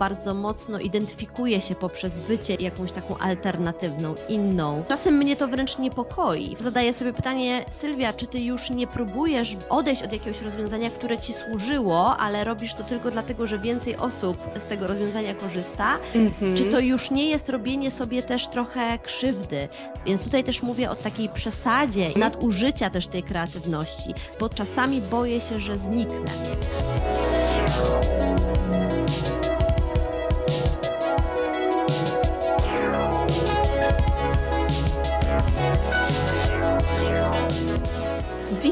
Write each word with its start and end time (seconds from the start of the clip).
bardzo 0.00 0.34
mocno 0.34 0.78
identyfikuje 0.78 1.60
się 1.60 1.74
poprzez 1.74 2.18
bycie 2.18 2.54
jakąś 2.54 2.92
taką 2.92 3.18
alternatywną, 3.18 4.14
inną. 4.28 4.84
Czasem 4.88 5.14
mnie 5.14 5.36
to 5.36 5.48
wręcz 5.48 5.78
niepokoi. 5.78 6.56
Zadaję 6.58 6.92
sobie 6.92 7.12
pytanie, 7.12 7.64
Sylwia, 7.70 8.12
czy 8.12 8.26
ty 8.26 8.40
już 8.40 8.70
nie 8.70 8.86
próbujesz 8.86 9.56
odejść 9.68 10.02
od 10.02 10.12
jakiegoś 10.12 10.42
rozwiązania, 10.42 10.90
które 10.90 11.18
ci 11.18 11.32
służyło, 11.32 12.16
ale 12.16 12.44
robisz 12.44 12.74
to 12.74 12.84
tylko 12.84 13.10
dlatego, 13.10 13.46
że 13.46 13.58
więcej 13.58 13.96
osób 13.96 14.36
z 14.58 14.66
tego 14.66 14.86
rozwiązania 14.86 15.34
korzysta? 15.34 15.98
Mhm. 16.14 16.56
Czy 16.56 16.64
to 16.64 16.80
już 16.80 17.10
nie 17.10 17.30
jest 17.30 17.48
robienie 17.48 17.90
sobie 17.90 18.22
też 18.22 18.48
trochę 18.48 18.98
krzywdy? 18.98 19.68
Więc 20.06 20.24
tutaj 20.24 20.44
też 20.44 20.62
mówię 20.62 20.90
o 20.90 20.96
takiej 20.96 21.28
przesadzie, 21.28 22.10
nadużycia 22.16 22.90
też 22.90 23.06
tej 23.06 23.22
kreatywności, 23.22 24.14
bo 24.40 24.48
czasami 24.48 25.00
boję 25.00 25.40
się, 25.40 25.58
że 25.58 25.76
zniknę. 25.76 26.30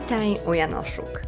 Witaj 0.02 0.36
u 0.46 0.54
Janoszuk. 0.54 1.22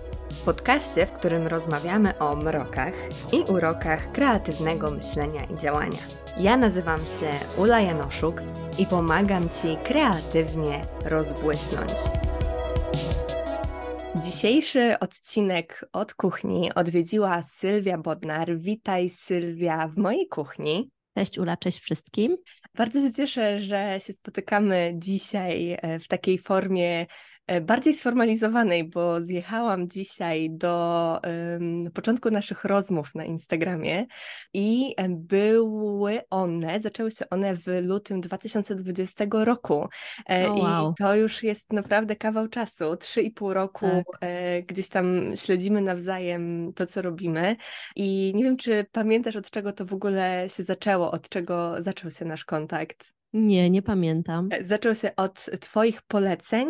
Podcaście, 0.44 1.06
w 1.06 1.12
którym 1.12 1.46
rozmawiamy 1.46 2.18
o 2.18 2.36
mrokach 2.36 2.92
i 3.32 3.52
urokach 3.52 4.12
kreatywnego 4.12 4.90
myślenia 4.90 5.44
i 5.44 5.56
działania. 5.56 5.98
Ja 6.38 6.56
nazywam 6.56 7.00
się 7.00 7.60
Ula 7.62 7.80
Janoszuk 7.80 8.42
i 8.78 8.86
pomagam 8.86 9.48
Ci 9.48 9.76
kreatywnie 9.84 10.82
rozbłysnąć. 11.04 11.92
Dzisiejszy 14.24 14.98
odcinek 15.00 15.84
od 15.92 16.14
kuchni 16.14 16.74
odwiedziła 16.74 17.42
Sylwia 17.42 17.98
Bodnar. 17.98 18.58
Witaj 18.58 19.08
Sylwia 19.08 19.88
w 19.88 19.96
mojej 19.96 20.28
kuchni. 20.28 20.90
Cześć 21.18 21.38
Ula, 21.38 21.56
cześć 21.56 21.80
wszystkim. 21.80 22.36
Bardzo 22.74 23.00
się 23.00 23.12
cieszę, 23.12 23.58
że 23.58 23.98
się 24.00 24.12
spotykamy 24.12 24.92
dzisiaj 24.94 25.78
e, 25.82 25.98
w 25.98 26.08
takiej 26.08 26.38
formie 26.38 27.06
bardziej 27.60 27.94
sformalizowanej, 27.94 28.84
bo 28.84 29.20
zjechałam 29.20 29.88
dzisiaj 29.88 30.50
do 30.50 31.20
um, 31.24 31.90
początku 31.94 32.30
naszych 32.30 32.64
rozmów 32.64 33.14
na 33.14 33.24
Instagramie 33.24 34.06
i 34.54 34.94
e, 34.96 35.08
były 35.08 36.20
one, 36.30 36.80
zaczęły 36.80 37.10
się 37.10 37.28
one 37.30 37.56
w 37.56 37.66
lutym 37.82 38.20
2020 38.20 39.24
roku. 39.32 39.88
Oh, 40.26 40.54
wow. 40.54 40.90
I 40.90 40.94
to 41.02 41.16
już 41.16 41.42
jest 41.42 41.72
naprawdę 41.72 42.16
kawał 42.16 42.48
czasu, 42.48 42.96
trzy 42.96 43.22
i 43.22 43.30
pół 43.30 43.54
roku 43.54 43.86
tak. 44.20 44.66
gdzieś 44.66 44.88
tam 44.88 45.32
śledzimy 45.34 45.82
nawzajem 45.82 46.72
to, 46.74 46.86
co 46.86 47.02
robimy. 47.02 47.56
I 47.96 48.32
nie 48.34 48.44
wiem, 48.44 48.56
czy 48.56 48.86
pamiętasz, 48.92 49.36
od 49.36 49.50
czego 49.50 49.72
to 49.72 49.84
w 49.84 49.94
ogóle 49.94 50.46
się 50.48 50.62
zaczęło, 50.62 51.10
od 51.10 51.28
czego 51.28 51.74
zaczął 51.78 52.10
się 52.10 52.24
nasz 52.24 52.44
kontakt? 52.44 53.04
Nie, 53.32 53.70
nie 53.70 53.82
pamiętam. 53.82 54.48
Zaczął 54.60 54.94
się 54.94 55.16
od 55.16 55.46
Twoich 55.60 56.02
poleceń 56.02 56.68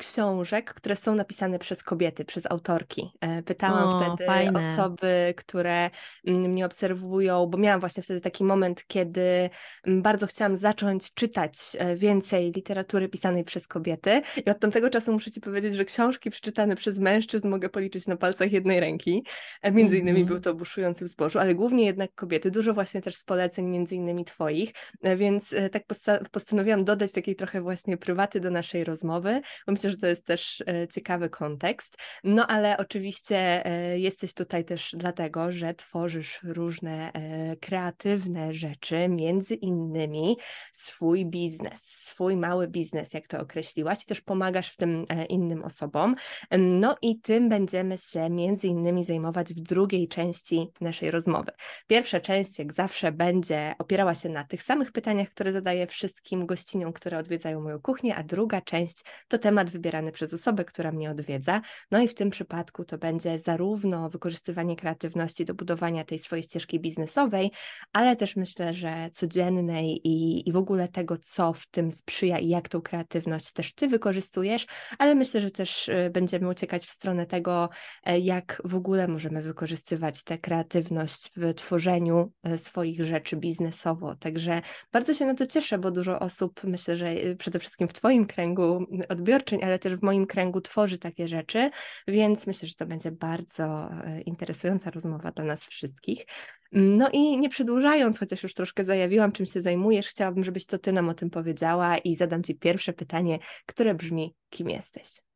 książek, 0.00 0.74
które 0.74 0.96
są 0.96 1.14
napisane 1.14 1.58
przez 1.58 1.82
kobiety, 1.82 2.24
przez 2.24 2.46
autorki. 2.50 3.10
E, 3.20 3.42
pytałam 3.42 3.88
o, 3.88 4.00
wtedy 4.00 4.26
fajne. 4.26 4.60
osoby, 4.60 5.34
które 5.36 5.90
mm, 6.26 6.40
mnie 6.50 6.66
obserwują, 6.66 7.46
bo 7.46 7.58
miałam 7.58 7.80
właśnie 7.80 8.02
wtedy 8.02 8.20
taki 8.20 8.44
moment, 8.44 8.84
kiedy 8.86 9.50
mm, 9.86 10.02
bardzo 10.02 10.26
chciałam 10.26 10.56
zacząć 10.56 11.14
czytać 11.14 11.54
e, 11.78 11.96
więcej 11.96 12.52
literatury 12.52 13.08
pisanej 13.08 13.44
przez 13.44 13.66
kobiety. 13.66 14.22
I 14.46 14.50
od 14.50 14.58
tamtego 14.58 14.90
czasu 14.90 15.12
muszę 15.12 15.30
Ci 15.30 15.40
powiedzieć, 15.40 15.74
że 15.74 15.84
książki 15.84 16.30
przeczytane 16.30 16.76
przez 16.76 16.98
mężczyzn 16.98 17.48
mogę 17.48 17.68
policzyć 17.68 18.06
na 18.06 18.16
palcach 18.16 18.52
jednej 18.52 18.80
ręki. 18.80 19.24
E, 19.62 19.72
między 19.72 19.98
innymi 19.98 20.20
mm 20.20 20.24
-hmm. 20.24 20.30
był 20.30 20.40
to 20.40 20.54
Buszujący 20.54 21.04
w 21.04 21.08
zbożu, 21.08 21.38
ale 21.38 21.54
głównie 21.54 21.84
jednak 21.84 22.14
kobiety. 22.14 22.50
Dużo 22.50 22.74
właśnie 22.74 23.02
też 23.02 23.14
z 23.14 23.24
poleceń, 23.24 23.66
między 23.66 23.94
innymi 23.94 24.24
Twoich. 24.24 24.72
Więc 25.16 25.54
tak 25.72 25.82
postanowiłam 26.30 26.84
dodać 26.84 27.12
takiej 27.12 27.36
trochę 27.36 27.60
właśnie 27.60 27.96
prywaty 27.96 28.40
do 28.40 28.50
naszej 28.50 28.84
rozmowy, 28.84 29.40
bo 29.66 29.72
myślę, 29.72 29.89
że 29.90 29.96
to 29.96 30.06
jest 30.06 30.24
też 30.24 30.62
e, 30.66 30.88
ciekawy 30.88 31.30
kontekst. 31.30 31.96
No 32.24 32.46
ale 32.46 32.76
oczywiście 32.76 33.66
e, 33.66 33.98
jesteś 33.98 34.34
tutaj 34.34 34.64
też 34.64 34.94
dlatego, 34.98 35.52
że 35.52 35.74
tworzysz 35.74 36.40
różne 36.42 37.12
e, 37.12 37.56
kreatywne 37.56 38.54
rzeczy, 38.54 39.08
między 39.08 39.54
innymi 39.54 40.36
swój 40.72 41.26
biznes, 41.26 41.80
swój 41.82 42.36
mały 42.36 42.68
biznes, 42.68 43.14
jak 43.14 43.28
to 43.28 43.40
określiłaś, 43.40 44.04
też 44.04 44.20
pomagasz 44.20 44.72
w 44.72 44.76
tym 44.76 45.06
innym 45.28 45.64
osobom. 45.64 46.14
No 46.58 46.96
i 47.02 47.20
tym 47.20 47.48
będziemy 47.48 47.98
się 47.98 48.30
między 48.30 48.66
innymi 48.66 49.04
zajmować 49.04 49.54
w 49.54 49.60
drugiej 49.60 50.08
części 50.08 50.66
naszej 50.80 51.10
rozmowy. 51.10 51.52
Pierwsza 51.86 52.20
część, 52.20 52.58
jak 52.58 52.72
zawsze, 52.72 53.12
będzie 53.12 53.74
opierała 53.78 54.14
się 54.14 54.28
na 54.28 54.44
tych 54.44 54.62
samych 54.62 54.92
pytaniach, 54.92 55.28
które 55.28 55.52
zadaję 55.52 55.86
wszystkim 55.86 56.46
gościniom, 56.46 56.92
które 56.92 57.18
odwiedzają 57.18 57.60
moją 57.60 57.80
kuchnię, 57.80 58.16
a 58.16 58.22
druga 58.22 58.60
część 58.60 59.04
to 59.28 59.38
temat 59.38 59.70
wybierany 59.80 60.12
przez 60.12 60.34
osobę, 60.34 60.64
która 60.64 60.92
mnie 60.92 61.10
odwiedza. 61.10 61.60
No 61.90 62.00
i 62.00 62.08
w 62.08 62.14
tym 62.14 62.30
przypadku 62.30 62.84
to 62.84 62.98
będzie 62.98 63.38
zarówno 63.38 64.10
wykorzystywanie 64.10 64.76
kreatywności 64.76 65.44
do 65.44 65.54
budowania 65.54 66.04
tej 66.04 66.18
swojej 66.18 66.42
ścieżki 66.42 66.80
biznesowej, 66.80 67.50
ale 67.92 68.16
też 68.16 68.36
myślę, 68.36 68.74
że 68.74 69.10
codziennej 69.12 70.08
i, 70.08 70.48
i 70.48 70.52
w 70.52 70.56
ogóle 70.56 70.88
tego, 70.88 71.16
co 71.20 71.52
w 71.52 71.66
tym 71.66 71.92
sprzyja 71.92 72.38
i 72.38 72.48
jak 72.48 72.68
tą 72.68 72.80
kreatywność 72.80 73.52
też 73.52 73.74
ty 73.74 73.88
wykorzystujesz, 73.88 74.66
ale 74.98 75.14
myślę, 75.14 75.40
że 75.40 75.50
też 75.50 75.88
y, 75.88 76.10
będziemy 76.12 76.48
uciekać 76.48 76.86
w 76.86 76.90
stronę 76.90 77.26
tego, 77.26 77.68
e, 78.04 78.18
jak 78.18 78.62
w 78.64 78.74
ogóle 78.74 79.08
możemy 79.08 79.42
wykorzystywać 79.42 80.22
tę 80.22 80.38
kreatywność 80.38 81.30
w 81.36 81.54
tworzeniu 81.54 82.32
e, 82.42 82.58
swoich 82.58 83.04
rzeczy 83.04 83.36
biznesowo. 83.36 84.14
Także 84.14 84.62
bardzo 84.92 85.14
się 85.14 85.24
na 85.26 85.34
to 85.34 85.46
cieszę, 85.46 85.78
bo 85.78 85.90
dużo 85.90 86.18
osób, 86.18 86.60
myślę, 86.64 86.96
że 86.96 87.10
y, 87.10 87.36
przede 87.36 87.58
wszystkim 87.58 87.88
w 87.88 87.92
Twoim 87.92 88.26
kręgu 88.26 88.86
odbiorczyń, 89.08 89.59
ale 89.62 89.78
też 89.78 89.96
w 89.96 90.02
moim 90.02 90.26
kręgu 90.26 90.60
tworzy 90.60 90.98
takie 90.98 91.28
rzeczy, 91.28 91.70
więc 92.08 92.46
myślę, 92.46 92.68
że 92.68 92.74
to 92.74 92.86
będzie 92.86 93.10
bardzo 93.10 93.90
e, 93.90 94.20
interesująca 94.20 94.90
rozmowa 94.90 95.30
dla 95.30 95.44
nas 95.44 95.64
wszystkich. 95.64 96.26
No 96.72 97.10
i 97.12 97.38
nie 97.38 97.48
przedłużając, 97.48 98.18
chociaż 98.18 98.42
już 98.42 98.54
troszkę 98.54 98.84
zajawiłam, 98.84 99.32
czym 99.32 99.46
się 99.46 99.60
zajmujesz, 99.60 100.08
chciałabym, 100.08 100.44
żebyś 100.44 100.66
to 100.66 100.78
ty 100.78 100.92
nam 100.92 101.08
o 101.08 101.14
tym 101.14 101.30
powiedziała 101.30 101.98
i 101.98 102.16
zadam 102.16 102.42
ci 102.42 102.54
pierwsze 102.54 102.92
pytanie, 102.92 103.38
które 103.66 103.94
brzmi: 103.94 104.34
kim 104.50 104.70
jesteś? 104.70 105.29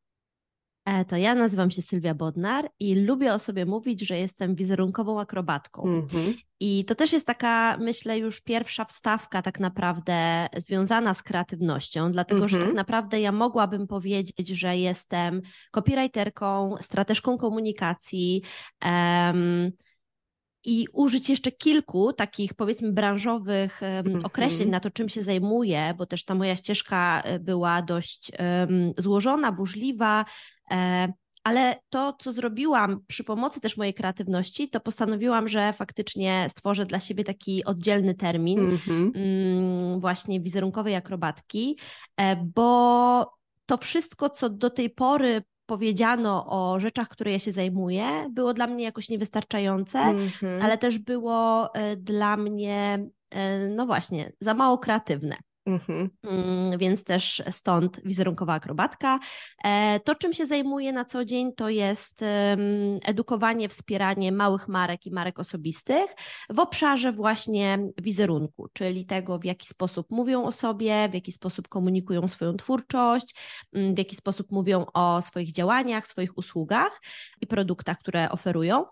E, 0.85 1.05
to 1.05 1.17
ja 1.17 1.35
nazywam 1.35 1.71
się 1.71 1.83
Sylwia 1.83 2.15
Bodnar 2.15 2.71
i 2.81 2.95
lubię 2.95 3.35
o 3.35 3.39
sobie 3.39 3.67
mówić, 3.67 4.01
że 4.01 4.19
jestem 4.19 4.55
wizerunkową 4.55 5.21
akrobatką. 5.21 5.83
Mm-hmm. 5.83 6.35
I 6.61 6.85
to 6.85 6.95
też 6.95 7.13
jest 7.13 7.27
taka, 7.27 7.77
myślę, 7.77 8.19
już 8.19 8.41
pierwsza 8.41 8.85
wstawka 8.85 9.43
tak 9.43 9.61
naprawdę 9.61 10.47
związana 10.57 11.15
z 11.15 11.23
kreatywnością, 11.23 12.13
dlatego 12.13 12.41
mm-hmm. 12.41 12.49
że 12.49 12.57
tak 12.57 12.63
mhm. 12.63 12.77
naprawdę 12.77 13.21
ja 13.21 13.33
mogłabym 13.33 13.87
powiedzieć, 13.87 14.49
że 14.49 14.77
jestem 14.77 15.43
copywriterką, 15.71 16.75
strateżką 16.81 17.39
komunikacji. 17.39 18.43
Um, 18.85 19.73
i 20.65 20.87
użyć 20.93 21.29
jeszcze 21.29 21.53
kilku 21.53 22.13
takich 22.13 22.55
powiedzmy 22.55 22.93
branżowych 22.93 23.81
um, 24.05 24.25
określeń 24.25 24.71
na 24.71 24.81
to, 24.81 24.91
czym 24.91 25.09
się 25.09 25.23
zajmuję, 25.23 25.95
bo 25.99 26.07
też 26.07 26.25
ta 26.25 26.35
moja 26.35 26.57
ścieżka 26.57 27.23
e, 27.25 27.39
była 27.39 27.83
dość 27.83 28.33
um, 28.39 28.93
złożona, 28.99 29.53
burzliwa. 29.53 30.25
E, 30.71 31.13
ale 31.45 31.77
to, 31.91 32.17
co 32.19 32.33
zrobiłam 32.33 33.01
przy 33.07 33.25
pomocy 33.25 33.61
też 33.61 33.77
mojej 33.77 33.95
kreatywności, 33.95 34.71
to 34.71 34.81
postanowiłam, 34.81 35.49
że 35.49 35.73
faktycznie 35.73 36.47
stworzę 36.51 36.87
dla 36.87 37.01
siebie 37.01 37.25
taki 37.25 37.65
oddzielny 37.65 38.15
termin 38.15 38.59
mm-hmm. 38.59 39.11
mm, 39.15 40.01
właśnie 40.01 40.41
wizerunkowej 40.41 40.97
akrobatki, 40.97 41.79
e, 42.17 42.37
bo 42.37 43.35
to 43.67 43.77
wszystko, 43.77 44.31
co 44.31 44.51
do 44.51 44.71
tej 44.71 44.91
pory 44.91 45.43
powiedziano 45.67 46.47
o 46.47 46.81
rzeczach, 46.81 47.09
które 47.09 47.33
ja 47.33 47.39
się 47.39 47.53
zajmuję, 47.53 48.31
było 48.31 48.55
dla 48.55 48.67
mnie 48.67 48.85
jakoś 48.85 49.09
niewystarczające, 49.09 49.99
mm-hmm. 49.99 50.63
ale 50.63 50.79
też 50.79 50.99
było 50.99 51.75
e, 51.75 51.97
dla 51.97 52.37
mnie, 52.37 53.07
no 53.77 53.87
właśnie, 53.87 54.33
za 54.41 54.55
mało 54.55 54.79
kreatywne. 54.79 55.37
Mhm. 55.67 56.11
Mm, 56.23 56.79
więc 56.79 57.05
też 57.05 57.43
stąd 57.51 58.01
wizerunkowa 58.05 58.53
akrobatka. 58.53 59.19
E, 59.65 60.01
to, 60.01 60.15
czym 60.15 60.33
się 60.33 60.47
zajmuję 60.47 60.93
na 60.93 61.05
co 61.05 61.25
dzień, 61.25 61.53
to 61.53 61.69
jest 61.69 62.25
edukowanie, 63.05 63.69
wspieranie 63.69 64.33
małych 64.33 64.69
marek 64.69 65.07
i 65.07 65.11
marek 65.11 65.39
osobistych 65.39 66.07
w 66.51 66.59
obszarze 66.59 67.13
właśnie 67.13 67.79
wizerunku, 68.03 68.69
czyli 68.73 69.07
tego, 69.07 69.39
w 69.39 69.45
jaki 69.45 69.67
sposób 69.67 70.07
mówią 70.11 70.45
o 70.45 70.53
sobie, 70.53 71.09
w 71.09 71.15
jaki 71.15 71.33
sposób 71.33 71.69
komunikują 71.69 72.29
swoją 72.29 72.57
twórczość, 72.57 73.35
mm, 73.73 73.95
w 73.95 73.99
jaki 73.99 74.17
sposób 74.17 74.53
mówią 74.53 74.87
o 74.95 75.23
swoich 75.23 75.53
działaniach, 75.53 76.07
swoich 76.07 76.39
usługach 76.39 77.01
i 77.41 77.47
produktach, 77.47 77.99
które 77.99 78.31
oferują. 78.31 78.85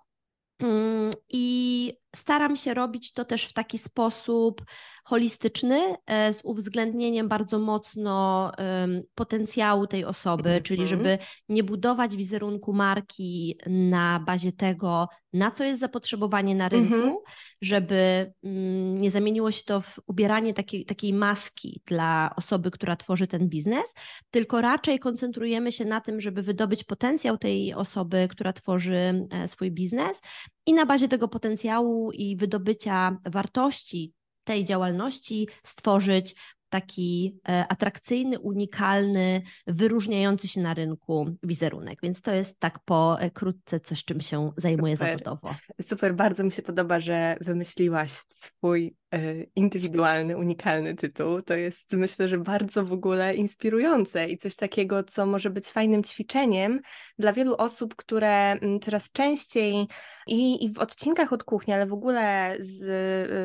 Mm, 0.59 1.11
I 1.29 2.02
staram 2.17 2.57
się 2.57 2.75
robić 2.75 3.13
to 3.13 3.25
też 3.25 3.45
w 3.45 3.53
taki 3.53 3.79
sposób 3.79 4.65
holistyczny, 5.05 5.95
e, 6.07 6.33
z 6.33 6.45
uwzględnieniem 6.45 7.29
bardzo 7.29 7.59
mocno 7.59 8.53
potencjału 9.15 9.87
tej 9.87 10.05
osoby, 10.05 10.49
mm 10.49 10.61
-hmm. 10.61 10.65
czyli 10.65 10.87
żeby 10.87 11.19
nie 11.49 11.65
budować 11.65 12.17
wizerunku 12.17 12.73
marki 12.73 13.59
na 13.67 14.21
bazie 14.21 14.53
tego, 14.53 15.09
na 15.33 15.51
co 15.51 15.65
jest 15.65 15.81
zapotrzebowanie 15.81 16.55
na 16.55 16.69
rynku, 16.69 16.95
mm 16.95 17.11
-hmm. 17.11 17.17
żeby 17.63 18.33
mm, 18.45 18.99
nie 18.99 19.11
zamieniło 19.11 19.51
się 19.51 19.63
to 19.65 19.81
w 19.81 19.99
ubieranie 20.07 20.55
takiej, 20.55 20.85
takiej 20.85 21.13
maski 21.13 21.83
dla 21.87 22.31
osoby, 22.37 22.71
która 22.71 22.97
tworzy 22.97 23.27
ten 23.27 23.49
biznes, 23.49 23.95
tylko 24.31 24.61
raczej 24.61 24.99
koncentrujemy 24.99 25.73
się 25.73 25.85
na 25.85 26.01
tym, 26.01 26.21
żeby 26.21 26.43
wydobyć 26.43 26.85
potencjał 26.85 27.39
tej 27.39 27.75
osoby, 27.75 28.29
która 28.31 28.53
tworzy 28.53 29.27
e, 29.31 29.49
swój 29.49 29.71
biznes 29.71 30.21
i 30.67 30.73
na 30.73 30.87
bazie 30.87 31.09
tego 31.09 31.29
potencjału 31.29 32.13
i 32.13 32.37
wydobycia 32.37 33.17
wartości 33.25 34.13
tej 34.45 34.65
działalności 34.65 35.49
stworzyć 35.65 36.35
taki 36.69 37.41
e, 37.49 37.67
atrakcyjny, 37.69 38.39
unikalny, 38.39 39.43
wyróżniający 39.67 40.49
się 40.49 40.61
na 40.61 40.75
rynku 40.75 41.35
wizerunek. 41.43 41.99
Więc 42.03 42.23
to 42.23 42.33
jest 42.35 42.59
tak 42.59 42.79
po 42.85 43.21
e, 43.21 43.31
coś, 43.85 44.05
czym 44.05 44.21
się 44.21 44.53
zajmuję 44.57 44.97
Super. 44.97 45.19
zawodowo. 45.19 45.55
Super, 45.83 46.15
bardzo 46.15 46.45
mi 46.45 46.51
się 46.51 46.63
podoba, 46.63 47.01
że 47.01 47.37
wymyśliłaś 47.41 48.13
swój 48.29 48.97
indywidualny, 49.57 50.37
unikalny 50.37 50.95
tytuł. 50.95 51.43
To 51.43 51.55
jest 51.55 51.93
myślę, 51.93 52.29
że 52.29 52.39
bardzo 52.39 52.85
w 52.85 52.93
ogóle 52.93 53.35
inspirujące 53.35 54.29
i 54.29 54.39
coś 54.39 54.57
takiego, 54.57 55.03
co 55.05 55.27
może 55.27 55.51
być 55.51 55.67
fajnym 55.67 56.03
ćwiczeniem 56.03 56.81
dla 57.19 57.33
wielu 57.33 57.55
osób, 57.57 57.97
które 57.97 58.51
mm, 58.51 58.81
coraz 58.81 59.13
częściej 59.13 59.87
i, 60.27 60.65
i 60.65 60.73
w 60.73 60.79
odcinkach 60.79 61.33
od 61.33 61.45
kuchni, 61.45 61.75
ale 61.75 61.87
w 61.87 61.93
ogóle 61.93 62.57
z, 62.59 62.83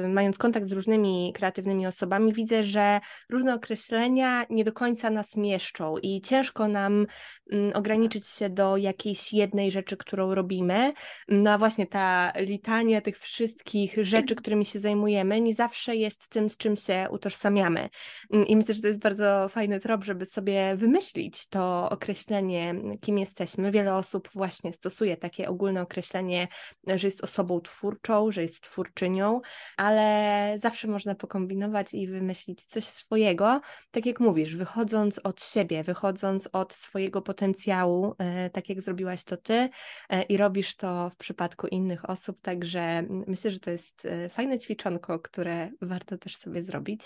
y, 0.06 0.08
mając 0.10 0.38
kontakt 0.38 0.66
z 0.66 0.72
różnymi 0.72 1.34
kreatywnymi 1.36 1.88
osobami, 1.88 2.34
widzę, 2.34 2.64
że 2.64 3.00
różne 3.30 3.54
określenia 3.54 4.46
nie 4.50 4.64
do 4.64 4.74
końca 4.74 5.10
nas 5.10 5.36
mieszczą 5.38 5.98
i 5.98 6.22
ciężko 6.22 6.68
nam 6.68 7.08
mm, 7.52 7.72
ograniczyć 7.76 8.28
się 8.28 8.50
do 8.50 8.78
jakiejś 8.78 9.34
jednej 9.34 9.72
rzeczy, 9.72 9.98
którą 9.98 10.36
robimy. 10.36 10.94
No 11.28 11.52
a 11.52 11.58
właśnie 11.58 11.88
ta 11.88 12.34
litania 12.36 13.02
tych 13.02 13.20
wszystkich 13.20 13.96
rzeczy, 14.02 14.36
którymi 14.36 14.66
się 14.66 14.80
zajmujemy, 14.80 15.42
nie 15.42 15.57
zawsze 15.58 15.96
jest 15.96 16.30
tym, 16.30 16.50
z 16.50 16.58
czym 16.58 16.76
się 16.76 17.08
utożsamiamy. 17.12 17.90
Mm, 18.34 18.48
I 18.48 18.56
myślę, 18.56 18.74
że 18.74 18.82
to 18.82 18.88
jest 18.88 19.00
bardzo 19.00 19.48
fajny 19.50 19.80
trop, 19.80 20.04
żeby 20.04 20.26
sobie 20.26 20.76
wymyślić 20.76 21.48
to 21.48 21.90
określenie, 21.90 22.76
kim 23.02 23.18
jesteśmy. 23.18 23.72
Wiele 23.72 23.96
osób 23.96 24.30
właśnie 24.34 24.74
stosuje 24.74 25.18
takie 25.18 25.50
ogólne 25.50 25.82
określenie, 25.82 26.48
że 26.88 27.08
jest 27.08 27.24
osobą 27.24 27.62
twórczą, 27.62 28.32
że 28.32 28.42
jest 28.42 28.62
twórczynią, 28.62 29.42
ale 29.78 30.56
zawsze 30.58 30.88
można 30.88 31.16
pokombinować 31.16 31.94
i 31.94 32.08
wymyślić 32.08 32.66
coś 32.66 32.84
swojego, 32.84 33.62
tak 33.92 34.06
jak 34.06 34.20
mówisz, 34.20 34.56
wychodząc 34.56 35.20
od 35.24 35.44
siebie, 35.44 35.84
wychodząc 35.84 36.50
od 36.54 36.74
swojego 36.74 37.22
potencjału, 37.22 38.16
e, 38.18 38.50
tak 38.50 38.70
jak 38.70 38.82
zrobiłaś 38.82 39.24
to 39.24 39.38
ty 39.38 39.70
e, 40.10 40.22
i 40.22 40.38
robisz 40.38 40.76
to 40.76 41.10
w 41.10 41.16
przypadku 41.16 41.68
innych 41.68 42.10
osób, 42.10 42.42
także 42.42 43.04
myślę, 43.28 43.52
że 43.52 43.60
to 43.60 43.72
jest 43.72 44.06
e, 44.06 44.30
fajne 44.30 44.60
ćwiczonko, 44.60 45.20
które 45.20 45.47
które 45.48 45.72
warto 45.82 46.18
też 46.18 46.36
sobie 46.36 46.64
zrobić 46.64 47.02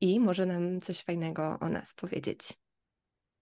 i 0.00 0.20
może 0.20 0.46
nam 0.46 0.80
coś 0.80 1.02
fajnego 1.02 1.58
o 1.60 1.68
nas 1.68 1.94
powiedzieć. 1.94 2.40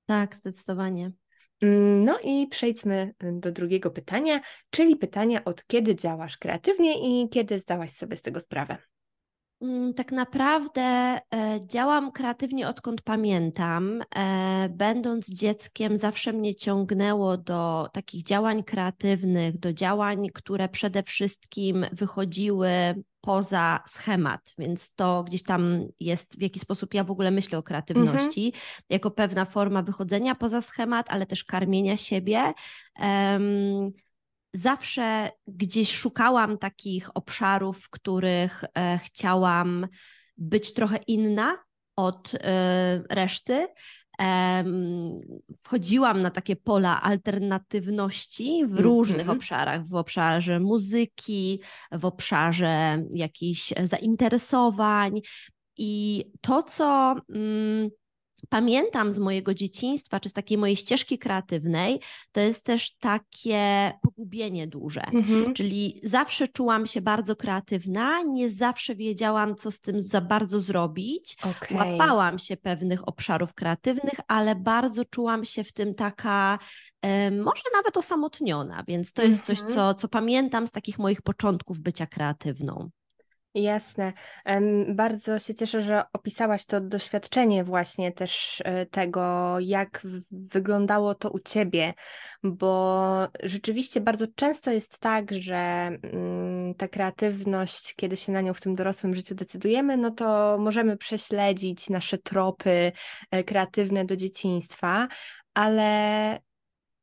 Tak, 0.06 0.34
zdecydowanie. 0.34 1.12
Mm, 1.60 2.04
no 2.04 2.18
i 2.24 2.46
przejdźmy 2.46 3.14
y, 3.22 3.32
do 3.32 3.52
drugiego 3.52 3.90
pytania, 3.90 4.40
czyli 4.70 4.96
pytania 4.96 5.44
od 5.44 5.66
kiedy 5.66 5.96
działasz 5.96 6.38
kreatywnie 6.38 7.22
i 7.22 7.28
kiedy 7.28 7.60
zdałaś 7.60 7.90
sobie 7.90 8.16
z 8.16 8.22
tego 8.22 8.40
sprawę? 8.40 8.76
Mm, 9.60 9.94
tak 9.94 10.12
naprawdę 10.12 10.82
e, 10.82 11.20
działam 11.66 12.12
kreatywnie 12.12 12.68
odkąd 12.68 13.02
pamiętam. 13.02 14.02
E, 14.16 14.68
będąc 14.68 15.28
dzieckiem, 15.28 15.98
zawsze 15.98 16.32
mnie 16.32 16.54
ciągnęło 16.54 17.36
do 17.36 17.88
takich 17.92 18.22
działań 18.22 18.64
kreatywnych, 18.64 19.58
do 19.58 19.72
działań, 19.72 20.28
które 20.34 20.68
przede 20.68 21.02
wszystkim 21.02 21.86
wychodziły 21.92 22.70
poza 23.20 23.82
schemat, 23.86 24.54
więc 24.58 24.94
to 24.94 25.24
gdzieś 25.24 25.42
tam 25.42 25.86
jest, 26.00 26.38
w 26.38 26.42
jaki 26.42 26.60
sposób 26.60 26.94
ja 26.94 27.04
w 27.04 27.10
ogóle 27.10 27.30
myślę 27.30 27.58
o 27.58 27.62
kreatywności, 27.62 28.46
mhm. 28.46 28.62
jako 28.90 29.10
pewna 29.10 29.44
forma 29.44 29.82
wychodzenia 29.82 30.34
poza 30.34 30.62
schemat, 30.62 31.06
ale 31.10 31.26
też 31.26 31.44
karmienia 31.44 31.96
siebie. 31.96 32.52
Um, 33.00 33.92
zawsze 34.56 35.30
gdzieś 35.46 35.94
szukałam 35.94 36.58
takich 36.58 37.10
obszarów, 37.16 37.78
w 37.78 37.90
których 37.90 38.64
e, 38.64 38.98
chciałam 39.04 39.88
być 40.36 40.72
trochę 40.72 40.96
inna 41.06 41.58
od 41.96 42.34
e, 42.34 43.02
reszty. 43.10 43.68
Wchodziłam 45.62 46.22
na 46.22 46.30
takie 46.30 46.56
pola 46.56 47.02
alternatywności 47.02 48.66
w 48.66 48.80
różnych 48.80 49.20
mm 49.20 49.34
-hmm. 49.34 49.38
obszarach, 49.38 49.86
w 49.86 49.94
obszarze 49.94 50.60
muzyki, 50.60 51.60
w 51.92 52.04
obszarze 52.04 53.02
jakichś 53.10 53.72
zainteresowań. 53.82 55.20
I 55.76 56.24
to, 56.40 56.62
co 56.62 57.16
mm, 57.34 57.90
pamiętam 58.48 59.10
z 59.10 59.18
mojego 59.18 59.54
dzieciństwa, 59.54 60.20
czy 60.20 60.28
z 60.28 60.32
takiej 60.32 60.58
mojej 60.58 60.76
ścieżki 60.76 61.18
kreatywnej, 61.18 62.00
to 62.32 62.40
jest 62.40 62.64
też 62.64 62.96
takie 62.96 63.92
pogubienie 64.02 64.66
duże. 64.66 65.02
Mhm. 65.12 65.54
Czyli 65.54 66.00
zawsze 66.04 66.48
czułam 66.48 66.86
się 66.86 67.00
bardzo 67.00 67.36
kreatywna, 67.36 68.22
nie 68.22 68.48
zawsze 68.48 68.94
wiedziałam, 68.94 69.56
co 69.56 69.70
z 69.70 69.80
tym 69.80 70.00
za 70.00 70.20
bardzo 70.20 70.60
zrobić. 70.60 71.36
Okay. 71.42 71.78
Łapałam 71.78 72.38
się 72.38 72.56
pewnych 72.56 73.08
obszarów 73.08 73.54
kreatywnych, 73.54 74.20
ale 74.28 74.54
bardzo 74.54 75.04
czułam 75.04 75.44
się 75.44 75.64
w 75.64 75.72
tym 75.72 75.94
taka, 75.94 76.58
może 77.30 77.62
nawet 77.74 77.96
osamotniona, 77.96 78.84
więc 78.88 79.12
to 79.12 79.22
jest 79.22 79.42
coś, 79.44 79.58
mhm. 79.58 79.74
co, 79.74 79.94
co 79.94 80.08
pamiętam 80.08 80.66
z 80.66 80.70
takich 80.70 80.98
moich 80.98 81.22
początków 81.22 81.80
bycia 81.80 82.06
kreatywną. 82.06 82.90
Jasne. 83.56 84.12
Bardzo 84.88 85.38
się 85.38 85.54
cieszę, 85.54 85.80
że 85.80 86.02
opisałaś 86.12 86.64
to 86.64 86.80
doświadczenie 86.80 87.64
właśnie 87.64 88.12
też 88.12 88.62
e, 88.64 88.86
tego, 88.86 89.56
jak 89.60 90.06
wyglądało 90.30 91.14
to 91.14 91.30
u 91.30 91.38
ciebie, 91.38 91.94
bo 92.42 93.28
rzeczywiście 93.42 94.00
bardzo 94.00 94.26
często 94.34 94.70
jest 94.70 94.98
tak, 94.98 95.32
że 95.32 95.56
mm, 95.56 96.74
ta 96.74 96.88
kreatywność, 96.88 97.94
kiedy 97.94 98.16
się 98.16 98.32
na 98.32 98.40
nią 98.40 98.54
w 98.54 98.60
tym 98.60 98.74
dorosłym 98.74 99.14
życiu 99.14 99.34
decydujemy, 99.34 99.96
no 99.96 100.10
to 100.10 100.56
możemy 100.58 100.96
prześledzić 100.96 101.90
nasze 101.90 102.18
tropy 102.18 102.92
e, 103.30 103.44
kreatywne 103.44 104.04
do 104.04 104.16
dzieciństwa, 104.16 105.08
ale 105.54 106.45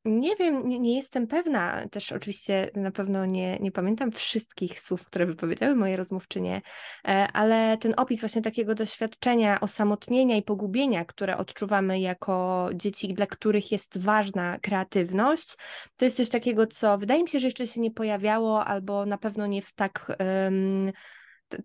nie 0.05 0.35
wiem, 0.35 0.67
nie, 0.67 0.79
nie, 0.79 0.95
jestem 0.95 1.27
pewna, 1.27 1.87
też 1.89 2.11
oczywiście 2.11 2.71
na 2.75 2.91
pewno 2.91 3.25
nie, 3.25 3.57
nie 3.59 3.71
pamiętam 3.71 4.11
wszystkich 4.11 4.79
słów, 4.79 5.05
które 5.05 5.25
wypowiedziały 5.25 5.75
moje 5.75 5.97
rozmówczynie, 5.97 6.61
e, 7.07 7.27
ale 7.33 7.77
ten 7.77 7.93
opis 7.97 8.19
właśnie 8.19 8.41
takiego 8.41 8.75
doświadczenia 8.75 9.59
osamotnienia 9.59 10.35
i 10.35 10.41
pogubienia, 10.41 11.05
które 11.05 11.37
odczuwamy 11.37 11.99
jako 11.99 12.69
dzieci, 12.73 13.13
dla 13.13 13.27
których 13.27 13.71
jest 13.71 13.97
ważna 13.97 14.59
kreatywność, 14.59 15.55
to 15.97 16.05
jest 16.05 16.17
coś 16.17 16.29
takiego, 16.29 16.67
co 16.67 16.97
wydaje 16.97 17.23
mi 17.23 17.29
się, 17.29 17.39
że 17.39 17.47
jeszcze 17.47 17.67
się 17.67 17.81
nie 17.81 17.91
pojawiało, 17.91 18.65
albo 18.65 19.05
na 19.05 19.17
pewno 19.17 19.47
nie 19.47 19.61
w 19.61 19.73
tak. 19.73 20.17
Um, 20.19 20.91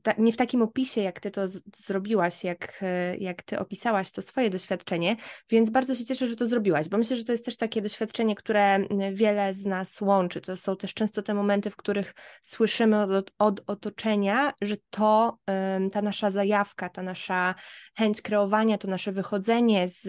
ta, 0.02 0.14
nie 0.18 0.32
w 0.32 0.36
takim 0.36 0.62
opisie, 0.62 1.00
jak 1.00 1.20
ty 1.20 1.30
to 1.30 1.48
z, 1.48 1.60
zrobiłaś, 1.76 2.44
jak, 2.44 2.84
jak 3.18 3.42
ty 3.42 3.58
opisałaś 3.58 4.12
to 4.12 4.22
swoje 4.22 4.50
doświadczenie, 4.50 5.16
więc 5.50 5.70
bardzo 5.70 5.94
się 5.94 6.04
cieszę, 6.04 6.28
że 6.28 6.36
to 6.36 6.46
zrobiłaś, 6.46 6.88
bo 6.88 6.98
myślę, 6.98 7.16
że 7.16 7.24
to 7.24 7.32
jest 7.32 7.44
też 7.44 7.56
takie 7.56 7.82
doświadczenie, 7.82 8.34
które 8.34 8.78
wiele 9.12 9.54
z 9.54 9.64
nas 9.64 10.00
łączy. 10.00 10.40
To 10.40 10.56
są 10.56 10.76
też 10.76 10.94
często 10.94 11.22
te 11.22 11.34
momenty, 11.34 11.70
w 11.70 11.76
których 11.76 12.14
słyszymy 12.42 13.02
od, 13.02 13.30
od 13.38 13.60
otoczenia, 13.66 14.52
że 14.62 14.76
to 14.90 15.38
ta 15.92 16.02
nasza 16.02 16.30
zajawka, 16.30 16.88
ta 16.88 17.02
nasza 17.02 17.54
chęć 17.98 18.22
kreowania, 18.22 18.78
to 18.78 18.88
nasze 18.88 19.12
wychodzenie 19.12 19.88
z 19.88 20.08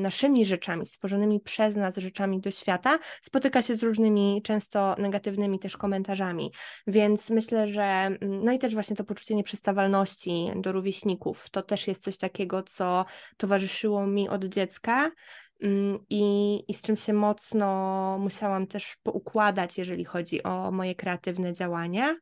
naszymi 0.00 0.46
rzeczami, 0.46 0.86
stworzonymi 0.86 1.40
przez 1.40 1.76
nas 1.76 1.96
rzeczami 1.96 2.40
do 2.40 2.50
świata, 2.50 2.98
spotyka 3.22 3.62
się 3.62 3.74
z 3.74 3.82
różnymi, 3.82 4.40
często 4.44 4.94
negatywnymi 4.98 5.58
też 5.58 5.76
komentarzami. 5.76 6.52
Więc 6.86 7.30
myślę, 7.30 7.68
że 7.68 8.10
no 8.20 8.52
i 8.52 8.58
też 8.58 8.74
właśnie 8.78 8.96
to 8.96 9.04
poczucie 9.04 9.34
nieprzystawalności 9.34 10.52
do 10.56 10.72
rówieśników. 10.72 11.50
To 11.50 11.62
też 11.62 11.88
jest 11.88 12.02
coś 12.04 12.18
takiego, 12.18 12.62
co 12.62 13.04
towarzyszyło 13.36 14.06
mi 14.06 14.28
od 14.28 14.44
dziecka 14.44 15.10
mm, 15.62 15.98
i, 16.10 16.64
i 16.68 16.74
z 16.74 16.82
czym 16.82 16.96
się 16.96 17.12
mocno 17.12 18.18
musiałam 18.20 18.66
też 18.66 18.96
poukładać, 19.02 19.78
jeżeli 19.78 20.04
chodzi 20.04 20.42
o 20.42 20.70
moje 20.70 20.94
kreatywne 20.94 21.52
działania. 21.52 22.16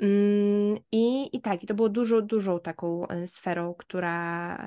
Mm, 0.00 0.78
I, 0.92 1.36
I 1.36 1.40
tak, 1.40 1.62
i 1.62 1.66
to 1.66 1.74
było 1.74 1.88
dużo, 1.88 2.22
dużą 2.22 2.60
taką 2.60 3.08
e, 3.08 3.28
sferą, 3.28 3.74
która, 3.74 4.58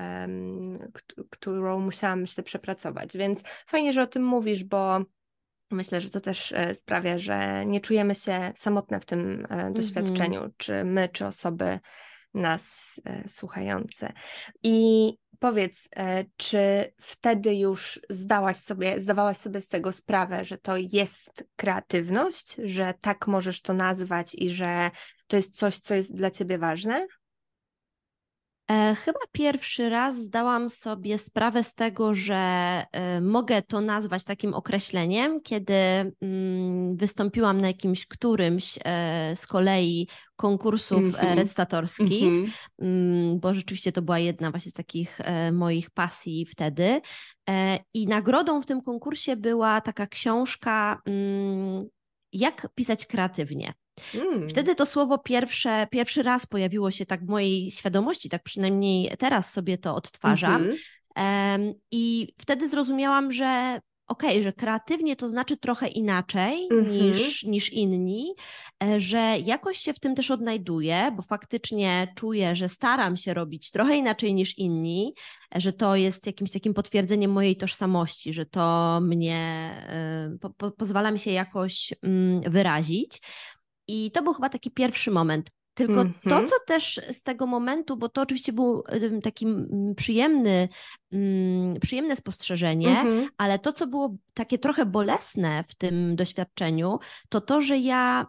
którą 1.30 1.80
musiałam 1.80 2.22
myślę 2.22 2.44
przepracować. 2.44 3.18
Więc 3.18 3.44
fajnie, 3.68 3.94
że 3.94 4.02
o 4.02 4.08
tym 4.08 4.24
mówisz, 4.24 4.64
bo 4.64 5.06
Myślę, 5.72 6.02
że 6.02 6.10
to 6.10 6.22
też 6.22 6.52
e, 6.52 6.76
sprawia, 6.76 7.20
że 7.20 7.66
nie 7.66 7.82
czujemy 7.82 8.16
się 8.16 8.52
samotne 8.56 9.00
w 9.00 9.06
tym 9.06 9.48
e, 9.50 9.72
doświadczeniu, 9.72 10.40
mm 10.40 10.50
-hmm. 10.50 10.58
czy 10.58 10.84
my, 10.84 11.10
czy 11.10 11.26
osoby 11.26 11.80
nas 12.34 12.96
e, 13.06 13.30
słuchające. 13.30 14.14
I 14.64 15.14
powiedz, 15.40 15.90
czy 16.38 16.94
wtedy 17.00 17.56
już 17.56 18.00
zdałaś 18.10 18.58
sobie, 18.58 19.00
zdawałaś 19.00 19.38
sobie 19.38 19.62
z 19.62 19.70
tego 19.70 19.92
sprawę, 19.92 20.46
że 20.46 20.58
to 20.58 20.78
jest 20.78 21.44
kreatywność, 21.56 22.56
że 22.64 22.94
tak 23.02 23.28
możesz 23.28 23.62
to 23.62 23.74
nazwać 23.74 24.36
i 24.36 24.50
że 24.50 24.92
to 25.28 25.36
jest 25.36 25.58
coś, 25.58 25.78
co 25.78 25.96
jest 25.96 26.16
dla 26.16 26.32
ciebie 26.32 26.58
ważne? 26.58 27.08
E, 28.72 28.96
chyba 28.96 29.20
pierwszy 29.32 29.90
raz 29.90 30.16
zdałam 30.16 30.70
sobie 30.70 31.18
sprawę 31.18 31.64
z 31.64 31.74
tego, 31.74 32.14
że 32.14 32.36
e, 32.92 33.22
mogę 33.22 33.62
to 33.62 33.82
nazwać 33.82 34.24
takim 34.24 34.54
określeniem, 34.54 35.42
kiedy 35.42 35.74
mm, 35.74 36.98
wystąpiłam 36.98 37.62
na 37.62 37.68
jakimś 37.68 38.06
którymś 38.06 38.80
e, 38.86 39.36
z 39.36 39.48
kolei 39.48 40.08
konkursów 40.36 41.00
mm 41.00 41.12
-hmm. 41.12 41.36
recytatorskich, 41.36 42.24
mm 42.24 42.46
-hmm. 42.82 43.40
bo 43.40 43.54
rzeczywiście 43.54 43.92
to 43.92 44.02
była 44.02 44.20
jedna 44.20 44.52
właśnie 44.52 44.72
z 44.72 44.74
takich 44.74 45.20
moich 45.52 45.90
pasji 45.90 46.46
wtedy. 46.46 47.02
I 47.94 48.08
nagrodą 48.08 48.62
w 48.62 48.66
tym 48.66 48.82
konkursie 48.82 49.36
była 49.36 49.82
taka 49.82 50.08
książka 50.08 51.02
mm, 51.06 51.86
Jak 52.34 52.68
pisać 52.76 53.06
kreatywnie. 53.06 53.74
Mm. 54.16 54.50
Wtedy 54.50 54.76
to 54.76 54.86
słowo 54.86 55.18
pierwsze, 55.18 55.88
pierwszy 55.92 56.24
raz 56.24 56.46
pojawiło 56.46 56.92
się 56.92 57.06
tak 57.06 57.26
w 57.26 57.30
mojej 57.30 57.72
świadomości, 57.72 58.30
tak 58.30 58.44
przynajmniej 58.44 59.18
teraz 59.20 59.54
sobie 59.54 59.78
to 59.78 59.96
odtwarzam. 59.96 60.64
Mm 60.64 60.76
-hmm. 60.76 61.74
I 61.92 62.28
wtedy 62.38 62.68
zrozumiałam, 62.68 63.32
że 63.32 63.82
okej, 64.12 64.30
okay, 64.30 64.42
że 64.42 64.54
kreatywnie 64.54 65.16
to 65.16 65.28
znaczy 65.28 65.58
trochę 65.58 65.88
inaczej 65.88 66.68
mm 66.72 66.86
-hmm. 66.86 67.02
niż, 67.02 67.44
niż 67.44 67.74
inni, 67.74 68.34
e, 68.84 69.00
że 69.00 69.38
jakoś 69.44 69.78
się 69.78 69.94
w 69.94 70.00
tym 70.00 70.16
też 70.16 70.32
odnajduję, 70.32 71.12
bo 71.16 71.22
faktycznie 71.22 72.14
czuję, 72.16 72.56
że 72.56 72.70
staram 72.70 73.18
się 73.18 73.34
robić 73.34 73.72
trochę 73.72 73.98
inaczej 73.98 74.34
niż 74.34 74.58
inni, 74.58 75.14
e, 75.56 75.62
że 75.62 75.74
to 75.74 75.96
jest 75.96 76.26
jakimś 76.26 76.52
takim 76.52 76.74
potwierdzeniem 76.74 77.32
mojej 77.32 77.56
tożsamości, 77.56 78.34
że 78.34 78.46
to 78.46 79.00
mnie 79.02 79.38
e, 79.88 80.38
po, 80.42 80.50
po, 80.50 80.72
pozwala 80.72 81.12
mi 81.12 81.20
się 81.20 81.32
jakoś 81.32 81.94
mm, 82.04 82.42
wyrazić. 82.52 83.22
I 83.88 84.12
to 84.12 84.24
był 84.24 84.34
chyba 84.34 84.50
taki 84.50 84.72
pierwszy 84.72 85.12
moment. 85.12 85.50
Tylko 85.74 86.02
mm 86.02 86.08
-hmm. 86.08 86.30
to, 86.30 86.36
mhm. 86.36 86.48
co 86.48 86.56
też 86.68 87.02
z 87.12 87.24
tego 87.24 87.48
momentu, 87.48 87.98
bo 87.98 88.10
to 88.10 88.22
oczywiście 88.22 88.54
był 88.54 88.84
taki 89.24 89.48
przyjemny, 89.96 90.70
przyjemne 91.82 92.16
spostrzeżenie, 92.16 93.00
mm 93.00 93.08
-hmm. 93.08 93.28
ale 93.38 93.60
to, 93.60 93.74
co 93.74 93.88
było 93.88 94.16
takie 94.34 94.58
trochę 94.58 94.86
bolesne 94.86 95.64
w 95.68 95.76
tym 95.76 96.16
doświadczeniu, 96.16 97.00
to 97.30 97.42
to, 97.42 97.62
że 97.62 97.78
ja 97.78 98.26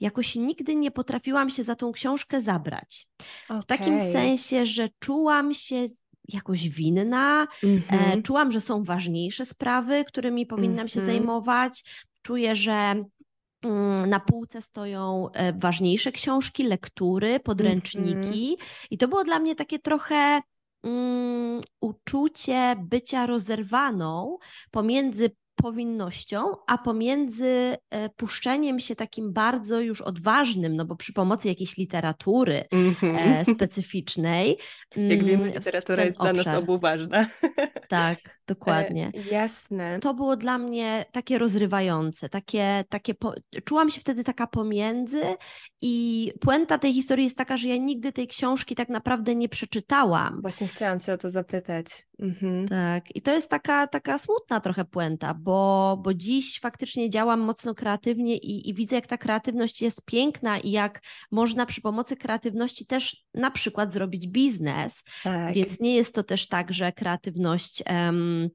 jakoś 0.00 0.34
nigdy 0.34 0.74
nie 0.74 0.90
potrafiłam 0.90 1.50
się 1.50 1.62
za 1.62 1.74
tą 1.74 1.92
książkę 1.92 2.40
zabrać. 2.40 3.08
Okay. 3.48 3.62
W 3.62 3.66
takim 3.66 3.98
sensie, 3.98 4.66
że 4.66 4.88
czułam 4.98 5.54
się 5.54 5.86
jakoś 6.28 6.68
winna, 6.68 7.46
mm 7.62 7.80
-hmm. 7.80 8.22
czułam, 8.22 8.52
że 8.52 8.60
są 8.60 8.84
ważniejsze 8.84 9.44
sprawy, 9.44 10.04
którymi 10.04 10.46
powinnam 10.46 10.88
się 10.88 11.00
mhm. 11.00 11.16
zajmować. 11.16 11.84
Czuję, 12.22 12.56
że 12.56 12.72
Mm, 12.72 13.04
na 14.06 14.20
półce 14.20 14.62
stoją 14.62 15.28
e, 15.32 15.52
ważniejsze 15.52 16.12
książki, 16.12 16.64
lektury, 16.64 17.40
podręczniki. 17.40 18.56
Mm 18.56 18.56
-hmm. 18.56 18.86
I 18.90 18.98
to 18.98 19.08
było 19.08 19.24
dla 19.24 19.38
mnie 19.38 19.54
takie 19.54 19.78
trochę 19.78 20.40
um, 20.82 21.60
uczucie 21.80 22.76
bycia 22.78 23.26
rozerwaną 23.26 24.38
pomiędzy 24.70 25.30
powinnością, 25.62 26.56
a 26.66 26.78
pomiędzy 26.78 27.76
e, 27.90 28.08
puszczeniem 28.08 28.80
się 28.80 28.96
takim 28.96 29.32
bardzo 29.32 29.80
już 29.80 30.00
odważnym, 30.00 30.76
no 30.76 30.84
bo 30.84 30.96
przy 30.96 31.12
pomocy 31.12 31.48
jakiejś 31.48 31.76
literatury 31.76 32.64
mm 32.72 32.94
-hmm. 32.94 33.44
specyficznej. 33.54 34.58
Jak 34.96 35.24
wiemy, 35.24 35.44
mm, 35.44 35.54
literatura 35.54 36.04
jest 36.04 36.20
obszar. 36.20 36.34
dla 36.34 36.44
nas 36.44 36.62
obu 36.62 36.78
ważna. 36.78 37.26
Tak, 37.88 38.18
dokładnie. 38.46 39.12
E, 39.14 39.34
jasne. 39.34 39.98
To 40.00 40.14
było 40.14 40.36
dla 40.36 40.58
mnie 40.58 41.04
takie 41.12 41.38
rozrywające, 41.38 42.28
takie, 42.28 42.84
takie 42.88 43.14
po... 43.14 43.34
czułam 43.64 43.90
się 43.90 44.00
wtedy 44.00 44.24
taka 44.24 44.46
pomiędzy 44.46 45.22
i 45.82 46.32
puenta 46.40 46.78
tej 46.78 46.92
historii 46.92 47.24
jest 47.24 47.36
taka, 47.36 47.56
że 47.56 47.68
ja 47.68 47.76
nigdy 47.76 48.12
tej 48.12 48.28
książki 48.28 48.74
tak 48.74 48.88
naprawdę 48.88 49.34
nie 49.34 49.48
przeczytałam. 49.48 50.42
Właśnie 50.42 50.68
chciałam 50.68 51.00
cię 51.00 51.12
o 51.12 51.18
to 51.18 51.30
zapytać. 51.30 51.86
Mhm. 52.18 52.68
Tak, 52.68 53.16
i 53.16 53.22
to 53.22 53.32
jest 53.32 53.50
taka, 53.50 53.86
taka 53.86 54.18
smutna 54.18 54.60
trochę 54.60 54.84
puenta, 54.84 55.34
bo, 55.34 56.00
bo 56.02 56.14
dziś 56.14 56.60
faktycznie 56.60 57.10
działam 57.10 57.40
mocno 57.40 57.74
kreatywnie 57.74 58.36
i, 58.36 58.70
i 58.70 58.74
widzę, 58.74 58.96
jak 58.96 59.06
ta 59.06 59.18
kreatywność 59.18 59.82
jest 59.82 60.04
piękna 60.04 60.58
i 60.58 60.70
jak 60.70 61.00
można 61.30 61.66
przy 61.66 61.80
pomocy 61.80 62.16
kreatywności 62.16 62.86
też 62.86 63.24
na 63.34 63.50
przykład 63.50 63.92
zrobić 63.92 64.28
biznes. 64.28 65.04
Tak. 65.24 65.54
Więc 65.54 65.80
nie 65.80 65.94
jest 65.94 66.14
to 66.14 66.22
też 66.22 66.48
tak, 66.48 66.72
że 66.72 66.92
kreatywność. 66.92 67.82
Um, 67.86 68.48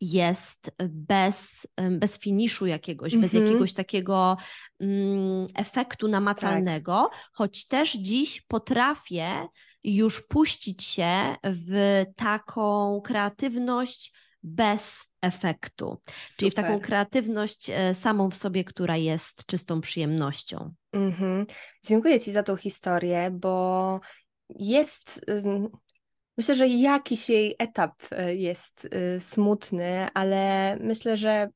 jest 0.00 0.70
bez, 0.88 1.66
bez 1.90 2.18
finiszu 2.18 2.66
jakiegoś, 2.66 3.12
mm 3.12 3.20
-hmm. 3.20 3.22
bez 3.22 3.34
mhm. 3.34 3.46
jakiegoś 3.46 3.72
takiego 3.72 4.36
mm, 4.80 5.46
efektu 5.54 6.08
namacalnego, 6.08 7.08
tak. 7.12 7.20
choć 7.32 7.66
też 7.66 7.92
dziś 7.92 8.42
potrafię 8.42 9.48
już 9.84 10.22
puścić 10.28 10.84
się 10.84 11.36
w 11.44 12.04
taką 12.16 13.00
kreatywność 13.04 14.12
bez 14.42 15.10
efektu, 15.22 16.00
Super. 16.06 16.36
czyli 16.38 16.50
w 16.50 16.54
taką 16.54 16.80
kreatywność 16.80 17.70
e, 17.70 17.94
samą 17.94 18.30
w 18.30 18.36
sobie, 18.36 18.64
która 18.64 18.96
jest 18.96 19.46
czystą 19.46 19.80
przyjemnością. 19.80 20.74
-hmm. 20.94 21.46
Dziękuję 21.84 22.20
Ci 22.20 22.32
za 22.32 22.42
tą 22.42 22.56
historię, 22.56 23.30
bo 23.30 24.00
jest. 24.48 25.26
Myślę, 26.36 26.56
że 26.56 26.68
jakiś 26.68 27.28
jej 27.28 27.54
etap 27.58 27.92
e, 28.10 28.34
jest 28.34 28.88
e, 28.90 29.20
smutny, 29.20 30.08
ale 30.14 30.76
myślę, 30.80 31.16
że 31.16 31.48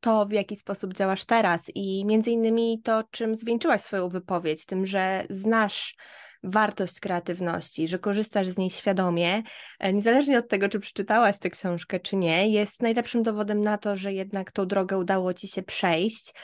to, 0.00 0.26
w 0.26 0.32
jaki 0.32 0.56
sposób 0.56 0.94
działasz 0.94 1.24
teraz 1.24 1.64
i 1.74 2.04
między 2.04 2.30
innymi 2.30 2.80
to, 2.84 3.04
czym 3.10 3.34
zwieńczyłaś 3.34 3.80
swoją 3.80 4.08
wypowiedź, 4.08 4.66
tym, 4.66 4.86
że 4.86 5.24
znasz 5.30 5.96
wartość 6.42 7.00
kreatywności, 7.00 7.88
że 7.88 7.98
korzystasz 7.98 8.48
z 8.48 8.58
niej 8.58 8.70
świadomie, 8.70 9.42
e, 9.78 9.92
niezależnie 9.92 10.38
od 10.38 10.48
tego, 10.48 10.68
czy 10.68 10.80
przeczytałaś 10.80 11.38
tę 11.38 11.50
książkę, 11.50 12.00
czy 12.00 12.16
nie, 12.16 12.48
jest 12.48 12.82
najlepszym 12.82 13.22
dowodem 13.22 13.60
na 13.60 13.78
to, 13.78 13.96
że 13.96 14.12
jednak 14.12 14.52
tą 14.52 14.66
drogę 14.66 14.98
udało 14.98 15.34
ci 15.34 15.48
się 15.48 15.62
przejść. 15.62 16.34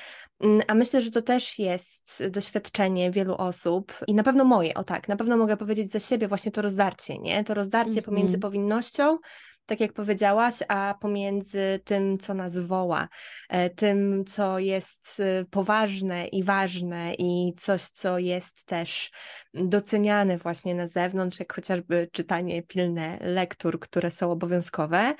Mm, 0.40 0.62
a 0.68 0.74
myślę, 0.74 1.02
że 1.02 1.10
to 1.10 1.22
też 1.22 1.58
jest 1.58 2.22
doświadczenie 2.30 3.10
wielu 3.10 3.34
osób 3.34 3.92
i 4.06 4.14
na 4.14 4.22
pewno 4.22 4.44
moje, 4.44 4.74
o 4.74 4.84
tak, 4.84 5.08
na 5.08 5.16
pewno 5.16 5.36
mogę 5.36 5.56
powiedzieć 5.56 5.90
za 5.90 6.00
siebie 6.00 6.28
właśnie 6.28 6.52
to 6.52 6.62
rozdarcie, 6.62 7.18
nie? 7.18 7.44
To 7.44 7.54
rozdarcie 7.54 7.90
mm 7.92 8.02
-hmm. 8.02 8.06
pomiędzy 8.06 8.38
powinnością 8.38 9.18
tak 9.66 9.80
jak 9.80 9.92
powiedziałaś, 9.92 10.54
a 10.68 10.94
pomiędzy 11.00 11.80
tym, 11.84 12.18
co 12.18 12.34
nas 12.34 12.58
woła, 12.58 13.08
e, 13.48 13.70
tym, 13.70 14.24
co 14.24 14.58
jest 14.58 15.20
e, 15.20 15.44
poważne 15.44 16.26
i 16.26 16.42
ważne 16.42 17.14
i 17.14 17.52
coś, 17.56 17.82
co 17.82 18.18
jest 18.18 18.64
też 18.64 19.10
doceniane 19.54 20.38
właśnie 20.38 20.74
na 20.74 20.88
zewnątrz, 20.88 21.38
jak 21.38 21.52
chociażby 21.52 22.08
czytanie 22.12 22.62
pilne 22.62 23.18
lektur, 23.20 23.80
które 23.80 24.10
są 24.10 24.32
obowiązkowe, 24.32 25.14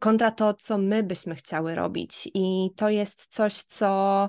kontra 0.00 0.30
to, 0.30 0.54
co 0.54 0.78
my 0.78 1.02
byśmy 1.02 1.34
chciały 1.34 1.74
robić. 1.74 2.30
I 2.34 2.70
to 2.76 2.88
jest 2.88 3.26
coś, 3.26 3.54
co 3.54 4.28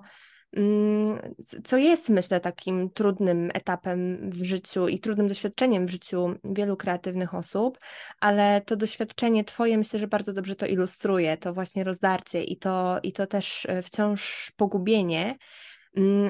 co 1.63 1.77
jest, 1.77 2.09
myślę, 2.09 2.39
takim 2.39 2.89
trudnym 2.89 3.51
etapem 3.53 4.29
w 4.29 4.43
życiu 4.43 4.87
i 4.87 4.99
trudnym 4.99 5.27
doświadczeniem 5.27 5.85
w 5.85 5.89
życiu 5.89 6.35
wielu 6.43 6.77
kreatywnych 6.77 7.33
osób, 7.33 7.79
ale 8.19 8.61
to 8.61 8.75
doświadczenie 8.75 9.43
Twoje 9.43 9.77
myślę, 9.77 9.99
że 9.99 10.07
bardzo 10.07 10.33
dobrze 10.33 10.55
to 10.55 10.65
ilustruje, 10.65 11.37
to 11.37 11.53
właśnie 11.53 11.83
rozdarcie 11.83 12.43
i 12.43 12.57
to, 12.57 12.99
i 13.03 13.13
to 13.13 13.27
też 13.27 13.65
e, 13.65 13.81
wciąż 13.81 14.51
pogubienie. 14.57 15.25
Mm, 15.25 15.37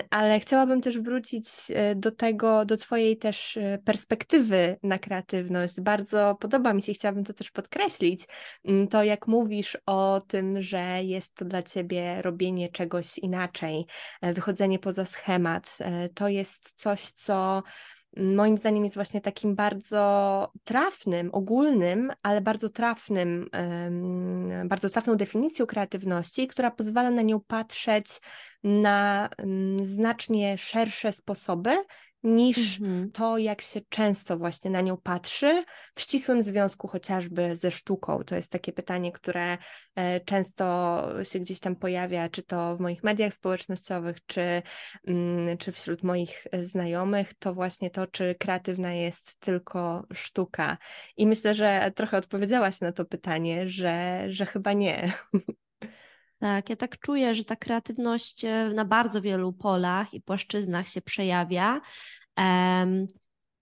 ale 0.10 0.40
chciałabym 0.40 0.82
też 0.82 1.00
wrócić 1.00 1.46
e, 1.70 1.96
do 1.96 2.12
tego, 2.12 2.66
do 2.66 2.78
Twojej 2.78 3.18
też 3.18 3.58
e, 3.58 3.80
perspektywy 3.86 4.78
na 4.84 5.00
kreatywność. 5.00 5.82
Bardzo 5.82 6.36
podoba 6.40 6.74
mi 6.74 6.82
się, 6.82 6.94
chciałabym 6.94 7.24
to 7.24 7.34
też 7.34 7.52
podkreślić, 7.52 8.26
mm, 8.66 8.88
to 8.88 9.04
jak 9.04 9.28
mówisz 9.28 9.78
o 9.86 10.22
tym, 10.28 10.62
że 10.62 11.04
jest 11.04 11.34
to 11.34 11.46
dla 11.46 11.64
Ciebie 11.64 12.22
robienie 12.22 12.70
czegoś 12.70 13.18
inaczej, 13.18 13.86
e, 14.22 14.34
wychodzenie 14.34 14.80
poza 14.80 15.06
schemat. 15.06 15.78
To 16.14 16.28
jest 16.28 16.74
coś, 16.76 17.02
co 17.04 17.64
moim 18.18 18.58
zdaniem 18.58 18.84
jest 18.84 18.96
właśnie 18.96 19.22
takim 19.22 19.56
bardzo 19.56 20.52
trafnym, 20.64 21.30
ogólnym, 21.34 22.12
ale 22.24 22.42
bardzo 22.42 22.70
trafnym, 22.70 23.50
bardzo 24.66 24.90
trafną 24.90 25.16
definicją 25.16 25.66
kreatywności, 25.66 26.48
która 26.48 26.72
pozwala 26.72 27.10
na 27.10 27.22
nią 27.22 27.40
patrzeć 27.48 28.06
na 28.64 29.30
znacznie 29.84 30.58
szersze 30.58 31.14
sposoby 31.14 31.72
niż 32.24 32.80
mhm. 32.80 33.12
to, 33.12 33.38
jak 33.38 33.62
się 33.62 33.82
często 33.90 34.38
właśnie 34.38 34.72
na 34.72 34.82
nią 34.82 34.98
patrzy, 34.98 35.64
w 35.96 36.02
ścisłym 36.02 36.44
związku 36.44 36.88
chociażby 36.88 37.56
ze 37.56 37.72
sztuką. 37.72 38.24
To 38.24 38.36
jest 38.36 38.52
takie 38.52 38.74
pytanie, 38.74 39.12
które 39.12 39.58
e, 39.96 40.20
często 40.20 41.08
się 41.24 41.40
gdzieś 41.40 41.60
tam 41.60 41.76
pojawia, 41.76 42.30
czy 42.30 42.44
to 42.44 42.76
w 42.76 42.80
moich 42.80 43.04
mediach 43.04 43.34
społecznościowych, 43.34 44.26
czy, 44.26 44.62
mm, 45.08 45.58
czy 45.58 45.72
wśród 45.72 46.04
moich 46.04 46.48
e, 46.52 46.66
znajomych, 46.66 47.34
to 47.40 47.54
właśnie 47.54 47.90
to, 47.90 48.08
czy 48.08 48.36
kreatywna 48.36 48.94
jest 48.94 49.40
tylko 49.40 50.06
sztuka. 50.14 50.78
I 51.18 51.28
myślę, 51.28 51.56
że 51.56 51.92
trochę 51.96 52.18
odpowiedziałaś 52.18 52.82
na 52.82 52.92
to 52.92 53.06
pytanie, 53.06 53.70
że, 53.70 54.24
że 54.28 54.46
chyba 54.46 54.74
nie. 54.74 55.14
Tak, 56.44 56.70
ja 56.70 56.76
tak 56.76 57.00
czuję, 57.00 57.36
że 57.36 57.44
ta 57.44 57.56
kreatywność 57.56 58.46
e, 58.46 58.72
na 58.76 58.86
bardzo 58.86 59.22
wielu 59.22 59.54
polach 59.54 60.14
i 60.14 60.22
płaszczyznach 60.22 60.88
się 60.88 61.02
przejawia. 61.02 61.82
Um, 62.38 63.08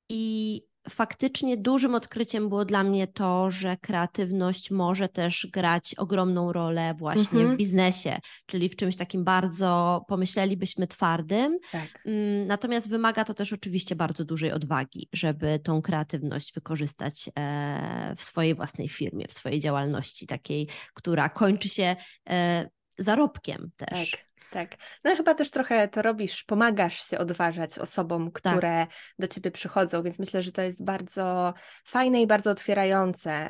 I 0.10 0.62
faktycznie 0.90 1.58
dużym 1.58 1.96
odkryciem 1.96 2.50
było 2.50 2.66
dla 2.66 2.84
mnie 2.84 3.08
to, 3.08 3.52
że 3.52 3.78
kreatywność 3.78 4.72
może 4.72 5.10
też 5.10 5.48
grać 5.54 5.96
ogromną 5.96 6.54
rolę 6.54 6.96
właśnie 6.98 7.40
mhm. 7.40 7.56
w 7.56 7.58
biznesie, 7.58 8.20
czyli 8.46 8.70
w 8.70 8.76
czymś 8.76 8.96
takim 8.96 9.24
bardzo, 9.24 10.02
pomyślelibyśmy, 10.08 10.88
twardym. 10.88 11.60
Tak. 11.72 12.02
Mm, 12.06 12.48
natomiast 12.48 12.90
wymaga 12.90 13.24
to 13.24 13.34
też 13.34 13.54
oczywiście 13.54 13.96
bardzo 13.96 14.26
dużej 14.26 14.52
odwagi, 14.52 15.10
żeby 15.14 15.60
tą 15.60 15.82
kreatywność 15.82 16.54
wykorzystać 16.54 17.30
e, 17.40 18.16
w 18.18 18.24
swojej 18.24 18.56
własnej 18.56 18.90
firmie, 18.90 19.26
w 19.28 19.34
swojej 19.34 19.60
działalności 19.60 20.28
takiej, 20.28 20.68
która 20.94 21.30
kończy 21.30 21.70
się 21.70 21.96
e, 22.30 22.70
zarobkiem 22.98 23.72
też. 23.76 24.12
Tak. 24.12 24.31
Tak. 24.52 24.76
No 25.04 25.16
chyba 25.16 25.34
też 25.34 25.52
trochę 25.52 25.88
to 25.88 26.02
robisz, 26.02 26.44
pomagasz 26.44 27.10
się 27.10 27.18
odważać 27.18 27.80
osobom, 27.80 28.32
tak. 28.32 28.42
które 28.42 28.86
tak. 28.86 28.90
do 29.20 29.28
ciebie 29.28 29.52
przychodzą, 29.52 30.04
więc 30.04 30.20
myślę, 30.20 30.42
że 30.42 30.52
to 30.52 30.62
jest 30.62 30.84
bardzo 30.84 31.54
fajne 31.86 32.22
i 32.22 32.28
bardzo 32.28 32.52
otwierające 32.52 33.50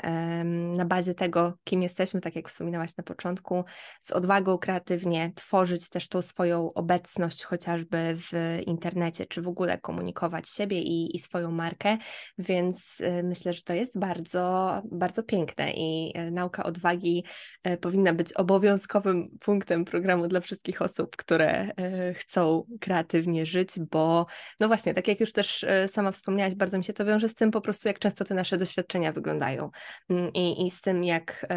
na 0.75 0.85
bazie 0.85 1.15
tego, 1.15 1.57
kim 1.63 1.81
jesteśmy, 1.81 2.21
tak 2.21 2.35
jak 2.35 2.49
wspominałaś 2.49 2.97
na 2.97 3.03
początku, 3.03 3.63
z 3.99 4.11
odwagą 4.11 4.57
kreatywnie 4.57 5.31
tworzyć 5.35 5.89
też 5.89 6.07
tą 6.07 6.21
swoją 6.21 6.73
obecność 6.73 7.43
chociażby 7.43 8.17
w 8.17 8.59
internecie, 8.65 9.25
czy 9.25 9.41
w 9.41 9.47
ogóle 9.47 9.77
komunikować 9.77 10.49
siebie 10.49 10.81
i, 10.81 11.15
i 11.15 11.19
swoją 11.19 11.51
markę, 11.51 11.97
więc 12.37 12.99
y, 12.99 13.23
myślę, 13.23 13.53
że 13.53 13.61
to 13.61 13.73
jest 13.73 13.99
bardzo, 13.99 14.81
bardzo 14.91 15.23
piękne 15.23 15.71
i 15.71 16.13
y, 16.17 16.31
nauka 16.31 16.63
odwagi 16.63 17.23
y, 17.67 17.77
powinna 17.77 18.13
być 18.13 18.33
obowiązkowym 18.33 19.25
punktem 19.39 19.85
programu 19.85 20.27
dla 20.27 20.39
wszystkich 20.39 20.81
osób, 20.81 20.90
osób, 20.91 21.15
które 21.15 21.51
e, 21.51 22.13
chcą 22.13 22.63
kreatywnie 22.79 23.45
żyć, 23.45 23.79
bo 23.79 24.25
no 24.59 24.67
właśnie, 24.67 24.93
tak 24.93 25.07
jak 25.07 25.19
już 25.19 25.31
też 25.31 25.63
e, 25.63 25.87
sama 25.87 26.11
wspomniałaś, 26.11 26.55
bardzo 26.55 26.77
mi 26.77 26.83
się 26.83 26.93
to 26.93 27.05
wiąże 27.05 27.29
z 27.29 27.35
tym 27.35 27.51
po 27.51 27.61
prostu, 27.61 27.87
jak 27.87 27.99
często 27.99 28.25
te 28.25 28.35
nasze 28.35 28.57
doświadczenia 28.57 29.11
wyglądają 29.11 29.69
mm, 30.09 30.33
i, 30.33 30.67
i 30.67 30.71
z 30.71 30.81
tym, 30.81 31.03
jak 31.03 31.47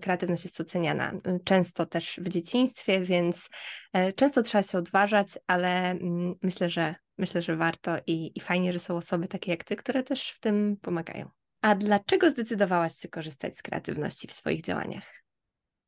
kreatywność 0.00 0.44
jest 0.44 0.60
oceniana. 0.60 1.12
Często 1.44 1.86
też 1.86 2.20
w 2.22 2.28
dzieciństwie, 2.28 3.00
więc 3.00 3.48
e, 3.92 4.12
często 4.12 4.42
trzeba 4.42 4.62
się 4.62 4.78
odważać, 4.78 5.28
ale 5.46 5.90
mm, 5.90 6.34
myślę, 6.42 6.70
że 6.70 6.94
myślę, 7.18 7.42
że 7.42 7.56
warto 7.56 7.96
i, 8.06 8.32
i 8.34 8.40
fajnie, 8.40 8.72
że 8.72 8.80
są 8.80 8.96
osoby 8.96 9.28
takie 9.28 9.50
jak 9.50 9.64
ty, 9.64 9.76
które 9.76 10.02
też 10.02 10.30
w 10.30 10.40
tym 10.40 10.76
pomagają. 10.82 11.30
A 11.62 11.74
dlaczego 11.74 12.30
zdecydowałaś 12.30 12.94
się 12.94 13.08
korzystać 13.08 13.56
z 13.56 13.62
kreatywności 13.62 14.28
w 14.28 14.32
swoich 14.32 14.62
działaniach? 14.62 15.27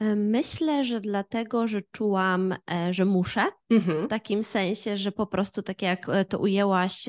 E, 0.01 0.17
myślę, 0.17 0.85
że 0.85 1.01
dlatego, 1.01 1.69
że 1.69 1.81
czułam, 1.93 2.55
e, 2.71 2.95
że 2.95 3.05
muszę, 3.05 3.47
mhm. 3.71 4.07
w 4.07 4.09
takim 4.09 4.43
sensie, 4.43 4.97
że 4.97 5.13
po 5.13 5.27
prostu, 5.27 5.63
tak 5.63 5.83
jak 5.83 6.09
e, 6.09 6.25
to 6.25 6.39
ujęłaś, 6.39 7.09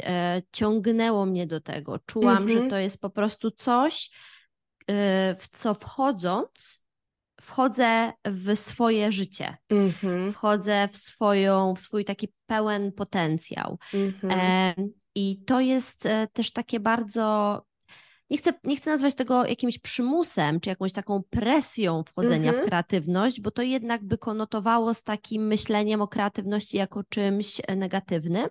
ciągnęło 0.51 1.25
mnie 1.25 1.47
do 1.47 1.61
tego. 1.61 1.99
Czułam, 2.05 2.43
mhm. 2.43 2.49
że 2.49 2.69
to 2.69 2.77
jest 2.77 3.01
po 3.01 3.09
prostu 3.09 3.51
coś, 3.51 4.09
w 5.37 5.47
co 5.51 5.73
wchodząc, 5.73 6.85
wchodzę 7.41 8.13
w 8.25 8.55
swoje 8.55 9.11
życie, 9.11 9.57
mhm. 9.69 10.33
wchodzę 10.33 10.87
w, 10.87 10.97
swoją, 10.97 11.75
w 11.75 11.81
swój 11.81 12.05
taki 12.05 12.33
pełen 12.45 12.91
potencjał. 12.91 13.77
Mhm. 13.93 14.89
I 15.15 15.43
to 15.45 15.59
jest 15.59 16.07
też 16.33 16.51
takie 16.51 16.79
bardzo 16.79 17.61
nie 18.31 18.37
chcę, 18.37 18.53
nie 18.63 18.75
chcę 18.75 18.91
nazwać 18.91 19.15
tego 19.15 19.45
jakimś 19.45 19.79
przymusem, 19.79 20.59
czy 20.59 20.69
jakąś 20.69 20.91
taką 20.91 21.23
presją 21.29 22.03
wchodzenia 22.03 22.51
w 22.51 22.55
mhm. 22.55 22.67
kreatywność, 22.67 23.41
bo 23.41 23.51
to 23.51 23.61
jednak 23.61 24.03
by 24.03 24.17
konotowało 24.17 24.93
z 24.93 25.03
takim 25.03 25.47
myśleniem 25.47 26.01
o 26.01 26.07
kreatywności 26.07 26.77
jako 26.77 27.03
czymś 27.03 27.61
e, 27.67 27.75
negatywnym. 27.75 28.47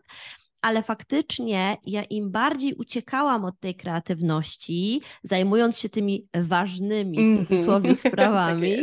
Ale 0.62 0.82
faktycznie 0.82 1.76
ja 1.86 2.02
im 2.02 2.30
bardziej 2.30 2.74
uciekałam 2.74 3.44
od 3.44 3.60
tej 3.60 3.74
kreatywności, 3.74 5.00
zajmując 5.22 5.78
się 5.78 5.88
tymi 5.88 6.28
ważnymi 6.34 7.16
w 7.16 7.20
mhm. 7.20 7.46
cudzysłowie 7.46 7.94
sprawami, 8.06 8.76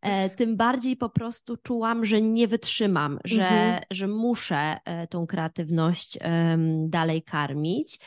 tak 0.00 0.34
tym 0.36 0.56
bardziej 0.56 0.96
po 0.96 1.10
prostu 1.10 1.56
czułam, 1.56 2.04
że 2.04 2.22
nie 2.22 2.48
wytrzymam, 2.48 3.18
że, 3.24 3.42
-hmm. 3.42 3.80
że 3.90 4.08
muszę 4.08 4.76
e, 4.84 5.06
tą 5.06 5.26
kreatywność 5.26 6.18
dalej 6.88 7.22
karmić. 7.22 7.98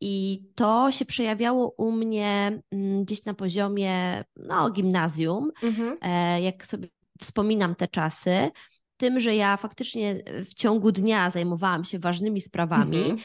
I 0.00 0.42
to 0.54 0.92
się 0.92 1.04
przejawiało 1.04 1.74
u 1.78 1.92
mnie 1.92 2.62
mm, 2.70 3.04
gdzieś 3.04 3.24
na 3.24 3.34
poziomie 3.34 4.24
no, 4.36 4.70
gimnazjum, 4.70 5.50
mhm. 5.62 5.96
E, 6.00 6.42
jak 6.42 6.66
sobie 6.66 6.88
wspominam 7.20 7.74
te 7.74 7.88
czasy, 7.88 8.50
tym, 8.96 9.20
że 9.20 9.36
ja 9.36 9.56
faktycznie 9.56 10.22
w 10.44 10.54
ciągu 10.54 10.92
dnia 10.92 11.30
zajmowałam 11.30 11.84
się 11.84 11.98
ważnymi 11.98 12.40
sprawami. 12.40 12.96
Mhm. 12.96 13.18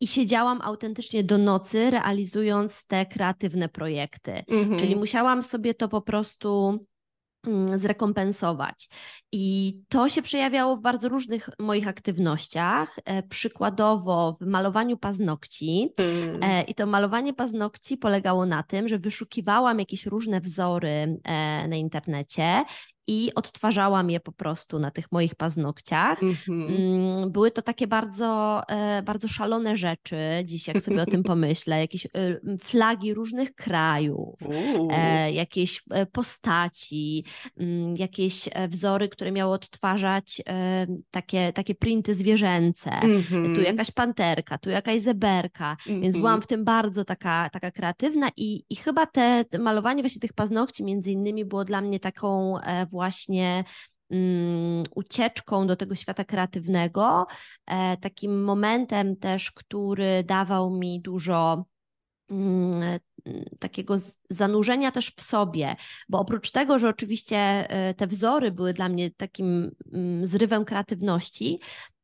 I 0.00 0.06
siedziałam 0.06 0.60
autentycznie 0.62 1.24
do 1.24 1.38
nocy, 1.38 1.90
realizując 1.90 2.86
te 2.86 3.06
kreatywne 3.06 3.68
projekty. 3.68 4.44
Mhm. 4.48 4.78
Czyli 4.78 4.96
musiałam 4.96 5.42
sobie 5.42 5.74
to 5.74 5.88
po 5.88 6.00
prostu 6.00 6.78
zrekompensować. 7.74 8.88
I 9.32 9.76
to 9.88 10.08
się 10.08 10.22
przejawiało 10.22 10.76
w 10.76 10.80
bardzo 10.80 11.08
różnych 11.08 11.50
moich 11.58 11.88
aktywnościach. 11.88 12.96
E, 13.04 13.22
przykładowo 13.22 14.36
w 14.40 14.46
malowaniu 14.46 14.96
paznokci. 14.96 15.92
Mm. 15.96 16.66
I 16.68 16.74
to 16.74 16.86
malowanie 16.86 17.34
paznokci 17.34 17.96
polegało 17.96 18.46
na 18.46 18.62
tym, 18.62 18.88
że 18.88 18.98
wyszukiwałam 18.98 19.78
jakieś 19.78 20.06
różne 20.06 20.40
wzory 20.40 21.20
e, 21.24 21.68
na 21.68 21.76
internecie 21.76 22.64
i 23.10 23.34
odtwarzałam 23.34 24.10
je 24.10 24.20
po 24.20 24.32
prostu 24.32 24.78
na 24.78 24.90
tych 24.90 25.12
moich 25.12 25.34
paznokciach. 25.34 26.20
Mm-hmm. 26.20 27.30
Były 27.30 27.50
to 27.50 27.62
takie 27.62 27.86
bardzo, 27.86 28.62
e, 28.68 29.02
bardzo 29.02 29.28
szalone 29.28 29.76
rzeczy, 29.76 30.16
dziś 30.44 30.68
jak 30.68 30.82
sobie 30.82 31.02
o 31.02 31.06
tym 31.06 31.22
pomyślę, 31.32 31.80
jakieś 31.80 32.06
e, 32.06 32.10
flagi 32.58 33.14
różnych 33.14 33.54
krajów, 33.54 34.38
e, 34.90 35.32
jakieś 35.32 35.82
postaci, 36.12 37.24
mm, 37.60 37.94
jakieś 37.96 38.48
wzory, 38.68 39.08
które 39.08 39.32
miały 39.32 39.52
odtwarzać 39.52 40.42
takie, 41.10 41.52
takie 41.52 41.74
printy 41.74 42.14
zwierzęce. 42.14 42.90
Mm-hmm. 42.90 43.54
Tu 43.54 43.60
jakaś 43.60 43.90
panterka, 43.90 44.58
tu 44.58 44.70
jakaś 44.70 45.02
zeberka, 45.02 45.76
mm-hmm. 45.80 46.00
więc 46.00 46.16
byłam 46.16 46.42
w 46.42 46.46
tym 46.46 46.64
bardzo 46.64 47.04
taka, 47.04 47.50
taka 47.50 47.70
kreatywna 47.70 48.28
i, 48.36 48.64
i 48.70 48.76
chyba 48.76 49.06
te, 49.06 49.44
te 49.44 49.58
malowanie 49.58 50.02
właśnie 50.02 50.20
tych 50.20 50.32
paznokci 50.32 50.84
między 50.84 51.10
innymi 51.10 51.44
było 51.44 51.64
dla 51.64 51.80
mnie 51.80 52.00
taką 52.00 52.56
właśnie 52.90 52.99
um, 54.10 54.82
ucieczką 54.94 55.66
do 55.66 55.76
tego 55.76 55.94
świata 55.94 56.24
kreatywnego, 56.24 57.26
e, 57.66 57.96
takim 57.96 58.44
momentem 58.44 59.16
też, 59.16 59.50
który 59.50 60.24
dawał 60.24 60.70
mi 60.70 61.00
dużo 61.00 61.64
mm, 62.30 62.98
takiego 63.58 63.94
zanurzenia 64.30 64.92
też 64.92 65.10
w 65.16 65.20
sobie, 65.20 65.76
bo 66.08 66.18
oprócz 66.18 66.50
tego, 66.50 66.78
że 66.78 66.88
oczywiście 66.88 67.38
e, 67.38 67.94
te 67.94 68.06
wzory 68.06 68.50
były 68.50 68.72
dla 68.72 68.88
mnie 68.88 69.10
takim 69.10 69.70
mm, 69.92 70.26
zrywem 70.26 70.64
kreatywności, 70.64 71.60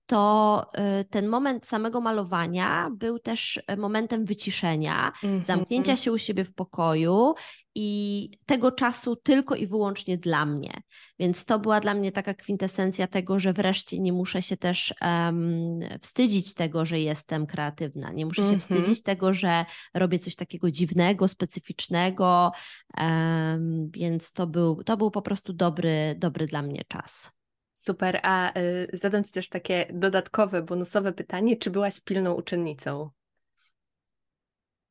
to 0.07 0.67
y, 1.01 1.05
ten 1.05 1.29
moment 1.29 1.67
samego 1.67 2.01
malowania 2.01 2.91
był 2.93 3.19
też 3.19 3.61
e, 3.67 3.77
momentem 3.77 4.25
wyciszenia, 4.25 5.13
mm 5.25 5.41
-hmm. 5.41 5.45
zamknięcia 5.45 5.97
się 5.97 6.13
u 6.13 6.19
siebie 6.19 6.45
w 6.45 6.55
pokoju 6.55 7.35
i 7.75 8.31
tego 8.47 8.73
czasu 8.73 9.17
tylko 9.17 9.55
i 9.55 9.67
wyłącznie 9.67 10.19
dla 10.19 10.47
mnie. 10.47 10.83
Więc 11.19 11.45
to 11.45 11.59
była 11.59 11.81
dla 11.81 11.95
mnie 11.95 12.13
taka 12.13 12.35
kwintesencja 12.35 13.07
tego, 13.07 13.39
że 13.39 13.53
wreszcie 13.53 13.99
nie 13.99 14.13
muszę 14.13 14.43
się 14.43 14.57
też 14.57 14.95
um, 15.01 15.81
wstydzić 16.01 16.55
tego, 16.55 16.85
że 16.85 17.01
jestem 17.01 17.47
kreatywna. 17.47 18.13
Nie 18.13 18.27
muszę 18.27 18.43
się 18.43 18.49
mm 18.49 18.61
-hmm. 18.61 18.63
wstydzić 18.63 19.03
tego, 19.03 19.35
że 19.35 19.65
robię 19.95 20.19
coś 20.19 20.35
takiego 20.35 20.71
dziwnego, 20.71 21.29
specyficznego. 21.29 22.53
Um, 22.99 23.91
więc 23.91 24.33
to 24.33 24.47
był, 24.47 24.85
to 24.85 24.97
był 24.97 25.11
po 25.11 25.23
prostu 25.23 25.53
dobry, 25.53 26.15
dobry 26.19 26.47
dla 26.47 26.63
mnie 26.63 26.83
czas. 26.89 27.36
Super, 27.77 28.21
a 28.23 28.59
y, 28.59 28.89
zadam 28.93 29.25
Ci 29.25 29.33
też 29.33 29.49
takie 29.49 29.87
dodatkowe, 29.93 30.63
bonusowe 30.63 31.13
pytanie, 31.13 31.57
czy 31.57 31.71
byłaś 31.71 32.01
pilną 32.01 32.35
uczennicą? 32.35 33.11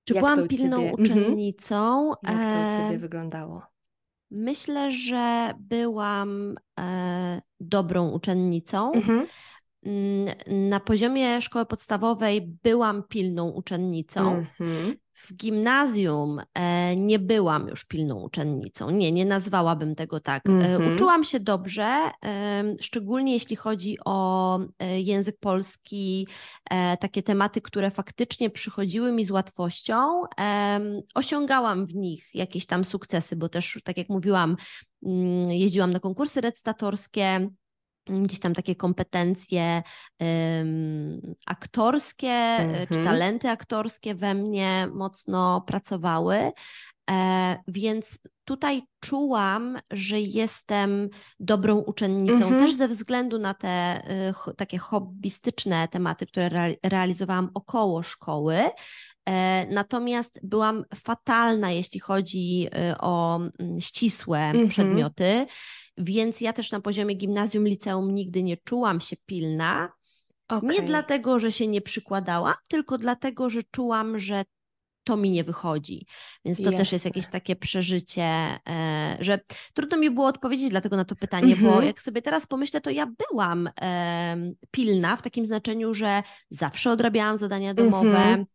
Czy 0.04 0.13
Jak 0.13 0.24
byłam 0.24 0.48
pilną 0.48 0.78
ciebie... 0.78 0.89
Mhm. 0.89 1.04
uczennicą? 1.04 2.10
Jak 2.10 2.54
to 2.54 2.78
u 2.78 2.82
Ciebie 2.82 3.00
wyglądało? 3.00 3.62
Myślę, 4.32 4.91
że 4.91 5.54
byłam 5.60 6.56
e, 6.80 7.41
dobrą 7.60 8.10
uczennicą. 8.10 8.91
Mhm. 8.91 9.28
mm, 9.86 10.36
na 10.69 10.80
poziomie 10.80 11.41
szkoły 11.41 11.65
podstawowej 11.65 12.41
byłam 12.63 13.04
pilną 13.04 13.50
uczennicą. 13.50 14.43
Mm-hmm. 14.60 14.95
W 15.15 15.34
gimnazjum 15.34 16.41
e, 16.54 16.95
nie 16.95 17.19
byłam 17.19 17.67
już 17.67 17.86
pilną 17.86 18.21
uczennicą. 18.21 18.89
Nie, 18.89 19.12
nie 19.12 19.25
nazwałabym 19.25 19.95
tego 19.95 20.19
tak. 20.19 20.43
Mm-hmm. 20.45 20.93
Uczyłam 20.93 21.23
się 21.23 21.39
dobrze, 21.39 22.12
szczególnie 22.82 23.34
jeśli 23.34 23.56
chodzi 23.56 23.97
o 24.06 24.60
język 24.97 25.38
polski, 25.39 26.28
takie 26.99 27.23
tematy, 27.23 27.62
które 27.62 27.91
faktycznie 27.91 28.49
przychodziły 28.49 29.12
mi 29.12 29.23
z 29.23 29.32
łatwością. 29.32 30.21
Osiągałam 31.15 31.86
w 31.86 31.95
nich 31.95 32.30
jakieś 32.34 32.65
tam 32.65 32.86
sukcesy, 32.86 33.36
bo 33.36 33.49
też, 33.49 33.80
tak 33.84 33.97
jak 33.97 34.10
mówiłam, 34.10 34.56
mm, 35.06 35.51
jeździłam 35.51 35.91
na 35.91 35.99
konkursy 35.99 36.41
recytatorskie 36.41 37.49
gdzieś 38.08 38.39
tam 38.39 38.54
takie 38.54 38.76
kompetencje 38.76 39.84
um, 40.20 41.22
aktorskie 41.46 42.28
mm-hmm. 42.28 42.88
czy 42.94 43.04
talenty 43.04 43.50
aktorskie 43.50 44.15
we 44.15 44.34
mnie 44.34 44.88
mocno 44.94 45.62
pracowały. 45.62 46.52
E, 47.12 47.58
więc 47.68 48.20
tutaj 48.46 48.82
czułam, 49.00 49.80
że 49.91 50.20
jestem 50.20 51.10
dobrą 51.39 51.78
uczennicą, 51.78 52.50
mm-hmm. 52.50 52.60
też 52.60 52.74
ze 52.74 52.88
względu 52.88 53.39
na 53.39 53.54
te 53.54 54.04
y, 54.50 54.56
takie 54.56 54.78
hobbystyczne 54.78 55.88
tematy, 55.88 56.26
które 56.26 56.46
re, 56.46 56.76
realizowałam 56.84 57.50
około 57.54 58.04
szkoły. 58.04 58.70
E, 59.26 59.68
natomiast 59.74 60.39
byłam 60.44 60.84
fatalna, 60.96 61.72
jeśli 61.72 62.00
chodzi 62.00 62.68
y, 62.91 62.98
o 62.98 63.39
mm, 63.60 63.82
ścisłe 63.82 64.39
mm-hmm. 64.39 64.70
przedmioty. 64.70 65.46
Więc 65.98 66.41
ja 66.41 66.54
też 66.54 66.72
na 66.72 66.82
poziomie 66.82 67.15
gimnazjum, 67.15 67.68
liceum 67.68 68.15
nigdy 68.15 68.44
nie 68.44 68.58
czułam 68.58 69.02
się 69.02 69.15
pilna. 69.26 69.89
Okay. 70.48 70.70
Nie 70.70 70.82
dlatego, 70.82 71.39
że 71.39 71.52
się 71.52 71.68
nie 71.68 71.82
przykładałam, 71.82 72.54
tylko 72.68 72.98
dlatego, 72.98 73.50
że 73.50 73.62
czułam, 73.72 74.20
że 74.20 74.46
to 75.06 75.18
mi 75.18 75.32
nie 75.32 75.44
wychodzi. 75.44 76.06
Więc 76.46 76.58
to 76.58 76.63
Jasne. 76.63 76.78
też 76.78 76.91
jest 76.91 77.06
jakieś 77.06 77.28
takie 77.28 77.56
przeżycie, 77.56 78.24
e, 78.24 79.18
że 79.20 79.39
trudno 79.74 79.98
mi 79.98 80.12
było 80.12 80.28
odpowiedzieć 80.28 80.70
dlatego 80.70 80.98
na 80.98 81.06
to 81.06 81.15
pytanie, 81.15 81.56
-hmm. 81.56 81.62
bo 81.62 81.68
mhm. 81.68 81.86
jak 81.86 82.02
sobie 82.02 82.22
teraz 82.22 82.48
pomyślę, 82.48 82.82
to 82.82 82.89
ja 82.89 83.08
byłam 83.30 83.70
pilna 84.72 85.15
w 85.15 85.22
takim 85.22 85.46
znaczeniu, 85.46 85.94
że 85.94 86.24
zawsze 86.50 86.91
odrabiałam 86.91 87.38
zadania 87.38 87.74
domowe. 87.74 88.10
-hmm. 88.10 88.55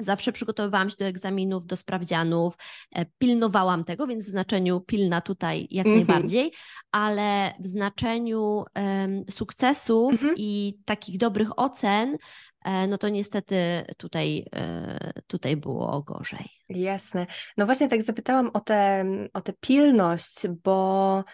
Zawsze 0.00 0.32
przygotowywałam 0.32 0.90
się 0.90 0.96
do 0.98 1.04
egzaminów, 1.04 1.66
do 1.66 1.76
sprawdzianów, 1.76 2.54
e, 2.94 3.06
pilnowałam 3.18 3.84
tego, 3.84 4.06
więc 4.06 4.24
w 4.24 4.28
znaczeniu 4.28 4.80
pilna 4.80 5.20
tutaj 5.20 5.68
jak 5.70 5.86
mm 5.86 5.98
-hmm. 5.98 6.06
najbardziej, 6.06 6.52
ale 6.92 7.54
w 7.60 7.66
znaczeniu 7.66 8.64
um, 8.76 9.24
sukcesów 9.30 10.22
mm 10.22 10.34
-hmm. 10.34 10.34
i 10.36 10.78
takich 10.84 11.18
dobrych 11.18 11.58
ocen, 11.58 12.16
e, 12.64 12.86
no 12.86 12.98
to 12.98 13.08
niestety 13.08 13.56
tutaj, 13.96 14.46
e, 14.54 15.12
tutaj 15.26 15.56
było 15.56 16.02
gorzej. 16.02 16.50
Jasne. 16.68 17.26
No 17.56 17.66
właśnie 17.66 17.88
tak 17.88 18.02
zapytałam 18.02 18.50
o 18.54 18.60
tę 18.60 19.04
o 19.32 19.40
tę 19.40 19.52
pilność, 19.60 20.48
bo 20.64 21.24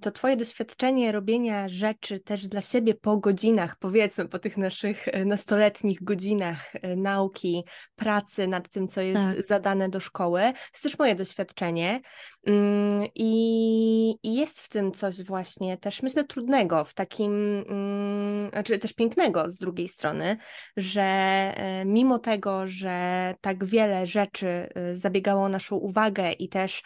to 0.00 0.10
Twoje 0.10 0.36
doświadczenie 0.36 1.12
robienia 1.12 1.68
rzeczy 1.68 2.20
też 2.20 2.46
dla 2.46 2.60
siebie 2.60 2.94
po 2.94 3.16
godzinach, 3.16 3.76
powiedzmy, 3.78 4.28
po 4.28 4.38
tych 4.38 4.56
naszych 4.56 5.08
e, 5.08 5.24
nastoletnich 5.24 6.04
godzinach 6.04 6.72
e, 6.74 6.96
nauki, 6.96 7.64
pracy 7.96 8.48
nad 8.48 8.68
tym, 8.68 8.88
co 8.88 9.00
jest 9.00 9.22
tak. 9.22 9.46
zadane 9.46 9.88
do 9.88 10.00
szkoły, 10.00 10.40
to 10.40 10.70
jest 10.72 10.82
też 10.82 10.98
moje 10.98 11.14
doświadczenie. 11.14 12.00
Mm, 12.46 13.08
I, 13.14 14.16
I, 14.22 14.34
jest 14.34 14.60
w 14.60 14.68
tym 14.68 14.92
coś 14.92 15.22
właśnie 15.22 15.76
też, 15.76 16.02
myślę, 16.02 16.24
trudnego, 16.24 16.84
w 16.84 16.94
takim, 16.94 17.64
mm, 17.68 18.50
znaczy 18.50 18.78
też 18.78 18.92
pięknego 18.92 19.50
z 19.50 19.58
drugiej 19.58 19.88
strony, 19.88 20.36
że 20.76 21.02
e, 21.02 21.84
mimo 21.84 22.18
tego, 22.18 22.68
że 22.68 23.34
tak 23.40 23.64
wiele 23.64 24.06
rzeczy 24.06 24.68
zabiegało 24.94 25.48
naszą 25.48 25.76
uwagę 25.76 26.32
i 26.32 26.48
też 26.48 26.82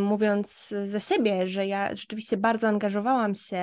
mówiąc 0.00 0.74
za 0.86 1.00
siebie, 1.00 1.46
że 1.54 1.66
ja 1.66 1.96
rzeczywiście 1.96 2.36
bardzo 2.36 2.68
angażowałam 2.68 3.34
się 3.34 3.62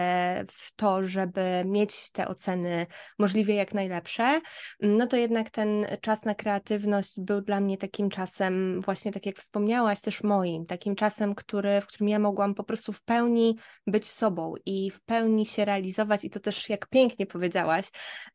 w 0.51 0.75
to, 0.75 1.03
żeby 1.03 1.63
mieć 1.65 2.11
te 2.11 2.27
oceny 2.27 2.85
możliwie 3.19 3.55
jak 3.55 3.73
najlepsze, 3.73 4.41
no 4.79 5.07
to 5.07 5.17
jednak 5.17 5.49
ten 5.49 5.85
czas 6.01 6.25
na 6.25 6.35
kreatywność 6.35 7.19
był 7.19 7.41
dla 7.41 7.59
mnie 7.59 7.77
takim 7.77 8.09
czasem, 8.09 8.81
właśnie 8.81 9.11
tak 9.11 9.25
jak 9.25 9.37
wspomniałaś, 9.37 10.01
też 10.01 10.23
moim, 10.23 10.65
takim 10.65 10.95
czasem, 10.95 11.35
który, 11.35 11.81
w 11.81 11.87
którym 11.87 12.09
ja 12.09 12.19
mogłam 12.19 12.55
po 12.55 12.63
prostu 12.63 12.93
w 12.93 13.01
pełni 13.01 13.57
być 13.87 14.09
sobą 14.09 14.53
i 14.65 14.91
w 14.91 15.01
pełni 15.01 15.45
się 15.45 15.65
realizować. 15.65 16.23
I 16.23 16.29
to 16.29 16.39
też 16.39 16.69
jak 16.69 16.87
pięknie 16.87 17.25
powiedziałaś 17.25 17.85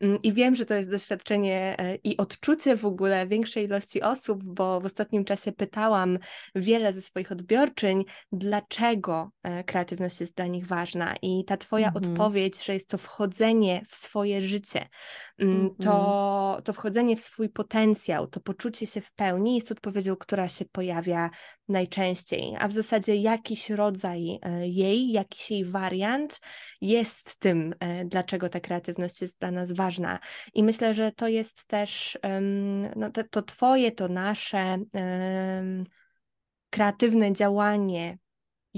mm, 0.01 0.23
i 0.23 0.33
wiem, 0.33 0.55
że 0.55 0.67
to 0.67 0.75
jest 0.75 0.91
doświadczenie 0.91 1.75
e, 1.79 1.95
i 1.95 2.17
odczucie 2.17 2.77
w 2.77 2.87
ogóle 2.87 3.27
większej 3.27 3.65
ilości 3.65 4.03
osób, 4.03 4.45
bo 4.45 4.81
w 4.81 4.85
ostatnim 4.85 5.25
czasie 5.25 5.53
pytałam 5.53 6.19
wiele 6.55 6.93
ze 6.93 7.01
swoich 7.01 7.33
odbiorczyń, 7.33 8.05
dlaczego 8.33 9.31
kreatywność 9.67 10.21
jest 10.21 10.37
dla 10.37 10.47
nich 10.47 10.67
ważna 10.67 11.15
i 11.23 11.45
ta 11.45 11.57
Twoja 11.57 11.91
-hmm. 11.91 11.97
odpowiedź, 11.97 12.65
że 12.65 12.75
jest 12.75 12.89
to 12.89 12.99
wchodzenie 12.99 13.83
w 13.89 13.95
swoje 13.95 14.43
życie, 14.43 14.89
mm, 15.39 15.71
to, 15.77 16.09
mhm. 16.47 16.63
to 16.63 16.73
wchodzenie 16.73 17.17
w 17.17 17.21
swój 17.21 17.49
potencjał, 17.49 18.27
to 18.27 18.41
poczucie 18.41 18.87
się 18.87 19.01
w 19.01 19.13
pełni 19.13 19.55
jest 19.55 19.73
odpowiedzią, 19.73 20.17
która 20.17 20.49
się 20.49 20.65
pojawia 20.65 21.31
najczęściej, 21.69 22.57
a 22.59 22.69
w 22.69 22.73
zasadzie 22.73 23.17
jakiś 23.17 23.71
rodzaj 23.71 24.39
e, 24.43 24.69
jej, 24.69 25.13
jakiś 25.13 25.51
jej 25.51 25.65
wariant 25.65 26.41
jest 26.81 27.37
tym, 27.39 27.75
e, 27.81 28.05
dlaczego 28.05 28.49
ta 28.49 28.61
kreatywność 28.61 29.23
jest 29.23 29.39
dla 29.39 29.51
nas 29.51 29.73
ważna. 29.73 30.19
I 30.55 30.63
myślę, 30.63 30.95
że 30.95 31.13
to 31.13 31.29
jest 31.29 31.67
też 31.67 32.19
no, 32.97 33.11
to, 33.11 33.25
to 33.31 33.43
Twoje, 33.43 33.93
to 33.93 34.09
nasze 34.09 34.79
kreatywne 36.71 37.33
działanie 37.33 38.19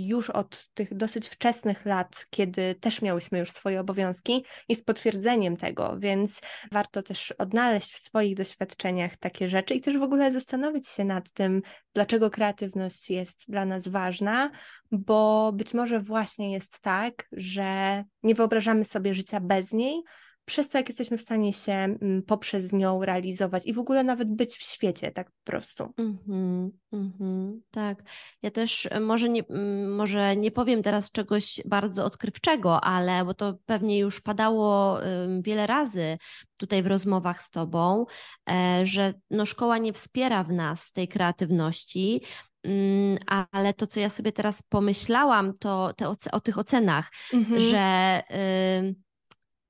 już 0.06 0.30
od 0.30 0.68
tych 0.74 0.94
dosyć 0.94 1.28
wczesnych 1.28 1.86
lat, 1.86 2.26
kiedy 2.30 2.74
też 2.74 3.02
miałyśmy 3.02 3.38
już 3.38 3.50
swoje 3.50 3.80
obowiązki, 3.80 4.44
jest 4.68 4.86
potwierdzeniem 4.86 5.56
tego, 5.56 5.96
więc 5.98 6.40
warto 6.72 7.02
też 7.02 7.32
odnaleźć 7.32 7.92
w 7.92 7.98
swoich 7.98 8.36
doświadczeniach 8.36 9.16
takie 9.16 9.48
rzeczy 9.48 9.74
i 9.74 9.80
też 9.80 9.98
w 9.98 10.02
ogóle 10.02 10.32
zastanowić 10.32 10.88
się 10.88 11.04
nad 11.04 11.32
tym, 11.32 11.62
dlaczego 11.94 12.30
kreatywność 12.30 13.10
jest 13.10 13.44
dla 13.48 13.64
nas 13.64 13.88
ważna, 13.88 14.50
bo 14.90 15.52
być 15.52 15.74
może 15.74 16.00
właśnie 16.00 16.52
jest 16.52 16.80
tak, 16.80 17.28
że 17.32 18.04
nie 18.22 18.34
wyobrażamy 18.34 18.84
sobie 18.84 19.14
życia 19.14 19.40
bez 19.40 19.72
niej, 19.72 20.02
przez 20.48 20.68
to, 20.68 20.78
jak 20.78 20.88
jesteśmy 20.88 21.18
w 21.18 21.22
stanie 21.22 21.52
się 21.52 21.72
mm, 21.72 22.22
poprzez 22.22 22.72
nią 22.72 23.04
realizować 23.04 23.66
i 23.66 23.72
w 23.72 23.78
ogóle 23.78 24.04
nawet 24.04 24.34
być 24.34 24.56
w 24.56 24.62
świecie, 24.62 25.10
tak 25.10 25.30
po 25.30 25.44
prostu. 25.44 25.84
Mm-hmm, 25.84 26.70
mm-hmm, 26.92 27.58
tak. 27.70 28.02
Ja 28.42 28.50
też 28.50 28.88
e, 28.90 29.00
może 29.00 29.28
nie, 29.28 29.46
mm, 29.48 29.94
może 29.94 30.36
nie 30.36 30.50
powiem 30.50 30.82
teraz 30.82 31.10
czegoś 31.10 31.60
bardzo 31.64 32.04
odkrywczego, 32.04 32.80
ale 32.84 33.24
bo 33.24 33.34
to 33.34 33.54
pewnie 33.66 33.98
już 33.98 34.20
padało 34.20 34.98
wiele 35.40 35.66
razy 35.66 36.18
tutaj 36.56 36.82
w 36.82 36.86
rozmowach 36.86 37.42
z 37.42 37.50
Tobą, 37.50 38.06
e, 38.50 38.86
że 38.86 39.14
no, 39.30 39.46
szkoła 39.46 39.78
nie 39.78 39.92
wspiera 39.92 40.44
w 40.44 40.52
nas 40.52 40.92
tej 40.92 41.08
kreatywności, 41.08 42.22
mm, 42.62 43.18
ale 43.52 43.74
to, 43.74 43.86
co 43.86 44.00
ja 44.00 44.08
sobie 44.08 44.32
teraz 44.32 44.62
pomyślałam, 44.62 45.54
to 45.60 45.92
te, 45.96 46.08
o 46.32 46.40
tych 46.40 46.58
ocenach, 46.58 47.10
mm-hmm. 47.32 47.60
że 47.60 48.22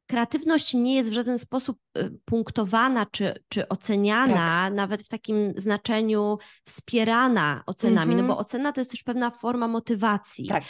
kreatywność 0.08 0.74
nie 0.74 0.94
jest 0.94 1.10
w 1.10 1.12
żaden 1.12 1.38
sposób 1.38 1.78
y, 1.98 2.18
punktowana 2.24 3.06
czy, 3.06 3.34
czy 3.48 3.68
oceniana, 3.68 4.34
tak. 4.34 4.74
nawet 4.74 5.02
w 5.02 5.08
takim 5.08 5.52
znaczeniu 5.56 6.38
wspierana 6.64 7.62
ocenami, 7.66 8.14
no 8.14 8.22
bo 8.22 8.28
mhm. 8.28 8.40
ocena 8.40 8.72
to 8.72 8.80
jest 8.80 8.90
też 8.90 9.02
pewna 9.02 9.30
forma 9.30 9.68
motywacji. 9.68 10.46
Tak 10.46 10.64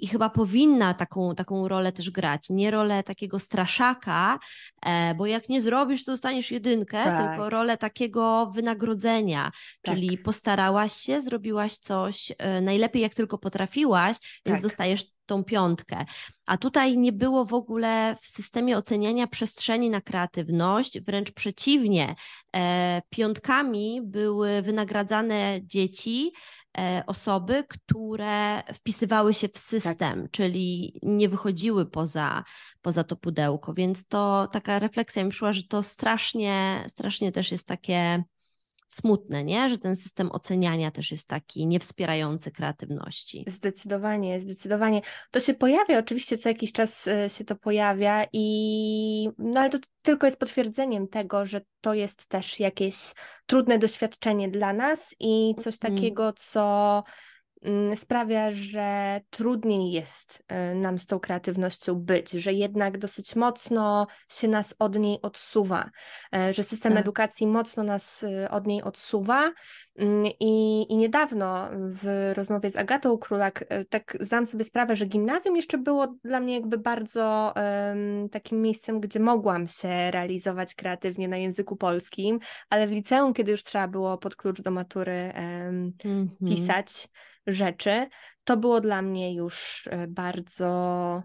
i 0.00 0.06
chyba 0.06 0.30
powinna 0.30 0.94
taką, 0.94 1.34
taką 1.34 1.68
rolę 1.68 1.92
też 1.92 2.10
grać. 2.10 2.50
Nie 2.50 2.70
rolę 2.70 3.02
takiego 3.02 3.38
straszaka, 3.38 4.38
e, 4.82 5.14
bo 5.14 5.26
jak 5.26 5.48
nie 5.48 5.60
zrobisz, 5.60 6.04
to 6.04 6.12
dostaniesz 6.12 6.50
jedynkę, 6.50 7.04
tak. 7.04 7.28
tylko 7.28 7.50
rolę 7.50 7.76
takiego 7.76 8.50
wynagrodzenia, 8.54 9.50
tak. 9.82 9.94
czyli 9.94 10.18
postarałaś 10.18 10.92
się, 10.92 11.20
zrobiłaś 11.20 11.76
coś 11.76 12.32
e, 12.38 12.60
najlepiej 12.60 13.02
jak 13.02 13.14
tylko 13.14 13.38
potrafiłaś, 13.38 14.16
więc 14.46 14.56
tak. 14.56 14.62
dostajesz 14.62 15.04
tą 15.30 15.44
piątkę. 15.44 16.04
A 16.46 16.56
tutaj 16.56 16.98
nie 16.98 17.12
było 17.12 17.44
w 17.44 17.54
ogóle 17.54 18.16
w 18.20 18.28
systemie 18.28 18.76
oceniania 18.76 19.26
przestrzeni 19.26 19.90
na 19.90 20.00
kreatywność, 20.00 21.00
wręcz 21.00 21.32
przeciwnie. 21.32 22.14
E, 22.56 23.02
piątkami 23.10 24.00
były 24.04 24.62
wynagradzane 24.62 25.60
dzieci, 25.62 26.32
e, 26.78 27.02
osoby, 27.06 27.64
które 27.68 28.62
wpisywały 28.74 29.34
się 29.34 29.48
w 29.48 29.58
system, 29.58 30.22
tak. 30.22 30.30
czyli 30.30 30.98
nie 31.02 31.28
wychodziły 31.28 31.86
poza, 31.86 32.44
poza 32.82 33.04
to 33.04 33.16
pudełko. 33.16 33.74
Więc 33.74 34.06
to 34.06 34.48
taka 34.52 34.78
refleksja 34.78 35.24
mi 35.24 35.30
przyszła, 35.30 35.52
że 35.52 35.62
to 35.62 35.82
strasznie, 35.82 36.84
strasznie 36.88 37.32
też 37.32 37.52
jest 37.52 37.66
takie 37.66 38.24
smutne, 38.90 39.44
nie? 39.44 39.68
Że 39.68 39.78
ten 39.78 39.96
system 39.96 40.32
oceniania 40.32 40.90
też 40.90 41.10
jest 41.10 41.28
taki 41.28 41.66
niewspierający 41.66 42.50
kreatywności. 42.50 43.44
Zdecydowanie, 43.46 44.40
zdecydowanie. 44.40 45.02
To 45.30 45.40
się 45.40 45.54
pojawia, 45.54 45.98
oczywiście 45.98 46.38
co 46.38 46.48
jakiś 46.48 46.72
czas 46.72 47.06
e, 47.06 47.30
się 47.30 47.44
to 47.44 47.56
pojawia 47.56 48.24
i 48.32 49.28
no 49.38 49.60
ale 49.60 49.70
to 49.70 49.78
tylko 50.02 50.26
jest 50.26 50.40
potwierdzeniem 50.40 51.08
tego, 51.08 51.46
że 51.46 51.60
to 51.80 51.94
jest 51.94 52.26
też 52.26 52.60
jakieś 52.60 53.12
trudne 53.46 53.78
doświadczenie 53.78 54.48
dla 54.48 54.72
nas 54.72 55.16
i 55.20 55.54
coś 55.58 55.74
mhm. 55.74 55.94
takiego, 55.94 56.32
co 56.36 57.02
Mm, 57.02 57.02
sprawia, 57.94 58.50
że 58.50 59.20
trudniej 59.30 59.92
jest 59.92 60.42
y, 60.72 60.74
nam 60.74 60.98
z 60.98 61.06
tą 61.06 61.20
kreatywnością 61.20 61.94
być, 61.94 62.30
że 62.30 62.52
jednak 62.52 62.98
dosyć 62.98 63.36
mocno 63.36 64.06
się 64.28 64.48
nas 64.48 64.74
od 64.78 64.98
niej 64.98 65.18
odsuwa, 65.22 65.90
e, 66.34 66.54
że 66.54 66.64
system 66.64 66.92
tak. 66.92 67.00
edukacji 67.00 67.46
mocno 67.46 67.82
nas 67.82 68.22
y, 68.22 68.50
od 68.50 68.66
niej 68.66 68.82
odsuwa. 68.82 69.52
Mm, 69.96 70.26
I, 70.40 70.86
I 70.88 70.96
niedawno 70.96 71.68
w 71.72 72.32
rozmowie 72.34 72.70
z 72.70 72.76
Agatą 72.76 73.18
Królak 73.18 73.64
e, 73.68 73.84
tak 73.84 74.16
zdałam 74.20 74.46
sobie 74.46 74.64
sprawę, 74.64 74.96
że 74.96 75.06
gimnazjum 75.06 75.56
jeszcze 75.56 75.78
było 75.78 76.14
dla 76.24 76.40
mnie 76.40 76.54
jakby 76.54 76.78
bardzo 76.78 77.54
um, 77.56 78.28
takim 78.28 78.62
miejscem, 78.62 79.00
gdzie 79.00 79.20
mogłam 79.20 79.68
się 79.68 80.10
realizować 80.10 80.74
kreatywnie 80.74 81.28
na 81.28 81.36
języku 81.36 81.76
polskim, 81.76 82.38
ale 82.70 82.86
w 82.86 82.92
liceum, 82.92 83.34
kiedy 83.34 83.50
już 83.50 83.62
trzeba 83.62 83.88
było 83.88 84.18
pod 84.18 84.36
klucz 84.36 84.60
do 84.60 84.70
matury 84.70 85.32
um, 85.34 85.92
mm 86.04 86.28
-hmm. 86.42 86.48
pisać, 86.48 87.08
rzeczy, 87.46 88.08
to 88.44 88.56
było 88.56 88.80
dla 88.80 89.02
mnie 89.02 89.34
już 89.34 89.86
e, 89.90 90.06
bardzo 90.06 91.22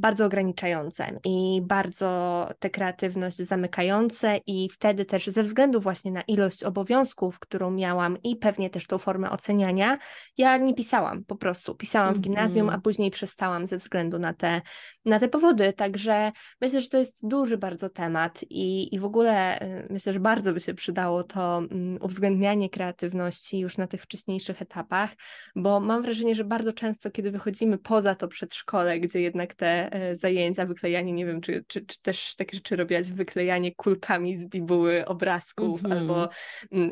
bardzo 0.00 0.26
ograniczające 0.26 1.18
i 1.24 1.62
bardzo 1.64 2.48
tę 2.58 2.70
kreatywność 2.70 3.36
zamykające 3.36 4.40
i 4.46 4.68
wtedy 4.72 5.04
też 5.04 5.26
ze 5.26 5.42
względu 5.42 5.80
właśnie 5.80 6.12
na 6.12 6.20
ilość 6.22 6.64
obowiązków, 6.64 7.38
którą 7.38 7.70
miałam 7.70 8.22
i 8.22 8.36
pewnie 8.36 8.70
też 8.70 8.86
tą 8.86 8.98
formę 8.98 9.30
oceniania, 9.30 9.98
ja 10.38 10.56
nie 10.56 10.74
pisałam 10.74 11.24
po 11.24 11.36
prostu. 11.36 11.74
Pisałam 11.74 12.14
w 12.14 12.20
gimnazjum, 12.20 12.62
a 12.62 12.64
mhm. 12.64 12.82
później 12.82 13.10
przestałam 13.10 13.66
ze 13.66 13.76
względu 13.76 14.18
na 14.18 14.34
te, 14.34 14.62
na 15.04 15.18
te 15.18 15.28
powody, 15.28 15.72
także 15.72 16.32
myślę, 16.60 16.80
że 16.80 16.88
to 16.88 16.98
jest 16.98 17.28
duży 17.28 17.58
bardzo 17.58 17.90
temat 17.90 18.44
i, 18.50 18.94
i 18.94 18.98
w 18.98 19.04
ogóle 19.04 19.62
y, 19.62 19.86
myślę, 19.90 20.12
że 20.12 20.20
bardzo 20.20 20.52
by 20.52 20.60
się 20.60 20.74
przydało 20.74 21.24
to 21.24 21.58
mm, 21.58 21.98
uwzględnianie 22.02 22.70
kreatywności 22.70 23.58
już 23.58 23.76
na 23.76 23.86
tych 23.86 24.02
wcześniejszych 24.02 24.62
etapach, 24.62 25.10
bo 25.56 25.80
mam 25.80 26.02
wrażenie, 26.02 26.34
że 26.34 26.44
bardzo 26.44 26.72
często, 26.72 27.10
kiedy 27.10 27.30
wychodzimy 27.30 27.78
poza 27.78 28.14
to 28.14 28.28
przedszkole, 28.28 29.00
gdzie 29.00 29.20
jednak 29.20 29.54
te 29.54 29.89
zajęcia, 30.14 30.66
wyklejanie, 30.66 31.12
nie 31.12 31.26
wiem, 31.26 31.40
czy, 31.40 31.64
czy, 31.68 31.86
czy 31.86 32.02
też 32.02 32.34
takie 32.36 32.56
rzeczy 32.56 32.76
robiłaś, 32.76 33.10
wyklejanie 33.10 33.74
kulkami 33.74 34.36
z 34.36 34.44
bibuły 34.44 35.06
obrazków 35.06 35.84
mm 35.84 35.98
-hmm. 35.98 36.00
albo 36.00 36.28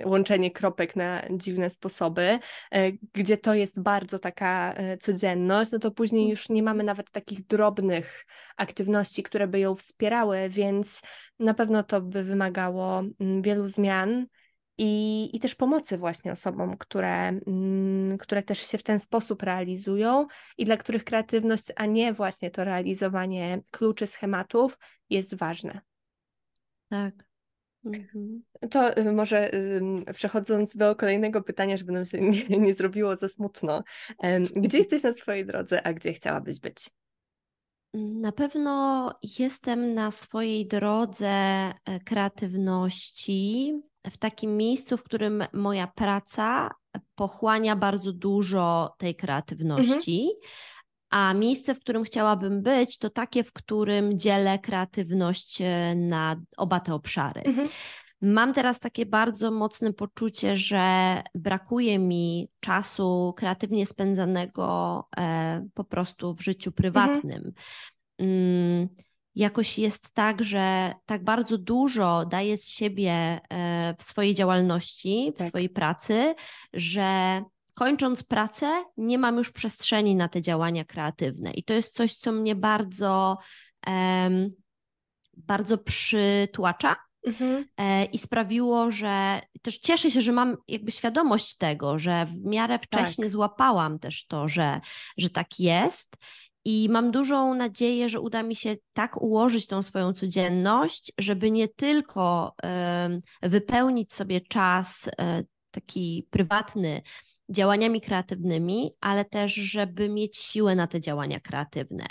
łączenie 0.05 0.51
kropek 0.51 0.97
na 0.97 1.23
dziwne 1.31 1.71
sposoby, 1.71 2.39
e, 2.71 2.93
gdzie 3.13 3.37
to 3.37 3.55
jest 3.55 3.83
bardzo 3.83 4.19
taka 4.19 4.75
e, 4.75 4.99
codzienność, 4.99 5.73
no 5.73 5.79
to 5.79 5.91
później 5.91 6.29
już 6.29 6.49
nie 6.49 6.63
mamy 6.63 6.85
nawet 6.85 7.11
takich 7.11 7.47
drobnych 7.47 8.27
aktywności, 8.57 9.23
które 9.23 9.49
by 9.49 9.59
ją 9.59 9.75
wspierały, 9.75 10.49
więc 10.49 11.03
na 11.39 11.55
pewno 11.55 11.83
to 11.83 12.01
by 12.01 12.25
wymagało 12.25 13.03
mm, 13.21 13.43
wielu 13.43 13.69
zmian 13.69 14.27
i, 14.79 15.31
i 15.37 15.41
też 15.41 15.55
pomocy 15.55 15.97
właśnie 15.97 16.33
osobom, 16.33 16.77
które, 16.77 17.29
mm, 17.29 18.19
które 18.19 18.43
też 18.43 18.59
się 18.59 18.79
w 18.79 18.83
ten 18.83 19.01
sposób 19.01 19.43
realizują 19.43 20.27
i 20.59 20.65
dla 20.65 20.77
których 20.77 21.05
kreatywność, 21.05 21.73
a 21.77 21.87
nie 21.87 22.13
właśnie 22.13 22.51
to 22.51 22.65
realizowanie 22.65 23.63
kluczy, 23.71 24.07
schematów 24.07 24.79
jest 25.11 25.35
ważne. 25.35 25.81
Tak. 26.89 27.15
Mhm. 27.85 28.43
To 28.71 28.99
y, 28.99 29.13
może 29.13 29.51
przechodząc 30.15 30.77
do 30.77 30.97
kolejnego 30.97 31.43
pytania, 31.43 31.77
żeby 31.77 31.93
nam 31.93 32.07
się 32.07 32.21
nie, 32.49 32.59
nie 32.59 32.75
zrobiło 32.75 33.17
za 33.17 33.29
smutno. 33.29 33.83
Gdzie 34.57 34.79
jesteś 34.79 35.03
na 35.03 35.13
swojej 35.13 35.47
drodze, 35.47 35.87
a 35.87 35.93
gdzie 35.93 36.13
chciałabyś 36.13 36.61
być? 36.61 36.91
Na 37.95 38.33
pewno 38.33 39.11
jestem 39.39 39.93
na 39.93 40.11
swojej 40.11 40.67
drodze 40.67 41.29
e, 41.29 41.75
kreatywności 42.05 43.75
w 44.11 44.19
takim 44.19 44.57
miejscu, 44.57 44.97
w 44.97 45.03
którym 45.03 45.45
moja 45.53 45.87
praca 45.87 46.71
pochłania 47.15 47.77
bardzo 47.77 48.13
dużo 48.13 48.95
tej 48.99 49.15
kreatywności. 49.15 50.21
Mhm. 50.21 50.53
A 51.11 51.35
miejsce, 51.35 51.75
w 51.75 51.81
którym 51.81 52.05
chciałabym 52.05 52.63
być, 52.63 52.99
to 52.99 53.11
takie, 53.11 53.45
w 53.45 53.53
którym 53.53 54.19
dzielę 54.19 54.59
kreatywność 54.59 55.61
e, 55.61 55.95
na 55.95 56.37
oba 56.57 56.81
te 56.81 56.95
obszary. 56.95 57.41
Mhm. 57.41 57.69
Mam 58.21 58.55
teraz 58.55 58.79
takie 58.79 59.07
bardzo 59.07 59.51
mocne 59.51 59.93
poczucie, 59.93 60.57
że 60.57 61.23
brakuje 61.35 61.99
mi 61.99 62.49
czasu 62.61 63.35
kreatywnie 63.37 63.87
spędzanego 63.87 65.05
e, 65.17 65.67
po 65.75 65.85
prostu 65.85 66.35
w 66.35 66.41
życiu 66.41 66.73
prywatnym. 66.73 67.53
Mhm. 68.19 68.89
Jakoś 69.35 69.79
jest 69.79 70.15
tak, 70.15 70.45
że 70.45 70.95
tak 71.07 71.25
bardzo 71.25 71.59
dużo 71.59 72.27
daje 72.27 72.57
z 72.57 72.69
siebie 72.69 73.41
e, 73.51 73.95
w 73.99 74.03
swojej 74.03 74.35
działalności, 74.35 75.33
w 75.35 75.39
tak. 75.39 75.49
swojej 75.49 75.69
pracy, 75.69 76.35
że 76.73 77.43
kończąc 77.75 78.23
pracę, 78.23 78.85
nie 78.97 79.19
mam 79.19 79.37
już 79.37 79.53
przestrzeni 79.53 80.15
na 80.15 80.29
te 80.29 80.41
działania 80.41 80.85
kreatywne. 80.85 81.51
I 81.51 81.65
to 81.65 81.75
jest 81.75 81.95
coś, 81.95 82.15
co 82.15 82.33
mnie 82.33 82.55
bardzo, 82.55 83.39
um, 83.87 84.51
bardzo 85.37 85.79
przytłacza. 85.79 86.97
Mhm. 87.27 87.65
E, 87.77 88.05
I 88.05 88.19
sprawiło, 88.19 88.91
że 88.91 89.41
też 89.63 89.79
cieszę 89.79 90.11
się, 90.11 90.21
że 90.23 90.33
mam 90.33 90.57
jakby 90.69 90.91
świadomość 90.91 91.57
tego, 91.57 91.99
że 91.99 92.27
w 92.27 92.45
miarę 92.45 92.79
wcześnie 92.79 93.25
tak. 93.25 93.31
złapałam 93.31 93.99
też 93.99 94.27
to, 94.27 94.49
że, 94.49 94.81
że 95.17 95.31
tak 95.31 95.61
jest 95.61 96.17
i 96.65 96.89
mam 96.91 97.11
dużą 97.11 97.55
nadzieję, 97.55 98.09
że 98.09 98.21
uda 98.21 98.43
mi 98.43 98.57
się 98.57 98.77
tak 98.93 99.23
ułożyć 99.23 99.67
tą 99.67 99.83
swoją 99.83 100.13
codzienność, 100.13 101.13
żeby 101.19 101.51
nie 101.51 101.69
tylko 101.69 102.55
wypełnić 103.43 104.15
sobie 104.15 104.41
czas 104.41 105.09
e, 105.19 105.45
taki 105.71 106.27
prywatny 106.31 107.03
działaniami 107.51 108.01
kreatywnymi, 108.01 108.91
ale 109.01 109.25
też, 109.25 109.55
żeby 109.55 110.09
mieć 110.09 110.37
siłę 110.37 110.75
na 110.75 110.87
te 110.87 111.01
działania 111.01 111.41
kreatywne, 111.41 112.07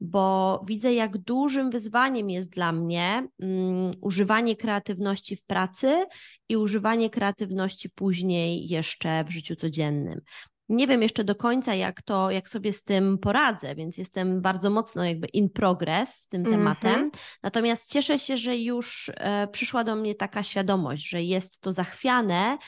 bo 0.00 0.60
widzę, 0.66 0.94
jak 0.94 1.18
dużym 1.18 1.70
wyzwaniem 1.70 2.30
jest 2.30 2.50
dla 2.50 2.72
mnie 2.72 3.28
um, 3.38 3.92
używanie 4.00 4.56
kreatywności 4.56 5.36
w 5.36 5.44
pracy 5.44 6.06
i 6.48 6.56
używanie 6.56 7.10
kreatywności 7.10 7.90
później 7.90 8.68
jeszcze 8.68 9.24
w 9.24 9.30
życiu 9.30 9.56
codziennym. 9.56 10.20
Nie 10.68 10.86
wiem 10.86 11.02
jeszcze 11.02 11.24
do 11.24 11.34
końca, 11.34 11.74
jak 11.74 12.02
to, 12.02 12.30
jak 12.30 12.48
sobie 12.48 12.72
z 12.72 12.84
tym 12.84 13.18
poradzę, 13.18 13.74
więc 13.74 13.98
jestem 13.98 14.42
bardzo 14.42 14.70
mocno 14.70 15.04
jakby 15.04 15.26
in 15.26 15.50
progress 15.50 16.14
z 16.14 16.28
tym 16.28 16.40
mm 16.40 16.52
-hmm. 16.52 16.56
tematem. 16.56 17.10
Natomiast 17.42 17.90
cieszę 17.90 18.18
się, 18.18 18.36
że 18.36 18.56
już 18.56 19.12
e, 19.14 19.48
przyszła 19.52 19.84
do 19.84 19.96
mnie 19.96 20.14
taka 20.14 20.42
świadomość, 20.42 21.08
że 21.08 21.22
jest 21.22 21.60
to 21.60 21.72
zachwiane 21.72 22.58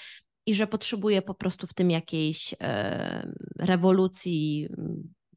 i 0.47 0.55
że 0.55 0.67
potrzebuję 0.67 1.23
po 1.23 1.35
prostu 1.35 1.67
w 1.67 1.75
tym 1.75 1.91
jakiejś 1.91 2.55
rewolucji, 3.59 4.69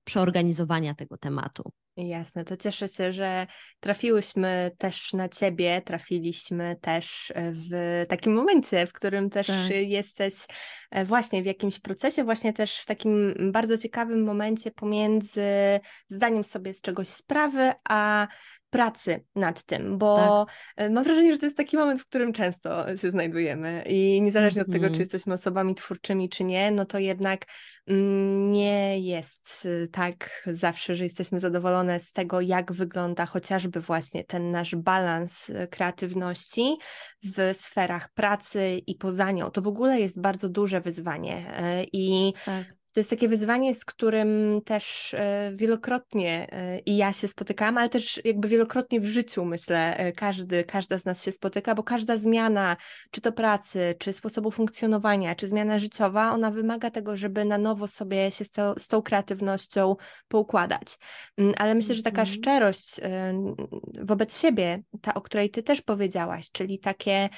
przeorganizowania 0.04 0.96
tego 0.96 1.18
tematu. 1.18 1.72
Jasne, 1.97 2.43
to 2.43 2.58
cieszę 2.58 2.88
się, 2.88 3.13
że 3.13 3.47
trafiłyśmy 3.79 4.71
też 4.77 5.13
na 5.13 5.29
ciebie, 5.29 5.82
trafiliśmy 5.82 6.75
też 6.82 7.34
w 7.36 8.06
takim 8.10 8.34
momencie, 8.34 8.88
w 8.88 8.93
którym 8.93 9.29
też 9.29 9.47
tak. 9.47 9.69
jesteś 9.69 10.34
e, 10.91 11.06
właśnie 11.06 11.43
w 11.43 11.45
jakimś 11.45 11.79
procesie, 11.79 12.23
właśnie 12.23 12.53
też 12.53 12.79
w 12.79 12.86
takim 12.86 13.34
bardzo 13.51 13.77
ciekawym 13.77 14.23
momencie 14.23 14.71
pomiędzy 14.71 15.43
zdaniem 16.08 16.43
sobie 16.43 16.73
z 16.73 16.82
czegoś 16.82 17.08
sprawy, 17.08 17.71
a 17.89 18.27
pracy 18.73 19.23
nad 19.36 19.63
tym, 19.63 19.97
bo 19.97 20.45
tak. 20.75 20.91
mam 20.91 21.03
wrażenie, 21.03 21.34
że 21.34 21.39
to 21.39 21.45
jest 21.45 21.58
taki 21.58 21.77
moment, 21.77 22.01
w 22.01 22.06
którym 22.06 22.34
często 22.34 22.97
się 22.97 23.12
znajdujemy 23.12 23.84
i 23.86 24.21
niezależnie 24.21 24.62
od 24.62 24.67
tego, 24.67 24.86
czy 24.86 24.88
mhm. 24.88 24.99
jesteśmy 24.99 25.34
osobami 25.34 25.75
twórczymi, 25.75 26.29
czy 26.29 26.43
nie, 26.43 26.71
no 26.71 26.86
to 26.86 26.99
jednak 26.99 27.45
mm, 27.88 28.51
nie 28.51 28.99
jest 28.99 29.67
tak 29.91 30.49
zawsze, 30.53 30.95
że 30.95 31.03
jesteśmy 31.03 31.39
z 32.00 32.12
tego, 32.12 32.41
jak 32.41 32.72
wygląda 32.72 33.26
chociażby 33.26 33.82
właśnie 33.82 34.24
ten 34.24 34.52
nasz 34.52 34.76
balans 34.76 35.50
y, 35.50 35.67
kreatywności 35.72 36.78
w 37.24 37.54
sferach 37.54 38.10
pracy 38.13 38.82
i 38.88 38.96
poza 38.96 39.32
nią. 39.32 39.52
To 39.52 39.62
w 39.62 39.67
ogóle 39.67 40.00
jest 40.00 40.22
bardzo 40.22 40.50
duże 40.50 40.82
wyzwanie 40.82 41.38
y, 41.82 41.88
i 41.93 42.34
tak 42.46 42.83
to 42.93 42.99
jest 42.99 43.10
takie 43.10 43.27
wyzwanie, 43.27 43.75
z 43.75 43.86
którym 43.86 44.62
też 44.65 45.13
e, 45.13 45.51
wielokrotnie 45.56 46.47
e, 46.51 46.79
i 46.79 46.97
ja 46.97 47.13
się 47.13 47.27
spotykałam, 47.27 47.77
ale 47.77 47.89
też 47.89 48.21
jakby 48.25 48.47
wielokrotnie 48.47 48.99
w 48.99 49.06
życiu, 49.06 49.45
myślę, 49.45 49.97
e, 49.97 50.12
każdy, 50.12 50.63
każda 50.63 50.99
z 50.99 51.06
nas 51.06 51.23
się 51.23 51.32
spotyka, 51.32 51.75
bo 51.75 51.84
każda 51.84 52.17
zmiana, 52.17 52.77
czy 53.12 53.21
to 53.21 53.32
pracy, 53.32 53.95
czy 53.99 54.13
sposobu 54.13 54.51
funkcjonowania, 54.51 55.36
czy 55.36 55.47
zmiana 55.47 55.79
życiowa, 55.79 56.32
ona 56.32 56.51
wymaga 56.51 56.89
tego, 56.89 57.17
żeby 57.17 57.45
na 57.45 57.58
nowo 57.58 57.88
sobie 57.88 58.32
się 58.32 58.45
z, 58.45 58.51
to, 58.51 58.75
z 58.79 58.88
tą 58.88 59.01
kreatywnością 59.01 59.95
poukładać. 60.27 60.97
Mm, 61.38 61.53
ale 61.58 61.75
myślę, 61.75 61.95
że 61.95 62.03
taka 62.03 62.23
-hmm. 62.23 62.36
szczerość 62.36 62.99
wobec 64.01 64.39
siebie, 64.39 64.84
ta, 65.01 65.13
o 65.13 65.21
której 65.21 65.49
ty 65.49 65.63
też 65.63 65.82
powiedziałaś, 65.82 66.51
czyli 66.51 66.79
takie 66.79 67.29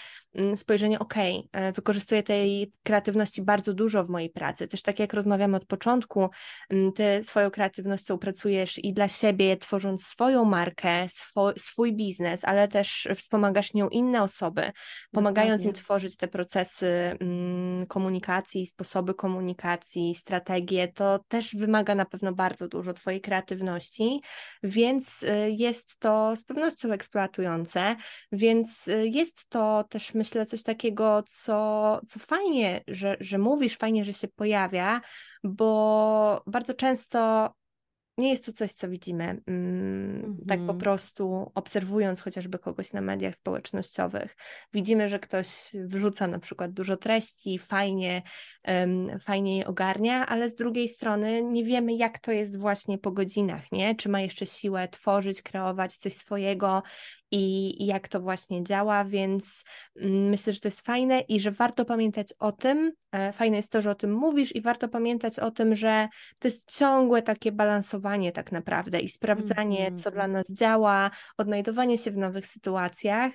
spojrzenie, 0.56 1.00
ok, 1.00 1.14
e, 1.52 1.72
wykorzystuję 1.72 2.24
tej 2.24 2.72
kreatywności 2.84 3.42
bardzo 3.42 3.74
dużo 3.74 4.04
w 4.04 4.10
mojej 4.10 4.30
pracy. 4.30 4.68
Też 4.68 4.82
tak 4.82 5.00
jak 5.00 5.14
rozmawiamy 5.14 5.58
od 5.58 5.66
początku, 5.66 6.30
mm, 6.70 6.94
ty 6.94 7.22
swoją 7.24 7.52
kreatywnością 7.52 8.18
pracujesz 8.18 8.84
i 8.84 8.94
dla 8.94 9.08
siebie, 9.08 9.58
tworząc 9.58 10.06
swoją 10.06 10.46
markę, 10.46 11.10
swój, 11.10 11.54
swój 11.58 11.94
biznes, 11.94 12.44
ale 12.44 12.68
też 12.68 13.08
wspomagasz 13.16 13.74
nią 13.74 13.90
inne 13.90 14.24
osoby, 14.24 14.72
pomagając 15.12 15.62
Dokładnie. 15.62 15.80
im 15.80 15.84
tworzyć 15.86 16.18
te 16.18 16.28
procesy 16.28 17.18
mm, 17.20 17.75
komunikacji, 17.86 18.68
sposoby 18.68 19.14
komunikacji, 19.14 20.16
strategie. 20.16 20.88
To 20.88 21.20
też 21.28 21.56
wymaga 21.56 21.96
na 21.96 22.06
pewno 22.06 22.34
bardzo 22.34 22.68
dużo 22.68 22.94
twojej 22.94 23.22
kreatywności, 23.22 24.22
więc 24.64 25.24
y, 25.24 25.52
jest 25.58 26.00
to 26.00 26.36
z 26.36 26.44
pewnością 26.44 26.92
eksploatujące, 26.92 27.96
więc 28.32 28.88
y, 28.88 29.08
jest 29.08 29.50
to 29.50 29.84
też 29.90 30.14
myślę 30.14 30.46
coś 30.46 30.64
takiego, 30.64 31.24
co, 31.28 32.00
co 32.08 32.20
fajnie, 32.20 32.84
że, 32.88 33.18
że 33.20 33.38
mówisz, 33.38 33.78
fajnie, 33.78 34.06
że 34.06 34.14
się 34.14 34.28
pojawia, 34.28 35.02
bo 35.44 36.44
bardzo 36.48 36.74
często 36.74 37.52
nie 38.18 38.30
jest 38.30 38.46
to 38.46 38.54
coś, 38.54 38.72
co 38.72 38.90
widzimy 38.90 39.42
mm, 39.48 40.38
tak 40.48 40.60
po 40.60 40.64
mhm. 40.64 40.80
prostu 40.80 41.52
obserwując 41.56 42.22
chociażby 42.22 42.60
kogoś 42.60 42.94
na 42.94 43.02
mediach 43.02 43.36
społecznościowych. 43.36 44.36
Widzimy, 44.74 45.10
że 45.10 45.20
ktoś 45.20 45.48
wrzuca 45.74 46.28
na 46.28 46.40
przykład 46.40 46.72
dużo 46.72 46.98
treści, 46.98 47.60
fajnie, 47.60 48.22
um, 48.68 49.20
fajnie 49.20 49.58
je 49.58 49.68
ogarnia, 49.68 50.26
ale 50.26 50.50
z 50.50 50.56
drugiej 50.56 50.90
strony 50.90 51.44
nie 51.44 51.64
wiemy, 51.64 51.96
jak 51.96 52.20
to 52.20 52.32
jest 52.32 52.58
właśnie 52.58 52.98
po 52.98 53.12
godzinach, 53.12 53.72
nie? 53.72 53.96
Czy 53.96 54.10
ma 54.10 54.22
jeszcze 54.22 54.46
siłę 54.46 54.88
tworzyć, 54.88 55.42
kreować 55.42 55.98
coś 55.98 56.14
swojego 56.14 56.84
i, 57.32 57.84
i 57.84 57.86
jak 57.86 58.08
to 58.08 58.20
właśnie 58.20 58.64
działa, 58.64 59.06
więc 59.06 59.64
mm, 59.96 60.30
myślę, 60.30 60.54
że 60.54 60.60
to 60.60 60.68
jest 60.68 60.82
fajne 60.82 61.20
i 61.20 61.40
że 61.40 61.52
warto 61.52 61.86
pamiętać 61.86 62.34
o 62.40 62.52
tym. 62.52 62.92
E, 63.12 63.34
fajne 63.34 63.58
jest 63.58 63.72
to, 63.72 63.82
że 63.82 63.92
o 63.92 63.96
tym 63.96 64.14
mówisz 64.14 64.56
i 64.56 64.62
warto 64.62 64.88
pamiętać 64.88 65.40
o 65.40 65.52
tym, 65.52 65.76
że 65.76 66.08
to 66.40 66.48
jest 66.48 66.72
ciągłe 66.72 67.22
takie 67.22 67.52
balansowanie 67.52 68.32
tak 68.32 68.52
naprawdę 68.52 69.00
i 69.00 69.10
sprawdzanie, 69.10 69.88
mm 69.88 69.96
-hmm. 69.96 70.04
co 70.04 70.12
dla 70.12 70.28
nas 70.28 70.46
działa, 70.54 71.12
odnajdowanie 71.38 71.98
się 71.98 72.12
w 72.12 72.18
nowych 72.18 72.48
sytuacjach 72.48 73.32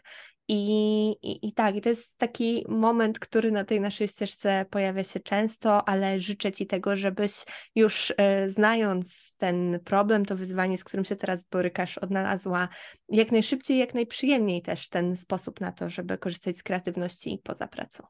i, 0.52 1.10
i, 1.22 1.48
I, 1.48 1.52
tak, 1.52 1.76
i 1.76 1.80
to 1.80 1.88
jest 1.88 2.18
taki 2.18 2.64
moment, 2.68 3.18
który 3.18 3.52
na 3.52 3.64
tej 3.64 3.80
naszej 3.80 4.08
ścieżce 4.08 4.66
pojawia 4.70 5.04
się 5.04 5.20
często, 5.20 5.88
ale 5.88 6.20
życzę 6.20 6.52
Ci 6.52 6.66
tego, 6.66 6.96
żebyś 6.96 7.32
już 7.74 8.12
e, 8.16 8.50
znając 8.50 9.34
ten 9.36 9.80
problem, 9.84 10.24
to 10.24 10.36
wyzwanie, 10.36 10.78
z 10.78 10.84
którym 10.84 11.04
się 11.04 11.16
teraz 11.16 11.44
borykasz, 11.44 11.98
odnalazła 11.98 12.68
jak 13.08 13.32
najszybciej, 13.32 13.78
jak 13.78 13.94
najprzyjemniej 13.94 14.62
też 14.62 14.88
ten 14.88 15.16
sposób 15.16 15.60
na 15.60 15.72
to, 15.72 15.90
żeby 15.90 16.18
korzystać 16.18 16.56
z 16.56 16.62
kreatywności 16.62 17.40
poza 17.44 17.68
pracą. 17.68 18.06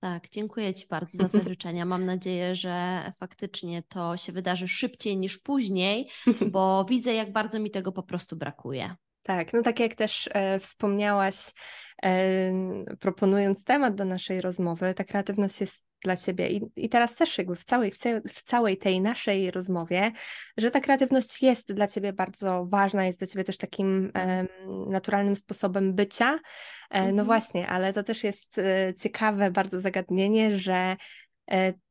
Tak, 0.00 0.30
dziękuję 0.30 0.74
Ci 0.74 0.86
bardzo 0.90 1.18
za 1.18 1.28
te 1.28 1.44
życzenia. 1.50 1.84
Mam 1.84 2.04
nadzieję, 2.04 2.54
że 2.54 3.02
faktycznie 3.20 3.82
to 3.88 4.16
się 4.16 4.32
wydarzy 4.32 4.68
szybciej 4.68 5.16
niż 5.16 5.38
później, 5.38 6.08
bo 6.52 6.84
widzę, 6.88 7.14
jak 7.14 7.32
bardzo 7.32 7.60
mi 7.60 7.70
tego 7.70 7.92
po 7.92 8.02
prostu 8.02 8.36
brakuje. 8.36 8.96
Tak, 9.22 9.52
no 9.52 9.62
tak 9.62 9.80
jak 9.80 9.94
też 9.94 10.28
e, 10.32 10.58
wspomniałaś, 10.58 11.36
e, 12.04 12.52
proponując 13.00 13.64
temat 13.64 13.94
do 13.94 14.04
naszej 14.04 14.40
rozmowy, 14.40 14.94
ta 14.94 15.04
kreatywność 15.04 15.60
jest 15.60 15.86
dla 16.02 16.16
ciebie 16.16 16.50
i, 16.50 16.62
i 16.76 16.88
teraz 16.88 17.14
też 17.14 17.38
jakby 17.38 17.56
w 17.56 17.64
całej, 17.64 17.92
w 18.28 18.42
całej 18.42 18.76
tej 18.76 19.00
naszej 19.00 19.50
rozmowie, 19.50 20.12
że 20.56 20.70
ta 20.70 20.80
kreatywność 20.80 21.42
jest 21.42 21.72
dla 21.72 21.86
ciebie 21.86 22.12
bardzo 22.12 22.66
ważna, 22.66 23.04
jest 23.04 23.18
dla 23.18 23.26
ciebie 23.26 23.44
też 23.44 23.56
takim 23.56 24.10
e, 24.14 24.46
naturalnym 24.88 25.36
sposobem 25.36 25.94
bycia. 25.94 26.38
E, 26.90 27.00
no 27.02 27.08
mhm. 27.08 27.26
właśnie, 27.26 27.68
ale 27.68 27.92
to 27.92 28.02
też 28.02 28.24
jest 28.24 28.58
e, 28.58 28.94
ciekawe 28.94 29.50
bardzo 29.50 29.80
zagadnienie, 29.80 30.58
że 30.58 30.96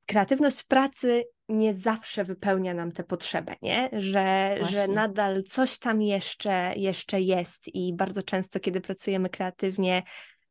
kreatywność 0.06 0.62
w 0.62 0.67
pracy 0.67 1.24
nie 1.50 1.74
zawsze 1.74 2.24
wypełnia 2.24 2.74
nam 2.74 2.91
tę 2.91 3.04
potrzebę, 3.04 3.56
nie? 3.62 3.89
Że, 3.93 4.58
że 4.71 4.88
nadal 4.88 5.43
coś 5.43 5.80
tam 5.80 6.02
jeszcze, 6.02 6.74
jeszcze 6.76 7.21
jest 7.21 7.67
i 7.67 7.93
bardzo 7.95 8.24
często, 8.24 8.60
kiedy 8.60 8.82
pracujemy 8.82 9.30
kreatywnie, 9.30 10.04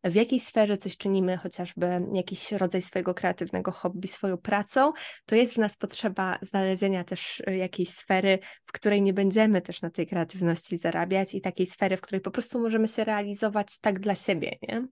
w 0.04 0.14
jakiej 0.14 0.40
sferze 0.40 0.78
coś 0.78 0.96
czynimy, 0.96 1.36
chociażby 1.36 2.00
jakiś 2.12 2.52
rodzaj 2.52 2.82
swojego 2.82 3.14
kreatywnego 3.14 3.72
hobby, 3.72 4.08
swoją 4.08 4.36
pracą, 4.36 4.92
to 5.26 5.34
jest 5.34 5.54
w 5.54 5.58
nas 5.58 5.76
potrzeba 5.76 6.38
znalezienia 6.42 7.04
też 7.04 7.40
y, 7.48 7.56
jakiejś 7.56 7.88
sfery, 7.88 8.38
w 8.66 8.72
której 8.72 9.02
nie 9.02 9.12
będziemy 9.12 9.62
też 9.62 9.82
na 9.82 9.90
tej 9.90 10.06
kreatywności 10.06 10.78
zarabiać 10.78 11.34
i 11.34 11.40
takiej 11.40 11.66
sfery, 11.66 11.96
w 11.96 12.00
której 12.00 12.20
po 12.20 12.30
prostu 12.30 12.60
możemy 12.60 12.88
się 12.88 13.04
realizować 13.04 13.78
tak 13.78 14.00
dla 14.00 14.14
siebie, 14.14 14.56
nie? 14.62 14.86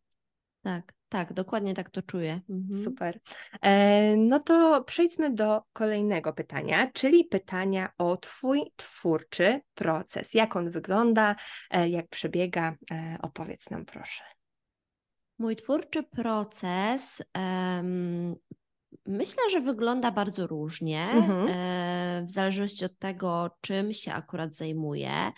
Tak, 0.62 0.97
tak, 1.08 1.32
dokładnie 1.32 1.74
tak 1.74 1.90
to 1.90 2.02
czuję. 2.02 2.40
Mhm. 2.50 2.82
Super. 2.84 3.20
E, 3.62 4.16
no 4.16 4.40
to 4.40 4.84
przejdźmy 4.84 5.30
do 5.30 5.62
kolejnego 5.72 6.32
pytania, 6.32 6.90
czyli 6.92 7.24
pytania 7.24 7.88
o 7.98 8.16
Twój 8.16 8.62
twórczy 8.76 9.60
proces. 9.74 10.34
Jak 10.34 10.56
on 10.56 10.70
wygląda, 10.70 11.36
e, 11.70 11.88
jak 11.88 12.08
przebiega? 12.08 12.74
E, 12.90 13.18
opowiedz 13.22 13.70
nam 13.70 13.84
proszę. 13.84 14.22
Mój 15.38 15.56
twórczy 15.56 16.02
proces 16.02 17.22
um, 17.34 18.34
myślę, 19.06 19.42
że 19.50 19.60
wygląda 19.60 20.10
bardzo 20.10 20.46
różnie, 20.46 21.10
mhm. 21.10 22.26
w 22.26 22.30
zależności 22.30 22.84
od 22.84 22.98
tego, 22.98 23.50
czym 23.60 23.92
się 23.92 24.12
akurat 24.12 24.54
zajmuję. 24.54 25.32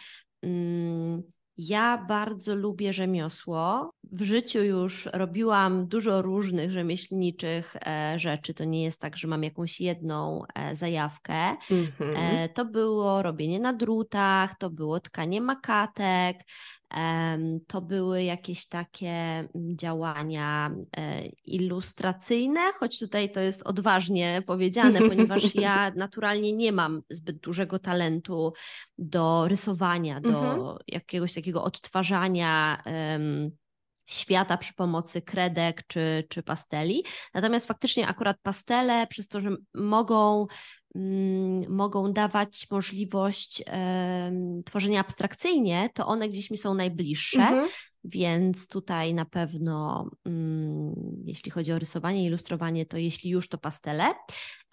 Ja 1.63 2.05
bardzo 2.09 2.55
lubię 2.55 2.93
rzemiosło. 2.93 3.93
W 4.13 4.23
życiu 4.23 4.59
już 4.63 5.09
robiłam 5.13 5.87
dużo 5.87 6.23
różnych 6.23 6.71
rzemieślniczych 6.71 7.77
e, 7.77 8.19
rzeczy. 8.19 8.55
To 8.55 8.65
nie 8.65 8.83
jest 8.83 9.01
tak, 9.01 9.17
że 9.17 9.29
mam 9.29 9.43
jakąś 9.43 9.81
jedną 9.81 10.43
e, 10.55 10.77
zajawkę. 10.77 11.35
Mm-hmm. 11.35 12.49
To 12.55 12.65
było 12.65 13.23
robienie 13.23 13.61
na 13.61 13.73
drutach, 13.73 14.59
to 14.59 14.71
było 14.71 15.01
tkanie 15.01 15.41
makatek, 15.41 16.37
to 17.67 17.81
były 17.81 18.23
jakieś 18.23 18.67
takie 18.67 19.11
mm, 19.11 19.51
działania 19.55 20.71
e, 20.97 21.27
ilustracyjne, 21.27 22.61
choć 22.79 22.99
tutaj 22.99 23.33
to 23.33 23.41
jest 23.41 23.63
odważnie 23.67 24.43
powiedziane, 24.47 24.99
ponieważ 24.99 25.55
ja 25.55 25.93
naturalnie 25.97 26.53
nie 26.53 26.73
mam 26.73 27.03
zbyt 27.11 27.39
dużego 27.39 27.79
talentu 27.79 28.53
do 28.99 29.49
rysowania, 29.49 30.21
do 30.21 30.29
mhm. 30.29 30.77
jakiegoś 30.89 31.35
takiego 31.35 31.65
odtwarzania 31.65 32.83
świata 34.11 34.57
przy 34.57 34.75
pomocy 34.75 35.23
kredek 35.23 35.83
czy, 35.87 36.25
czy 36.29 36.43
pasteli. 36.43 37.05
Natomiast 37.35 37.67
faktycznie 37.67 38.09
akurat 38.09 38.37
pastele, 38.43 39.07
przez 39.07 39.29
to, 39.29 39.41
że 39.41 39.51
mogą 39.75 40.47
mogą 41.69 42.13
dawać 42.13 42.67
możliwość 42.71 43.63
tworzenia 44.65 45.01
abstrakcyjnie, 45.01 45.91
to 45.95 46.07
one 46.07 46.29
gdzieś 46.29 46.51
mi 46.51 46.59
są 46.59 46.75
najbliższe. 46.75 47.43
Mhm. 47.43 47.69
Więc 48.05 48.69
tutaj 48.69 49.15
na 49.15 49.25
pewno, 49.25 50.11
mm, 50.25 50.95
jeśli 51.25 51.51
chodzi 51.51 51.73
o 51.73 51.79
rysowanie, 51.79 52.27
ilustrowanie, 52.27 52.87
to 52.87 52.97
jeśli 52.97 53.31
już 53.31 53.49
to 53.49 53.59
pastele. 53.59 54.05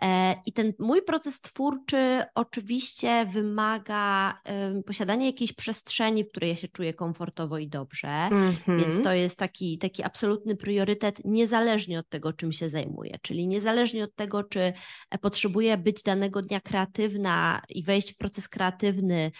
E, 0.01 0.35
I 0.45 0.53
ten 0.53 0.73
mój 0.79 1.01
proces 1.01 1.41
twórczy 1.41 2.23
oczywiście 2.35 3.25
wymaga 3.25 4.41
posiadania 4.85 5.25
jakiejś 5.25 5.53
przestrzeni, 5.53 6.23
w 6.23 6.29
której 6.29 6.49
ja 6.49 6.55
się 6.55 6.67
czuję 6.67 6.93
komfortowo 6.93 7.57
i 7.57 7.67
dobrze, 7.67 8.07
mm-hmm. 8.07 8.79
więc 8.79 9.03
to 9.03 9.13
jest 9.13 9.39
taki, 9.39 9.77
taki 9.77 10.03
absolutny 10.03 10.55
priorytet, 10.55 11.21
niezależnie 11.25 11.99
od 11.99 12.09
tego, 12.09 12.33
czym 12.33 12.51
się 12.51 12.69
zajmuję, 12.69 13.17
czyli 13.21 13.47
niezależnie 13.47 14.03
od 14.03 14.15
tego, 14.15 14.43
czy 14.43 14.73
e, 15.09 15.17
potrzebuję 15.21 15.77
być 15.77 16.03
danego 16.03 16.41
dnia 16.41 16.61
kreatywna 16.61 17.61
i 17.69 17.83
wejść 17.83 18.13
w 18.13 18.17
proces 18.17 18.49
kreatywny 18.49 19.15
mm, 19.17 19.31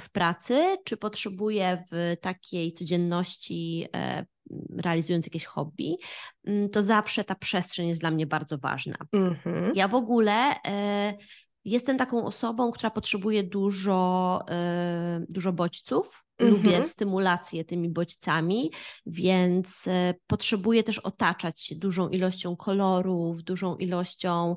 w 0.00 0.10
pracy, 0.12 0.76
czy 0.84 0.96
potrzebuję 0.96 1.84
w 1.92 2.16
takiej 2.20 2.72
codzienności 2.72 3.86
e, 3.96 4.26
realizując 4.76 5.26
jakieś 5.26 5.44
hobby, 5.44 5.96
mm, 6.44 6.68
to 6.68 6.82
zawsze 6.82 7.24
ta 7.24 7.34
przestrzeń 7.34 7.88
jest 7.88 8.00
dla 8.00 8.10
mnie 8.10 8.26
bardzo 8.26 8.58
ważna. 8.58 8.96
Mm-hmm. 9.14 9.70
Ja 9.74 9.88
w 9.88 9.94
ogóle 9.94 10.54
e, 10.66 11.14
jestem 11.64 11.98
taką 11.98 12.24
osobą, 12.24 12.72
która 12.72 12.90
potrzebuje 12.90 13.42
dużo, 13.44 14.40
e, 14.50 15.24
dużo 15.28 15.52
bodźców. 15.52 16.24
Mm-hmm. 16.38 16.50
Lubię 16.50 16.84
stymulację 16.84 17.64
tymi 17.64 17.88
bodźcami, 17.88 18.70
więc 19.06 19.88
potrzebuję 20.26 20.82
też 20.82 20.98
otaczać 20.98 21.62
się 21.62 21.74
dużą 21.74 22.08
ilością 22.08 22.56
kolorów, 22.56 23.42
dużą 23.42 23.76
ilością 23.76 24.54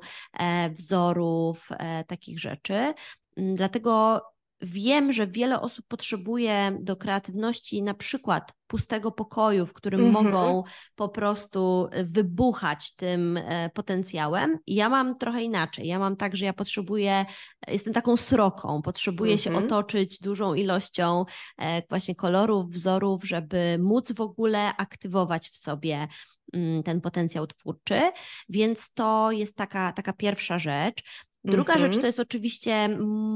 wzorów, 0.70 1.68
takich 2.06 2.40
rzeczy. 2.40 2.94
Mm, 3.36 3.54
dlatego 3.54 4.22
wiem, 4.62 5.12
że 5.12 5.26
wiele 5.26 5.60
osób 5.60 5.86
potrzebuje 5.88 6.78
do 6.80 6.96
kreatywności 6.96 7.82
na 7.82 7.94
przykład 7.94 8.52
pustego 8.66 9.12
pokoju, 9.12 9.66
w 9.66 9.72
którym 9.72 10.00
mm 10.00 10.12
-hmm. 10.12 10.24
mogą 10.24 10.62
po 10.94 11.08
prostu 11.08 11.88
wybuchać 12.04 12.96
tym 12.96 13.36
e, 13.36 13.70
potencjałem. 13.74 14.58
Ja 14.66 14.88
mam 14.88 15.18
trochę 15.18 15.42
inaczej. 15.42 15.86
Ja 15.86 15.98
mam 15.98 16.16
tak, 16.16 16.36
że 16.36 16.44
ja 16.44 16.52
potrzebuję, 16.52 17.26
jestem 17.68 17.92
taką 17.92 18.16
sroką, 18.16 18.82
potrzebuję 18.82 19.32
mm 19.32 19.38
-hmm. 19.38 19.44
się 19.44 19.50
mhm. 19.50 19.66
otoczyć 19.66 20.20
dużą 20.20 20.54
ilością 20.54 21.24
e, 21.58 21.82
właśnie 21.88 22.14
kolorów, 22.14 22.70
wzorów, 22.70 23.24
żeby 23.24 23.78
móc 23.80 24.12
w 24.12 24.20
ogóle 24.20 24.76
aktywować 24.76 25.48
w 25.48 25.56
sobie 25.56 26.08
mm, 26.52 26.82
ten 26.82 27.00
potencjał 27.00 27.46
twórczy, 27.46 28.00
więc 28.48 28.92
to 28.92 29.32
jest 29.32 29.56
taka, 29.56 29.92
taka 29.92 30.12
pierwsza 30.12 30.58
rzecz. 30.58 31.02
Druga 31.44 31.72
rzecz 31.72 31.86
mhm. 31.86 32.00
to 32.00 32.06
jest 32.06 32.20
oczywiście 32.20 32.88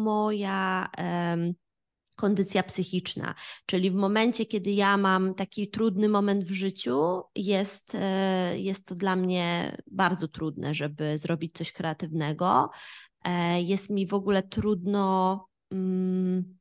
moja 0.03 0.89
um, 0.99 1.55
kondycja 2.17 2.63
psychiczna, 2.63 3.35
czyli 3.67 3.91
w 3.91 3.95
momencie, 3.95 4.47
kiedy 4.47 4.71
ja 4.71 4.97
mam 4.97 5.35
taki 5.35 5.71
trudny 5.71 6.09
moment 6.09 6.45
w 6.45 6.51
życiu, 6.51 7.23
jest, 7.35 7.95
e, 7.95 8.59
jest 8.59 8.87
to 8.87 8.95
dla 8.95 9.17
mnie 9.17 9.77
bardzo 9.91 10.29
trudne, 10.29 10.75
żeby 10.75 11.19
zrobić 11.19 11.55
coś 11.55 11.73
kreatywnego. 11.73 12.71
E, 13.25 13.63
jest 13.63 13.91
mi 13.91 14.07
w 14.07 14.15
ogóle 14.15 14.43
trudno 14.43 15.47
um, 15.71 16.59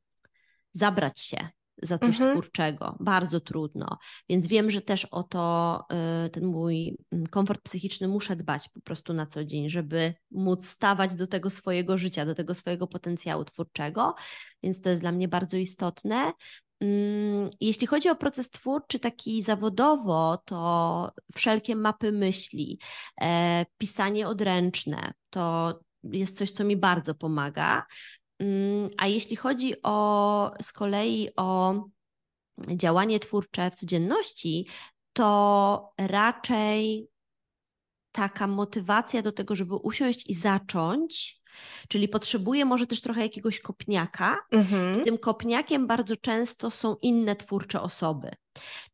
zabrać 0.72 1.20
się 1.20 1.48
za 1.82 1.98
coś 1.98 2.16
mhm. 2.16 2.32
twórczego. 2.32 2.96
Bardzo 3.00 3.40
trudno. 3.40 3.98
Więc 4.28 4.46
wiem, 4.46 4.70
że 4.70 4.82
też 4.82 5.04
o 5.04 5.22
to 5.22 5.84
y, 6.26 6.30
ten 6.30 6.46
mój 6.46 6.96
mm, 7.12 7.26
komfort 7.26 7.62
psychiczny 7.62 8.08
muszę 8.08 8.36
dbać 8.36 8.68
po 8.68 8.80
prostu 8.80 9.12
na 9.12 9.26
co 9.26 9.44
dzień, 9.44 9.70
żeby 9.70 10.14
móc 10.30 10.68
stawać 10.68 11.14
do 11.14 11.26
tego 11.26 11.50
swojego 11.50 11.98
życia, 11.98 12.26
do 12.26 12.34
tego 12.34 12.54
swojego 12.54 12.86
potencjału 12.86 13.44
twórczego. 13.44 14.14
Więc 14.62 14.80
to 14.80 14.88
jest 14.88 15.02
dla 15.02 15.12
mnie 15.12 15.28
bardzo 15.28 15.56
istotne. 15.56 16.32
Mm, 16.80 17.50
jeśli 17.60 17.86
chodzi 17.86 18.08
o 18.08 18.16
proces 18.16 18.50
twórczy 18.50 18.98
taki 18.98 19.42
zawodowo, 19.42 20.38
to 20.44 21.10
wszelkie 21.34 21.76
mapy 21.76 22.12
myśli, 22.12 22.78
e, 23.20 23.66
pisanie 23.78 24.28
odręczne, 24.28 25.12
to 25.30 25.74
jest 26.02 26.38
coś, 26.38 26.50
co 26.50 26.64
mi 26.64 26.76
bardzo 26.76 27.14
pomaga. 27.14 27.86
Mm, 28.38 28.90
a 28.98 29.06
jeśli 29.06 29.36
chodzi 29.36 29.74
o 29.82 30.50
z 30.62 30.72
kolei 30.72 31.30
o 31.36 31.74
działanie 32.58 33.20
twórcze 33.20 33.70
w 33.70 33.74
codzienności, 33.74 34.66
to 35.12 35.92
raczej 35.98 37.08
taka 38.12 38.46
motywacja 38.46 39.22
do 39.22 39.32
tego, 39.32 39.54
żeby 39.54 39.74
usiąść 39.74 40.30
i 40.30 40.34
zacząć, 40.34 41.40
czyli 41.88 42.08
potrzebuję 42.08 42.64
może 42.64 42.86
też 42.86 43.00
trochę 43.00 43.20
jakiegoś 43.22 43.60
kopniaka. 43.60 44.38
Mhm. 44.50 45.00
I 45.00 45.04
tym 45.04 45.18
kopniakiem 45.18 45.86
bardzo 45.86 46.16
często 46.16 46.70
są 46.70 46.96
inne 47.02 47.36
twórcze 47.36 47.80
osoby 47.80 48.30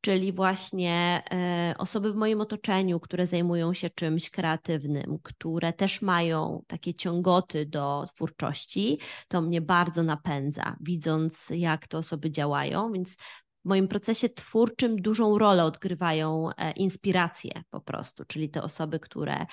czyli 0.01 0.33
właśnie 0.33 1.23
e, 1.31 1.75
osoby 1.79 2.13
w 2.13 2.17
moim 2.17 2.41
otoczeniu, 2.41 3.01
które 3.01 3.27
zajmują 3.27 3.75
się 3.75 3.91
czymś 3.91 4.31
kreatywnym, 4.31 5.19
które 5.23 5.73
też 5.73 6.03
mają 6.03 6.63
takie 6.67 6.95
ciągoty 6.95 7.67
do 7.67 8.05
twórczości, 8.15 8.99
to 9.29 9.41
mnie 9.41 9.61
bardzo 9.61 10.03
napędza, 10.03 10.77
widząc 10.81 11.53
jak 11.55 11.87
te 11.87 11.99
osoby 11.99 12.31
działają, 12.31 12.93
więc 12.93 13.17
w 13.65 13.69
moim 13.69 13.89
procesie 13.89 14.29
twórczym 14.29 14.97
dużą 14.97 15.39
rolę 15.39 15.65
odgrywają 15.65 16.51
e, 16.57 16.73
inspiracje 16.73 17.63
po 17.71 17.81
prostu, 17.81 18.25
czyli 18.25 18.51
te 18.51 18.63
osoby, 18.63 19.01
które 19.01 19.47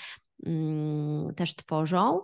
też 1.35 1.55
tworzą. 1.55 2.21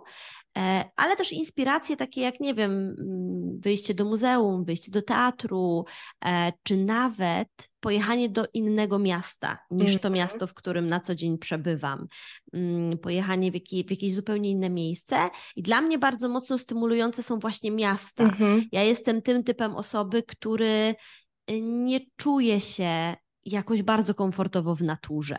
E, 0.58 0.84
ale 0.96 1.16
też 1.16 1.32
inspiracje 1.32 1.96
takie 1.96 2.20
jak, 2.20 2.40
nie 2.40 2.54
wiem, 2.54 2.72
mm, 2.72 3.60
wyjście 3.60 3.94
do 3.94 4.04
muzeum, 4.04 4.64
wyjście 4.64 4.90
do 4.90 5.02
teatru, 5.02 5.84
e, 6.24 6.52
czy 6.62 6.76
nawet 6.76 7.48
pojechanie 7.80 8.28
do 8.28 8.46
innego 8.54 8.98
miasta 8.98 9.58
niż 9.70 9.92
to 9.92 10.08
mhm. 10.08 10.14
miasto, 10.14 10.46
w 10.46 10.54
którym 10.54 10.88
na 10.88 11.00
co 11.00 11.14
dzień 11.14 11.38
przebywam. 11.38 12.06
Mm, 12.52 12.98
pojechanie 12.98 13.50
w, 13.50 13.54
jakie, 13.54 13.84
w 13.84 13.90
jakieś 13.90 14.14
zupełnie 14.14 14.50
inne 14.50 14.70
miejsce. 14.70 15.30
I 15.56 15.62
dla 15.62 15.80
mnie 15.80 15.98
bardzo 15.98 16.28
mocno 16.28 16.58
stymulujące 16.58 17.22
są 17.22 17.38
właśnie 17.38 17.70
miasta. 17.70 18.24
Mhm. 18.24 18.64
Ja 18.72 18.82
jestem 18.82 19.22
tym 19.22 19.44
typem 19.44 19.76
osoby, 19.76 20.22
który 20.22 20.94
y, 21.50 21.60
nie 21.60 22.00
czuje 22.16 22.60
się 22.60 23.16
jakoś 23.46 23.82
bardzo 23.82 24.14
komfortowo 24.14 24.74
w 24.74 24.82
naturze. 24.82 25.36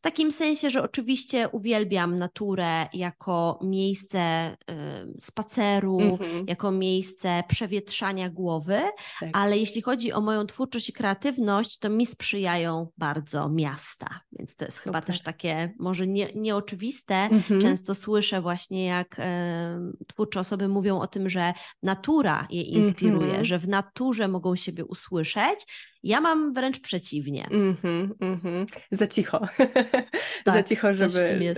W 0.00 0.02
takim 0.02 0.32
sensie, 0.32 0.70
że 0.70 0.82
oczywiście 0.82 1.48
uwielbiam 1.48 2.18
naturę 2.18 2.86
jako 2.92 3.58
miejsce 3.62 4.52
y, 4.52 5.20
spaceru, 5.20 5.98
mm-hmm. 5.98 6.44
jako 6.46 6.70
miejsce 6.70 7.42
przewietrzania 7.48 8.30
głowy, 8.30 8.80
tak. 9.20 9.30
ale 9.32 9.58
jeśli 9.58 9.82
chodzi 9.82 10.12
o 10.12 10.20
moją 10.20 10.46
twórczość 10.46 10.88
i 10.88 10.92
kreatywność, 10.92 11.78
to 11.78 11.90
mi 11.90 12.06
sprzyjają 12.06 12.88
bardzo 12.98 13.48
miasta. 13.48 14.20
Więc 14.32 14.56
to 14.56 14.64
jest 14.64 14.76
Super. 14.76 14.92
chyba 14.92 15.06
też 15.06 15.22
takie 15.22 15.74
może 15.78 16.06
nie, 16.06 16.32
nieoczywiste. 16.34 17.28
Mm-hmm. 17.32 17.62
Często 17.62 17.94
słyszę 17.94 18.40
właśnie, 18.40 18.84
jak 18.84 19.18
y, 19.18 19.22
twórcze 20.06 20.40
osoby 20.40 20.68
mówią 20.68 21.00
o 21.00 21.06
tym, 21.06 21.28
że 21.28 21.52
natura 21.82 22.46
je 22.50 22.62
inspiruje, 22.62 23.32
mm-hmm. 23.32 23.44
że 23.44 23.58
w 23.58 23.68
naturze 23.68 24.28
mogą 24.28 24.56
siebie 24.56 24.84
usłyszeć. 24.84 25.66
Ja 26.02 26.20
mam 26.20 26.52
wręcz 26.52 26.80
przeciwnie. 26.80 27.48
Mm-hmm, 27.50 28.66
Za 28.90 29.06
cicho. 29.06 29.40
tak, 30.44 30.54
za 30.54 30.62
cicho, 30.62 30.96
żeby, 30.96 31.54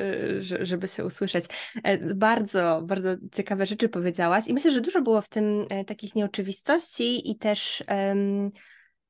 e, 0.60 0.66
żeby 0.66 0.88
się 0.88 1.04
usłyszeć. 1.04 1.44
E, 1.84 2.14
bardzo, 2.14 2.82
bardzo 2.84 3.08
ciekawe 3.32 3.66
rzeczy 3.66 3.88
powiedziałaś 3.88 4.48
i 4.48 4.54
myślę, 4.54 4.70
że 4.70 4.80
dużo 4.80 5.02
było 5.02 5.20
w 5.20 5.28
tym 5.28 5.66
e, 5.70 5.84
takich 5.84 6.14
nieoczywistości 6.14 7.30
i 7.30 7.36
też 7.36 7.84
um, 7.88 8.50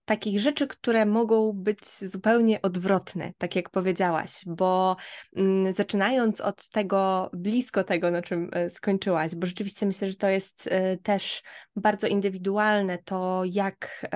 takich 0.04 0.40
rzeczy, 0.40 0.66
które 0.66 1.06
mogą 1.06 1.52
być 1.52 1.84
zupełnie 1.86 2.62
odwrotne, 2.62 3.32
tak 3.38 3.56
jak 3.56 3.70
powiedziałaś, 3.70 4.42
bo 4.46 4.96
mm, 5.36 5.72
zaczynając 5.72 6.40
od 6.40 6.68
tego, 6.68 7.30
blisko 7.32 7.84
tego, 7.84 8.10
na 8.10 8.22
czym 8.22 8.50
e, 8.52 8.70
skończyłaś, 8.70 9.34
bo 9.34 9.46
rzeczywiście 9.46 9.86
myślę, 9.86 10.08
że 10.08 10.14
to 10.14 10.28
jest 10.28 10.68
e, 10.70 10.96
też 10.96 11.42
bardzo 11.76 12.06
indywidualne, 12.06 12.98
to 12.98 13.42
jak, 13.44 14.06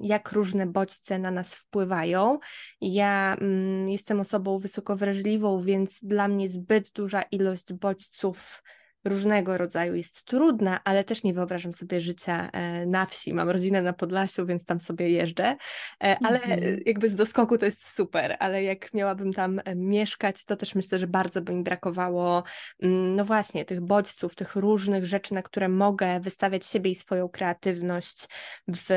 jak 0.00 0.32
różne 0.32 0.66
bodźce 0.66 1.18
na 1.18 1.30
nas 1.30 1.54
wpływają. 1.54 2.38
Ja 2.80 3.36
mm, 3.40 3.88
jestem 3.88 4.20
osobą 4.20 4.58
wysoko 4.58 4.96
wrażliwą, 4.96 5.62
więc 5.62 5.98
dla 6.02 6.28
mnie 6.28 6.48
zbyt 6.48 6.90
duża 6.90 7.22
ilość 7.22 7.72
bodźców 7.72 8.62
różnego 9.04 9.58
rodzaju 9.58 9.94
jest 9.94 10.24
trudna, 10.24 10.80
ale 10.84 11.04
też 11.04 11.22
nie 11.22 11.34
wyobrażam 11.34 11.72
sobie 11.72 12.00
życia 12.00 12.50
e, 12.52 12.86
na 12.86 13.06
wsi. 13.06 13.34
Mam 13.34 13.50
rodzinę 13.50 13.82
na 13.82 13.92
Podlasiu, 13.92 14.46
więc 14.46 14.64
tam 14.64 14.80
sobie 14.80 15.10
jeżdżę, 15.10 15.56
e, 16.04 16.16
ale 16.24 16.40
mm-hmm. 16.40 16.82
jakby 16.86 17.08
z 17.08 17.14
doskoku 17.14 17.58
to 17.58 17.66
jest 17.66 17.96
super, 17.96 18.36
ale 18.38 18.62
jak 18.62 18.94
miałabym 18.94 19.32
tam 19.32 19.60
mieszkać, 19.76 20.44
to 20.44 20.56
też 20.56 20.74
myślę, 20.74 20.98
że 20.98 21.06
bardzo 21.06 21.42
by 21.42 21.52
mi 21.52 21.62
brakowało, 21.62 22.42
mm, 22.82 23.16
no 23.16 23.24
właśnie, 23.24 23.64
tych 23.64 23.80
bodźców, 23.80 24.34
tych 24.34 24.56
różnych 24.56 25.06
rzeczy, 25.06 25.34
na 25.34 25.42
które 25.42 25.68
mogę 25.68 26.20
wystawiać 26.20 26.66
siebie 26.66 26.90
i 26.90 26.94
swoją 26.94 27.28
kreatywność 27.28 28.26
w 28.68 28.90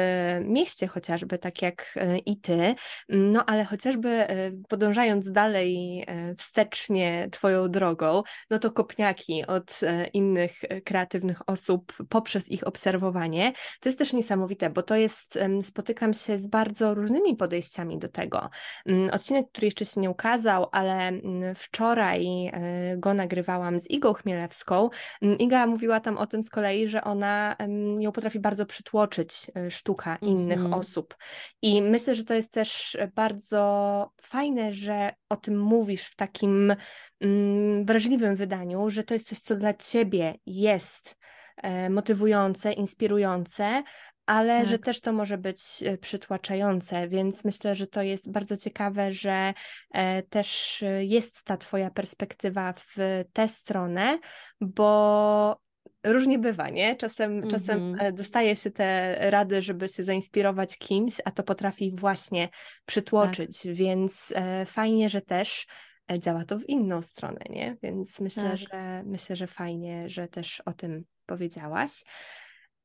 mieście 0.46 0.88
chociażby, 0.88 1.38
tak 1.38 1.62
jak 1.62 2.00
i 2.26 2.40
ty, 2.40 2.76
no 3.10 3.46
ale 3.46 3.66
chociażby 3.66 4.28
podążając 4.70 5.32
dalej 5.32 6.06
wstecznie 6.38 7.28
twoją 7.32 7.72
drogą, 7.72 8.24
no 8.50 8.60
to 8.60 8.72
kopniaki 8.72 9.46
od 9.46 9.80
innych 10.06 10.64
e, 10.64 10.82
kreatywnych 10.82 11.50
osób 11.50 11.94
poprzez 12.10 12.50
ich 12.50 12.68
obserwowanie. 12.68 13.54
To 13.80 13.90
jest 13.90 14.00
też 14.00 14.14
niesamowite, 14.14 14.70
bo 14.70 14.84
to 14.84 14.96
jest, 14.96 15.40
spotykam 15.62 16.14
się 16.14 16.40
z 16.40 16.48
bardzo 16.48 16.94
różnymi 16.94 17.36
podejściami 17.36 18.00
do 18.00 18.10
tego. 18.10 18.50
Mm, 18.86 19.10
odcinek, 19.10 19.46
który 19.52 19.68
jeszcze 19.68 19.86
się 19.86 20.02
nie 20.02 20.10
ukazał, 20.10 20.68
ale 20.72 21.08
mm, 21.08 21.56
wczoraj 21.56 22.48
e, 22.48 22.98
go 22.98 23.14
nagrywałam 23.14 23.80
z 23.80 23.90
Igą 23.90 24.14
Chmielewską. 24.14 24.90
Mm, 25.22 25.38
Iga 25.38 25.68
mówiła 25.68 26.00
tam 26.00 26.18
o 26.18 26.28
tym 26.28 26.44
z 26.44 26.50
kolei, 26.50 26.90
że 26.90 27.04
ona 27.04 27.56
ją 28.00 28.12
potrafi 28.12 28.40
bardzo 28.40 28.66
przytłoczyć 28.66 29.52
e, 29.56 29.72
sztuka 29.72 30.16
innych 30.22 30.60
mm 30.60 30.68
osób. 30.74 31.16
I 31.62 31.82
myślę, 31.82 32.16
że 32.16 32.24
to 32.24 32.34
jest 32.34 32.52
też 32.52 32.98
bardzo 33.16 34.12
fajne, 34.22 34.74
że 34.74 35.14
o 35.30 35.36
tym 35.36 35.60
mówisz 35.60 36.04
w 36.04 36.16
takim 36.16 36.74
Mm, 37.22 37.86
wrażliwym 37.86 38.36
wydaniu, 38.36 38.90
że 38.90 39.04
to 39.04 39.14
jest 39.14 39.28
coś, 39.28 39.40
co 39.40 39.56
dla 39.56 39.74
ciebie 39.74 40.36
jest 40.46 41.18
e, 41.58 41.90
motywujące, 41.90 42.74
inspirujące, 42.74 43.84
ale 44.26 44.60
tak. 44.60 44.68
że 44.68 44.80
też 44.80 45.02
to 45.02 45.14
może 45.14 45.38
być 45.38 45.62
e, 45.86 45.98
przytłaczające, 45.98 47.08
więc 47.08 47.46
myślę, 47.46 47.76
że 47.76 47.88
to 47.88 48.02
jest 48.02 48.32
bardzo 48.32 48.58
ciekawe, 48.58 49.14
że 49.14 49.54
e, 49.94 50.24
też 50.24 50.84
jest 51.00 51.44
ta 51.44 51.58
Twoja 51.58 51.92
perspektywa 51.92 52.74
w 52.74 52.96
tę 53.34 53.48
stronę, 53.48 54.20
bo 54.62 55.67
różnie 56.14 56.40
bywa, 56.40 56.70
nie? 56.70 56.96
Czasem, 56.96 57.32
mm 57.32 57.44
-hmm. 57.44 57.52
czasem 57.52 57.90
mhm. 57.90 58.16
dostaje 58.16 58.56
się 58.56 58.72
te 58.72 59.16
rady, 59.30 59.62
żeby 59.62 59.88
się 59.88 60.04
zainspirować 60.04 60.78
kimś, 60.78 61.22
a 61.26 61.32
to 61.32 61.44
potrafi 61.44 61.92
właśnie 61.96 62.50
przytłoczyć, 62.86 63.62
tak. 63.62 63.74
więc 63.74 64.34
fajnie, 64.66 65.10
że 65.10 65.22
też 65.22 65.68
E, 66.12 66.20
działa 66.20 66.46
to 66.46 66.60
w 66.60 66.70
inną 66.70 67.02
stronę, 67.02 67.40
nie? 67.50 67.78
Więc 67.84 68.20
myślę, 68.20 68.50
tak. 68.50 68.60
że 68.60 69.04
myślę, 69.06 69.36
że 69.36 69.48
fajnie, 69.48 70.10
że 70.10 70.28
też 70.28 70.62
o 70.66 70.74
tym 70.74 71.04
powiedziałaś. 71.26 72.04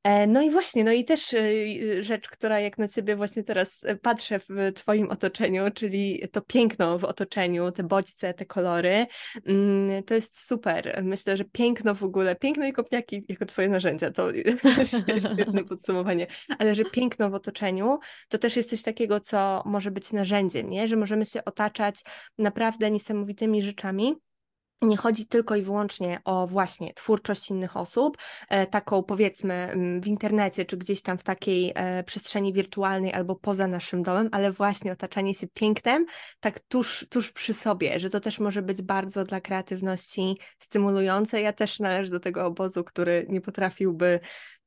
E, 0.05 0.27
no 0.27 0.43
i 0.43 0.51
właśnie, 0.51 0.85
no 0.85 0.93
i 0.93 1.05
też 1.05 1.35
e, 1.35 2.03
rzecz, 2.03 2.29
która 2.29 2.61
jak 2.61 2.79
na 2.79 2.89
ciebie 2.89 3.17
właśnie 3.17 3.43
teraz 3.43 3.85
e, 3.85 3.97
patrzę 3.97 4.39
w 4.39 4.73
twoim 4.75 5.11
otoczeniu, 5.11 5.71
czyli 5.75 6.23
to 6.33 6.41
piękno 6.41 6.99
w 6.99 7.05
otoczeniu, 7.05 7.73
te 7.73 7.83
bodźce, 7.83 8.35
te 8.35 8.47
kolory, 8.47 9.07
mm, 9.47 10.03
to 10.03 10.15
jest 10.15 10.47
super. 10.47 11.03
Myślę, 11.05 11.37
że 11.37 11.45
piękno 11.45 11.95
w 11.95 12.05
ogóle, 12.05 12.37
piękno 12.37 12.67
i 12.67 12.73
kopniaki 12.73 13.25
jako 13.29 13.47
twoje 13.47 13.69
narzędzia, 13.69 14.11
to 14.11 14.29
świetne 15.33 15.65
podsumowanie, 15.71 16.27
ale 16.59 16.75
że 16.75 16.85
piękno 16.85 17.31
w 17.31 17.35
otoczeniu, 17.35 17.99
to 18.29 18.39
też 18.39 18.57
jest 18.57 18.71
coś 18.71 18.83
takiego, 18.83 19.21
co 19.21 19.63
może 19.67 19.91
być 19.91 20.13
narzędziem, 20.13 20.69
nie? 20.69 20.89
że 20.89 20.97
możemy 20.97 21.27
się 21.27 21.45
otaczać 21.45 22.03
naprawdę 22.39 22.91
niesamowitymi 22.91 23.63
rzeczami, 23.63 24.15
nie 24.83 24.97
chodzi 24.97 25.27
tylko 25.27 25.57
i 25.57 25.63
wyłącznie 25.63 26.21
o 26.25 26.47
właśnie 26.47 26.95
twórczość 26.95 27.51
innych 27.51 27.77
osób, 27.77 28.19
e, 28.49 28.67
taką 28.67 29.03
powiedzmy 29.03 29.75
w 30.03 30.07
internecie, 30.07 30.65
czy 30.65 30.77
gdzieś 30.77 31.03
tam 31.03 31.19
w 31.19 31.23
takiej 31.23 31.73
e, 31.75 32.05
przestrzeni 32.05 32.53
wirtualnej 32.53 33.13
albo 33.13 33.37
poza 33.37 33.67
naszym 33.67 34.03
domem, 34.03 34.29
ale 34.33 34.53
właśnie 34.53 34.93
otaczanie 34.93 35.35
się 35.35 35.47
pięknem 35.55 36.07
tak 36.41 36.61
tuż, 36.61 37.07
tuż 37.11 37.33
przy 37.33 37.55
sobie, 37.55 38.01
że 38.01 38.11
to 38.11 38.21
też 38.21 38.41
może 38.41 38.63
być 38.63 38.83
bardzo 38.83 39.25
dla 39.25 39.41
kreatywności 39.41 40.39
stymulujące. 40.59 41.41
Ja 41.41 41.53
też 41.53 41.81
należę 41.81 42.11
do 42.11 42.21
tego 42.21 42.47
obozu, 42.47 42.85
który 42.85 43.27
nie 43.29 43.41
potrafiłby 43.41 44.21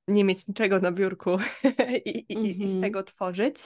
nie 0.08 0.24
mieć 0.24 0.48
niczego 0.48 0.80
na 0.80 0.92
biurku 0.92 1.38
i, 2.06 2.26
i, 2.30 2.36
mm 2.36 2.46
-hmm. 2.46 2.64
i 2.64 2.68
z 2.68 2.72
mhm. 2.72 2.82
tego 2.82 3.04
tworzyć. 3.04 3.58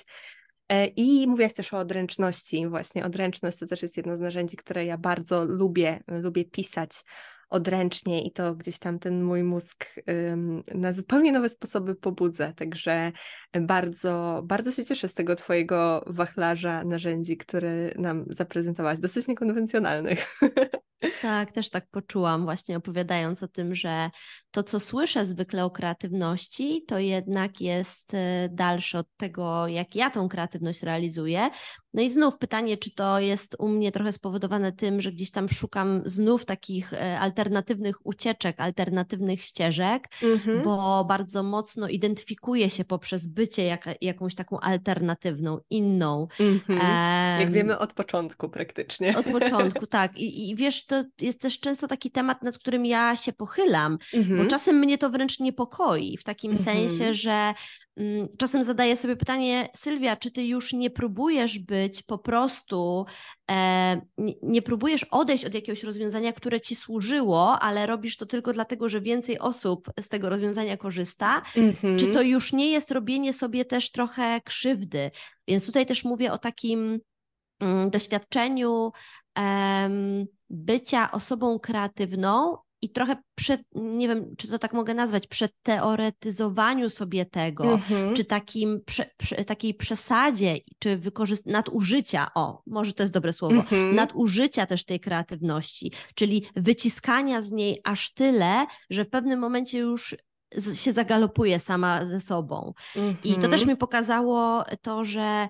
E, 0.70 0.86
I 0.86 1.28
mówiłaś 1.28 1.54
też 1.54 1.74
o 1.74 1.78
odręczności. 1.78 2.68
Właśnie 2.68 3.06
odręczność 3.06 3.58
to 3.58 3.68
też 3.68 3.82
jest 3.82 3.98
jedno 3.98 4.18
z 4.18 4.20
narzędzi, 4.20 4.58
które 4.58 4.86
ja 4.86 4.98
bardzo 4.98 5.46
lubię, 5.46 6.04
lubię 6.08 6.46
pisać 6.46 7.04
odręcznie 7.50 8.24
i 8.24 8.32
to 8.32 8.56
gdzieś 8.56 8.80
tam 8.80 9.00
ten 9.00 9.24
mój 9.24 9.44
mózg 9.44 9.86
na 10.76 10.94
zupełnie 10.94 11.32
nowe 11.32 11.50
sposoby 11.50 11.96
pobudza. 11.96 12.54
Także 12.54 13.12
bardzo, 13.62 14.42
bardzo 14.46 14.72
się 14.72 14.86
cieszę 14.86 15.08
z 15.08 15.14
tego 15.14 15.36
Twojego 15.36 16.04
wachlarza 16.08 16.84
narzędzi, 16.84 17.38
który 17.38 17.94
nam 17.98 18.26
zaprezentowałaś, 18.30 19.00
dosyć 19.00 19.28
niekonwencjonalnych. 19.28 20.26
Tak, 21.22 21.52
też 21.52 21.70
tak 21.70 21.88
poczułam 21.92 22.44
właśnie 22.44 22.78
opowiadając 22.78 23.44
o 23.44 23.48
tym, 23.48 23.76
że 23.76 24.10
to, 24.52 24.64
co 24.64 24.80
słyszę 24.80 25.26
zwykle 25.26 25.66
o 25.66 25.72
kreatywności, 25.72 26.84
to 26.88 27.00
jednak 27.00 27.62
jest 27.62 28.14
y, 28.14 28.18
dalsze 28.52 29.00
od 29.00 29.08
tego, 29.18 29.68
jak 29.68 29.96
ja 29.96 30.10
tą 30.10 30.30
kreatywność 30.30 30.84
realizuję. 30.84 31.50
No 31.94 32.02
i 32.02 32.10
znów 32.10 32.38
pytanie, 32.38 32.78
czy 32.78 32.92
to 32.92 33.20
jest 33.20 33.56
u 33.60 33.68
mnie 33.68 33.92
trochę 33.92 34.12
spowodowane 34.12 34.72
tym, 34.72 35.02
że 35.02 35.12
gdzieś 35.12 35.32
tam 35.32 35.50
szukam 35.50 36.02
znów 36.06 36.46
takich 36.46 36.94
y, 36.94 36.98
alternatywnych 37.00 38.06
ucieczek, 38.06 38.60
alternatywnych 38.60 39.42
ścieżek, 39.42 40.08
mm-hmm. 40.22 40.64
bo 40.64 41.06
bardzo 41.06 41.44
mocno 41.44 41.88
identyfikuję 41.88 42.70
się 42.70 42.86
poprzez 42.86 43.28
bycie 43.28 43.64
jak, 43.64 43.90
jakąś 44.02 44.36
taką 44.36 44.60
alternatywną, 44.60 45.60
inną. 45.70 46.28
Mm-hmm. 46.40 47.40
Jak 47.40 47.52
wiemy 47.52 47.78
od 47.78 47.94
początku 47.94 48.50
praktycznie. 48.50 49.18
Od 49.18 49.26
początku, 49.26 49.88
tak. 50.00 50.18
I, 50.18 50.50
I 50.50 50.56
wiesz, 50.56 50.86
to 50.86 51.04
jest 51.22 51.42
też 51.42 51.60
często 51.60 51.88
taki 51.88 52.12
temat, 52.12 52.44
nad 52.44 52.58
którym 52.58 52.86
ja 52.86 53.16
się 53.16 53.34
pochylam, 53.34 53.98
mm-hmm. 53.98 54.39
Bo 54.40 54.44
mhm. 54.44 54.50
czasem 54.50 54.76
mnie 54.80 54.98
to 54.98 55.10
wręcz 55.10 55.40
niepokoi, 55.40 56.18
w 56.18 56.24
takim 56.24 56.54
mm-hmm. 56.54 56.64
sensie, 56.64 57.14
że 57.14 57.54
mm, 57.98 58.28
czasem 58.38 58.64
zadaję 58.64 58.98
sobie 58.98 59.16
pytanie, 59.16 59.70
Sylwia, 59.76 60.16
czy 60.16 60.32
ty 60.32 60.46
już 60.46 60.74
nie 60.74 60.90
próbujesz 60.90 61.60
być 61.60 62.04
po 62.04 62.18
prostu, 62.18 63.06
e, 63.52 64.02
nie, 64.44 64.62
próbujesz 64.62 65.04
odejść 65.04 65.46
od 65.46 65.54
jakiegoś 65.54 65.84
rozwiązania, 65.84 66.34
które 66.34 66.62
ci 66.62 66.76
służyło, 66.76 67.60
ale 67.60 67.86
robisz 67.86 68.18
to 68.18 68.26
tylko 68.26 68.54
dlatego, 68.54 68.90
że 68.90 69.02
więcej 69.02 69.40
osób 69.40 69.92
z 70.02 70.10
tego 70.10 70.30
rozwiązania 70.30 70.78
korzysta? 70.78 71.42
Mm-hmm. 71.56 72.00
Czy 72.00 72.08
to 72.08 72.22
już 72.22 72.54
nie 72.54 72.72
jest 72.72 72.92
robienie 72.92 73.34
sobie 73.34 73.66
też 73.66 73.92
trochę 73.92 74.42
krzywdy? 74.42 75.12
Więc 75.48 75.66
tutaj 75.66 75.86
też 75.86 76.04
mówię 76.04 76.32
o 76.32 76.38
takim 76.38 77.00
mm, 77.60 77.90
doświadczeniu 77.90 78.92
bycia 80.50 81.12
osobą 81.12 81.60
kreatywną 81.60 82.58
i 82.82 82.90
trochę 82.90 83.16
przed, 83.36 83.62
nie 83.76 84.08
wiem, 84.08 84.36
czy 84.38 84.48
to 84.48 84.60
tak 84.60 84.74
mogę 84.74 84.94
nazwać, 84.94 85.28
przeteoretyzowaniu 85.28 86.90
sobie 86.90 87.26
tego, 87.26 87.64
mm-hmm. 87.64 88.14
czy 88.14 88.26
takim, 88.26 88.82
prze, 88.86 89.06
prze, 89.18 89.46
takiej 89.46 89.74
przesadzie, 89.74 90.58
czy 90.80 90.98
wykorzyst- 90.98 91.46
nadużycia, 91.46 92.28
o, 92.36 92.62
może 92.68 92.94
to 92.94 93.04
jest 93.04 93.14
dobre 93.14 93.34
słowo, 93.34 93.56
mm-hmm. 93.56 93.94
nadużycia 93.94 94.66
też 94.66 94.86
tej 94.86 95.00
kreatywności, 95.00 95.92
czyli 96.16 96.46
wyciskania 96.56 97.42
z 97.42 97.52
niej 97.52 97.82
aż 97.84 98.14
tyle, 98.14 98.66
że 98.90 99.06
w 99.06 99.10
pewnym 99.10 99.40
momencie 99.40 99.80
już 99.80 100.16
się 100.74 100.92
zagalopuje 100.92 101.60
sama 101.60 102.06
ze 102.06 102.20
sobą. 102.20 102.74
Mm-hmm. 102.96 103.16
I 103.24 103.36
to 103.36 103.42
też 103.42 103.62
mhm. 103.62 103.70
mi 103.70 103.78
pokazało 103.78 104.64
to, 104.82 105.06
że 105.06 105.48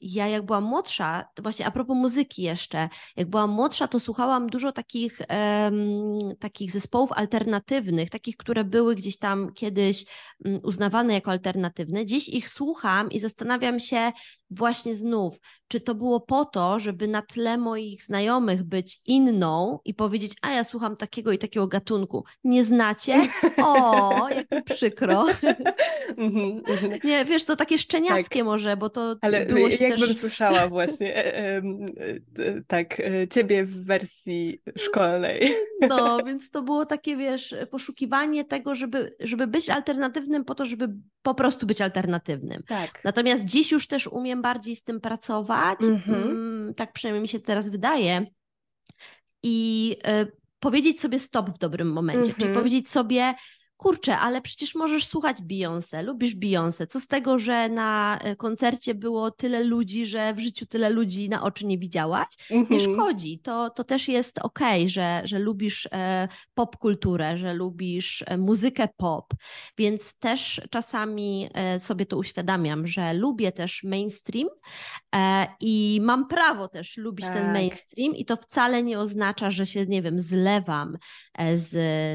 ja 0.00 0.28
jak 0.28 0.46
byłam 0.46 0.64
młodsza, 0.64 1.24
to 1.34 1.42
właśnie 1.42 1.66
a 1.66 1.70
propos 1.70 1.96
muzyki 1.96 2.42
jeszcze, 2.42 2.88
jak 3.16 3.30
byłam 3.30 3.50
młodsza, 3.50 3.88
to 3.88 4.00
słuchałam 4.00 4.46
dużo 4.46 4.72
takich, 4.72 5.20
um, 5.20 6.18
takich 6.38 6.72
zespołów 6.72 7.12
alternatywnych, 7.12 8.10
takich, 8.10 8.36
które 8.36 8.64
były 8.64 8.94
gdzieś 8.94 9.18
tam 9.18 9.52
kiedyś 9.52 10.04
um, 10.44 10.58
uznawane 10.62 11.14
jako 11.14 11.30
alternatywne. 11.30 12.04
Dziś 12.04 12.28
ich 12.28 12.48
słucham 12.48 13.10
i 13.10 13.18
zastanawiam 13.18 13.80
się 13.80 14.12
właśnie 14.50 14.94
znów, 14.94 15.38
czy 15.68 15.80
to 15.80 15.94
było 15.94 16.20
po 16.20 16.44
to, 16.44 16.78
żeby 16.78 17.08
na 17.08 17.22
tle 17.22 17.58
moich 17.58 18.04
znajomych 18.04 18.62
być 18.62 19.00
inną 19.06 19.78
i 19.84 19.94
powiedzieć, 19.94 20.32
a 20.42 20.50
ja 20.50 20.64
słucham 20.64 20.96
takiego 20.96 21.32
i 21.32 21.38
takiego 21.38 21.68
gatunku. 21.68 22.24
Nie 22.44 22.64
znacie? 22.64 23.28
O, 23.62 24.28
jak 24.36 24.64
przykro. 24.64 25.26
Mhm, 26.16 26.62
mhm. 26.68 26.98
Nie, 27.04 27.24
wiesz, 27.24 27.44
to 27.44 27.56
takie 27.56 27.78
szczeniackie 27.78 28.38
tak. 28.38 28.44
może, 28.44 28.76
bo 28.76 28.90
to 28.90 29.05
Ale 29.20 29.46
było 29.46 29.70
się 29.70 29.84
jakbym 29.84 30.08
też... 30.08 30.16
słyszała 30.16 30.68
właśnie 30.76 31.16
e, 31.16 31.36
e, 31.36 31.62
e, 32.38 32.62
tak, 32.66 33.02
ciebie 33.30 33.64
w 33.64 33.84
wersji 33.84 34.62
szkolnej. 34.78 35.54
No, 35.88 36.24
więc 36.24 36.50
to 36.50 36.62
było 36.62 36.86
takie, 36.86 37.16
wiesz, 37.16 37.54
poszukiwanie 37.70 38.44
tego, 38.44 38.74
żeby, 38.74 39.16
żeby 39.20 39.46
być 39.46 39.70
alternatywnym 39.70 40.44
po 40.44 40.54
to, 40.54 40.64
żeby 40.64 40.88
po 41.22 41.34
prostu 41.34 41.66
być 41.66 41.80
alternatywnym. 41.80 42.62
Tak. 42.68 43.04
Natomiast 43.04 43.44
dziś 43.44 43.72
już 43.72 43.86
też 43.86 44.06
umiem 44.06 44.42
bardziej 44.42 44.76
z 44.76 44.82
tym 44.82 45.00
pracować, 45.00 45.78
mhm. 45.82 46.22
mm 46.22 46.46
tak 46.74 46.92
przynajmniej 46.92 47.22
mi 47.22 47.28
się 47.28 47.40
teraz 47.40 47.68
wydaje, 47.68 48.26
i 49.42 49.96
y, 50.22 50.32
powiedzieć 50.60 51.00
sobie 51.00 51.18
stop 51.18 51.50
w 51.50 51.58
dobrym 51.58 51.92
momencie, 51.92 52.32
-hmm. 52.32 52.34
czyli 52.34 52.48
mhm. 52.48 52.54
powiedzieć 52.54 52.90
sobie, 52.90 53.34
kurczę, 53.76 54.18
ale 54.18 54.40
przecież 54.40 54.74
możesz 54.74 55.06
słuchać 55.06 55.36
Beyoncé, 55.42 56.04
lubisz 56.04 56.36
Beyoncé. 56.36 56.86
Co 56.86 57.00
z 57.00 57.06
tego, 57.06 57.38
że 57.38 57.68
na 57.68 58.18
e, 58.22 58.36
koncercie 58.36 58.94
było 58.94 59.30
tyle 59.30 59.64
ludzi, 59.64 60.06
że 60.06 60.34
w 60.34 60.38
życiu 60.38 60.66
tyle 60.66 60.90
ludzi 60.90 61.28
na 61.28 61.42
oczy 61.42 61.66
nie 61.66 61.78
widziałaś? 61.78 62.26
Mm 62.50 62.64
-hmm. 62.64 62.70
Nie 62.70 62.76
mhm. 62.76 62.94
szkodzi. 62.94 63.38
To, 63.38 63.70
to 63.70 63.84
też 63.84 64.08
jest 64.08 64.38
okej, 64.38 64.80
okay, 64.80 64.88
że, 64.88 65.22
że 65.24 65.38
lubisz 65.38 65.88
e, 65.92 66.28
pop 66.54 66.76
kulturę, 66.76 67.38
że 67.38 67.54
lubisz 67.54 68.24
e, 68.26 68.38
muzykę 68.38 68.88
pop. 68.96 69.34
Więc 69.78 70.18
też 70.18 70.60
czasami 70.70 71.48
sobie 71.78 72.06
to 72.06 72.16
uświadamiam, 72.16 72.86
że 72.86 73.14
lubię 73.14 73.52
też 73.52 73.84
mainstream 73.84 74.48
i 75.60 76.00
mam 76.02 76.28
prawo 76.28 76.68
też 76.68 76.96
lubić 76.96 77.26
tak. 77.26 77.34
ten 77.34 77.52
mainstream 77.52 78.14
i 78.14 78.24
to 78.24 78.36
wcale 78.36 78.82
nie 78.82 78.98
oznacza, 78.98 79.50
że 79.50 79.66
się, 79.66 79.86
nie 79.86 80.02
wiem, 80.02 80.20
zlewam 80.20 80.98
z, 81.54 81.70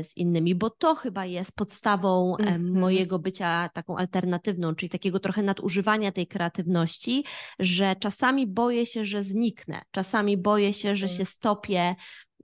z 0.07 0.17
innymi, 0.17 0.55
bo 0.55 0.69
to 0.69 0.95
chyba 0.95 1.25
jest 1.25 1.50
jest 1.51 1.55
podstawą 1.55 2.35
mm-hmm. 2.35 2.79
mojego 2.79 3.19
bycia 3.19 3.69
taką 3.73 3.97
alternatywną, 3.97 4.75
czyli 4.75 4.89
takiego 4.89 5.19
trochę 5.19 5.43
nadużywania 5.43 6.11
tej 6.11 6.27
kreatywności, 6.27 7.23
że 7.59 7.95
czasami 7.95 8.47
boję 8.47 8.85
się, 8.85 9.05
że 9.05 9.23
zniknę, 9.23 9.81
czasami 9.91 10.37
boję 10.37 10.73
się, 10.73 10.95
że 10.95 11.05
mm. 11.05 11.17
się 11.17 11.25
stopię 11.25 11.95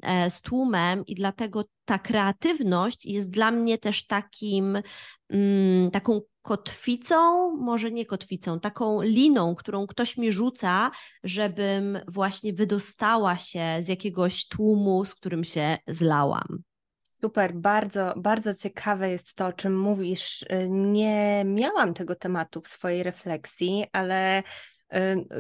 e, 0.04 0.30
z 0.30 0.42
tłumem 0.42 1.06
i 1.06 1.16
dlatego 1.16 1.64
ta 1.86 2.00
kreatywność 2.00 3.06
jest 3.06 3.30
dla 3.30 3.52
mnie 3.52 3.78
też 3.78 4.08
takim, 4.08 4.82
mm, 5.30 5.92
taką 5.92 6.22
kotwicą, 6.42 7.52
może 7.58 7.92
nie 7.92 8.06
kotwicą, 8.06 8.60
taką 8.60 9.02
liną, 9.02 9.56
którą 9.56 9.88
ktoś 9.88 10.18
mi 10.18 10.32
rzuca, 10.32 10.92
żebym 11.24 12.00
właśnie 12.08 12.54
wydostała 12.54 13.38
się 13.38 13.78
z 13.80 13.88
jakiegoś 13.88 14.48
tłumu, 14.48 15.06
z 15.06 15.16
którym 15.16 15.44
się 15.44 15.78
zlałam. 15.88 16.67
Super, 17.22 17.54
bardzo, 17.54 18.14
bardzo 18.18 18.54
ciekawe 18.54 19.10
jest 19.10 19.34
to, 19.34 19.46
o 19.46 19.54
czym 19.54 19.80
mówisz. 19.80 20.42
Y, 20.42 20.70
nie 20.70 21.44
miałam 21.46 21.94
tego 21.94 22.16
tematu 22.16 22.62
w 22.62 22.68
swojej 22.68 23.04
refleksji, 23.04 23.86
ale 23.92 24.40
y, 24.40 24.44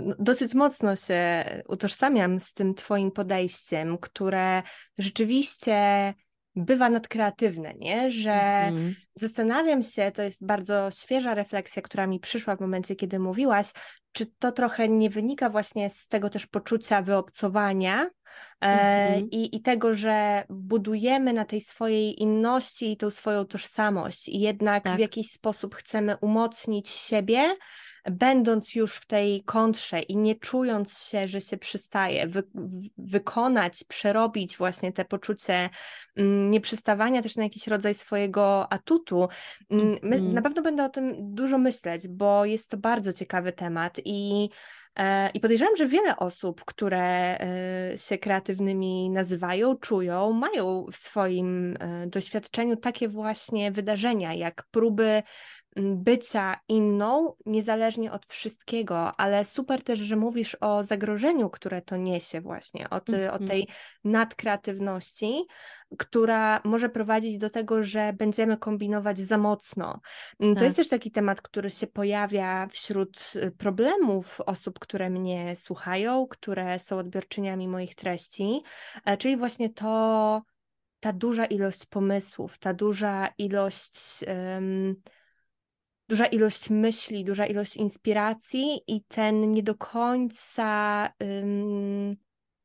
no, 0.01 0.15
dosyć 0.19 0.53
mocno 0.53 0.95
się 0.95 1.45
utożsamiam 1.67 2.39
z 2.39 2.53
tym 2.53 2.75
Twoim 2.75 3.11
podejściem, 3.11 3.97
które 3.97 4.63
rzeczywiście 4.97 6.13
bywa 6.57 6.89
nadkreatywne, 6.89 7.73
nie? 7.73 8.11
Że 8.11 8.31
mm. 8.31 8.95
zastanawiam 9.15 9.83
się, 9.83 10.11
to 10.11 10.21
jest 10.21 10.45
bardzo 10.45 10.91
świeża 10.91 11.33
refleksja, 11.35 11.81
która 11.81 12.07
mi 12.07 12.19
przyszła 12.19 12.55
w 12.55 12.59
momencie, 12.59 12.95
kiedy 12.95 13.19
mówiłaś, 13.19 13.71
czy 14.11 14.25
to 14.39 14.51
trochę 14.51 14.89
nie 14.89 15.09
wynika 15.09 15.49
właśnie 15.49 15.89
z 15.89 16.07
tego 16.07 16.29
też 16.29 16.47
poczucia 16.47 17.01
wyobcowania 17.01 18.09
mm-hmm. 18.61 19.27
i, 19.31 19.55
i 19.55 19.61
tego, 19.61 19.93
że 19.93 20.43
budujemy 20.49 21.33
na 21.33 21.45
tej 21.45 21.61
swojej 21.61 22.21
inności 22.21 22.91
i 22.91 22.97
tą 22.97 23.11
swoją 23.11 23.45
tożsamość 23.45 24.29
i 24.29 24.39
jednak 24.39 24.83
tak. 24.83 24.95
w 24.95 24.99
jakiś 24.99 25.31
sposób 25.31 25.75
chcemy 25.75 26.17
umocnić 26.21 26.89
siebie, 26.89 27.55
będąc 28.11 28.75
już 28.75 28.95
w 28.95 29.05
tej 29.05 29.43
kontrze 29.43 29.99
i 29.99 30.17
nie 30.17 30.35
czując 30.35 30.99
się, 30.99 31.27
że 31.27 31.41
się 31.41 31.57
przystaje, 31.57 32.27
wy, 32.27 32.43
wykonać, 32.97 33.83
przerobić 33.83 34.57
właśnie 34.57 34.93
te 34.93 35.05
poczucie 35.05 35.69
mm, 36.15 36.51
nieprzystawania 36.51 37.21
też 37.21 37.35
na 37.35 37.43
jakiś 37.43 37.67
rodzaj 37.67 37.95
swojego 37.95 38.73
atutu. 38.73 39.27
Mm, 39.69 39.97
my, 40.03 40.15
mm. 40.15 40.33
Na 40.33 40.41
pewno 40.41 40.61
będę 40.61 40.85
o 40.85 40.89
tym 40.89 41.15
dużo 41.35 41.57
myśleć, 41.57 42.07
bo 42.07 42.45
jest 42.45 42.69
to 42.69 42.77
bardzo 42.77 43.13
ciekawy 43.13 43.53
temat 43.53 43.97
i 44.05 44.49
e, 44.99 45.29
i 45.29 45.39
podejrzewam, 45.39 45.75
że 45.75 45.87
wiele 45.87 46.17
osób, 46.17 46.65
które 46.65 47.37
e, 47.39 47.97
się 47.97 48.17
kreatywnymi 48.17 49.09
nazywają, 49.09 49.77
czują, 49.77 50.33
mają 50.33 50.85
w 50.91 50.97
swoim 50.97 51.77
e, 51.79 52.07
doświadczeniu 52.07 52.77
takie 52.77 53.07
właśnie 53.07 53.71
wydarzenia, 53.71 54.33
jak 54.33 54.63
próby 54.71 55.23
bycia 55.75 56.59
inną, 56.67 57.35
niezależnie 57.45 58.11
od 58.11 58.25
wszystkiego, 58.25 59.11
ale 59.19 59.45
super 59.45 59.83
też, 59.83 59.99
że 59.99 60.15
mówisz 60.15 60.57
o 60.61 60.83
zagrożeniu, 60.83 61.49
które 61.49 61.81
to 61.81 61.97
niesie 61.97 62.41
właśnie, 62.41 62.89
o, 62.89 62.99
ty, 62.99 63.15
mm 63.15 63.27
-hmm. 63.27 63.29
o 63.29 63.33
mhm. 63.33 63.49
tej 63.49 63.67
nadkreatywności, 64.03 65.45
która 65.97 66.61
może 66.63 66.89
prowadzić 66.89 67.37
do 67.37 67.49
tego, 67.49 67.83
że 67.83 68.13
będziemy 68.13 68.57
kombinować 68.57 69.19
za 69.19 69.37
mocno. 69.37 70.01
Tak. 70.39 70.57
To 70.57 70.63
jest 70.63 70.75
też 70.75 70.87
taki 70.87 71.11
temat, 71.11 71.41
który 71.41 71.69
się 71.69 71.87
pojawia 71.87 72.67
wśród 72.67 73.33
y, 73.35 73.51
problemów 73.51 74.41
osób, 74.41 74.79
które 74.79 75.09
mnie 75.09 75.55
słuchają, 75.55 76.27
które 76.27 76.79
są 76.79 76.97
odbiorczyniami 76.97 77.67
moich 77.67 77.95
treści, 77.95 78.61
e, 79.05 79.17
czyli 79.17 79.37
właśnie 79.37 79.69
to, 79.69 80.41
ta 80.99 81.13
duża 81.13 81.45
ilość 81.45 81.85
pomysłów, 81.85 82.57
ta 82.57 82.73
duża 82.73 83.29
ilość. 83.37 84.23
Um, 84.27 84.95
duża 86.09 86.25
ilość 86.25 86.69
myśli, 86.69 87.23
duża 87.25 87.45
ilość 87.45 87.77
inspiracji 87.77 88.81
i 88.87 89.01
ten 89.01 89.51
nie 89.51 89.63
do 89.63 89.75
końca 89.75 91.09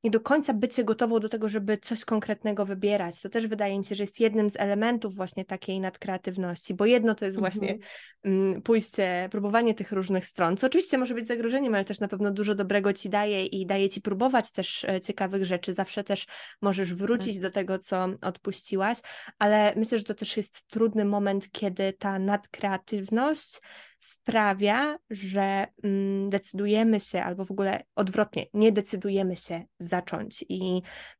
nie 0.04 0.10
do 0.10 0.20
końca 0.20 0.54
bycie 0.54 0.84
gotową 0.84 1.20
do 1.20 1.28
tego, 1.28 1.48
żeby 1.48 1.78
coś 1.78 2.04
konkretnego 2.04 2.66
wybierać. 2.66 3.20
To 3.20 3.28
też 3.28 3.46
wydaje 3.46 3.78
mi 3.78 3.84
się, 3.84 3.94
że 3.94 4.02
jest 4.02 4.20
jednym 4.20 4.50
z 4.50 4.56
elementów 4.56 5.14
właśnie 5.14 5.44
takiej 5.44 5.80
nadkreatywności, 5.80 6.74
bo 6.74 6.86
jedno 6.86 7.14
to 7.14 7.24
jest 7.24 7.38
właśnie 7.38 7.78
mm, 8.24 8.62
pójście, 8.62 9.28
próbowanie 9.30 9.74
tych 9.74 9.92
różnych 9.92 10.26
stron, 10.26 10.56
co 10.56 10.66
oczywiście 10.66 10.98
może 10.98 11.14
być 11.14 11.26
zagrożeniem, 11.26 11.74
ale 11.74 11.84
też 11.84 12.00
na 12.00 12.08
pewno 12.08 12.30
dużo 12.30 12.54
dobrego 12.54 12.92
ci 12.92 13.08
daje 13.08 13.46
i 13.46 13.66
daje 13.66 13.88
ci 13.88 14.00
próbować 14.00 14.52
też 14.52 14.84
e, 14.84 15.00
ciekawych 15.00 15.44
rzeczy. 15.44 15.74
Zawsze 15.74 16.04
też 16.04 16.26
możesz 16.62 16.94
wrócić 16.94 17.34
tak. 17.34 17.42
do 17.42 17.50
tego, 17.50 17.78
co 17.78 18.08
odpuściłaś, 18.22 18.98
ale 19.38 19.72
myślę, 19.76 19.98
że 19.98 20.04
to 20.04 20.14
też 20.14 20.36
jest 20.36 20.66
trudny 20.66 21.04
moment, 21.04 21.50
kiedy 21.52 21.92
ta 21.92 22.18
nadkreatywność 22.18 23.60
sprawia, 24.02 24.98
że 25.10 25.66
mm, 25.82 26.28
decydujemy 26.30 27.00
się, 27.00 27.22
albo 27.22 27.44
w 27.44 27.50
ogóle 27.50 27.84
odwrotnie, 27.96 28.46
nie 28.54 28.72
decydujemy 28.72 29.36
się 29.36 29.64
zacząć. 29.78 30.44
I 30.48 30.58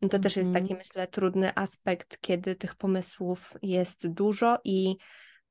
to 0.01 0.07
mm 0.07 0.11
-hmm. 0.11 0.23
też 0.23 0.37
jest 0.37 0.53
taki, 0.53 0.63
mhm. 0.63 0.79
myślę, 0.79 1.07
trudny 1.07 1.53
aspekt, 1.55 2.19
kiedy 2.21 2.55
tych 2.55 2.75
pomysłów 2.75 3.55
jest 3.63 4.09
dużo 4.09 4.59
i 4.65 4.97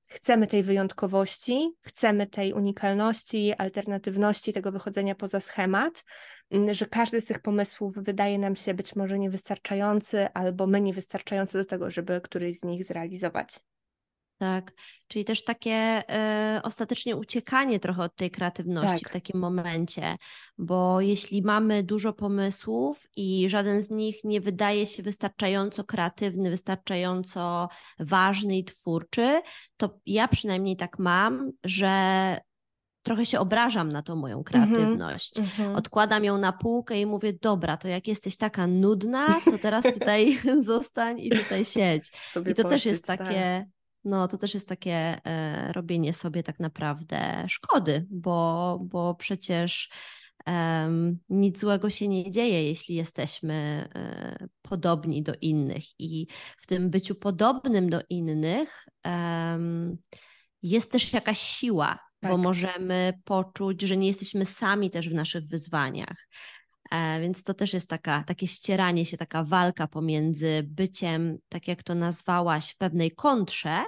chcemy 0.10 0.48
tej 0.48 0.64
wyjątkowości, 0.64 1.72
chcemy 1.82 2.28
tej 2.28 2.54
unikalności, 2.54 3.54
alternatywności, 3.54 4.54
tego 4.54 4.72
wychodzenia 4.72 5.16
poza 5.16 5.40
schemat, 5.40 6.04
mm, 6.50 6.74
że 6.74 6.86
każdy 6.86 7.22
z 7.22 7.26
tych 7.26 7.40
pomysłów 7.40 7.94
wydaje 7.96 8.40
nam 8.40 8.56
się 8.56 8.74
być 8.74 8.96
może 8.96 9.20
niewystarczający, 9.20 10.28
albo 10.34 10.68
my 10.68 10.82
niewystarczający 10.82 11.58
do 11.58 11.66
tego, 11.66 11.92
żeby 11.92 12.22
któryś 12.22 12.60
z 12.60 12.64
nich 12.64 12.86
zrealizować. 12.86 13.60
Tak, 14.42 14.74
czyli 15.08 15.26
też 15.26 15.44
takie 15.44 16.04
y, 16.58 16.62
ostatecznie 16.62 17.16
uciekanie 17.16 17.80
trochę 17.80 18.04
od 18.04 18.16
tej 18.16 18.32
kreatywności 18.32 19.04
tak. 19.04 19.10
w 19.10 19.14
takim 19.14 19.40
momencie, 19.40 20.16
bo 20.58 21.02
jeśli 21.02 21.42
mamy 21.42 21.84
dużo 21.84 22.14
pomysłów 22.14 23.08
i 23.16 23.50
żaden 23.50 23.82
z 23.82 23.90
nich 23.90 24.24
nie 24.24 24.42
wydaje 24.42 24.86
się 24.86 25.04
wystarczająco 25.04 25.84
kreatywny, 25.84 26.50
wystarczająco 26.50 27.70
ważny 28.00 28.58
i 28.58 28.64
twórczy, 28.64 29.42
to 29.78 30.00
ja 30.06 30.28
przynajmniej 30.28 30.78
tak 30.78 31.00
mam, 31.00 31.52
że 31.64 31.92
trochę 33.04 33.26
się 33.26 33.40
obrażam 33.40 33.92
na 33.92 34.02
tą 34.02 34.16
moją 34.16 34.38
mhm, 34.38 34.70
kreatywność. 34.70 35.40
Mm 35.40 35.50
-hmm. 35.50 35.78
Odkładam 35.78 36.24
ją 36.24 36.38
na 36.38 36.52
półkę 36.52 37.02
i 37.02 37.06
mówię, 37.06 37.34
dobra, 37.34 37.78
to 37.78 37.88
jak 37.88 38.08
jesteś 38.08 38.38
taka 38.38 38.68
nudna, 38.68 39.42
to 39.46 39.58
teraz 39.58 39.86
tutaj 39.94 40.40
zostań 40.72 41.20
i 41.20 41.30
tutaj 41.30 41.66
siedź. 41.66 42.12
Sobie 42.32 42.52
I 42.52 42.56
to 42.56 42.64
też 42.64 42.86
jest 42.86 43.06
takie, 43.06 43.66
tak 43.66 43.81
no 44.04 44.28
to 44.28 44.38
też 44.38 44.54
jest 44.54 44.68
takie 44.68 45.22
e, 45.26 45.74
robienie 45.74 46.14
sobie 46.14 46.44
tak 46.44 46.60
naprawdę 46.60 47.46
szkody, 47.48 48.06
bo, 48.10 48.80
bo 48.84 49.16
przecież 49.16 49.90
e, 50.48 50.90
nic 51.30 51.60
złego 51.60 51.90
się 51.90 52.08
nie 52.08 52.32
dzieje, 52.32 52.68
jeśli 52.68 52.96
jesteśmy 52.96 53.90
e, 53.96 54.48
podobni 54.62 55.24
do 55.24 55.34
innych. 55.42 55.84
I 56.00 56.28
w 56.58 56.68
tym 56.68 56.90
byciu 56.90 57.16
podobnym 57.16 57.90
do 57.90 58.02
innych 58.10 58.86
jest 60.64 60.92
też 60.92 61.14
jakaś 61.14 61.40
siła, 61.40 62.00
tak. 62.20 62.32
bo 62.32 62.38
możemy 62.38 63.14
poczuć, 63.24 63.82
że 63.82 63.98
nie 63.98 64.08
jesteśmy 64.08 64.46
sami 64.46 64.90
też 64.90 65.10
w 65.10 65.14
naszych 65.14 65.48
wyzwaniach. 65.48 66.28
E, 66.92 67.22
więc 67.22 67.44
to 67.44 67.54
też 67.54 67.74
jest 67.74 67.90
taka, 67.90 68.24
takie 68.24 68.48
ścieranie 68.48 69.06
się, 69.06 69.18
taka 69.18 69.44
walka 69.44 69.88
pomiędzy 69.88 70.64
byciem, 70.64 71.38
tak 71.50 71.68
jak 71.68 71.84
to 71.84 71.96
nazwałaś, 71.96 72.72
w 72.72 72.78
pewnej 72.78 73.12
kontrze, 73.12 73.84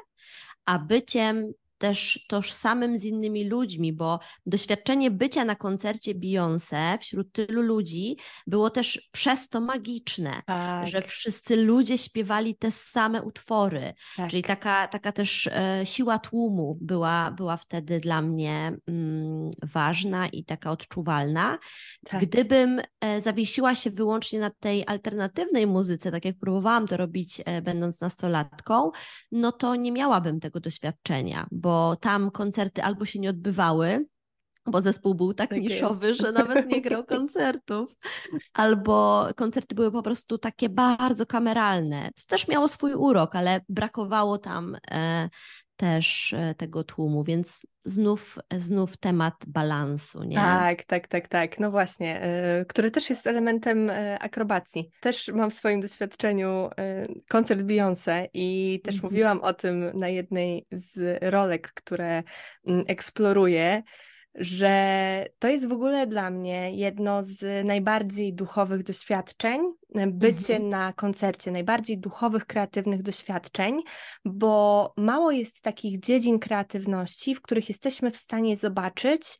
a 0.65 0.79
byciem 0.79 1.53
też 1.83 2.25
tożsamym 2.27 2.99
z 2.99 3.05
innymi 3.05 3.49
ludźmi, 3.49 3.93
bo 3.93 4.19
doświadczenie 4.45 5.11
bycia 5.11 5.45
na 5.45 5.55
koncercie 5.55 6.15
Beyoncé 6.15 6.97
wśród 6.99 7.31
tylu 7.31 7.61
ludzi 7.61 8.17
było 8.47 8.69
też 8.69 9.09
przez 9.11 9.49
to 9.49 9.61
magiczne, 9.61 10.41
tak. 10.45 10.87
że 10.87 11.01
wszyscy 11.01 11.55
ludzie 11.55 11.97
śpiewali 11.97 12.55
te 12.55 12.71
same 12.71 13.23
utwory, 13.23 13.93
tak. 14.17 14.29
czyli 14.29 14.43
taka, 14.43 14.87
taka 14.87 15.11
też 15.11 15.47
e, 15.47 15.81
siła 15.85 16.19
tłumu 16.19 16.77
była, 16.81 17.31
była 17.31 17.57
wtedy 17.57 17.99
dla 17.99 18.21
mnie 18.21 18.77
mm, 18.87 19.51
ważna 19.63 20.27
i 20.27 20.45
taka 20.45 20.71
odczuwalna. 20.71 21.59
Tak. 22.05 22.21
Gdybym 22.25 22.81
e, 23.01 23.21
zawiesiła 23.21 23.75
się 23.75 23.89
wyłącznie 23.89 24.39
na 24.39 24.49
tej 24.49 24.83
alternatywnej 24.87 25.67
muzyce, 25.67 26.11
tak 26.11 26.25
jak 26.25 26.37
próbowałam 26.39 26.87
to 26.87 26.97
robić 26.97 27.41
e, 27.45 27.61
będąc 27.61 28.01
nastolatką, 28.01 28.91
no 29.31 29.51
to 29.51 29.75
nie 29.75 29.91
miałabym 29.91 30.39
tego 30.39 30.59
doświadczenia, 30.59 31.47
bo 31.51 31.72
bo 31.73 31.95
tam 31.95 32.31
koncerty 32.31 32.83
albo 32.83 33.05
się 33.05 33.19
nie 33.19 33.29
odbywały, 33.29 34.05
bo 34.65 34.81
zespół 34.81 35.15
był 35.15 35.33
tak, 35.33 35.49
tak 35.49 35.59
niszowy, 35.59 36.07
jest. 36.07 36.21
że 36.21 36.31
nawet 36.31 36.67
nie 36.67 36.81
grał 36.81 37.03
koncertów, 37.15 37.95
albo 38.53 39.27
koncerty 39.35 39.75
były 39.75 39.91
po 39.91 40.03
prostu 40.03 40.37
takie 40.37 40.69
bardzo 40.69 41.25
kameralne. 41.25 42.09
To 42.15 42.21
też 42.27 42.47
miało 42.47 42.67
swój 42.67 42.93
urok, 42.93 43.35
ale 43.35 43.61
brakowało 43.69 44.37
tam 44.37 44.77
e, 44.91 45.29
też 45.83 46.33
e, 46.33 46.55
tego 46.55 46.83
tłumu, 46.83 47.23
więc 47.23 47.67
znów, 47.85 48.39
znów 48.57 48.97
temat 48.97 49.33
balansu, 49.47 50.23
nie? 50.23 50.35
Tak, 50.35 50.83
tak, 50.83 51.07
tak, 51.07 51.27
tak. 51.27 51.59
No 51.59 51.71
właśnie, 51.71 52.21
yy, 52.57 52.65
który 52.65 52.91
też 52.91 53.09
jest 53.09 53.27
elementem 53.27 53.87
yy, 53.87 54.19
akrobacji. 54.19 54.89
Też 54.99 55.27
mam 55.27 55.51
w 55.51 55.53
swoim 55.53 55.81
doświadczeniu 55.81 56.69
koncert 57.29 57.61
Beyoncé 57.61 58.27
i 58.33 58.79
też 58.83 58.95
-hmm. 58.95 59.03
mówiłam 59.03 59.41
o 59.41 59.53
tym 59.53 59.91
na 59.93 60.09
jednej 60.09 60.65
z 60.71 61.19
rolek, 61.21 61.71
które 61.73 62.23
mm, 62.67 62.85
eksploruję 62.87 63.83
że 64.35 65.25
to 65.39 65.47
jest 65.47 65.67
w 65.67 65.71
ogóle 65.71 66.07
dla 66.07 66.29
mnie 66.29 66.75
jedno 66.75 67.23
z 67.23 67.65
najbardziej 67.65 68.33
duchowych 68.33 68.83
doświadczeń, 68.83 69.61
bycie 70.07 70.53
mhm. 70.53 70.69
na 70.69 70.93
koncercie, 70.93 71.51
najbardziej 71.51 71.97
duchowych, 71.97 72.45
kreatywnych 72.45 73.01
doświadczeń, 73.01 73.81
bo 74.25 74.93
mało 74.97 75.31
jest 75.31 75.61
takich 75.61 75.99
dziedzin 75.99 76.39
kreatywności, 76.39 77.35
w 77.35 77.41
których 77.41 77.69
jesteśmy 77.69 78.11
w 78.11 78.17
stanie 78.17 78.57
zobaczyć, 78.57 79.39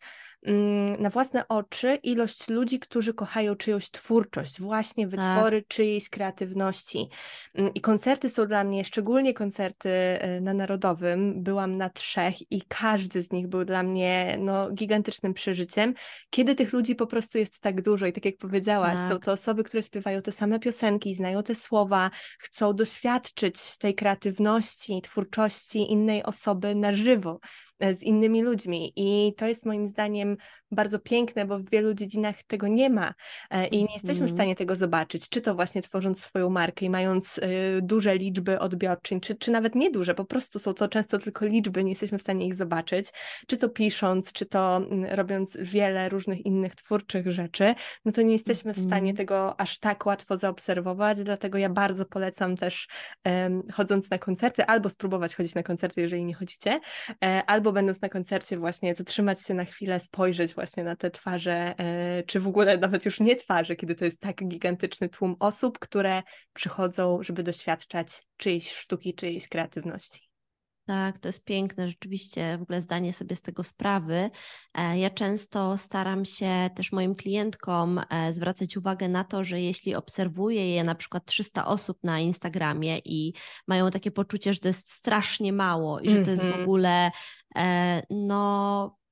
na 1.00 1.10
własne 1.10 1.48
oczy 1.48 1.96
ilość 2.04 2.50
ludzi, 2.50 2.80
którzy 2.80 3.14
kochają 3.14 3.56
czyjąś 3.56 3.92
twórczość, 3.92 4.62
właśnie 4.62 5.08
wytwory 5.08 5.62
tak. 5.62 5.68
czyjejś 5.68 6.10
kreatywności. 6.10 7.10
Mm, 7.54 7.74
I 7.74 7.82
koncerty 7.82 8.30
są 8.30 8.48
dla 8.48 8.64
mnie, 8.64 8.86
szczególnie 8.86 9.34
koncerty 9.34 9.90
e, 9.90 10.42
na 10.42 10.54
Narodowym, 10.54 11.44
byłam 11.44 11.78
na 11.78 11.90
trzech 11.90 12.52
i 12.52 12.62
każdy 12.68 13.24
z 13.24 13.32
nich 13.32 13.48
był 13.48 13.66
dla 13.66 13.84
mnie 13.84 14.38
no, 14.40 14.72
gigantycznym 14.72 15.34
przeżyciem, 15.34 15.94
kiedy 16.30 16.56
tych 16.56 16.74
ludzi 16.74 16.96
po 16.96 17.08
prostu 17.08 17.38
jest 17.38 17.60
tak 17.60 17.82
dużo 17.82 18.06
i 18.06 18.14
tak 18.14 18.26
jak 18.26 18.38
powiedziałaś, 18.38 18.96
tak. 18.96 19.12
są 19.12 19.20
to 19.20 19.32
osoby, 19.32 19.64
które 19.64 19.84
śpiewają 19.84 20.22
te 20.22 20.32
same 20.32 20.60
piosenki, 20.60 21.16
znają 21.16 21.44
te 21.44 21.56
słowa, 21.56 22.10
chcą 22.40 22.74
doświadczyć 22.74 23.78
tej 23.78 23.96
kreatywności, 23.96 25.02
twórczości 25.02 25.92
innej 25.92 26.24
osoby 26.24 26.76
na 26.76 26.94
żywo. 26.94 27.40
E, 27.80 27.96
z 27.96 28.04
innymi 28.04 28.42
ludźmi. 28.42 28.94
I 28.96 29.34
to 29.38 29.48
jest 29.48 29.66
moim 29.66 29.88
zdaniem 29.88 30.38
bardzo 30.72 31.00
piękne, 31.00 31.46
bo 31.46 31.60
w 31.60 31.70
wielu 31.70 31.94
dziedzinach 31.94 32.44
tego 32.44 32.68
nie 32.68 32.90
ma 32.90 33.14
e, 33.50 33.68
i 33.68 33.78
nie 33.78 33.94
jesteśmy 33.94 34.28
w 34.28 34.32
mhm. 34.32 34.38
stanie 34.38 34.56
tego 34.56 34.76
zobaczyć, 34.76 35.30
czy 35.30 35.42
to 35.42 35.56
właśnie 35.56 35.82
tworząc 35.82 36.22
swoją 36.22 36.50
markę 36.50 36.86
i 36.86 36.90
mając 36.90 37.38
e, 37.38 37.42
duże 37.82 38.16
liczby 38.16 38.60
odbiorczyń, 38.60 39.20
czy, 39.20 39.36
czy 39.36 39.52
nawet 39.52 39.76
nieduże, 39.76 40.16
po 40.16 40.26
prostu 40.26 40.60
są 40.60 40.74
to 40.74 40.88
często 40.88 41.18
tylko 41.18 41.46
liczby, 41.46 41.84
nie 41.84 41.92
jesteśmy 41.92 42.18
w 42.18 42.22
stanie 42.22 42.48
ich 42.48 42.56
zobaczyć, 42.56 43.10
czy 43.48 43.58
to 43.58 43.70
pisząc, 43.70 44.34
czy 44.34 44.46
to 44.46 44.78
mm, 44.78 45.06
robiąc 45.06 45.58
wiele 45.62 46.10
różnych 46.10 46.46
innych 46.46 46.76
twórczych 46.76 47.32
rzeczy, 47.32 47.76
no 48.06 48.12
to 48.12 48.22
nie 48.22 48.34
jesteśmy 48.34 48.74
w 48.74 48.78
stanie 48.78 49.10
mhm. 49.10 49.16
tego 49.16 49.60
aż 49.60 49.80
tak 49.80 50.06
łatwo 50.06 50.38
zaobserwować, 50.38 51.24
dlatego 51.24 51.58
ja 51.58 51.70
bardzo 51.70 52.06
polecam 52.06 52.58
też 52.58 52.88
um, 53.26 53.64
chodząc 53.74 54.10
na 54.10 54.18
koncerty, 54.18 54.66
albo 54.66 54.90
spróbować 54.90 55.36
chodzić 55.36 55.56
na 55.56 55.64
koncerty, 55.64 56.02
jeżeli 56.02 56.26
nie 56.26 56.34
chodzicie, 56.34 56.80
albo 57.48 57.63
będąc 57.72 58.02
na 58.02 58.10
koncercie 58.10 58.58
właśnie 58.58 58.96
zatrzymać 58.96 59.42
się 59.42 59.54
na 59.54 59.66
chwilę, 59.66 60.00
spojrzeć 60.00 60.54
właśnie 60.54 60.84
na 60.84 60.96
te 60.96 61.12
twarze, 61.12 61.76
e, 61.78 62.24
czy 62.24 62.40
w 62.40 62.48
ogóle 62.48 62.78
nawet 62.78 63.06
już 63.06 63.20
nie 63.20 63.36
twarze, 63.36 63.76
kiedy 63.76 63.96
to 63.96 64.06
jest 64.06 64.20
tak 64.20 64.48
gigantyczny 64.48 65.10
tłum 65.10 65.36
osób, 65.40 65.80
które 65.80 66.24
przychodzą, 66.54 67.24
żeby 67.24 67.44
doświadczać 67.44 68.24
czyjejś 68.38 68.72
sztuki, 68.72 69.14
czyjejś 69.14 69.48
kreatywności. 69.48 70.33
Tak, 70.86 71.20
to 71.20 71.30
jest 71.30 71.46
piękne, 71.46 71.90
rzeczywiście 71.90 72.58
w 72.58 72.62
ogóle 72.62 72.82
zdanie 72.82 73.14
sobie 73.14 73.36
z 73.36 73.42
tego 73.42 73.64
sprawy. 73.64 74.30
E, 74.74 75.00
ja 75.00 75.10
często 75.10 75.78
staram 75.78 76.26
się 76.26 76.70
też 76.76 76.92
moim 76.92 77.16
klientkom 77.16 78.02
e, 78.10 78.34
zwracać 78.34 78.78
uwagę 78.78 79.10
na 79.10 79.24
to, 79.24 79.44
że 79.44 79.62
jeśli 79.62 79.96
obserwuję 79.96 80.76
je 80.76 80.84
na 80.84 80.96
przykład 80.96 81.26
300 81.26 81.66
osób 81.66 81.98
na 82.04 82.20
Instagramie 82.20 83.00
i 83.06 83.34
mają 83.68 83.92
takie 83.92 84.12
poczucie, 84.12 84.54
że 84.54 84.60
to 84.60 84.68
jest 84.68 84.92
strasznie 84.92 85.54
mało 85.54 86.00
i 86.00 86.10
że 86.10 86.24
to 86.24 86.30
jest 86.30 86.44
w 86.44 86.46
mhm. 86.46 86.64
ogóle 86.64 87.12
no 88.10 89.03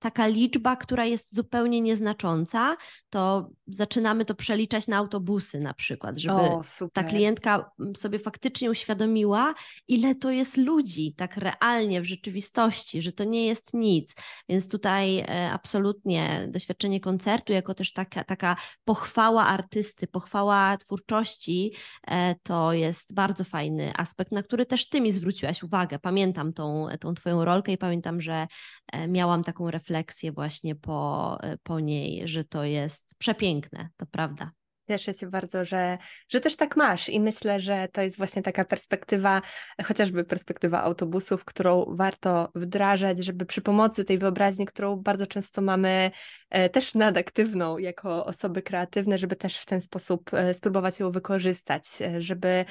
taka 0.00 0.26
liczba, 0.26 0.76
która 0.76 1.04
jest 1.04 1.34
zupełnie 1.34 1.80
nieznacząca, 1.80 2.76
to 3.10 3.50
zaczynamy 3.66 4.24
to 4.24 4.34
przeliczać 4.34 4.86
na 4.86 4.96
autobusy 4.96 5.60
na 5.60 5.74
przykład, 5.74 6.18
żeby 6.18 6.36
o, 6.36 6.62
ta 6.92 7.04
klientka 7.04 7.70
sobie 7.96 8.18
faktycznie 8.18 8.70
uświadomiła, 8.70 9.54
ile 9.88 10.14
to 10.14 10.30
jest 10.30 10.56
ludzi 10.56 11.14
tak 11.16 11.36
realnie 11.36 12.00
w 12.00 12.04
rzeczywistości, 12.04 13.02
że 13.02 13.12
to 13.12 13.24
nie 13.24 13.46
jest 13.46 13.74
nic. 13.74 14.14
Więc 14.48 14.68
tutaj 14.68 15.18
e, 15.18 15.50
absolutnie 15.52 16.48
doświadczenie 16.48 17.00
koncertu, 17.00 17.52
jako 17.52 17.74
też 17.74 17.92
taka, 17.92 18.24
taka 18.24 18.56
pochwała 18.84 19.46
artysty, 19.46 20.06
pochwała 20.06 20.76
twórczości, 20.76 21.72
e, 22.06 22.34
to 22.42 22.72
jest 22.72 23.14
bardzo 23.14 23.44
fajny 23.44 23.92
aspekt, 23.96 24.32
na 24.32 24.42
który 24.42 24.66
też 24.66 24.88
ty 24.88 25.00
mi 25.00 25.12
zwróciłaś 25.12 25.62
uwagę. 25.62 25.98
Pamiętam 25.98 26.52
tą, 26.52 26.86
tą 27.00 27.14
twoją 27.14 27.44
rolkę 27.44 27.72
i 27.72 27.78
pamiętam, 27.78 28.20
że 28.20 28.46
e, 28.92 29.08
miałam 29.08 29.44
taką 29.44 29.70
refleksję 29.70 29.89
refleksję 29.90 30.32
właśnie 30.32 30.74
po, 30.74 31.38
po 31.62 31.80
niej, 31.80 32.28
że 32.28 32.44
to 32.44 32.64
jest 32.64 33.14
przepiękne, 33.18 33.88
to 33.96 34.06
prawda. 34.06 34.50
Cieszę 34.90 35.12
się 35.12 35.26
bardzo, 35.26 35.64
że, 35.64 35.98
że 36.28 36.40
też 36.40 36.56
tak 36.56 36.76
masz 36.76 37.08
i 37.08 37.20
myślę, 37.20 37.60
że 37.60 37.88
to 37.92 38.02
jest 38.02 38.16
właśnie 38.18 38.42
taka 38.42 38.64
perspektywa, 38.64 39.42
chociażby 39.84 40.24
perspektywa 40.24 40.82
autobusów, 40.82 41.44
którą 41.44 41.84
warto 41.88 42.52
wdrażać, 42.54 43.24
żeby 43.24 43.46
przy 43.46 43.62
pomocy 43.62 44.04
tej 44.04 44.18
wyobraźni, 44.18 44.66
którą 44.66 44.96
bardzo 44.96 45.26
często 45.26 45.62
mamy 45.62 46.10
e, 46.50 46.68
też 46.68 46.94
nadaktywną 46.94 47.78
jako 47.78 48.26
osoby 48.26 48.62
kreatywne, 48.62 49.18
żeby 49.18 49.36
też 49.36 49.58
w 49.58 49.66
ten 49.66 49.80
sposób 49.80 50.34
e, 50.34 50.54
spróbować 50.54 51.00
ją 51.00 51.10
wykorzystać, 51.10 51.84
e, 52.00 52.22
żeby 52.22 52.64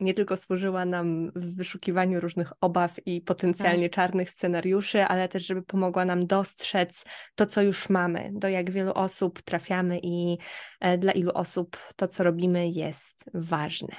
nie 0.00 0.14
tylko 0.14 0.36
służyła 0.36 0.84
nam 0.84 1.30
w 1.36 1.56
wyszukiwaniu 1.56 2.20
różnych 2.20 2.52
obaw 2.60 2.96
i 3.06 3.20
potencjalnie 3.20 3.88
tak. 3.88 3.94
czarnych 3.94 4.30
scenariuszy, 4.30 5.02
ale 5.02 5.28
też 5.28 5.46
żeby 5.46 5.62
pomogła 5.62 6.04
nam 6.04 6.26
dostrzec 6.26 7.04
to, 7.34 7.46
co 7.46 7.62
już 7.62 7.88
mamy, 7.88 8.30
do 8.32 8.48
jak 8.48 8.70
wielu 8.70 8.92
osób 8.92 9.42
trafiamy 9.42 10.00
i 10.02 10.38
dla 10.98 11.12
ilu 11.12 11.27
osób 11.32 11.76
to, 11.96 12.08
co 12.08 12.24
robimy, 12.24 12.68
jest 12.68 13.24
ważne. 13.34 13.96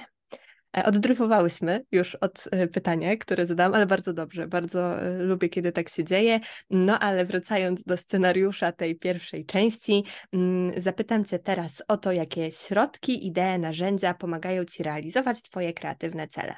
E, 0.76 0.84
oddryfowałyśmy 0.84 1.84
już 1.92 2.14
od 2.14 2.44
e, 2.50 2.66
pytania, 2.66 3.16
które 3.16 3.46
zadam, 3.46 3.74
ale 3.74 3.86
bardzo 3.86 4.12
dobrze, 4.12 4.48
bardzo 4.48 5.02
e, 5.02 5.18
lubię, 5.18 5.48
kiedy 5.48 5.72
tak 5.72 5.88
się 5.88 6.04
dzieje. 6.04 6.40
No 6.70 6.98
ale 6.98 7.24
wracając 7.24 7.82
do 7.82 7.96
scenariusza 7.96 8.72
tej 8.72 8.96
pierwszej 8.96 9.46
części, 9.46 10.04
mm, 10.32 10.82
zapytam 10.82 11.24
Cię 11.24 11.38
teraz 11.38 11.82
o 11.88 11.96
to, 11.96 12.12
jakie 12.12 12.52
środki, 12.52 13.26
idee, 13.26 13.58
narzędzia 13.58 14.14
pomagają 14.14 14.64
Ci 14.64 14.82
realizować 14.82 15.42
Twoje 15.42 15.72
kreatywne 15.72 16.28
cele. 16.28 16.54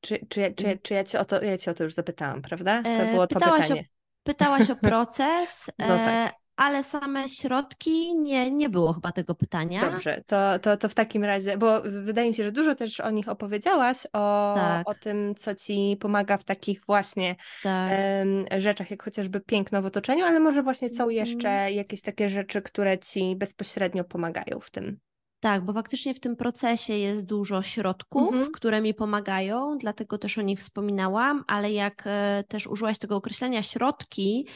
Czy, 0.00 0.18
czy, 0.28 0.54
czy, 0.56 0.78
czy 0.82 0.94
ja, 0.94 1.04
cię 1.04 1.20
o 1.20 1.24
to, 1.24 1.42
ja 1.42 1.58
Cię 1.58 1.70
o 1.70 1.74
to 1.74 1.84
już 1.84 1.94
zapytałam, 1.94 2.42
prawda? 2.42 2.82
To 2.82 3.12
było 3.12 3.26
to 3.26 3.34
pytałaś 3.34 3.62
pytanie. 3.62 3.80
O, 3.80 4.24
pytałaś 4.24 4.70
o 4.70 4.76
proces, 4.90 5.70
no 5.78 5.86
tak 5.86 6.34
ale 6.60 6.84
same 6.84 7.28
środki 7.28 8.14
nie, 8.16 8.50
nie 8.50 8.68
było 8.68 8.92
chyba 8.92 9.12
tego 9.12 9.34
pytania. 9.34 9.80
Dobrze, 9.80 10.22
to, 10.26 10.58
to, 10.58 10.76
to 10.76 10.88
w 10.88 10.94
takim 10.94 11.24
razie, 11.24 11.58
bo 11.58 11.80
wydaje 11.82 12.28
mi 12.28 12.34
się, 12.34 12.44
że 12.44 12.52
dużo 12.52 12.74
też 12.74 13.00
o 13.00 13.10
nich 13.10 13.28
opowiedziałaś, 13.28 14.06
o, 14.12 14.52
tak. 14.56 14.88
o 14.88 14.94
tym, 14.94 15.34
co 15.34 15.54
ci 15.54 15.96
pomaga 16.00 16.36
w 16.36 16.44
takich 16.44 16.80
właśnie 16.86 17.36
tak. 17.62 17.92
um, 18.18 18.60
rzeczach, 18.60 18.90
jak 18.90 19.02
chociażby 19.02 19.40
piękno 19.40 19.82
w 19.82 19.86
otoczeniu, 19.86 20.24
ale 20.24 20.40
może 20.40 20.62
właśnie 20.62 20.88
są 20.88 21.04
mhm. 21.04 21.16
jeszcze 21.16 21.72
jakieś 21.72 22.02
takie 22.02 22.28
rzeczy, 22.28 22.62
które 22.62 22.98
ci 22.98 23.36
bezpośrednio 23.36 24.04
pomagają 24.04 24.60
w 24.60 24.70
tym. 24.70 24.98
Tak, 25.40 25.64
bo 25.64 25.72
faktycznie 25.72 26.14
w 26.14 26.20
tym 26.20 26.36
procesie 26.36 26.94
jest 26.94 27.26
dużo 27.26 27.62
środków, 27.62 28.32
mhm. 28.32 28.52
które 28.52 28.80
mi 28.80 28.94
pomagają, 28.94 29.78
dlatego 29.78 30.18
też 30.18 30.38
o 30.38 30.42
nich 30.42 30.58
wspominałam, 30.58 31.44
ale 31.46 31.72
jak 31.72 32.02
e, 32.06 32.44
też 32.48 32.66
użyłaś 32.66 32.98
tego 32.98 33.16
określenia 33.16 33.62
środki, 33.62 34.46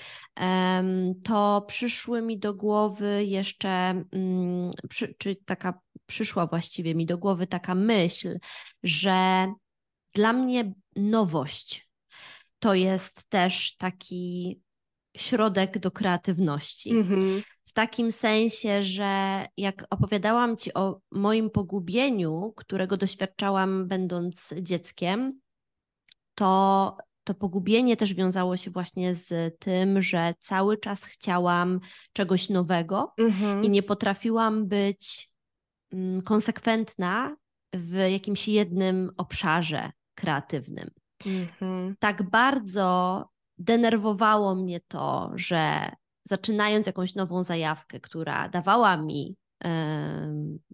to 1.25 1.65
przyszły 1.69 2.23
mi 2.23 2.39
do 2.39 2.55
głowy 2.55 3.25
jeszcze, 3.25 3.69
mm, 4.13 4.71
czy 5.19 5.37
taka 5.45 5.81
przyszła 6.07 6.47
właściwie 6.47 6.95
mi 6.95 7.07
do 7.07 7.19
głowy 7.19 7.47
taka 7.47 7.75
myśl, 7.75 8.39
że 8.83 9.47
dla 10.15 10.33
mnie 10.33 10.75
nowość 10.97 11.89
to 12.59 12.75
jest 12.75 13.29
też 13.29 13.77
taki 13.77 14.61
środek 15.17 15.79
do 15.79 15.91
kreatywności. 15.91 16.95
Mhm 17.67 17.73
takim 17.73 18.13
sensie, 18.13 18.83
że 18.83 19.45
jak 19.57 19.87
opowiadałam 19.91 20.57
Ci 20.57 20.75
o 20.75 21.01
moim 21.11 21.51
pogubieniu, 21.51 22.53
którego 22.57 22.97
doświadczałam 22.97 23.89
będąc 23.89 24.55
dzieckiem, 24.61 25.41
to 26.35 26.97
to 27.25 27.35
pogubienie 27.35 27.97
też 27.97 28.15
wiązało 28.15 28.57
się 28.57 28.71
właśnie 28.71 29.15
z 29.15 29.59
tym, 29.59 30.03
że 30.03 30.35
cały 30.41 30.79
czas 30.79 31.05
chciałam 31.05 31.81
czegoś 32.13 32.49
nowego 32.49 33.13
mhm. 33.19 33.65
i 33.65 33.71
nie 33.71 33.83
potrafiłam 33.83 34.67
być 34.69 35.31
mm, 35.93 36.23
konsekwentna 36.23 37.37
w 37.75 37.95
jakimś 38.11 38.49
jednym 38.49 39.11
obszarze 39.17 39.91
kreatywnym. 40.15 40.91
Mhm. 41.27 41.97
Tak 41.99 42.31
bardzo 42.31 43.25
denerwowało 43.59 44.55
mnie 44.55 44.81
to, 44.89 45.31
że 45.35 45.91
zaczynając 46.25 46.87
jakąś 46.87 47.15
nową 47.15 47.43
zajawkę, 47.43 48.01
która 48.01 48.49
dawała 48.49 48.97
mi 48.97 49.37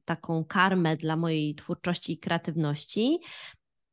taką 0.05 0.45
karmę 0.45 0.97
dla 0.97 1.17
mojej 1.17 1.55
twórczości 1.55 2.13
i 2.13 2.19
kreatywności, 2.19 3.19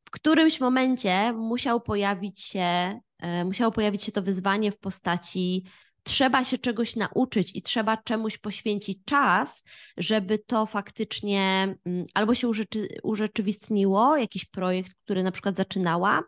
w 0.06 0.12
którymś 0.12 0.60
momencie 0.60 1.34
musiał 1.34 1.82
pojawić 1.82 2.42
się, 2.42 3.00
e, 3.20 3.46
musiało 3.46 3.72
pojawić 3.72 4.04
się 4.04 4.12
to 4.12 4.22
wyzwanie 4.22 4.72
w 4.72 4.80
postaci 4.80 5.64
trzeba 6.08 6.44
się 6.44 6.58
czegoś 6.58 6.96
nauczyć 6.96 7.56
i 7.56 7.62
trzeba 7.62 7.98
czemuś 7.98 8.38
poświęcić 8.38 9.00
czas, 9.06 9.64
żeby 9.98 10.40
to 10.40 10.66
faktycznie 10.66 11.76
mm, 11.86 12.06
albo 12.14 12.36
się 12.36 12.48
urzeczy, 12.48 12.88
urzeczywistniło, 13.04 14.18
jakiś 14.18 14.46
projekt, 14.46 14.92
który 15.04 15.24
na 15.24 15.32
przykład 15.32 15.58
zaczynałam, 15.58 16.24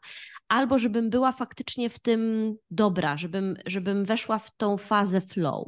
albo 0.47 0.80
żebym 0.80 1.09
była 1.09 1.32
faktycznie 1.32 1.89
w 1.89 1.99
tym 1.99 2.53
dobra, 2.71 3.17
żebym, 3.17 3.55
żebym 3.65 4.05
weszła 4.05 4.39
w 4.39 4.55
tą 4.55 4.77
fazę 4.77 5.21
flow. 5.21 5.67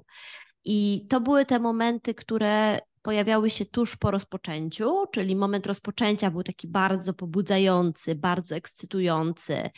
I 0.66 1.08
to 1.10 1.22
były 1.22 1.46
te 1.46 1.60
momenty, 1.60 2.14
które 2.14 2.80
pojawiały 3.02 3.50
się 3.50 3.66
tuż 3.66 3.96
po 3.96 4.12
rozpoczęciu, 4.12 5.06
czyli 5.12 5.36
moment 5.36 5.68
rozpoczęcia 5.68 6.32
był 6.32 6.44
taki 6.44 6.68
bardzo 6.68 7.14
pobudzający, 7.14 8.16
bardzo 8.16 8.56
ekscytujący. 8.56 9.70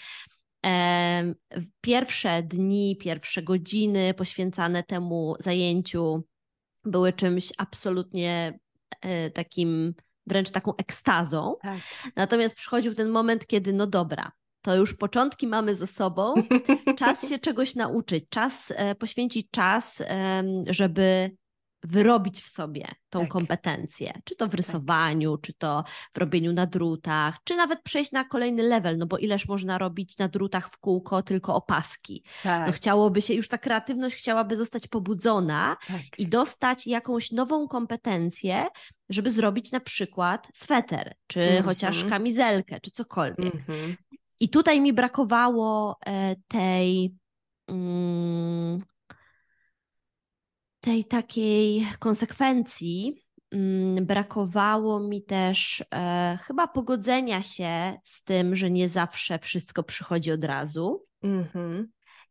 Pierwsze 1.82 2.44
dni, 2.44 2.98
pierwsze 2.98 3.44
godziny 3.44 4.14
poświęcane 4.14 4.84
temu 4.84 5.36
zajęciu 5.40 6.24
były 6.86 7.14
czymś 7.14 7.54
absolutnie 7.58 8.60
e, 9.02 9.30
takim, 9.30 9.94
wręcz 10.28 10.50
taką 10.50 10.76
ekstazą. 10.76 11.56
Tak. 11.62 11.80
Natomiast 12.16 12.56
przychodził 12.56 12.94
ten 12.94 13.10
moment, 13.10 13.48
kiedy 13.48 13.74
no 13.74 13.88
dobra, 13.88 14.32
to 14.62 14.76
już 14.76 14.94
początki 14.94 15.48
mamy 15.48 15.76
ze 15.76 15.88
sobą, 15.88 16.34
czas 17.00 17.30
się 17.30 17.40
czegoś 17.40 17.76
nauczyć, 17.76 18.26
czas 18.30 18.74
e, 18.76 18.96
poświęcić 18.96 19.48
czas, 19.52 20.04
żeby 20.68 21.32
wyrobić 21.84 22.42
w 22.42 22.50
sobie 22.50 22.88
tą 23.10 23.20
tak. 23.20 23.30
kompetencję, 23.30 24.14
czy 24.24 24.36
to 24.36 24.46
w 24.46 24.50
tak. 24.50 24.58
rysowaniu, 24.58 25.38
tak. 25.38 25.46
czy 25.46 25.54
to 25.54 25.84
w 26.14 26.18
robieniu 26.18 26.54
na 26.54 26.66
drutach, 26.66 27.38
czy 27.44 27.56
nawet 27.56 27.82
przejść 27.82 28.12
na 28.12 28.24
kolejny 28.24 28.64
level, 28.64 28.98
no 28.98 29.06
bo 29.06 29.18
ileż 29.18 29.48
można 29.48 29.78
robić 29.78 30.18
na 30.18 30.28
drutach 30.28 30.70
w 30.70 30.78
kółko 30.78 31.22
tylko 31.22 31.56
opaski. 31.56 32.24
No 32.26 32.52
tak. 32.52 32.68
No 32.68 32.74
chciałoby 32.74 33.22
się, 33.22 33.34
już 33.34 33.48
ta 33.48 33.58
kreatywność 33.58 34.16
chciałaby 34.16 34.58
zostać 34.58 34.88
pobudzona 34.88 35.78
tak. 35.88 36.02
i 36.18 36.28
dostać 36.28 36.88
jakąś 36.88 37.32
nową 37.32 37.68
kompetencję, 37.68 38.68
żeby 39.10 39.32
zrobić 39.32 39.72
na 39.72 39.80
przykład 39.80 40.48
sweter, 40.54 41.16
czy 41.28 41.42
mm 41.42 41.64
-hmm. 41.64 41.66
chociaż 41.66 42.06
kamizelkę, 42.06 42.80
czy 42.80 42.92
cokolwiek. 42.92 43.54
Mm 43.56 43.66
-hmm. 43.68 43.96
I 44.40 44.50
tutaj 44.50 44.82
mi 44.82 44.94
brakowało 44.94 45.98
e, 46.06 46.36
tej 46.48 47.16
mm, 47.68 48.80
tej 50.84 51.06
takiej 51.06 51.88
konsekwencji 52.00 53.26
mm, 53.52 54.06
brakowało 54.06 55.00
mi 55.00 55.24
też 55.24 55.84
e, 55.94 56.38
chyba 56.42 56.68
pogodzenia 56.68 57.42
się 57.42 57.98
z 58.04 58.24
tym, 58.24 58.56
że 58.56 58.72
nie 58.72 58.90
zawsze 58.90 59.40
wszystko 59.40 59.84
przychodzi 59.84 60.32
od 60.32 60.44
razu. 60.44 61.06
Mm-hmm. 61.24 61.86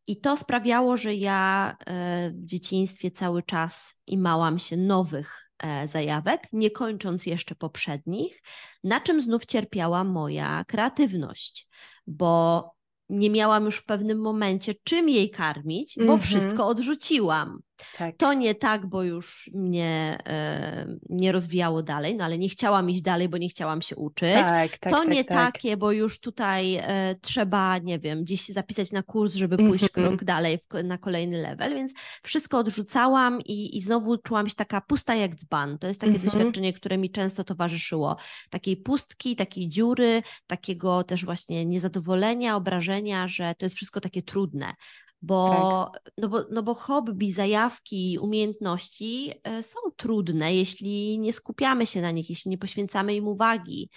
I 0.07 0.21
to 0.21 0.37
sprawiało, 0.37 0.97
że 0.97 1.15
ja 1.15 1.77
e, 1.87 2.31
w 2.31 2.45
dzieciństwie 2.45 3.11
cały 3.11 3.43
czas 3.43 4.01
imałam 4.07 4.59
się 4.59 4.77
nowych 4.77 5.51
e, 5.59 5.89
zajawek, 5.89 6.49
nie 6.53 6.71
kończąc 6.71 7.27
jeszcze 7.27 7.55
poprzednich, 7.55 8.43
na 8.85 9.01
czym 9.01 9.21
znów 9.21 9.47
cierpiała 9.47 10.05
moja 10.05 10.65
kreatywność, 10.65 11.69
bo 12.07 12.71
nie 13.09 13.31
miałam 13.31 13.65
już 13.65 13.77
w 13.77 13.85
pewnym 13.85 14.21
momencie 14.21 14.75
czym 14.85 15.09
jej 15.09 15.31
karmić, 15.31 15.95
bo 16.07 16.17
mm-hmm. 16.17 16.21
wszystko 16.23 16.67
odrzuciłam. 16.67 17.59
Tak. 17.99 18.17
To 18.17 18.33
nie 18.33 18.55
tak, 18.55 18.87
bo 18.87 19.03
już 19.03 19.51
mnie 19.55 20.19
e, 20.27 20.87
nie 21.09 21.33
rozwijało 21.33 21.83
dalej, 21.83 22.17
no 22.17 22.25
ale 22.25 22.39
nie 22.39 22.49
chciałam 22.49 22.91
iść 22.91 23.03
dalej, 23.03 23.29
bo 23.29 23.39
nie 23.39 23.49
chciałam 23.49 23.83
się 23.83 23.97
uczyć. 23.97 24.35
Tak, 24.35 24.79
tak, 24.79 24.93
to 24.93 24.99
tak, 25.01 25.09
nie 25.09 25.25
tak. 25.25 25.53
takie, 25.53 25.77
bo 25.77 25.93
już 25.93 26.21
tutaj 26.21 26.77
e, 26.77 27.15
trzeba, 27.21 27.79
nie 27.79 27.99
wiem, 27.99 28.25
gdzieś 28.25 28.41
się 28.41 28.53
na 28.93 29.03
kurs, 29.03 29.35
żeby 29.35 29.57
pójść 29.57 29.85
mm-hmm. 29.85 29.91
krok 29.91 30.25
dalej 30.25 30.59
w, 30.59 30.85
na 30.85 30.99
kolejny 30.99 31.43
level, 31.43 31.75
więc 31.75 31.93
wszystko 32.23 32.59
odrzucałam 32.59 33.41
i, 33.41 33.77
i 33.77 33.81
znowu 33.81 34.19
czułam 34.19 34.49
się 34.49 34.55
taka 34.55 34.81
pusta 34.81 35.15
jak 35.15 35.35
dzban. 35.35 35.79
To 35.79 35.87
jest 35.87 36.01
takie 36.01 36.13
mm-hmm. 36.13 36.25
doświadczenie, 36.25 36.73
które 36.73 36.99
mi 36.99 37.11
często 37.11 37.45
towarzyszyło. 37.45 38.17
Takiej 38.51 38.77
pustki, 38.77 39.37
takiej 39.37 39.69
dziury, 39.69 40.23
takiego 40.47 41.05
też 41.05 41.25
właśnie 41.25 41.67
niezadowolenia, 41.67 42.57
obrażenia, 42.57 43.29
że 43.29 43.55
to 43.59 43.67
jest 43.67 43.77
wszystko 43.77 44.01
takie 44.01 44.23
trudne 44.23 44.75
bo, 45.23 45.91
tak. 45.93 46.13
no, 46.19 46.29
bo, 46.29 46.45
no 46.51 46.63
bo 46.63 46.75
hobby, 46.75 47.33
zajawki, 47.33 48.19
umiejętności 48.21 49.33
e, 49.45 49.63
są 49.63 49.79
trudne, 49.97 50.55
jeśli 50.55 51.19
nie 51.19 51.33
skupiamy 51.33 51.87
się 51.87 52.01
na 52.01 52.11
nich, 52.11 52.31
jeśli 52.31 52.51
nie 52.51 52.59
poświęcamy 52.59 53.15
im 53.15 53.29
uwagi. 53.29 53.91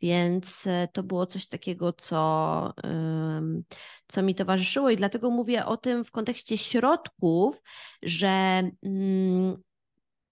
Więc 0.00 0.66
e, 0.66 0.88
to 0.92 1.02
było 1.02 1.26
coś 1.26 1.46
takiego, 1.46 1.92
co, 1.92 2.72
co 4.08 4.22
mi 4.22 4.34
towarzyszyło, 4.34 4.90
i 4.90 4.96
dlatego 4.96 5.30
mówię 5.30 5.66
o 5.66 5.76
tym 5.76 6.04
w 6.04 6.10
kontekście 6.10 6.58
środków, 6.58 7.62
że 8.02 8.62
mm, 8.82 9.56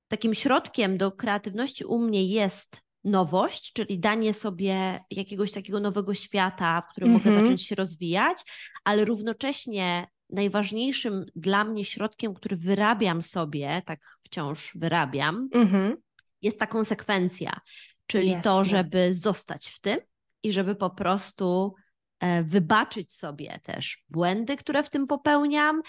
takim 0.08 0.34
środkiem 0.34 0.98
do 0.98 1.12
kreatywności 1.12 1.84
u 1.84 1.98
mnie 1.98 2.26
jest 2.26 2.80
nowość, 3.04 3.72
czyli 3.72 3.98
danie 3.98 4.34
sobie 4.34 5.04
jakiegoś 5.10 5.52
takiego 5.52 5.80
nowego 5.80 6.14
świata, 6.14 6.82
w 6.82 6.90
którym 6.90 7.08
mm 7.08 7.20
-hmm. 7.20 7.24
mogę 7.24 7.30
mhm. 7.30 7.46
zacząć 7.46 7.66
się 7.66 7.74
rozwijać, 7.74 8.38
ale 8.84 9.04
równocześnie 9.04 10.06
najważniejszym 10.32 11.24
dla 11.36 11.64
mnie 11.64 11.84
środkiem, 11.84 12.34
który 12.34 12.56
wyrabiam 12.56 13.22
sobie, 13.22 13.82
tak 13.86 14.00
wciąż 14.22 14.72
wyrabiam, 14.74 15.48
mhm. 15.52 15.96
jest 16.42 16.58
ta 16.58 16.66
konsekwencja, 16.66 17.60
czyli 18.06 18.30
Jasne. 18.30 18.42
to, 18.42 18.64
żeby 18.64 19.14
zostać 19.14 19.68
w 19.68 19.80
tym 19.80 19.98
i 20.42 20.52
żeby 20.52 20.74
po 20.74 20.90
prostu 20.90 21.74
e, 22.20 22.42
wybaczyć 22.42 23.14
sobie 23.14 23.60
też 23.62 24.04
błędy, 24.08 24.56
które 24.56 24.82
w 24.82 24.90
tym 24.90 25.06
popełniam 25.06 25.82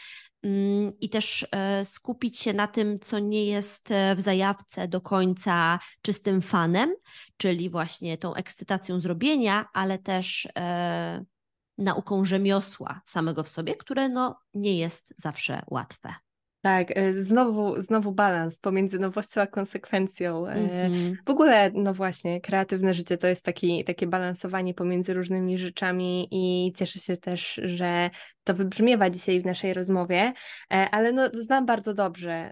mm, 0.43 0.99
i 0.99 1.09
też 1.09 1.47
e, 1.51 1.85
skupić 1.85 2.39
się 2.39 2.53
na 2.53 2.67
tym, 2.67 2.99
co 2.99 3.19
nie 3.19 3.45
jest 3.45 3.91
e, 3.91 4.15
w 4.15 4.21
zajawce 4.21 4.87
do 4.87 5.01
końca 5.01 5.79
czystym 6.01 6.41
fanem, 6.41 6.93
czyli 7.37 7.69
właśnie 7.69 8.17
tą 8.17 8.33
ekscytacją 8.33 8.99
zrobienia, 8.99 9.65
ale 9.73 9.97
też 9.97 10.47
nauką 11.83 12.25
rzemiosła 12.25 13.01
samego 13.05 13.43
w 13.43 13.49
sobie, 13.49 13.75
które 13.75 14.09
no, 14.09 14.39
nie 14.53 14.77
jest 14.77 15.13
zawsze 15.17 15.61
łatwe. 15.67 16.13
Tak, 16.63 16.97
e, 16.97 17.13
znowu, 17.13 17.81
znowu 17.81 18.11
balans 18.11 18.59
pomiędzy 18.59 18.99
nowością 18.99 19.41
a 19.41 19.47
konsekwencją. 19.47 20.45
Mm-hmm. 20.45 21.15
W 21.25 21.29
ogóle, 21.29 21.71
no 21.73 21.93
właśnie, 21.93 22.41
kreatywne 22.41 22.93
życie 22.93 23.17
to 23.17 23.27
jest 23.27 23.45
taki, 23.45 23.83
takie 23.83 24.07
balansowanie 24.07 24.73
pomiędzy 24.73 25.13
różnymi 25.13 25.57
rzeczami 25.57 26.27
i 26.31 26.73
cieszę 26.75 26.99
się 26.99 27.17
też, 27.17 27.61
że 27.63 28.09
to 28.43 28.53
wybrzmiewa 28.53 29.09
dzisiaj 29.09 29.41
w 29.41 29.45
naszej 29.45 29.73
rozmowie, 29.73 30.33
e, 30.73 30.89
ale 30.91 31.11
no, 31.11 31.29
znam 31.33 31.65
bardzo 31.65 31.93
dobrze 31.93 32.51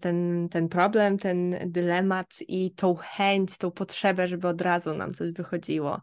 ten, 0.00 0.48
ten 0.48 0.68
problem, 0.68 1.18
ten 1.18 1.56
dylemat 1.66 2.26
i 2.48 2.74
tą 2.74 2.94
chęć, 2.94 3.58
tą 3.58 3.70
potrzebę, 3.70 4.28
żeby 4.28 4.48
od 4.48 4.62
razu 4.62 4.94
nam 4.94 5.14
coś 5.14 5.32
wychodziło. 5.32 6.00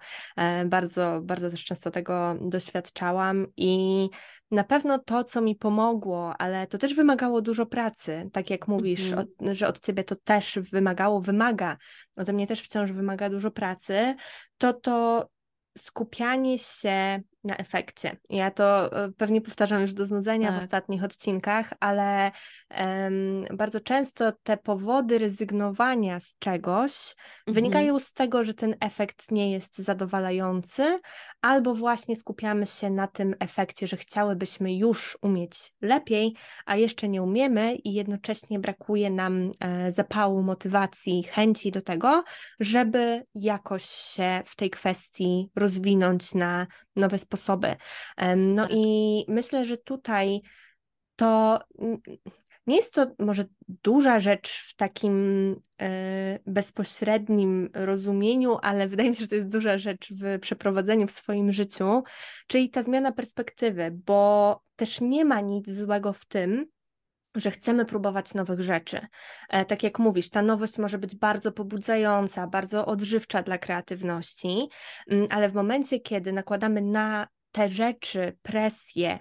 Bardzo, 0.65 1.21
bardzo 1.23 1.51
też 1.51 1.65
często 1.65 1.91
tego 1.91 2.35
doświadczałam 2.41 3.47
i 3.57 4.09
na 4.51 4.63
pewno 4.63 4.99
to, 4.99 5.23
co 5.23 5.41
mi 5.41 5.55
pomogło, 5.55 6.37
ale 6.37 6.67
to 6.67 6.77
też 6.77 6.93
wymagało 6.93 7.41
dużo 7.41 7.65
pracy, 7.65 8.29
tak 8.33 8.49
jak 8.49 8.67
mówisz, 8.67 9.11
mm 9.11 9.15
od, 9.19 9.55
że 9.55 9.67
od 9.67 9.79
ciebie 9.79 10.03
to 10.03 10.15
też 10.15 10.59
wymagało, 10.71 11.21
wymaga, 11.21 11.77
ode 12.17 12.33
mnie 12.33 12.47
też 12.47 12.61
wciąż 12.61 12.91
wymaga 12.91 13.29
dużo 13.29 13.51
pracy, 13.51 14.15
to 14.57 14.73
to 14.73 15.29
skupianie 15.77 16.59
się 16.59 17.21
na 17.45 17.57
efekcie. 17.57 18.17
Ja 18.29 18.51
to 18.51 18.91
e, 19.03 19.11
pewnie 19.11 19.41
powtarzam 19.41 19.81
już 19.81 19.93
do 19.93 20.05
znudzenia 20.05 20.47
tak. 20.47 20.59
w 20.59 20.63
ostatnich 20.63 21.03
odcinkach, 21.03 21.73
ale 21.79 22.31
um, 22.77 23.45
bardzo 23.57 23.79
często 23.79 24.31
te 24.43 24.57
powody 24.57 25.19
rezygnowania 25.19 26.19
z 26.19 26.35
czegoś 26.39 27.15
mhm. 27.39 27.55
wynikają 27.55 27.99
z 27.99 28.13
tego, 28.13 28.43
że 28.43 28.53
ten 28.53 28.75
efekt 28.79 29.31
nie 29.31 29.51
jest 29.51 29.77
zadowalający, 29.77 30.99
albo 31.41 31.75
właśnie 31.75 32.15
skupiamy 32.15 32.67
się 32.67 32.89
na 32.89 33.07
tym 33.07 33.35
efekcie, 33.39 33.87
że 33.87 33.97
chciałybyśmy 33.97 34.75
już 34.75 35.17
umieć 35.21 35.73
lepiej, 35.81 36.35
a 36.65 36.75
jeszcze 36.75 37.07
nie 37.07 37.23
umiemy 37.23 37.75
i 37.75 37.93
jednocześnie 37.93 38.59
brakuje 38.59 39.09
nam 39.09 39.51
e, 39.59 39.91
zapału, 39.91 40.43
motywacji, 40.43 41.23
chęci 41.23 41.71
do 41.71 41.81
tego, 41.81 42.23
żeby 42.59 43.25
jakoś 43.35 43.85
się 43.85 44.41
w 44.45 44.55
tej 44.55 44.69
kwestii 44.69 45.49
rozwinąć 45.55 46.33
na 46.33 46.67
nowe 46.95 47.19
sposoby. 47.19 47.34
No 48.37 48.63
tak. 48.63 48.71
i 48.75 49.25
myślę, 49.27 49.65
że 49.65 49.77
tutaj 49.77 50.41
to 51.15 51.59
nie 52.67 52.75
jest 52.75 52.93
to 52.93 53.07
może 53.19 53.45
duża 53.67 54.19
rzecz 54.19 54.65
w 54.69 54.75
takim 54.75 55.55
e, 55.81 56.39
bezpośrednim 56.45 57.69
rozumieniu, 57.73 58.57
ale 58.61 58.87
wydaje 58.87 59.09
mi 59.09 59.15
się, 59.15 59.21
że 59.21 59.27
to 59.27 59.35
jest 59.35 59.49
duża 59.49 59.77
rzecz 59.77 60.13
w 60.13 60.39
przeprowadzeniu 60.39 61.07
w 61.07 61.11
swoim 61.11 61.51
życiu, 61.51 62.03
czyli 62.47 62.69
ta 62.69 62.83
zmiana 62.83 63.11
perspektywy, 63.11 63.91
bo 64.05 64.61
też 64.75 65.01
nie 65.01 65.25
ma 65.25 65.41
nic 65.41 65.69
złego 65.69 66.13
w 66.13 66.25
tym, 66.25 66.67
że 67.35 67.51
chcemy 67.51 67.85
próbować 67.85 68.33
nowych 68.33 68.61
rzeczy. 68.61 69.07
E, 69.49 69.65
tak 69.65 69.83
jak 69.83 69.99
mówisz, 69.99 70.29
ta 70.29 70.41
nowość 70.41 70.77
może 70.77 70.97
być 70.97 71.15
bardzo 71.15 71.51
pobudzająca, 71.51 72.47
bardzo 72.47 72.85
odżywcza 72.85 73.41
dla 73.43 73.57
kreatywności, 73.57 74.69
mm, 75.09 75.27
ale 75.29 75.49
w 75.49 75.53
momencie, 75.53 75.99
kiedy 75.99 76.33
nakładamy 76.33 76.81
na 76.81 77.27
te 77.51 77.69
rzeczy 77.69 78.37
presję 78.41 79.19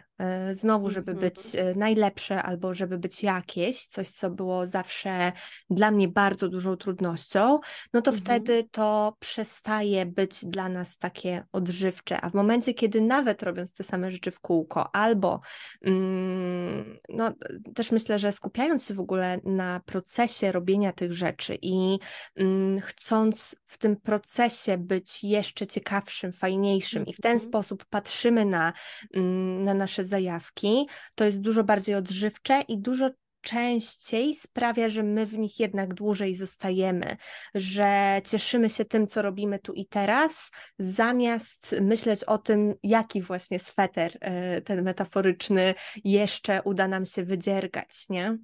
znowu, 0.52 0.90
żeby 0.90 1.14
-hmm. 1.14 1.20
być 1.20 1.36
e, 1.54 1.74
najlepsze 1.74 2.42
albo 2.42 2.74
żeby 2.74 2.98
być 2.98 3.22
jakieś, 3.22 3.86
coś, 3.86 4.08
co 4.08 4.30
było 4.30 4.66
zawsze 4.66 5.32
dla 5.70 5.90
mnie 5.90 6.08
bardzo 6.08 6.48
dużą 6.48 6.76
trudnością, 6.76 7.58
no 7.92 8.02
to 8.02 8.12
-hmm. 8.12 8.16
wtedy 8.16 8.68
to 8.70 9.16
przestaje 9.18 10.06
być 10.06 10.44
dla 10.44 10.68
nas 10.68 10.98
takie 10.98 11.44
odżywcze. 11.52 12.20
A 12.20 12.30
w 12.30 12.34
momencie, 12.34 12.74
kiedy 12.74 13.00
nawet 13.00 13.42
robiąc 13.42 13.72
te 13.72 13.84
same 13.84 14.12
rzeczy 14.12 14.30
w 14.30 14.40
kółko, 14.40 14.96
albo 14.96 15.40
mm, 15.82 16.98
no, 17.08 17.32
też 17.74 17.92
myślę, 17.92 18.18
że 18.18 18.32
skupiając 18.32 18.86
się 18.86 18.94
w 18.94 19.00
ogóle 19.00 19.40
na 19.44 19.80
procesie 19.86 20.52
robienia 20.52 20.92
tych 20.92 21.12
rzeczy 21.12 21.58
i 21.62 21.98
mm, 22.36 22.80
chcąc 22.80 23.56
w 23.66 23.78
tym 23.78 23.96
procesie 23.96 24.78
być 24.78 25.24
jeszcze 25.24 25.66
ciekawszym, 25.66 26.32
fajniejszym 26.32 27.04
-hmm. 27.04 27.08
i 27.08 27.12
w 27.12 27.20
ten 27.20 27.32
mhm. 27.32 27.48
sposób 27.48 27.84
patrzymy 27.84 28.44
na, 28.44 28.72
mm, 29.14 29.64
na 29.64 29.74
nasze 29.74 30.03
zajawki, 30.04 30.86
to 31.14 31.24
jest 31.24 31.40
dużo 31.40 31.64
bardziej 31.64 31.94
odżywcze 31.94 32.60
i 32.68 32.78
dużo 32.78 33.10
częściej 33.44 34.34
sprawia, 34.34 34.88
że 34.88 35.02
my 35.02 35.26
w 35.26 35.38
nich 35.38 35.60
jednak 35.60 35.94
dłużej 35.94 36.34
zostajemy, 36.34 37.16
że 37.54 38.20
cieszymy 38.24 38.70
się 38.70 38.84
tym, 38.84 39.06
co 39.06 39.22
robimy 39.22 39.58
tu 39.58 39.72
i 39.72 39.86
teraz, 39.86 40.52
zamiast 40.78 41.76
myśleć 41.80 42.24
o 42.24 42.38
tym, 42.38 42.74
jaki 42.82 43.22
właśnie 43.22 43.58
sweter, 43.58 44.18
e, 44.20 44.60
ten 44.60 44.82
metaforyczny, 44.82 45.74
jeszcze 46.04 46.62
uda 46.62 46.88
nam 46.88 47.06
się 47.06 47.24
wydziergać, 47.24 48.08
nie? 48.08 48.38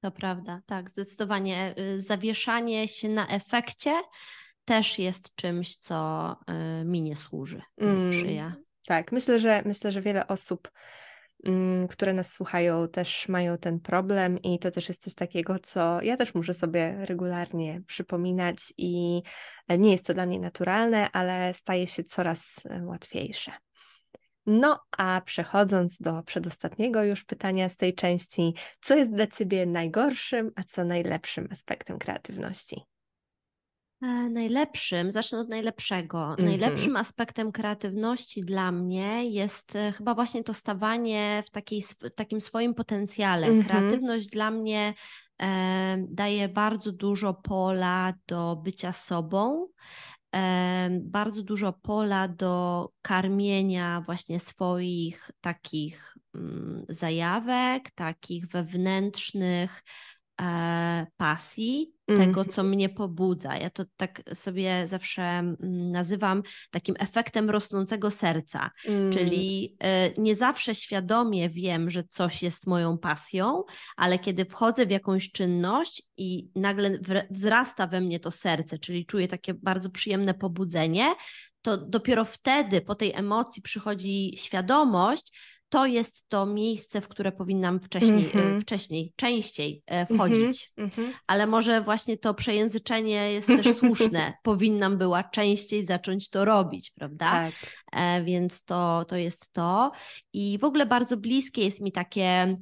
To 0.00 0.10
prawda, 0.10 0.62
tak, 0.66 0.90
zdecydowanie. 0.90 1.74
Y, 1.78 2.00
zawieszanie 2.00 2.88
się 2.88 3.08
na 3.08 3.28
efekcie 3.28 4.02
też 4.64 4.98
jest 4.98 5.34
czymś, 5.34 5.76
co 5.76 6.36
y, 6.80 6.84
mi 6.84 7.02
nie 7.02 7.16
służy, 7.16 7.62
nie 7.78 7.86
mm, 7.86 7.96
sprzyja. 7.96 8.56
Tak, 8.86 9.12
myślę, 9.12 9.38
że 9.38 9.62
myślę, 9.64 9.92
że 9.92 10.02
wiele 10.02 10.26
osób, 10.26 10.70
mm, 11.44 11.88
które 11.88 12.14
nas 12.14 12.32
słuchają, 12.32 12.88
też 12.88 13.28
mają 13.28 13.58
ten 13.58 13.80
problem 13.80 14.42
i 14.42 14.58
to 14.58 14.70
też 14.70 14.88
jest 14.88 15.02
coś 15.02 15.14
takiego, 15.14 15.58
co 15.58 16.02
ja 16.02 16.16
też 16.16 16.34
muszę 16.34 16.54
sobie 16.54 16.96
regularnie 16.98 17.82
przypominać 17.86 18.58
i 18.78 19.22
nie 19.78 19.92
jest 19.92 20.06
to 20.06 20.14
dla 20.14 20.26
mnie 20.26 20.40
naturalne, 20.40 21.10
ale 21.12 21.54
staje 21.54 21.86
się 21.86 22.04
coraz 22.04 22.60
e, 22.70 22.84
łatwiejsze. 22.84 23.52
No, 24.46 24.80
a 24.98 25.20
przechodząc 25.24 25.98
do 25.98 26.22
przedostatniego 26.22 27.04
już 27.04 27.24
pytania 27.24 27.68
z 27.68 27.76
tej 27.76 27.94
części, 27.94 28.54
co 28.82 28.96
jest 28.96 29.12
dla 29.12 29.26
Ciebie 29.26 29.66
najgorszym, 29.66 30.52
a 30.56 30.64
co 30.64 30.84
najlepszym 30.84 31.48
aspektem 31.50 31.98
kreatywności? 31.98 32.82
E, 34.02 34.06
najlepszym, 34.30 35.12
zacznę 35.12 35.38
od 35.38 35.48
najlepszego. 35.48 36.24
Mm 36.24 36.36
-hmm. 36.36 36.44
Najlepszym 36.44 36.96
aspektem 36.96 37.52
kreatywności 37.52 38.40
dla 38.40 38.72
mnie 38.72 39.30
jest 39.30 39.76
e, 39.76 39.92
chyba 39.92 40.14
właśnie 40.14 40.44
to 40.44 40.54
stawanie 40.54 41.42
w, 41.46 41.50
takiej, 41.50 41.82
w 41.82 42.14
takim 42.14 42.40
swoim 42.40 42.74
potencjale. 42.74 43.46
Mm 43.46 43.60
-hmm. 43.60 43.66
Kreatywność 43.66 44.28
dla 44.28 44.50
mnie 44.50 44.94
e, 45.42 46.04
daje 46.08 46.48
bardzo 46.48 46.92
dużo 46.92 47.34
pola 47.34 48.14
do 48.26 48.56
bycia 48.64 48.92
sobą, 48.92 49.68
e, 50.34 50.90
bardzo 51.02 51.42
dużo 51.42 51.72
pola 51.72 52.28
do 52.28 52.88
karmienia 53.02 54.02
właśnie 54.06 54.40
swoich 54.40 55.30
takich 55.40 56.16
mm, 56.34 56.84
zajawek, 56.88 57.90
takich 57.90 58.46
wewnętrznych 58.46 59.82
pasji, 61.16 61.94
tego, 62.16 62.44
co 62.44 62.62
mnie 62.62 62.88
pobudza. 62.88 63.56
Ja 63.56 63.70
to 63.70 63.84
tak 63.96 64.22
sobie 64.34 64.86
zawsze 64.86 65.22
mm, 65.22 65.56
nazywam 65.92 66.42
takim 66.70 66.94
efektem 66.98 67.50
rosnącego 67.50 68.10
serca, 68.10 68.70
mm. 68.86 69.12
czyli 69.12 69.76
y, 70.16 70.20
nie 70.20 70.34
zawsze 70.34 70.74
świadomie 70.74 71.48
wiem, 71.48 71.90
że 71.90 72.04
coś 72.04 72.42
jest 72.42 72.66
moją 72.66 72.98
pasją, 72.98 73.64
ale 73.96 74.18
kiedy 74.18 74.44
wchodzę 74.44 74.86
w 74.86 74.90
jakąś 74.90 75.32
czynność 75.32 76.02
i 76.16 76.50
nagle 76.54 76.98
wzrasta 77.30 77.86
we 77.86 78.00
mnie 78.00 78.20
to 78.20 78.30
serce, 78.30 78.78
czyli 78.78 79.06
czuję 79.06 79.28
takie 79.28 79.54
bardzo 79.54 79.90
przyjemne 79.90 80.34
pobudzenie, 80.34 81.14
to 81.62 81.76
dopiero 81.76 82.24
wtedy 82.24 82.80
po 82.80 82.94
tej 82.94 83.12
emocji 83.12 83.62
przychodzi 83.62 84.34
świadomość, 84.36 85.32
to 85.70 85.86
jest 85.86 86.28
to 86.28 86.46
miejsce, 86.46 87.00
w 87.00 87.08
które 87.08 87.32
powinnam 87.32 87.80
wcześniej, 87.80 88.30
mm 88.34 88.58
-hmm. 88.58 88.60
wcześniej 88.60 89.12
częściej 89.16 89.82
e, 89.86 90.06
wchodzić. 90.06 90.72
Mm 90.76 90.90
-hmm. 90.90 91.12
Ale 91.26 91.46
może 91.46 91.80
właśnie 91.80 92.18
to 92.18 92.34
przejęzyczenie 92.34 93.32
jest 93.32 93.46
też 93.46 93.76
słuszne. 93.76 94.32
Powinnam 94.42 94.98
była 94.98 95.24
częściej 95.24 95.86
zacząć 95.86 96.28
to 96.28 96.44
robić, 96.44 96.90
prawda? 96.90 97.30
Tak. 97.30 97.52
E, 97.92 98.22
więc 98.24 98.64
to, 98.64 99.04
to 99.08 99.16
jest 99.16 99.52
to. 99.52 99.90
I 100.32 100.58
w 100.58 100.64
ogóle 100.64 100.86
bardzo 100.86 101.16
bliskie 101.16 101.64
jest 101.64 101.80
mi 101.80 101.92
takie, 101.92 102.56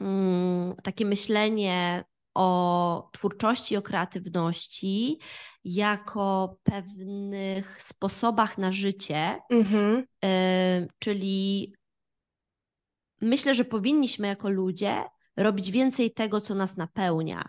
mm, 0.00 0.74
takie 0.82 1.06
myślenie 1.06 2.04
o 2.34 3.08
twórczości, 3.12 3.76
o 3.76 3.82
kreatywności 3.82 5.18
jako 5.64 6.56
pewnych 6.62 7.82
sposobach 7.82 8.58
na 8.58 8.72
życie, 8.72 9.38
mm 9.50 9.64
-hmm. 9.64 10.02
y, 10.84 10.88
czyli 10.98 11.72
myślę, 13.20 13.54
że 13.54 13.64
powinniśmy 13.64 14.26
jako 14.26 14.48
ludzie 14.50 15.04
robić 15.38 15.70
więcej 15.70 16.10
tego, 16.10 16.40
co 16.40 16.54
nas 16.54 16.76
napełnia. 16.76 17.48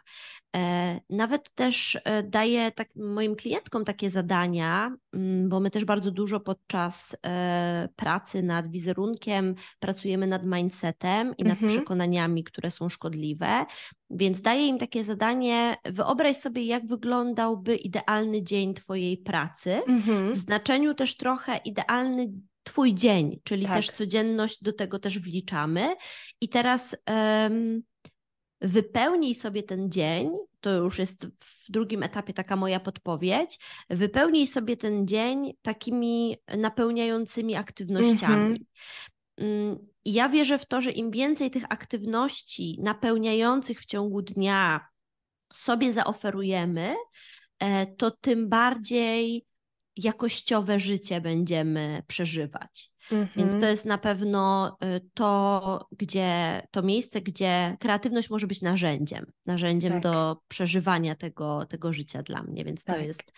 E, 0.55 0.99
nawet 1.09 1.55
też 1.55 1.97
e, 2.03 2.23
daję 2.23 2.71
tak 2.71 2.95
moim 2.95 3.35
klientkom 3.35 3.85
takie 3.85 4.09
zadania, 4.09 4.95
mm, 5.13 5.49
bo 5.49 5.59
my 5.59 5.71
też 5.71 5.85
bardzo 5.85 6.11
dużo 6.11 6.39
podczas 6.39 7.17
e, 7.25 7.89
pracy 7.95 8.43
nad 8.43 8.67
wizerunkiem 8.67 9.55
pracujemy 9.79 10.27
nad 10.27 10.45
mindsetem 10.45 11.37
i 11.37 11.43
nad 11.43 11.53
mhm. 11.53 11.71
przekonaniami, 11.71 12.43
które 12.43 12.71
są 12.71 12.89
szkodliwe. 12.89 13.65
Więc 14.09 14.41
daję 14.41 14.67
im 14.67 14.77
takie 14.77 15.03
zadanie: 15.03 15.77
wyobraź 15.85 16.37
sobie, 16.37 16.63
jak 16.63 16.87
wyglądałby 16.87 17.75
idealny 17.75 18.43
dzień 18.43 18.73
Twojej 18.73 19.17
pracy, 19.17 19.81
mhm. 19.87 20.33
w 20.33 20.37
znaczeniu 20.37 20.93
też 20.93 21.17
trochę 21.17 21.57
idealny 21.57 22.31
Twój 22.69 22.93
dzień, 22.93 23.39
czyli 23.43 23.65
tak. 23.65 23.75
też 23.75 23.89
codzienność 23.89 24.63
do 24.63 24.73
tego 24.73 24.99
też 24.99 25.19
wliczamy. 25.19 25.95
I 26.41 26.49
teraz 26.49 26.97
um, 27.07 27.81
wypełnij 28.61 29.35
sobie 29.35 29.63
ten 29.63 29.91
dzień, 29.91 30.29
to 30.59 30.69
już 30.69 30.99
jest 30.99 31.27
w 31.39 31.71
drugim 31.71 32.03
etapie 32.03 32.33
taka 32.33 32.55
moja 32.55 32.79
podpowiedź, 32.79 33.59
wypełnij 33.89 34.47
sobie 34.47 34.77
ten 34.77 35.07
dzień 35.07 35.53
takimi 35.61 36.37
napełniającymi 36.57 37.55
aktywnościami. 37.55 38.65
Mm-hmm. 39.39 39.75
I 40.05 40.13
ja 40.13 40.29
wierzę 40.29 40.59
w 40.59 40.65
to, 40.65 40.81
że 40.81 40.91
im 40.91 41.11
więcej 41.11 41.51
tych 41.51 41.63
aktywności 41.69 42.77
napełniających 42.81 43.81
w 43.81 43.85
ciągu 43.85 44.21
dnia 44.21 44.87
sobie 45.53 45.93
zaoferujemy, 45.93 46.95
e, 47.59 47.87
to 47.87 48.11
tym 48.11 48.49
bardziej 48.49 49.48
jakościowe 50.03 50.79
życie 50.79 51.21
będziemy 51.21 52.03
przeżywać. 52.07 52.91
-hmm. 53.09 53.27
Więc 53.35 53.49
to 53.49 53.55
mhm. 53.55 53.71
jest 53.71 53.85
na 53.85 53.97
pewno 53.97 54.77
y, 54.83 55.09
to, 55.13 55.87
gdzie 55.91 56.61
to 56.71 56.81
miejsce, 56.81 57.21
gdzie 57.21 57.77
kreatywność 57.79 58.29
może 58.29 58.47
być 58.47 58.61
narzędziem, 58.61 59.25
narzędziem 59.45 59.93
tak. 59.93 60.03
do 60.03 60.41
przeżywania 60.47 61.15
tego, 61.15 61.65
tego 61.65 61.93
życia 61.93 62.23
dla 62.23 62.43
mnie, 62.43 62.65
więc 62.65 62.83
tak. 62.83 62.95
to 62.95 63.01
jest 63.01 63.31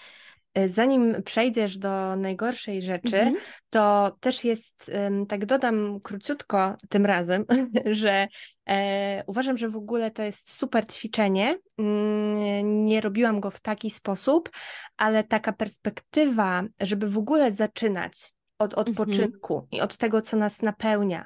zanim 0.67 1.23
przejdziesz 1.23 1.77
do 1.77 2.15
najgorszej 2.15 2.81
rzeczy, 2.81 3.19
mm 3.19 3.33
-hmm. 3.33 3.37
to 3.69 4.15
też 4.19 4.43
jest, 4.43 4.91
tak 5.27 5.45
dodam 5.45 5.99
króciutko 5.99 6.75
tym 6.89 7.05
razem, 7.05 7.45
że 7.91 8.27
e, 8.69 9.23
uważam, 9.27 9.57
że 9.57 9.69
w 9.69 9.75
ogóle 9.75 10.11
to 10.11 10.23
jest 10.23 10.51
super 10.51 10.87
ćwiczenie. 10.87 11.57
Mm, 11.77 12.85
nie 12.85 13.01
robiłam 13.01 13.39
go 13.39 13.51
w 13.51 13.59
taki 13.59 13.91
sposób, 13.91 14.49
ale 14.97 15.23
taka 15.23 15.53
perspektywa, 15.53 16.63
żeby 16.79 17.07
w 17.07 17.17
ogóle 17.17 17.51
zaczynać 17.51 18.33
od 18.59 18.77
mhm. 18.77 18.87
odpoczynku 18.87 19.53
mm 19.53 19.65
-hmm. 19.65 19.75
i 19.77 19.81
od 19.81 19.97
tego, 19.97 20.21
co 20.21 20.37
nas 20.37 20.61
napełnia, 20.61 21.25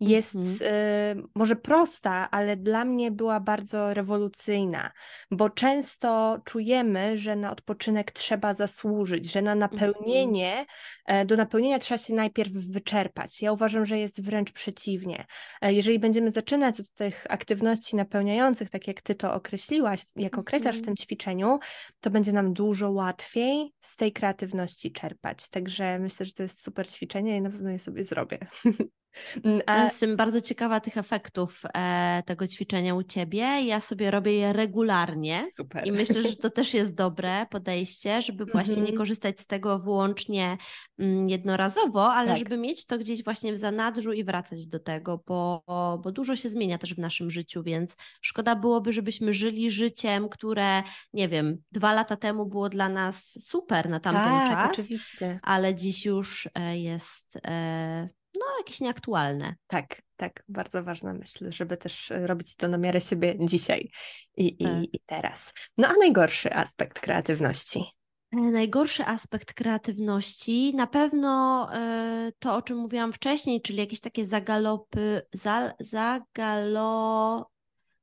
jest 0.00 0.34
mhm. 0.34 0.72
y, 1.18 1.22
może 1.34 1.56
prosta, 1.56 2.30
ale 2.30 2.56
dla 2.56 2.84
mnie 2.84 3.10
była 3.10 3.40
bardzo 3.40 3.94
rewolucyjna, 3.94 4.90
bo 5.30 5.50
często 5.50 6.38
czujemy, 6.44 7.18
że 7.18 7.36
na 7.36 7.52
odpoczynek 7.52 8.12
trzeba 8.12 8.54
zasłużyć, 8.54 9.32
że 9.32 9.42
na 9.42 9.52
mhm. 9.52 9.72
napełnienie, 9.72 10.66
mhm. 11.06 11.26
do 11.26 11.36
napełnienia 11.36 11.78
trzeba 11.78 11.98
się 11.98 12.14
najpierw 12.14 12.52
wyczerpać. 12.52 13.42
Ja 13.42 13.52
uważam, 13.52 13.86
że 13.86 13.98
jest 13.98 14.22
wręcz 14.22 14.52
przeciwnie. 14.52 15.26
E, 15.60 15.72
jeżeli 15.72 15.98
będziemy 15.98 16.30
zaczynać 16.30 16.80
od 16.80 16.92
tych 16.92 17.26
aktywności 17.28 17.96
napełniających, 17.96 18.70
tak 18.70 18.88
jak 18.88 19.02
ty 19.02 19.14
to 19.14 19.34
określiłaś, 19.34 20.04
jak 20.16 20.38
określasz 20.38 20.76
mhm. 20.76 20.82
w 20.82 20.86
tym 20.86 20.96
ćwiczeniu, 20.96 21.58
to 22.00 22.10
będzie 22.10 22.32
nam 22.32 22.52
dużo 22.52 22.90
łatwiej 22.90 23.72
z 23.80 23.96
tej 23.96 24.12
kreatywności 24.12 24.92
czerpać. 24.92 25.48
Także 25.48 25.98
myślę, 25.98 26.26
że 26.26 26.32
to 26.32 26.42
jest 26.42 26.62
super 26.62 26.90
ćwiczenie 26.90 27.36
i 27.36 27.40
na 27.40 27.50
pewno 27.50 27.70
je 27.70 27.78
sobie 27.78 28.04
zrobię. 28.04 28.38
Mm, 29.44 29.60
a... 29.66 29.82
Jestem 29.82 30.16
bardzo 30.16 30.40
ciekawa 30.40 30.80
tych 30.80 30.96
efektów 30.96 31.62
e, 31.74 32.22
tego 32.26 32.48
ćwiczenia 32.48 32.94
u 32.94 33.02
Ciebie. 33.02 33.40
Ja 33.62 33.80
sobie 33.80 34.10
robię 34.10 34.32
je 34.32 34.52
regularnie 34.52 35.44
Super. 35.56 35.86
i 35.86 35.92
myślę, 35.92 36.22
że 36.22 36.36
to 36.36 36.50
też 36.50 36.74
jest 36.74 36.94
dobre 36.94 37.46
podejście, 37.50 38.22
żeby 38.22 38.46
właśnie 38.46 38.74
nie 38.74 38.80
mhm. 38.80 38.98
korzystać 38.98 39.40
z 39.40 39.46
tego 39.46 39.78
wyłącznie 39.78 40.56
mm, 40.98 41.28
jednorazowo, 41.28 42.14
ale 42.14 42.28
tak. 42.28 42.38
żeby 42.38 42.56
mieć 42.56 42.86
to 42.86 42.98
gdzieś 42.98 43.24
właśnie 43.24 43.52
w 43.52 43.58
zanadrzu 43.58 44.12
i 44.12 44.24
wracać 44.24 44.66
do 44.66 44.80
tego, 44.80 45.22
bo, 45.26 45.62
bo 46.04 46.12
dużo 46.12 46.36
się 46.36 46.48
zmienia 46.48 46.78
też 46.78 46.94
w 46.94 46.98
naszym 46.98 47.30
życiu, 47.30 47.62
więc 47.62 47.96
szkoda 48.22 48.56
byłoby, 48.56 48.92
żebyśmy 48.92 49.32
żyli 49.32 49.70
życiem, 49.70 50.28
które, 50.28 50.82
nie 51.12 51.28
wiem, 51.28 51.56
dwa 51.72 51.92
lata 51.92 52.16
temu 52.16 52.46
było 52.46 52.68
dla 52.68 52.88
nas 52.88 53.38
super 53.40 53.88
na 53.88 54.00
tamten 54.00 54.24
tak, 54.24 54.48
czas, 54.50 54.78
oczywiście. 54.78 55.40
ale 55.42 55.74
dziś 55.74 56.04
już 56.04 56.48
e, 56.54 56.78
jest 56.78 57.38
e, 57.44 58.08
no, 58.40 58.58
jakieś 58.58 58.80
nieaktualne. 58.80 59.54
Tak, 59.66 60.02
tak, 60.16 60.42
bardzo 60.48 60.84
ważna 60.84 61.12
myśl, 61.12 61.52
żeby 61.52 61.76
też 61.76 62.12
robić 62.24 62.56
to 62.56 62.68
na 62.68 62.78
miarę 62.78 63.00
siebie 63.00 63.36
dzisiaj 63.40 63.90
i, 64.36 64.56
tak. 64.56 64.72
i, 64.72 64.96
i 64.96 65.00
teraz. 65.06 65.54
No 65.76 65.88
a 65.88 65.92
najgorszy 65.92 66.52
aspekt 66.52 67.00
kreatywności? 67.00 67.84
E, 68.32 68.36
najgorszy 68.36 69.04
aspekt 69.04 69.54
kreatywności 69.54 70.74
na 70.74 70.86
pewno 70.86 71.68
y, 72.28 72.32
to, 72.38 72.56
o 72.56 72.62
czym 72.62 72.78
mówiłam 72.78 73.12
wcześniej, 73.12 73.62
czyli 73.62 73.78
jakieś 73.78 74.00
takie 74.00 74.24
zagalopy, 74.26 75.22
za, 75.32 75.72
zagalo, 75.80 77.46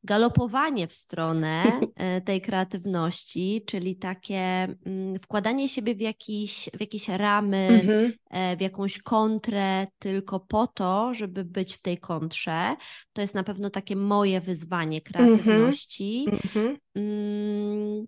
galopowanie 0.04 0.88
w 0.88 0.94
stronę 0.94 1.64
e, 1.96 2.22
tej 2.22 2.42
kreatywności, 2.42 3.64
czyli 3.68 3.96
takie 3.96 4.68
mm, 4.86 5.20
wkładanie 5.20 5.70
siebie 5.70 5.96
w, 5.96 6.02
jakiś, 6.02 6.70
w 6.78 6.82
jakieś 6.82 7.10
ramy, 7.10 7.68
mhm. 7.82 8.14
e, 8.30 8.58
w 8.58 8.62
jakąś 8.62 8.98
kontrę 8.98 9.88
tylko 10.00 10.40
po 10.40 10.68
to, 10.68 11.14
żeby 11.14 11.46
być 11.46 11.76
w 11.76 11.82
tej 11.82 11.98
kontrze. 11.98 12.76
To 13.14 13.22
jest 13.22 13.36
na 13.36 13.44
pewno 13.44 13.70
takie 13.70 13.96
moje 13.96 14.42
wyzwanie 14.42 15.02
kreatywności. 15.02 16.26
Mhm. 16.32 16.78
Mm, 16.96 18.06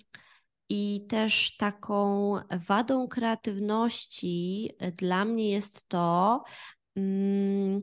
I 0.69 1.05
też 1.09 1.57
taką 1.57 2.33
wadą 2.67 3.07
kreatywności 3.07 4.71
dla 4.97 5.25
mnie 5.25 5.49
jest 5.49 5.87
to, 5.87 6.43
mm, 6.95 7.81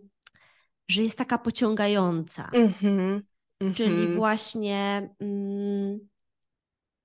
że 0.89 1.03
jest 1.03 1.19
taka 1.19 1.39
pociągająca. 1.39 2.51
Czyli 3.75 3.95
mhm. 3.95 4.17
właśnie 4.17 5.11
mm, 5.21 5.99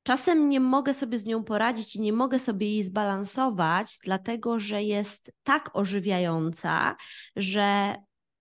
czasem 0.03 0.49
nie 0.49 0.60
mogę 0.60 0.93
sobie 0.93 1.18
z 1.18 1.26
nią 1.26 1.43
poradzić 1.43 1.95
i 1.95 2.01
nie 2.01 2.14
mogę 2.14 2.39
sobie 2.39 2.68
jej 2.68 2.84
zbalansować, 2.84 3.99
dlatego 4.03 4.60
że 4.60 4.84
jest 4.84 5.32
tak 5.43 5.70
ożywiająca, 5.74 6.95
że 7.36 7.95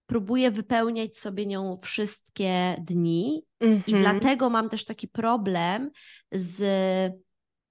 próbuję 0.06 0.50
wypełniać 0.50 1.18
sobie 1.18 1.46
nią 1.46 1.76
wszystkie 1.82 2.76
dni 2.84 3.42
i 3.60 3.64
mhm. 3.66 4.02
dlatego 4.02 4.50
mam 4.50 4.68
też 4.68 4.84
taki 4.84 5.08
problem 5.08 5.90
z 6.32 6.62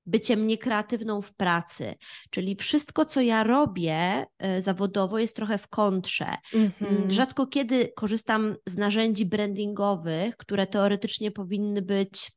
byciem 0.06 0.48
niekreatywną 0.48 1.22
w 1.22 1.34
pracy. 1.34 1.96
Czyli 2.30 2.56
wszystko, 2.56 3.06
co 3.06 3.22
ja 3.22 3.44
robię 3.44 4.26
e, 4.40 4.62
zawodowo, 4.62 5.20
jest 5.20 5.36
trochę 5.36 5.58
w 5.58 5.68
kontrze. 5.68 6.36
Mm-hmm. 6.54 7.10
Rzadko 7.10 7.48
kiedy 7.48 7.92
korzystam 7.96 8.56
z 8.66 8.78
narzędzi 8.78 9.26
brandingowych, 9.26 10.38
które 10.38 10.68
teoretycznie 10.68 11.32
powinny 11.32 11.82
być 11.82 12.32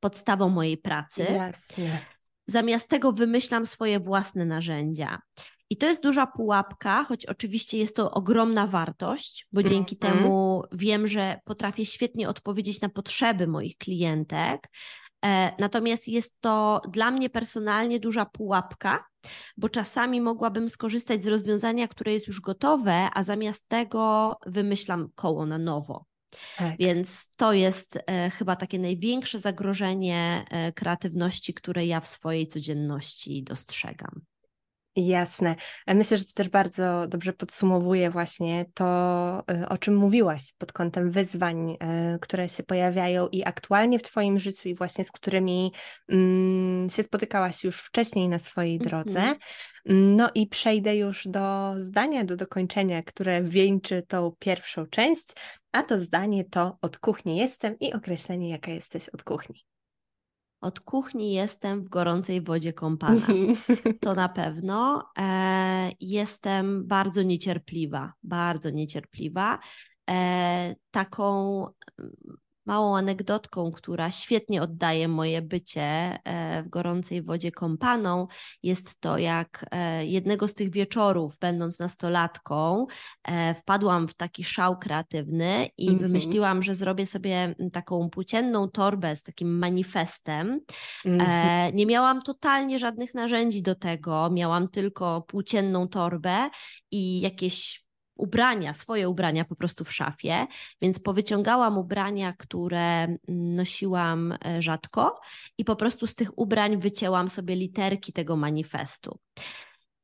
podstawą 0.00 0.48
mojej 0.48 0.78
pracy. 0.78 1.22
Jasne. 1.22 1.98
Zamiast 2.46 2.88
tego 2.88 3.12
wymyślam 3.12 3.66
swoje 3.66 4.00
własne 4.00 4.44
narzędzia. 4.44 5.18
I 5.70 5.76
to 5.76 5.86
jest 5.86 6.02
duża 6.02 6.26
pułapka, 6.26 7.04
choć 7.04 7.26
oczywiście 7.26 7.78
jest 7.78 7.96
to 7.96 8.10
ogromna 8.10 8.66
wartość, 8.66 9.46
bo 9.52 9.62
dzięki 9.62 9.96
mm-hmm. 9.96 10.12
temu 10.12 10.62
wiem, 10.72 11.06
że 11.06 11.40
potrafię 11.44 11.86
świetnie 11.86 12.28
odpowiedzieć 12.28 12.80
na 12.80 12.88
potrzeby 12.88 13.46
moich 13.46 13.76
klientek, 13.76 14.68
natomiast 15.58 16.08
jest 16.08 16.40
to 16.40 16.80
dla 16.88 17.10
mnie 17.10 17.30
personalnie 17.30 18.00
duża 18.00 18.26
pułapka, 18.26 19.04
bo 19.56 19.68
czasami 19.68 20.20
mogłabym 20.20 20.68
skorzystać 20.68 21.24
z 21.24 21.26
rozwiązania, 21.26 21.88
które 21.88 22.12
jest 22.12 22.26
już 22.28 22.40
gotowe, 22.40 23.08
a 23.14 23.22
zamiast 23.22 23.68
tego 23.68 24.36
wymyślam 24.46 25.08
koło 25.14 25.46
na 25.46 25.58
nowo. 25.58 26.06
Tak. 26.56 26.76
Więc 26.78 27.30
to 27.36 27.52
jest 27.52 27.98
e, 28.06 28.30
chyba 28.30 28.56
takie 28.56 28.78
największe 28.78 29.38
zagrożenie 29.38 30.44
e, 30.50 30.72
kreatywności, 30.72 31.54
które 31.54 31.86
ja 31.86 32.00
w 32.00 32.06
swojej 32.06 32.46
codzienności 32.46 33.42
dostrzegam. 33.42 34.20
Jasne. 34.96 35.56
Myślę, 35.86 36.16
że 36.16 36.24
to 36.24 36.32
też 36.34 36.48
bardzo 36.48 37.06
dobrze 37.06 37.32
podsumowuje 37.32 38.10
właśnie 38.10 38.64
to, 38.74 39.42
y, 39.62 39.68
o 39.68 39.78
czym 39.78 39.96
mówiłaś 39.96 40.52
pod 40.58 40.72
kątem 40.72 41.10
wyzwań, 41.10 41.70
y, 41.70 41.76
które 42.20 42.48
się 42.48 42.62
pojawiają 42.62 43.28
i 43.28 43.44
aktualnie 43.44 43.98
w 43.98 44.02
Twoim 44.02 44.38
życiu, 44.38 44.68
i 44.68 44.74
właśnie 44.74 45.04
z 45.04 45.12
którymi 45.12 45.72
mm, 46.08 46.90
się 46.90 47.02
spotykałaś 47.02 47.64
już 47.64 47.80
wcześniej 47.80 48.28
na 48.28 48.38
swojej 48.38 48.78
drodze. 48.78 49.20
Mm 49.20 49.34
-hmm. 49.34 49.38
No 50.16 50.30
i 50.34 50.46
przejdę 50.46 50.96
już 50.96 51.26
do 51.26 51.74
zdania, 51.76 52.24
do 52.24 52.36
dokończenia, 52.36 53.02
które 53.02 53.42
wieńczy 53.42 54.02
tą 54.08 54.32
pierwszą 54.38 54.86
część, 54.86 55.28
a 55.72 55.82
to 55.82 55.98
zdanie 55.98 56.44
to 56.44 56.78
od 56.80 56.98
kuchni 56.98 57.36
jestem 57.36 57.78
i 57.78 57.92
określenie, 57.92 58.50
jaka 58.50 58.70
jesteś 58.70 59.08
od 59.08 59.24
kuchni. 59.24 59.71
Od 60.62 60.80
kuchni 60.80 61.32
jestem 61.32 61.84
w 61.84 61.88
gorącej 61.88 62.42
wodzie 62.42 62.72
kąpana. 62.72 63.26
To 64.00 64.14
na 64.14 64.28
pewno. 64.28 65.04
E, 65.18 65.90
jestem 66.00 66.86
bardzo 66.86 67.22
niecierpliwa, 67.22 68.12
bardzo 68.22 68.70
niecierpliwa. 68.70 69.58
E, 70.10 70.74
taką 70.90 71.66
małą 72.66 72.96
anegdotką, 72.96 73.72
która 73.72 74.10
świetnie 74.10 74.62
oddaje 74.62 75.08
moje 75.08 75.42
bycie 75.42 75.82
e, 76.24 76.62
w 76.62 76.68
gorącej 76.68 77.22
wodzie 77.22 77.52
kąpaną, 77.52 78.26
jest 78.62 79.00
to, 79.00 79.18
jak 79.18 79.66
e, 79.70 80.06
jednego 80.06 80.48
z 80.48 80.54
tych 80.54 80.70
wieczorów, 80.70 81.38
będąc 81.38 81.78
nastolatką, 81.78 82.86
e, 83.24 83.54
wpadłam 83.54 84.08
w 84.08 84.14
taki 84.14 84.44
szał 84.44 84.78
kreatywny 84.78 85.68
i 85.78 85.88
mm 85.88 85.98
-hmm. 85.98 86.02
wymyśliłam, 86.02 86.62
że 86.62 86.74
zrobię 86.74 87.06
sobie 87.06 87.54
taką 87.72 88.10
płócienną 88.10 88.68
torbę 88.68 89.16
z 89.16 89.22
takim 89.22 89.58
manifestem. 89.58 90.60
Mm 91.04 91.18
-hmm. 91.18 91.74
Nie 91.74 91.86
miałam 91.86 92.22
totalnie 92.22 92.78
żadnych 92.78 93.14
narzędzi 93.14 93.62
do 93.62 93.74
tego, 93.74 94.30
miałam 94.30 94.68
tylko 94.68 95.22
płócienną 95.22 95.88
torbę 95.88 96.50
i 96.90 97.20
jakieś 97.20 97.81
ubrania, 98.16 98.72
swoje 98.72 99.08
ubrania 99.08 99.44
po 99.44 99.56
prostu 99.56 99.84
w 99.84 99.92
szafie, 99.92 100.46
więc 100.82 100.98
powyciągałam 100.98 101.78
ubrania, 101.78 102.32
które 102.32 103.16
nosiłam 103.28 104.38
e, 104.44 104.62
rzadko 104.62 105.20
i 105.58 105.64
po 105.64 105.76
prostu 105.76 106.06
z 106.06 106.14
tych 106.14 106.38
ubrań 106.38 106.76
wycięłam 106.76 107.28
sobie 107.28 107.56
literki 107.56 108.12
tego 108.12 108.36
manifestu. 108.36 109.18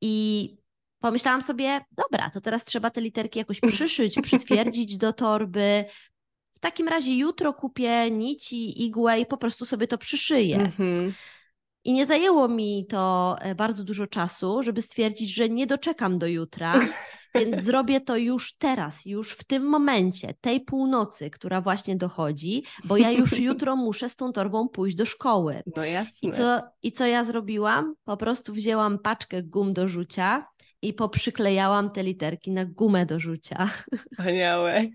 I 0.01 0.57
pomyślałam 0.99 1.41
sobie, 1.41 1.81
dobra, 1.91 2.29
to 2.29 2.41
teraz 2.41 2.65
trzeba 2.65 2.89
te 2.89 3.01
literki 3.01 3.39
jakoś 3.39 3.59
przyszyć, 3.71 4.15
przytwierdzić 4.21 4.97
do 4.97 5.13
torby. 5.13 5.85
W 6.53 6.59
takim 6.59 6.87
razie 6.87 7.17
jutro 7.17 7.53
kupię 7.53 8.11
nici, 8.11 8.85
igłę 8.85 9.19
i 9.19 9.25
po 9.25 9.37
prostu 9.37 9.65
sobie 9.65 9.87
to 9.87 9.97
przyszyję. 9.97 10.55
Mm 10.55 10.71
-hmm. 10.71 11.11
I 11.83 11.93
nie 11.93 12.05
zajęło 12.05 12.47
mi 12.47 12.85
to 12.89 13.35
e, 13.39 13.55
bardzo 13.55 13.83
dużo 13.83 14.07
czasu, 14.07 14.63
żeby 14.63 14.81
stwierdzić, 14.81 15.33
że 15.33 15.49
nie 15.49 15.67
doczekam 15.67 16.19
do 16.19 16.27
jutra, 16.27 16.79
więc 17.35 17.61
zrobię 17.61 18.01
to 18.01 18.17
już 18.17 18.57
teraz, 18.57 19.05
już 19.05 19.31
w 19.31 19.43
tym 19.43 19.63
momencie, 19.63 20.33
tej 20.41 20.61
północy, 20.61 21.29
która 21.29 21.61
właśnie 21.61 21.95
dochodzi, 21.95 22.63
bo 22.83 22.97
ja 22.97 23.11
już 23.11 23.39
jutro 23.49 23.75
muszę 23.75 24.09
z 24.09 24.15
tą 24.15 24.31
torbą 24.31 24.67
pójść 24.67 24.95
do 24.95 25.05
szkoły. 25.05 25.63
No 25.75 25.85
jasne. 25.85 26.29
I 26.29 26.31
co, 26.31 26.61
I 26.83 26.91
co 26.91 27.05
ja 27.05 27.23
zrobiłam? 27.23 27.93
Po 28.03 28.17
prostu 28.17 28.53
wzięłam 28.53 28.99
paczkę 28.99 29.43
gum 29.43 29.73
do 29.73 29.87
rzucia, 29.87 30.45
i 30.81 30.93
poprzyklejałam 30.93 31.89
te 31.89 32.03
literki 32.03 32.51
na 32.51 32.65
gumę 32.65 33.05
do 33.05 33.19
rzucia. 33.19 33.69
Wspaniałe. 34.11 34.85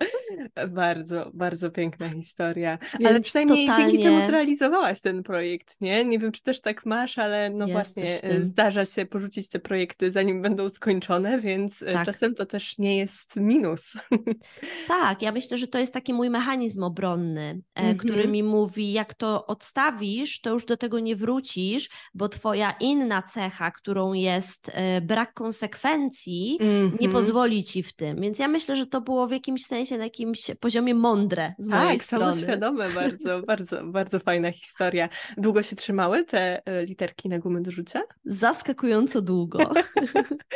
bardzo, 0.68 1.30
bardzo 1.34 1.70
piękna 1.70 2.08
historia. 2.08 2.78
Więc 2.98 3.10
ale 3.10 3.20
przynajmniej 3.20 3.66
totalnie... 3.66 3.92
dzięki 3.92 4.04
temu 4.04 4.26
zrealizowałaś 4.26 5.00
ten 5.00 5.22
projekt, 5.22 5.76
nie? 5.80 6.04
Nie 6.04 6.18
wiem, 6.18 6.32
czy 6.32 6.42
też 6.42 6.60
tak 6.60 6.86
masz, 6.86 7.18
ale 7.18 7.50
no 7.50 7.66
Jest 7.66 7.72
właśnie 7.72 8.20
zdarza 8.42 8.86
się 8.86 9.06
porzucić 9.06 9.48
te 9.48 9.58
projekty, 9.58 10.10
zanim 10.10 10.42
będą 10.42 10.68
skończone, 10.68 11.38
więc 11.38 11.82
e, 11.82 11.92
tak. 11.92 12.06
czasem 12.06 12.34
to 12.34 12.46
też 12.46 12.78
nie 12.78 12.98
jest 12.98 13.36
minus. 13.36 13.92
tak, 14.88 15.22
ja 15.22 15.32
myślę, 15.32 15.58
że 15.58 15.68
to 15.68 15.78
jest 15.78 15.92
taki 15.92 16.14
mój 16.14 16.30
mechanizm 16.30 16.82
obronny, 16.82 17.60
mm 17.74 17.94
-hmm. 17.94 17.96
który 17.96 18.28
mi 18.28 18.42
mówi, 18.42 18.92
jak 18.92 19.14
to 19.14 19.46
odstawisz, 19.46 20.40
to 20.40 20.50
już 20.50 20.66
do 20.66 20.76
tego 20.76 21.00
nie 21.00 21.16
wrócisz, 21.16 21.88
bo 22.14 22.28
twoja 22.28 22.74
inna 22.80 23.22
cecha, 23.22 23.70
którą 23.70 24.12
jest 24.12 24.70
e, 24.74 25.00
brak 25.00 25.23
brak 25.24 25.34
konsekwencji 25.34 26.58
mm 26.60 26.72
-hmm. 26.72 27.00
nie 27.00 27.06
mhm. 27.06 27.12
pozwoli 27.12 27.64
ci 27.64 27.82
w 27.82 27.92
tym. 27.92 28.20
Więc 28.20 28.38
ja 28.38 28.48
myślę, 28.48 28.76
że 28.76 28.86
to 28.86 29.00
było 29.00 29.26
w 29.26 29.30
jakimś 29.30 29.62
sensie, 29.62 29.98
na 29.98 30.04
jakimś 30.04 30.50
poziomie 30.60 30.94
mądre 30.94 31.54
z 31.58 31.68
tak, 31.68 31.84
mojej 31.84 31.98
strony. 31.98 32.24
Tak, 32.24 32.34
samoświadome 32.34 32.88
bardzo, 32.88 33.42
bardzo, 33.46 33.84
bardzo 33.84 34.18
fajna 34.18 34.52
historia. 34.52 35.08
Długo 35.36 35.62
się 35.62 35.76
trzymały 35.76 36.24
te 36.24 36.66
e, 36.66 36.84
literki 36.84 37.28
na 37.28 37.38
gumę 37.38 37.62
do 37.62 37.70
rzucia? 37.70 38.02
Zaskakująco 38.24 39.22
długo. 39.22 39.58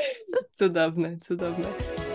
cudowne, 0.58 1.18
cudowne. 1.18 2.07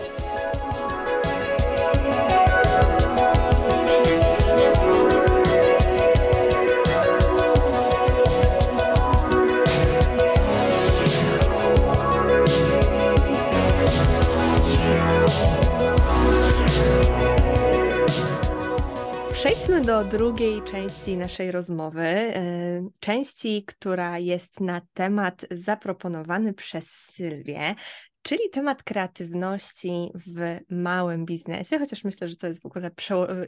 Dotarliśmy 19.44 19.80
do 19.80 20.04
drugiej 20.04 20.62
części 20.62 21.16
naszej 21.16 21.52
rozmowy, 21.52 22.00
e, 22.00 22.34
części, 23.00 23.64
która 23.66 24.18
jest 24.18 24.60
na 24.60 24.80
temat 24.94 25.46
zaproponowany 25.50 26.54
przez 26.54 26.90
Sylwię, 26.90 27.74
czyli 28.22 28.50
temat 28.52 28.82
kreatywności 28.82 30.10
w 30.14 30.58
małym 30.70 31.24
biznesie, 31.24 31.78
chociaż 31.78 32.04
myślę, 32.04 32.28
że 32.28 32.36
to 32.36 32.46
jest 32.46 32.62
w 32.62 32.66
ogóle 32.66 32.90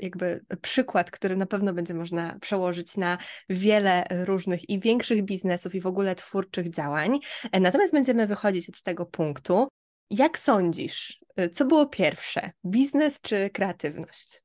jakby 0.00 0.44
przykład, 0.62 1.10
który 1.10 1.36
na 1.36 1.46
pewno 1.46 1.72
będzie 1.72 1.94
można 1.94 2.38
przełożyć 2.40 2.96
na 2.96 3.18
wiele 3.48 4.04
różnych 4.10 4.70
i 4.70 4.80
większych 4.80 5.22
biznesów 5.22 5.74
i 5.74 5.80
w 5.80 5.86
ogóle 5.86 6.14
twórczych 6.14 6.70
działań. 6.70 7.18
E, 7.52 7.60
natomiast 7.60 7.92
będziemy 7.92 8.26
wychodzić 8.26 8.68
od 8.68 8.82
tego 8.82 9.06
punktu. 9.06 9.68
Jak 10.10 10.38
sądzisz, 10.38 11.18
e, 11.36 11.50
co 11.50 11.64
było 11.64 11.86
pierwsze, 11.86 12.50
biznes 12.66 13.20
czy 13.20 13.50
kreatywność? 13.50 14.42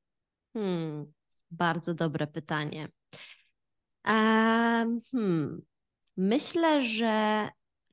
Hmm, 0.52 1.12
bardzo 1.52 1.94
dobre 1.94 2.26
pytanie. 2.26 2.88
Hmm. 4.04 5.62
Myślę, 6.16 6.82
że 6.82 7.48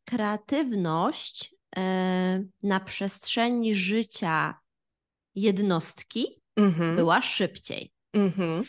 kreatywność 0.05 1.55
e, 1.77 2.43
na 2.63 2.79
przestrzeni 2.79 3.75
życia 3.75 4.59
jednostki 5.35 6.41
mm-hmm. 6.59 6.95
była 6.95 7.21
szybciej. 7.21 7.93
Mm-hmm. 8.15 8.63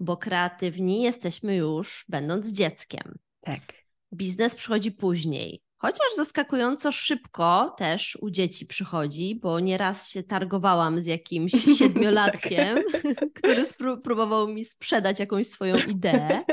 Bo 0.00 0.16
kreatywni 0.16 1.02
jesteśmy 1.02 1.56
już 1.56 2.04
będąc 2.08 2.52
dzieckiem. 2.52 3.18
Tak. 3.40 3.60
Biznes 4.14 4.54
przychodzi 4.54 4.92
później. 4.92 5.62
Chociaż 5.78 6.06
zaskakująco 6.16 6.92
szybko 6.92 7.74
też 7.78 8.18
u 8.20 8.30
dzieci 8.30 8.66
przychodzi, 8.66 9.38
bo 9.42 9.60
nieraz 9.60 10.10
się 10.10 10.22
targowałam 10.22 11.00
z 11.00 11.06
jakimś 11.06 11.52
siedmiolatkiem, 11.78 12.78
tak. 12.92 13.02
który 13.42 13.62
próbował 14.02 14.48
mi 14.48 14.64
sprzedać 14.64 15.20
jakąś 15.20 15.46
swoją 15.46 15.76
ideę 15.76 16.44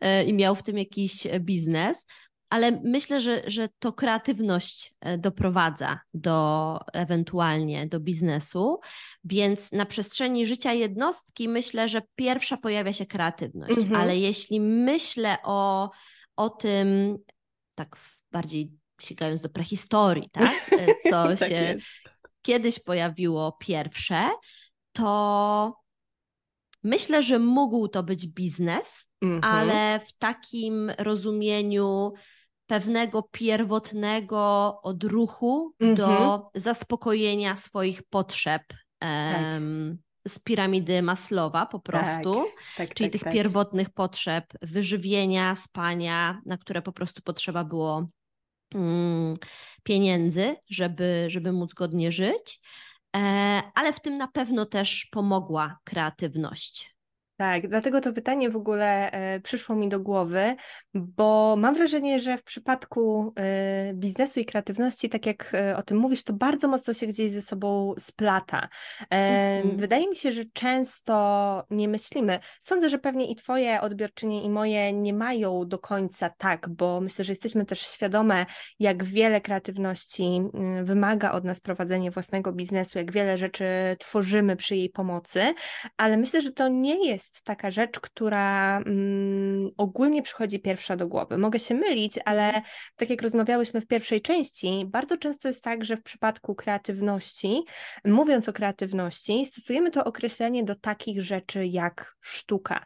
e, 0.00 0.24
i 0.24 0.34
miał 0.34 0.54
w 0.54 0.62
tym 0.62 0.78
jakiś 0.78 1.26
biznes. 1.40 2.06
Ale 2.50 2.80
myślę, 2.84 3.20
że, 3.20 3.42
że 3.46 3.68
to 3.78 3.92
kreatywność 3.92 4.94
e, 5.00 5.18
doprowadza 5.18 6.00
do 6.14 6.78
ewentualnie 6.92 7.86
do 7.86 8.00
biznesu, 8.00 8.80
więc 9.24 9.72
na 9.72 9.86
przestrzeni 9.86 10.46
życia 10.46 10.72
jednostki 10.72 11.48
myślę, 11.48 11.88
że 11.88 12.02
pierwsza 12.14 12.56
pojawia 12.56 12.92
się 12.92 13.06
kreatywność, 13.06 13.78
mhm. 13.78 14.00
ale 14.00 14.18
jeśli 14.18 14.60
myślę 14.60 15.36
o, 15.44 15.90
o 16.36 16.50
tym 16.50 17.18
tak 17.74 17.96
bardziej 18.36 18.72
sięgając 19.00 19.40
do 19.40 19.48
prehistorii, 19.48 20.30
tak? 20.32 20.72
E, 20.72 21.10
co 21.10 21.28
tak 21.38 21.48
się 21.48 21.54
jest. 21.54 21.86
kiedyś 22.42 22.78
pojawiło 22.78 23.56
pierwsze, 23.60 24.30
to 24.92 25.76
myślę, 26.84 27.22
że 27.22 27.38
mógł 27.38 27.88
to 27.88 28.02
być 28.02 28.26
biznes, 28.26 29.08
mm 29.22 29.40
-hmm. 29.40 29.46
ale 29.46 30.00
w 30.00 30.12
takim 30.12 30.90
rozumieniu 30.98 32.12
pewnego 32.66 33.22
pierwotnego 33.22 34.40
odruchu 34.82 35.74
mm 35.80 35.94
-hmm. 35.94 35.96
do 35.96 36.06
mhm. 36.06 36.42
zaspokojenia 36.54 37.56
swoich 37.56 38.02
potrzeb. 38.02 38.62
Tak. 38.98 39.62
z 40.28 40.38
piramidy 40.38 41.02
Maslowa 41.02 41.66
po 41.66 41.80
prostu, 41.80 42.34
tak, 42.34 42.76
tak, 42.76 42.94
czyli 42.94 43.10
tak, 43.10 43.12
tych 43.12 43.22
tak. 43.22 43.32
pierwotnych 43.32 43.90
potrzeb 43.90 44.44
wyżywienia, 44.62 45.56
spania, 45.56 46.40
na 46.46 46.58
które 46.58 46.82
po 46.82 46.92
prostu 46.92 47.22
potrzeba 47.22 47.64
było 47.64 48.08
pieniędzy, 49.82 50.56
żeby, 50.70 51.24
żeby 51.28 51.52
móc 51.52 51.74
godnie 51.74 52.12
żyć, 52.12 52.60
e, 53.16 53.20
ale 53.74 53.92
w 53.92 54.00
tym 54.00 54.16
na 54.16 54.28
pewno 54.28 54.64
też 54.66 55.08
pomogła 55.12 55.78
kreatywność. 55.84 56.95
Tak, 57.36 57.68
dlatego 57.68 58.00
to 58.00 58.12
pytanie 58.12 58.50
w 58.50 58.56
ogóle 58.56 59.10
e, 59.10 59.40
przyszło 59.40 59.76
mi 59.76 59.88
do 59.88 60.00
głowy, 60.00 60.56
bo 60.94 61.56
mam 61.58 61.74
wrażenie, 61.74 62.20
że 62.20 62.38
w 62.38 62.42
przypadku 62.42 63.32
e, 63.38 63.94
biznesu 63.94 64.40
i 64.40 64.44
kreatywności, 64.44 65.08
tak 65.08 65.26
jak 65.26 65.54
e, 65.54 65.76
o 65.76 65.82
tym 65.82 65.98
mówisz, 65.98 66.22
to 66.22 66.32
bardzo 66.32 66.68
mocno 66.68 66.94
się 66.94 67.06
gdzieś 67.06 67.30
ze 67.30 67.42
sobą 67.42 67.94
splata. 67.98 68.68
Mhm. 69.10 69.76
Wydaje 69.76 70.08
mi 70.08 70.16
się, 70.16 70.32
że 70.32 70.44
często 70.52 71.64
nie 71.70 71.88
myślimy. 71.88 72.38
Sądzę, 72.60 72.90
że 72.90 72.98
pewnie 72.98 73.30
i 73.30 73.36
Twoje 73.36 73.80
odbiorczynie, 73.80 74.42
i 74.42 74.50
moje 74.50 74.92
nie 74.92 75.14
mają 75.14 75.68
do 75.68 75.78
końca 75.78 76.30
tak, 76.30 76.68
bo 76.68 77.00
myślę, 77.00 77.24
że 77.24 77.32
jesteśmy 77.32 77.66
też 77.66 77.80
świadome, 77.80 78.46
jak 78.78 79.04
wiele 79.04 79.40
kreatywności 79.40 80.24
mm, 80.24 80.84
wymaga 80.84 81.32
od 81.32 81.44
nas 81.44 81.60
prowadzenie 81.60 82.10
własnego 82.10 82.52
biznesu, 82.52 82.98
jak 82.98 83.12
wiele 83.12 83.38
rzeczy 83.38 83.64
tworzymy 83.98 84.56
przy 84.56 84.76
jej 84.76 84.90
pomocy, 84.90 85.54
ale 85.96 86.16
myślę, 86.16 86.42
że 86.42 86.52
to 86.52 86.68
nie 86.68 87.06
jest 87.06 87.25
jest 87.34 87.44
taka 87.44 87.70
rzecz, 87.70 88.00
która 88.00 88.78
mm, 88.78 89.70
ogólnie 89.76 90.22
przychodzi 90.22 90.60
pierwsza 90.60 90.96
do 90.96 91.08
głowy. 91.08 91.38
Mogę 91.38 91.58
się 91.58 91.74
mylić, 91.74 92.18
ale 92.24 92.62
tak 92.96 93.10
jak 93.10 93.22
rozmawiałyśmy 93.22 93.80
w 93.80 93.86
pierwszej 93.86 94.22
części, 94.22 94.84
bardzo 94.86 95.16
często 95.16 95.48
jest 95.48 95.64
tak, 95.64 95.84
że 95.84 95.96
w 95.96 96.02
przypadku 96.02 96.54
kreatywności, 96.54 97.62
mówiąc 98.04 98.48
o 98.48 98.52
kreatywności, 98.52 99.46
stosujemy 99.46 99.90
to 99.90 100.04
określenie 100.04 100.64
do 100.64 100.74
takich 100.74 101.22
rzeczy 101.22 101.66
jak 101.66 102.16
sztuka, 102.20 102.84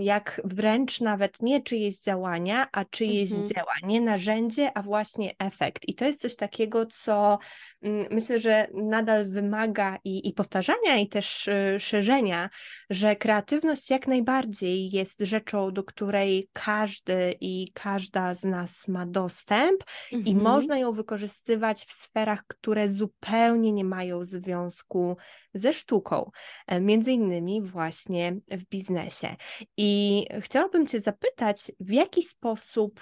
jak 0.00 0.40
wręcz 0.44 1.00
nawet 1.00 1.42
nie 1.42 1.62
czyjeś 1.62 2.00
działania, 2.00 2.68
a 2.72 2.84
czyjeś 2.84 3.30
mhm. 3.30 3.48
dzieła, 3.48 3.72
nie 3.82 4.00
narzędzie, 4.00 4.70
a 4.74 4.82
właśnie 4.82 5.34
efekt. 5.38 5.88
I 5.88 5.94
to 5.94 6.04
jest 6.04 6.20
coś 6.20 6.36
takiego, 6.36 6.86
co 6.86 7.38
mm, 7.82 8.06
myślę, 8.10 8.40
że 8.40 8.66
nadal 8.74 9.30
wymaga 9.30 9.98
i, 10.04 10.28
i 10.28 10.32
powtarzania, 10.32 10.96
i 10.96 11.08
też 11.08 11.48
y, 11.48 11.76
szerzenia, 11.80 12.50
że 12.90 13.16
kreatywność 13.16 13.51
kreatywność 13.52 13.90
jak 13.90 14.06
najbardziej 14.06 14.90
jest 14.90 15.20
rzeczą, 15.20 15.72
do 15.72 15.84
której 15.84 16.48
każdy 16.52 17.34
i 17.40 17.72
każda 17.74 18.34
z 18.34 18.44
nas 18.44 18.88
ma 18.88 19.06
dostęp 19.06 19.84
mhm. 20.12 20.26
i 20.26 20.42
można 20.42 20.78
ją 20.78 20.92
wykorzystywać 20.92 21.84
w 21.84 21.92
sferach, 21.92 22.44
które 22.46 22.88
zupełnie 22.88 23.72
nie 23.72 23.84
mają 23.84 24.24
związku 24.24 25.16
ze 25.54 25.72
sztuką, 25.72 26.30
e, 26.66 26.80
między 26.80 27.12
innymi 27.12 27.62
właśnie 27.62 28.36
w 28.50 28.64
biznesie. 28.64 29.36
I 29.76 30.26
chciałabym 30.40 30.86
Cię 30.86 31.00
zapytać, 31.00 31.72
w 31.80 31.90
jaki 31.90 32.22
sposób 32.22 33.00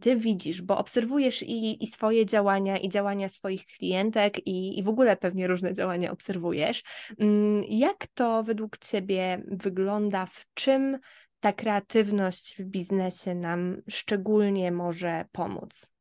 ty 0.00 0.16
widzisz, 0.16 0.62
bo 0.62 0.78
obserwujesz 0.78 1.42
i, 1.42 1.84
i 1.84 1.86
swoje 1.86 2.26
działania, 2.26 2.78
i 2.78 2.88
działania 2.88 3.28
swoich 3.28 3.66
klientek, 3.66 4.46
i, 4.46 4.78
i 4.78 4.82
w 4.82 4.88
ogóle 4.88 5.16
pewnie 5.16 5.46
różne 5.46 5.74
działania 5.74 6.10
obserwujesz. 6.10 6.82
Mm, 7.18 7.64
jak 7.68 8.06
to 8.06 8.42
według 8.42 8.78
Ciebie 8.78 9.42
wygląda? 9.46 10.26
W 10.26 10.46
czym 10.54 10.98
ta 11.40 11.52
kreatywność 11.52 12.56
w 12.58 12.64
biznesie 12.64 13.34
nam 13.34 13.76
szczególnie 13.88 14.72
może 14.72 15.24
pomóc? 15.32 15.92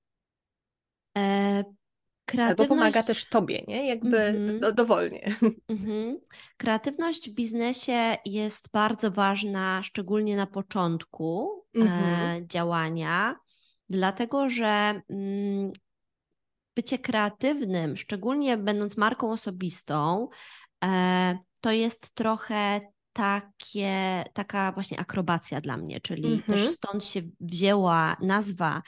E, 1.18 1.64
kreatywność... 2.26 2.60
Albo 2.60 2.76
pomaga 2.76 3.04
też 3.04 3.30
Tobie, 3.30 3.64
nie? 3.68 3.88
Jakby 3.88 4.18
mm-hmm. 4.18 4.60
do, 4.60 4.72
dowolnie. 4.72 5.36
Mm-hmm. 5.70 6.16
Kreatywność 6.58 7.30
w 7.30 7.34
biznesie 7.34 8.18
jest 8.26 8.72
bardzo 8.72 9.12
ważna, 9.12 9.84
szczególnie 9.84 10.36
na 10.36 10.48
początku 10.48 11.64
e, 11.76 11.80
mhm. 11.80 12.48
działania 12.48 13.36
dlatego 13.90 14.50
że 14.50 15.02
mm, 15.10 15.72
bycie 16.76 17.00
kreatywnym, 17.00 17.98
szczególnie 17.98 18.58
będąc 18.58 18.98
marką 18.98 19.32
osobistą, 19.32 20.28
e, 20.84 21.38
to 21.62 21.72
jest 21.72 22.16
trochę 22.16 22.82
takie, 23.14 24.24
taka 24.34 24.72
właśnie 24.72 25.00
akrobacja 25.00 25.62
dla 25.62 25.78
mnie, 25.78 26.02
czyli 26.02 26.34
mhm. 26.34 26.44
też 26.44 26.70
stąd 26.70 27.06
się 27.06 27.22
wzięła 27.40 28.18
nazwa 28.22 28.82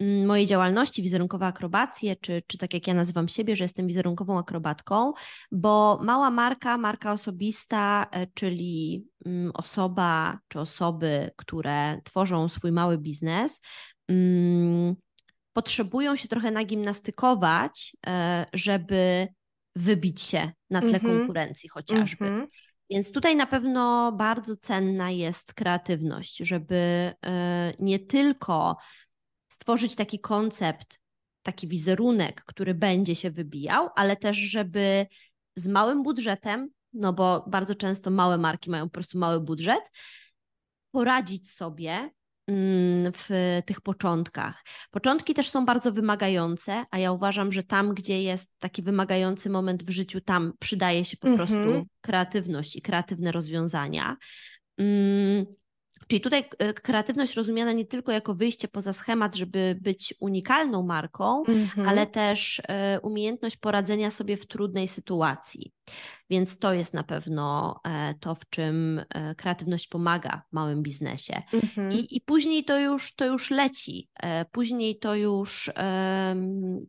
mm, 0.00 0.26
mojej 0.26 0.46
działalności, 0.46 1.02
wizerunkowe 1.02 1.46
akrobacje, 1.46 2.16
czy, 2.16 2.42
czy 2.46 2.58
tak 2.58 2.74
jak 2.74 2.86
ja 2.86 2.94
nazywam 2.94 3.28
siebie, 3.28 3.56
że 3.56 3.64
jestem 3.64 3.86
wizerunkową 3.86 4.38
akrobatką, 4.38 5.12
bo 5.52 6.00
mała 6.02 6.30
marka, 6.30 6.78
marka 6.78 7.12
osobista, 7.12 8.06
e, 8.10 8.26
czyli 8.34 9.04
mm, 9.26 9.50
osoba 9.54 10.38
czy 10.48 10.60
osoby, 10.60 11.30
które 11.36 12.00
tworzą 12.04 12.48
swój 12.48 12.72
mały 12.72 12.98
biznes, 12.98 13.60
mm, 14.08 14.96
potrzebują 15.52 16.16
się 16.16 16.28
trochę 16.28 16.50
nagimnastykować, 16.50 17.96
e, 18.06 18.46
żeby 18.52 19.28
wybić 19.76 20.20
się 20.20 20.52
na 20.70 20.80
tle 20.80 20.90
mm 20.90 21.00
-hmm. 21.00 21.18
konkurencji 21.18 21.68
chociażby. 21.68 22.26
Mm 22.26 22.46
-hmm. 22.46 22.48
Więc 22.90 23.12
tutaj 23.12 23.36
na 23.36 23.46
pewno 23.46 24.12
bardzo 24.12 24.56
cenna 24.56 25.10
jest 25.10 25.54
kreatywność, 25.54 26.36
żeby 26.36 26.76
e, 27.26 27.72
nie 27.78 27.98
tylko 27.98 28.76
stworzyć 29.48 29.94
taki 29.94 30.20
koncept, 30.20 31.00
taki 31.42 31.68
wizerunek, 31.68 32.44
który 32.46 32.74
będzie 32.74 33.14
się 33.14 33.30
wybijał, 33.30 33.88
ale 33.96 34.16
też, 34.16 34.36
żeby 34.36 35.06
z 35.56 35.68
małym 35.68 36.02
budżetem, 36.02 36.70
no 36.92 37.12
bo 37.12 37.44
bardzo 37.46 37.74
często 37.74 38.10
małe 38.10 38.38
marki 38.38 38.70
mają 38.70 38.84
po 38.84 38.92
prostu 38.92 39.18
mały 39.18 39.40
budżet, 39.40 39.90
poradzić 40.90 41.50
sobie 41.50 42.10
w 43.12 43.60
tych 43.66 43.80
początkach. 43.80 44.64
Początki 44.90 45.34
też 45.34 45.50
są 45.50 45.66
bardzo 45.66 45.92
wymagające, 45.92 46.84
a 46.90 46.98
ja 46.98 47.12
uważam, 47.12 47.52
że 47.52 47.62
tam, 47.62 47.94
gdzie 47.94 48.22
jest 48.22 48.50
taki 48.58 48.82
wymagający 48.82 49.50
moment 49.50 49.84
w 49.84 49.90
życiu, 49.90 50.20
tam 50.20 50.52
przydaje 50.58 51.04
się 51.04 51.16
po 51.16 51.34
prostu 51.36 51.56
mhm. 51.56 51.84
kreatywność 52.00 52.76
i 52.76 52.82
kreatywne 52.82 53.32
rozwiązania. 53.32 54.16
Czyli 56.08 56.20
tutaj 56.20 56.44
e, 56.58 56.74
kreatywność 56.74 57.34
rozumiana 57.34 57.72
nie 57.72 57.84
tylko 57.84 58.12
jako 58.12 58.34
wyjście 58.34 58.68
poza 58.68 58.92
schemat, 58.92 59.36
żeby 59.36 59.78
być 59.80 60.14
unikalną 60.20 60.82
marką, 60.82 61.44
mhm. 61.48 61.88
ale 61.88 62.06
też 62.06 62.62
e, 62.68 63.00
umiejętność 63.00 63.56
poradzenia 63.56 64.10
sobie 64.10 64.36
w 64.36 64.46
trudnej 64.46 64.88
sytuacji. 64.88 65.72
Więc 66.30 66.58
to 66.58 66.72
jest 66.72 66.94
na 66.94 67.04
pewno 67.04 67.74
e, 67.84 68.14
to, 68.20 68.34
w 68.34 68.50
czym 68.50 69.04
kreatywność 69.36 69.88
pomaga 69.88 70.42
małym 70.52 70.82
biznesie. 70.82 71.42
Mhm. 71.52 71.92
I, 71.92 72.16
I 72.16 72.20
później 72.20 72.64
to 72.64 72.78
już, 72.78 73.14
to 73.14 73.26
już 73.26 73.50
leci. 73.50 74.08
Później 74.52 74.98
to 74.98 75.14
już 75.14 75.70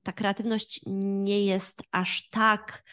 ta 0.04 0.12
kreatywność 0.16 0.82
nie 0.86 1.46
jest 1.46 1.84
aż 1.92 2.30
tak 2.30 2.84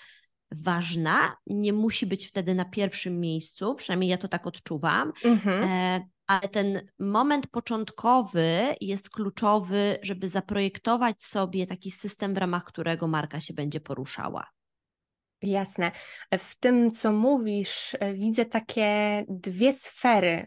ważna, 0.51 1.37
nie 1.47 1.73
musi 1.73 2.07
być 2.07 2.27
wtedy 2.27 2.55
na 2.55 2.65
pierwszym 2.65 3.21
miejscu, 3.21 3.75
przynajmniej 3.75 4.11
ja 4.11 4.19
to 4.19 4.29
tak 4.29 4.47
odczuwam. 4.47 5.13
Mhm. 5.25 5.65
E, 5.65 6.09
ale 6.27 6.49
ten 6.49 6.89
moment 6.99 7.47
początkowy 7.47 8.75
jest 8.81 9.11
kluczowy, 9.11 9.99
żeby 10.03 10.29
zaprojektować 10.29 11.23
sobie 11.23 11.67
taki 11.67 11.91
system, 11.91 12.35
w 12.35 12.39
ramach 12.39 12.65
którego 12.65 13.09
marka 13.09 13.41
się 13.41 13.55
będzie 13.55 13.81
poruszała. 13.81 14.51
Jasne. 15.43 15.91
W 16.39 16.57
tym, 16.57 16.91
co 16.91 17.13
mówisz, 17.13 17.97
e, 18.01 18.15
widzę 18.15 18.45
takie 18.45 19.25
dwie 19.29 19.73
sfery, 19.73 20.47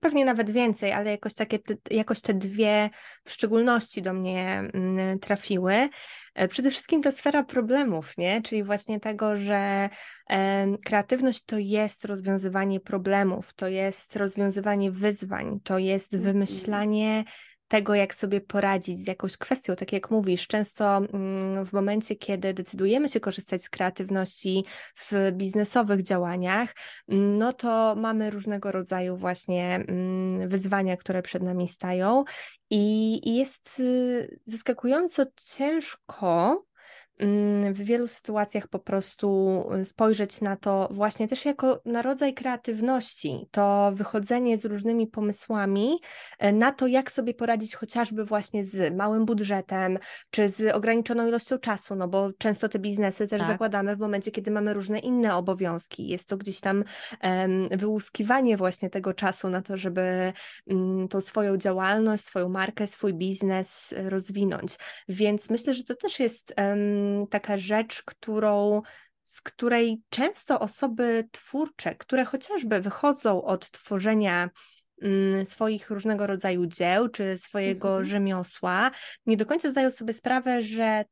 pewnie 0.00 0.24
nawet 0.24 0.50
więcej, 0.50 0.92
ale 0.92 1.10
jakoś, 1.10 1.34
takie, 1.34 1.58
jakoś 1.90 2.20
te 2.20 2.34
dwie 2.34 2.90
w 3.24 3.30
szczególności 3.30 4.02
do 4.02 4.12
mnie 4.12 4.70
mm, 4.74 5.18
trafiły. 5.18 5.88
E, 6.36 6.48
przede 6.48 6.70
wszystkim 6.70 7.02
ta 7.02 7.12
sfera 7.12 7.44
problemów, 7.44 8.18
nie? 8.18 8.42
czyli 8.42 8.64
właśnie 8.64 9.00
tego, 9.00 9.36
że 9.36 9.88
kreatywność 10.84 11.42
to 11.42 11.58
jest 11.58 12.04
rozwiązywanie 12.04 12.80
problemów, 12.80 13.54
to 13.54 13.68
jest 13.68 14.16
rozwiązywanie 14.16 14.90
wyzwań, 14.90 15.60
to 15.64 15.78
jest 15.78 16.14
mhm. 16.14 16.32
wymyślanie 16.32 17.24
tego, 17.68 17.94
jak 17.94 18.14
sobie 18.14 18.40
poradzić 18.40 19.00
z 19.00 19.08
jakąś 19.08 19.36
kwestią. 19.36 19.76
Tak 19.76 19.92
jak 19.92 20.10
mówisz, 20.10 20.46
często 20.46 20.96
mm, 20.96 21.64
w 21.66 21.72
momencie, 21.72 22.16
kiedy 22.16 22.54
decydujemy 22.54 23.08
się 23.08 23.20
korzystać 23.20 23.64
z 23.64 23.70
kreatywności 23.70 24.64
w 24.96 25.12
biznesowych 25.32 26.02
działaniach, 26.02 26.74
no 27.08 27.52
to 27.52 27.94
mamy 27.96 28.30
różnego 28.30 28.72
rodzaju 28.72 29.16
właśnie 29.16 29.74
mm, 29.74 30.48
wyzwania, 30.48 30.96
które 30.96 31.22
przed 31.22 31.42
nami 31.42 31.68
stają 31.68 32.24
i 32.70 33.20
jest 33.36 33.80
y, 33.80 34.40
zaskakująco 34.46 35.24
ciężko 35.36 36.64
w 37.72 37.82
wielu 37.82 38.08
sytuacjach 38.08 38.68
po 38.68 38.78
prostu 38.78 39.64
y, 39.80 39.84
spojrzeć 39.84 40.40
na 40.40 40.56
to 40.56 40.88
właśnie 40.90 41.28
też 41.28 41.44
jako 41.44 41.80
na 41.84 42.02
rodzaj 42.02 42.34
kreatywności, 42.34 43.48
to 43.50 43.92
wychodzenie 43.94 44.58
z 44.58 44.64
różnymi 44.64 45.06
pomysłami 45.06 46.00
e, 46.38 46.52
na 46.52 46.72
to, 46.72 46.86
jak 46.86 47.12
sobie 47.12 47.34
poradzić 47.34 47.74
chociażby 47.74 48.24
właśnie 48.24 48.64
z 48.64 48.94
małym 48.94 49.24
budżetem, 49.24 49.98
czy 50.30 50.48
z 50.48 50.74
ograniczoną 50.74 51.28
ilością 51.28 51.58
czasu, 51.58 51.94
no 51.94 52.08
bo 52.08 52.30
często 52.38 52.68
te 52.68 52.78
biznesy 52.78 53.28
też 53.28 53.40
tak. 53.40 53.48
zakładamy 53.48 53.96
w 53.96 53.98
momencie, 53.98 54.30
kiedy 54.30 54.50
mamy 54.50 54.74
różne 54.74 54.98
inne 54.98 55.36
obowiązki. 55.36 56.08
Jest 56.08 56.28
to 56.28 56.36
gdzieś 56.36 56.60
tam 56.60 56.84
um, 57.22 57.68
wyłuskiwanie 57.70 58.56
właśnie 58.56 58.90
tego 58.90 59.14
czasu 59.14 59.50
na 59.50 59.62
to, 59.62 59.76
żeby 59.76 60.32
um, 60.66 61.08
tą 61.08 61.20
swoją 61.20 61.56
działalność, 61.56 62.24
swoją 62.24 62.48
markę, 62.48 62.86
swój 62.86 63.14
biznes 63.14 63.94
rozwinąć. 63.96 64.76
Więc 65.08 65.50
myślę, 65.50 65.74
że 65.74 65.84
to 65.84 65.94
też 65.94 66.20
jest 66.20 66.54
um, 66.56 67.05
taka 67.30 67.58
rzecz, 67.58 68.02
którą 68.02 68.82
z 69.22 69.40
której 69.40 70.02
często 70.08 70.60
osoby 70.60 71.28
twórcze, 71.32 71.94
które 71.94 72.24
chociażby 72.24 72.80
wychodzą 72.80 73.42
od 73.42 73.70
tworzenia 73.70 74.50
swoich 75.44 75.90
różnego 75.90 76.26
rodzaju 76.26 76.66
dzieł 76.66 77.08
czy 77.08 77.38
swojego 77.38 77.88
mhm. 77.88 78.04
rzemiosła, 78.04 78.90
nie 79.26 79.36
do 79.36 79.46
końca 79.46 79.70
zdają 79.70 79.90
sobie 79.90 80.12
sprawę, 80.12 80.62
że 80.62 81.04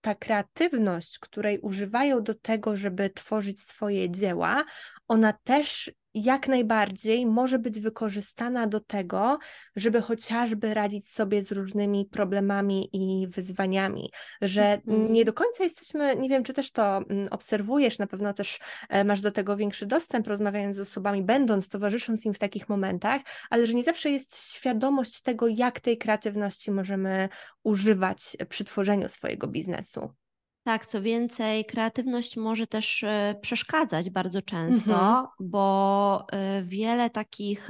ta 0.00 0.14
kreatywność, 0.14 1.18
której 1.18 1.58
używają 1.58 2.22
do 2.22 2.34
tego, 2.34 2.76
żeby 2.76 3.10
tworzyć 3.10 3.62
swoje 3.62 4.10
dzieła, 4.10 4.64
ona 5.08 5.32
też 5.32 5.90
jak 6.14 6.48
najbardziej 6.48 7.26
może 7.26 7.58
być 7.58 7.80
wykorzystana 7.80 8.66
do 8.66 8.80
tego, 8.80 9.38
żeby 9.76 10.00
chociażby 10.00 10.74
radzić 10.74 11.08
sobie 11.08 11.42
z 11.42 11.52
różnymi 11.52 12.06
problemami 12.06 12.90
i 12.92 13.28
wyzwaniami, 13.28 14.10
że 14.42 14.80
mm. 14.86 15.12
nie 15.12 15.24
do 15.24 15.32
końca 15.32 15.64
jesteśmy, 15.64 16.16
nie 16.16 16.28
wiem, 16.28 16.42
czy 16.42 16.52
też 16.52 16.72
to 16.72 16.96
mm, 16.96 17.28
obserwujesz, 17.30 17.98
na 17.98 18.06
pewno 18.06 18.34
też 18.34 18.58
e, 18.88 19.04
masz 19.04 19.20
do 19.20 19.32
tego 19.32 19.56
większy 19.56 19.86
dostęp, 19.86 20.26
rozmawiając 20.26 20.76
z 20.76 20.80
osobami, 20.80 21.22
będąc, 21.22 21.68
towarzysząc 21.68 22.24
im 22.24 22.34
w 22.34 22.38
takich 22.38 22.68
momentach, 22.68 23.22
ale 23.50 23.66
że 23.66 23.74
nie 23.74 23.84
zawsze 23.84 24.10
jest 24.10 24.52
świadomość 24.52 25.22
tego, 25.22 25.48
jak 25.48 25.80
tej 25.80 25.98
kreatywności 25.98 26.70
możemy 26.70 27.28
używać 27.62 28.36
przy 28.48 28.64
tworzeniu 28.64 29.08
swojego 29.08 29.46
biznesu. 29.46 30.14
Tak, 30.62 30.86
co 30.86 31.02
więcej, 31.02 31.64
kreatywność 31.64 32.36
może 32.36 32.66
też 32.66 33.04
e, 33.04 33.34
przeszkadzać 33.42 34.10
bardzo 34.10 34.42
często, 34.42 34.92
mhm. 34.92 35.26
bo 35.40 36.26
e, 36.32 36.62
wiele 36.62 37.10
takich 37.10 37.68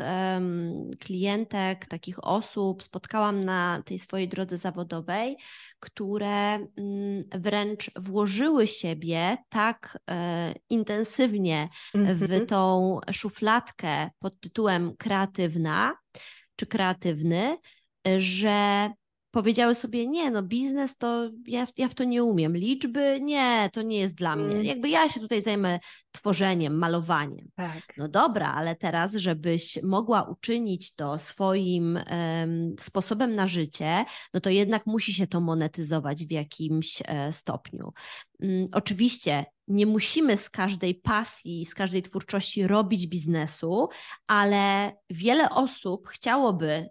klientek, 1.01 1.87
takich 1.87 2.25
osób 2.25 2.83
spotkałam 2.83 3.41
na 3.41 3.83
tej 3.85 3.99
swojej 3.99 4.29
drodze 4.29 4.59
zawodowej, 4.59 5.37
które 5.81 6.55
mm, 6.55 6.69
wręcz 7.31 7.91
włożyły 7.97 8.67
siebie 8.67 9.37
tak 9.49 9.99
e, 10.11 10.55
intensywnie 10.71 11.69
w 11.95 12.23
mhm. 12.23 12.47
tą 12.47 12.99
szufladkę 13.13 14.11
pod 14.19 14.41
tytułem 14.41 14.97
kreatywna 14.97 15.95
czy 16.57 16.67
kreatywny, 16.67 17.59
że 18.19 18.91
powiedziały 19.31 19.75
sobie, 19.75 20.07
nie, 20.07 20.31
no 20.31 20.43
biznes 20.43 20.97
to 20.97 21.31
ja, 21.47 21.67
ja 21.77 21.89
w 21.89 21.95
to 21.95 22.05
nie 22.05 22.25
umiem, 22.25 22.57
liczby 22.57 23.19
nie, 23.23 23.71
to 23.73 23.83
nie 23.83 23.99
jest 23.99 24.15
dla 24.15 24.37
mnie. 24.37 24.55
Mm. 24.55 24.65
Jakby 24.65 24.89
ja 24.89 25.09
się 25.09 25.21
tutaj 25.21 25.43
zajmę 25.43 25.79
tworzeniem, 26.13 26.79
malowaniem. 26.79 27.49
Tak. 27.55 27.83
No 27.97 28.09
dobra, 28.09 28.53
ale 28.53 28.77
teraz, 28.77 29.15
żebyś 29.15 29.79
mogła 29.83 30.23
uczynić 30.23 30.95
to 30.95 31.19
swoim 31.19 31.99
um, 32.11 32.75
sposobem 32.79 33.35
na 33.35 33.47
życie, 33.47 34.05
no 34.35 34.41
to 34.41 34.51
jednak 34.51 34.87
musi 34.87 35.15
się 35.15 35.27
to 35.27 35.41
monetyzować 35.41 36.25
w 36.25 36.31
jakimś 36.31 37.03
e, 37.05 37.33
stopniu. 37.33 37.93
Um, 38.41 38.67
oczywiście 38.73 39.45
nie 39.69 39.87
musimy 39.87 40.37
z 40.37 40.51
każdej 40.51 40.95
pasji, 40.95 41.67
z 41.67 41.75
każdej 41.75 42.03
twórczości 42.03 42.67
robić 42.67 43.07
biznesu, 43.07 43.89
ale 44.27 44.93
wiele 45.11 45.51
osób 45.51 46.09
chciałoby 46.09 46.89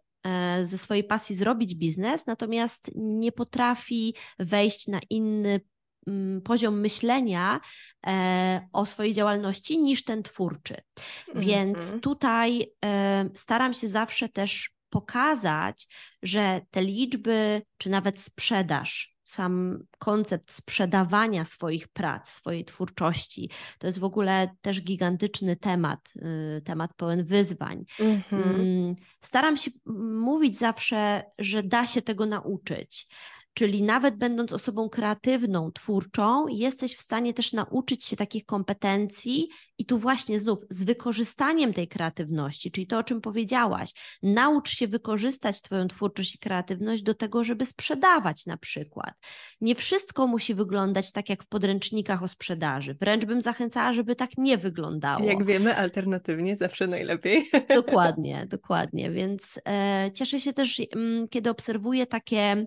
ze 0.61 0.77
swojej 0.77 1.03
pasji 1.03 1.35
zrobić 1.35 1.75
biznes, 1.75 2.25
natomiast 2.25 2.91
nie 2.95 3.31
potrafi 3.31 4.15
wejść 4.39 4.87
na 4.87 4.99
inny 5.09 5.61
mm, 6.07 6.41
poziom 6.41 6.79
myślenia 6.79 7.59
e, 8.07 8.67
o 8.73 8.85
swojej 8.85 9.13
działalności 9.13 9.79
niż 9.79 10.03
ten 10.03 10.23
twórczy. 10.23 10.75
Więc 11.35 11.77
mhm. 11.77 11.99
tutaj 11.99 12.71
e, 12.85 13.29
staram 13.35 13.73
się 13.73 13.87
zawsze 13.87 14.29
też 14.29 14.78
pokazać, 14.89 15.87
że 16.23 16.61
te 16.71 16.81
liczby, 16.81 17.61
czy 17.77 17.89
nawet 17.89 18.19
sprzedaż, 18.19 19.19
sam 19.23 19.79
koncept 19.97 20.51
sprzedawania 20.51 21.45
swoich 21.45 21.87
prac, 21.87 22.29
swojej 22.29 22.65
twórczości. 22.65 23.49
To 23.79 23.87
jest 23.87 23.99
w 23.99 24.03
ogóle 24.03 24.49
też 24.61 24.81
gigantyczny 24.81 25.55
temat, 25.55 26.13
y, 26.57 26.61
temat 26.61 26.93
pełen 26.93 27.23
wyzwań. 27.23 27.85
Mm-hmm. 27.99 28.95
Staram 29.21 29.57
się 29.57 29.71
mówić 30.13 30.57
zawsze, 30.57 31.23
że 31.39 31.63
da 31.63 31.85
się 31.85 32.01
tego 32.01 32.25
nauczyć. 32.25 33.07
Czyli 33.53 33.83
nawet 33.83 34.15
będąc 34.15 34.53
osobą 34.53 34.89
kreatywną, 34.89 35.71
twórczą, 35.71 36.47
jesteś 36.47 36.95
w 36.95 37.01
stanie 37.01 37.33
też 37.33 37.53
nauczyć 37.53 38.05
się 38.05 38.15
takich 38.15 38.45
kompetencji 38.45 39.49
i 39.77 39.85
tu 39.85 39.99
właśnie 39.99 40.39
znów 40.39 40.59
z 40.69 40.83
wykorzystaniem 40.83 41.73
tej 41.73 41.87
kreatywności, 41.87 42.71
czyli 42.71 42.87
to, 42.87 42.97
o 42.97 43.03
czym 43.03 43.21
powiedziałaś, 43.21 43.91
naucz 44.23 44.69
się 44.69 44.87
wykorzystać 44.87 45.61
Twoją 45.61 45.87
twórczość 45.87 46.35
i 46.35 46.39
kreatywność 46.39 47.03
do 47.03 47.13
tego, 47.13 47.43
żeby 47.43 47.65
sprzedawać 47.65 48.45
na 48.45 48.57
przykład. 48.57 49.13
Nie 49.61 49.75
wszystko 49.75 50.27
musi 50.27 50.53
wyglądać 50.53 51.11
tak, 51.11 51.29
jak 51.29 51.43
w 51.43 51.47
podręcznikach 51.47 52.23
o 52.23 52.27
sprzedaży. 52.27 52.95
Wręcz 52.99 53.25
bym 53.25 53.41
zachęcała, 53.41 53.93
żeby 53.93 54.15
tak 54.15 54.37
nie 54.37 54.57
wyglądało. 54.57 55.25
Jak 55.25 55.45
wiemy, 55.45 55.75
alternatywnie 55.75 56.57
zawsze 56.57 56.87
najlepiej. 56.87 57.49
Dokładnie, 57.75 58.47
dokładnie. 58.49 59.11
Więc 59.11 59.59
e, 59.67 60.11
cieszę 60.13 60.39
się 60.39 60.53
też, 60.53 60.79
m, 60.79 60.85
mm, 60.95 61.27
kiedy 61.27 61.49
obserwuję 61.49 62.05
takie 62.05 62.65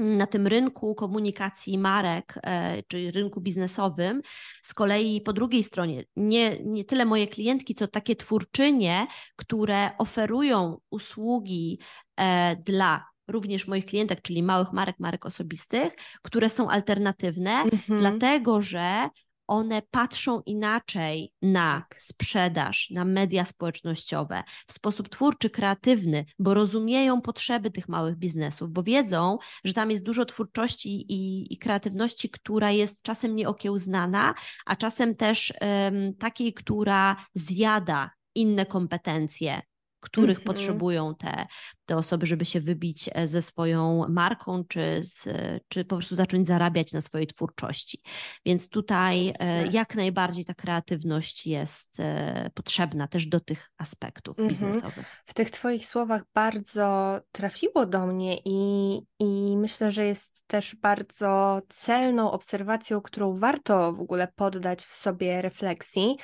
na 0.00 0.26
tym 0.26 0.46
rynku 0.46 0.94
komunikacji 0.94 1.78
marek, 1.78 2.34
e, 2.42 2.82
czy 2.82 3.10
rynku 3.10 3.40
biznesowym, 3.40 4.22
z 4.62 4.74
kolei 4.74 5.20
po 5.20 5.32
drugiej 5.32 5.62
stronie 5.62 6.04
nie, 6.16 6.56
nie 6.64 6.84
tyle 6.84 7.04
moje 7.04 7.28
klientki, 7.28 7.74
co 7.74 7.88
takie 7.88 8.16
twórczynie, 8.16 9.06
które 9.36 9.90
oferują 9.98 10.78
usługi 10.90 11.78
e, 12.16 12.56
dla 12.56 13.04
również 13.28 13.68
moich 13.68 13.86
klientek, 13.86 14.22
czyli 14.22 14.42
małych 14.42 14.72
marek, 14.72 14.96
marek 14.98 15.26
osobistych, 15.26 15.94
które 16.22 16.50
są 16.50 16.68
alternatywne, 16.68 17.52
mhm. 17.52 18.00
dlatego 18.00 18.62
że 18.62 19.08
one 19.50 19.82
patrzą 19.90 20.40
inaczej 20.46 21.32
na 21.42 21.86
tak. 21.90 22.02
sprzedaż, 22.02 22.90
na 22.90 23.04
media 23.04 23.44
społecznościowe 23.44 24.42
w 24.66 24.72
sposób 24.72 25.08
twórczy, 25.08 25.50
kreatywny, 25.50 26.24
bo 26.38 26.54
rozumieją 26.54 27.20
potrzeby 27.20 27.70
tych 27.70 27.88
małych 27.88 28.16
biznesów, 28.16 28.70
bo 28.70 28.82
wiedzą, 28.82 29.38
że 29.64 29.72
tam 29.72 29.90
jest 29.90 30.02
dużo 30.02 30.24
twórczości 30.24 31.12
i, 31.12 31.52
i 31.54 31.58
kreatywności, 31.58 32.30
która 32.30 32.70
jest 32.70 33.02
czasem 33.02 33.36
nieokiełznana, 33.36 34.34
a 34.66 34.76
czasem 34.76 35.16
też 35.16 35.52
um, 35.60 36.14
takiej, 36.14 36.54
która 36.54 37.16
zjada 37.34 38.10
inne 38.34 38.66
kompetencje, 38.66 39.62
których 40.00 40.36
mm 40.36 40.42
-hmm. 40.42 40.46
potrzebują 40.46 41.14
te, 41.14 41.46
te 41.86 41.96
osoby, 41.96 42.26
żeby 42.26 42.44
się 42.44 42.60
wybić 42.60 43.10
e, 43.12 43.26
ze 43.26 43.42
swoją 43.42 44.06
marką, 44.08 44.64
czy, 44.68 45.00
z, 45.02 45.28
czy 45.68 45.84
po 45.84 45.96
prostu 45.96 46.14
zacząć 46.14 46.46
zarabiać 46.46 46.92
na 46.92 47.00
swojej 47.00 47.26
twórczości. 47.26 48.02
Więc 48.46 48.68
tutaj 48.68 49.26
Jasne. 49.26 49.46
E, 49.46 49.66
jak 49.66 49.94
najbardziej 49.94 50.44
ta 50.44 50.54
kreatywność 50.54 51.46
jest 51.46 52.00
e, 52.00 52.50
potrzebna 52.54 53.08
też 53.08 53.26
do 53.26 53.40
tych 53.40 53.70
aspektów 53.78 54.38
mm 54.38 54.48
-hmm. 54.48 54.50
biznesowych. 54.50 55.22
W 55.26 55.34
tych 55.34 55.50
Twoich 55.50 55.86
słowach 55.86 56.22
bardzo 56.34 57.20
trafiło 57.32 57.86
do 57.86 58.06
mnie 58.06 58.38
i, 58.44 58.98
i 59.18 59.56
myślę, 59.56 59.90
że 59.90 60.06
jest 60.06 60.44
też 60.46 60.76
bardzo 60.76 61.60
celną 61.68 62.30
obserwacją, 62.30 63.00
którą 63.00 63.38
warto 63.38 63.92
w 63.92 64.00
ogóle 64.00 64.28
poddać 64.36 64.84
w 64.84 64.94
sobie 64.94 65.42
refleksji, 65.42 66.16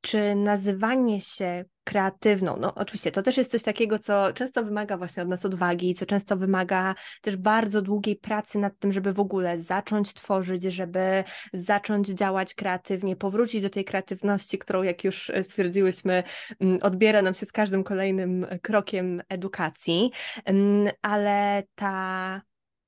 czy 0.00 0.34
nazywanie 0.34 1.20
się 1.20 1.64
kreatywną, 1.84 2.56
no 2.60 2.74
oczywiście 2.74 3.10
to 3.10 3.22
też 3.22 3.36
jest 3.36 3.50
coś 3.50 3.62
takiego, 3.62 3.98
co 3.98 4.32
często 4.32 4.64
wymaga 4.64 4.96
właśnie 4.96 5.22
od 5.22 5.28
nas 5.28 5.44
odwagi, 5.44 5.94
co 5.94 6.06
często 6.06 6.36
wymaga 6.36 6.94
też 7.22 7.36
bardzo 7.36 7.82
długiej 7.82 8.16
pracy 8.16 8.58
nad 8.58 8.78
tym, 8.78 8.92
żeby 8.92 9.12
w 9.12 9.20
ogóle 9.20 9.60
zacząć 9.60 10.14
tworzyć, 10.14 10.62
żeby 10.62 11.24
zacząć 11.52 12.08
działać 12.08 12.54
kreatywnie, 12.54 13.16
powrócić 13.16 13.62
do 13.62 13.70
tej 13.70 13.84
kreatywności, 13.84 14.58
którą 14.58 14.82
jak 14.82 15.04
już 15.04 15.32
stwierdziłyśmy, 15.42 16.22
mm, 16.60 16.78
odbiera 16.82 17.22
nam 17.22 17.34
się 17.34 17.46
z 17.46 17.52
każdym 17.52 17.84
kolejnym 17.84 18.46
krokiem 18.62 19.22
edukacji, 19.28 20.10
mm, 20.44 20.92
ale 21.02 21.62
ta 21.74 22.40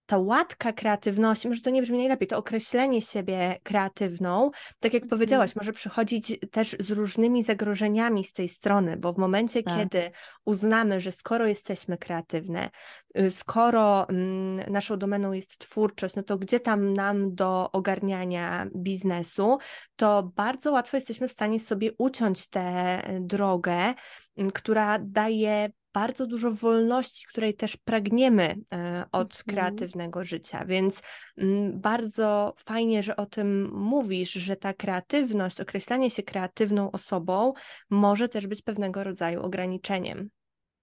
ta 0.07 0.19
łatka 0.19 0.73
kreatywności, 0.73 1.49
może 1.49 1.63
to 1.63 1.71
nie 1.71 1.83
brzmi 1.83 1.99
najlepiej, 1.99 2.29
to 2.29 2.39
określenie 2.39 3.03
siebie 3.03 3.59
kreatywną, 3.63 4.51
tak 4.81 4.95
jak 4.95 5.03
mhm. 5.03 5.11
powiedziałaś, 5.11 5.57
może 5.57 5.73
przychodzić 5.73 6.39
też 6.51 6.77
z 6.81 6.91
różnymi 6.91 7.43
zagrożeniami 7.43 8.25
z 8.25 8.33
tej 8.33 8.49
strony, 8.49 8.97
bo 8.97 9.13
w 9.13 9.19
momencie, 9.19 9.63
tak. 9.63 9.79
kiedy 9.79 10.11
uznamy, 10.45 11.01
że 11.01 11.13
skoro 11.13 11.47
jesteśmy 11.47 11.99
kreatywne, 11.99 12.71
y, 13.19 13.31
skoro 13.31 14.09
mm, 14.09 14.73
naszą 14.73 14.97
domeną 14.97 15.33
jest 15.33 15.59
twórczość, 15.59 16.17
no 16.17 16.23
to 16.23 16.39
gdzie 16.39 16.61
tam 16.61 16.93
nam 16.93 17.35
do 17.35 17.71
ogarniania 17.73 18.67
biznesu, 18.77 19.59
to 19.97 20.23
bardzo 20.37 20.73
łatwo 20.73 20.97
jesteśmy 20.97 21.29
w 21.29 21.33
stanie 21.33 21.61
sobie 21.61 21.91
uciąć 21.99 22.49
tę 22.49 23.03
drogę, 23.21 23.95
mm, 24.37 24.51
która 24.51 24.99
daje 24.99 25.71
bardzo 25.95 26.27
dużo 26.27 26.51
wolności, 26.51 27.27
której 27.27 27.55
też 27.55 27.77
pragniemy 27.77 28.57
e, 28.73 29.05
od 29.13 29.41
mhm. 29.41 29.45
kreatywnego 29.47 30.25
życia. 30.25 30.65
Więc 30.65 31.03
mm, 31.39 31.81
bardzo 31.81 32.55
fajnie, 32.67 33.03
że 33.03 33.17
o 33.17 33.27
tym 33.27 33.71
mówisz, 33.73 34.33
że 34.33 34.57
ta 34.57 34.75
kreatywność, 34.75 35.61
określanie 35.61 36.11
się 36.11 36.23
kreatywną 36.23 36.91
osobą 36.91 37.53
może 37.91 38.29
też 38.29 38.47
być 38.47 38.63
pewnego 38.63 39.05
rodzaju 39.05 39.43
ograniczeniem. 39.43 40.31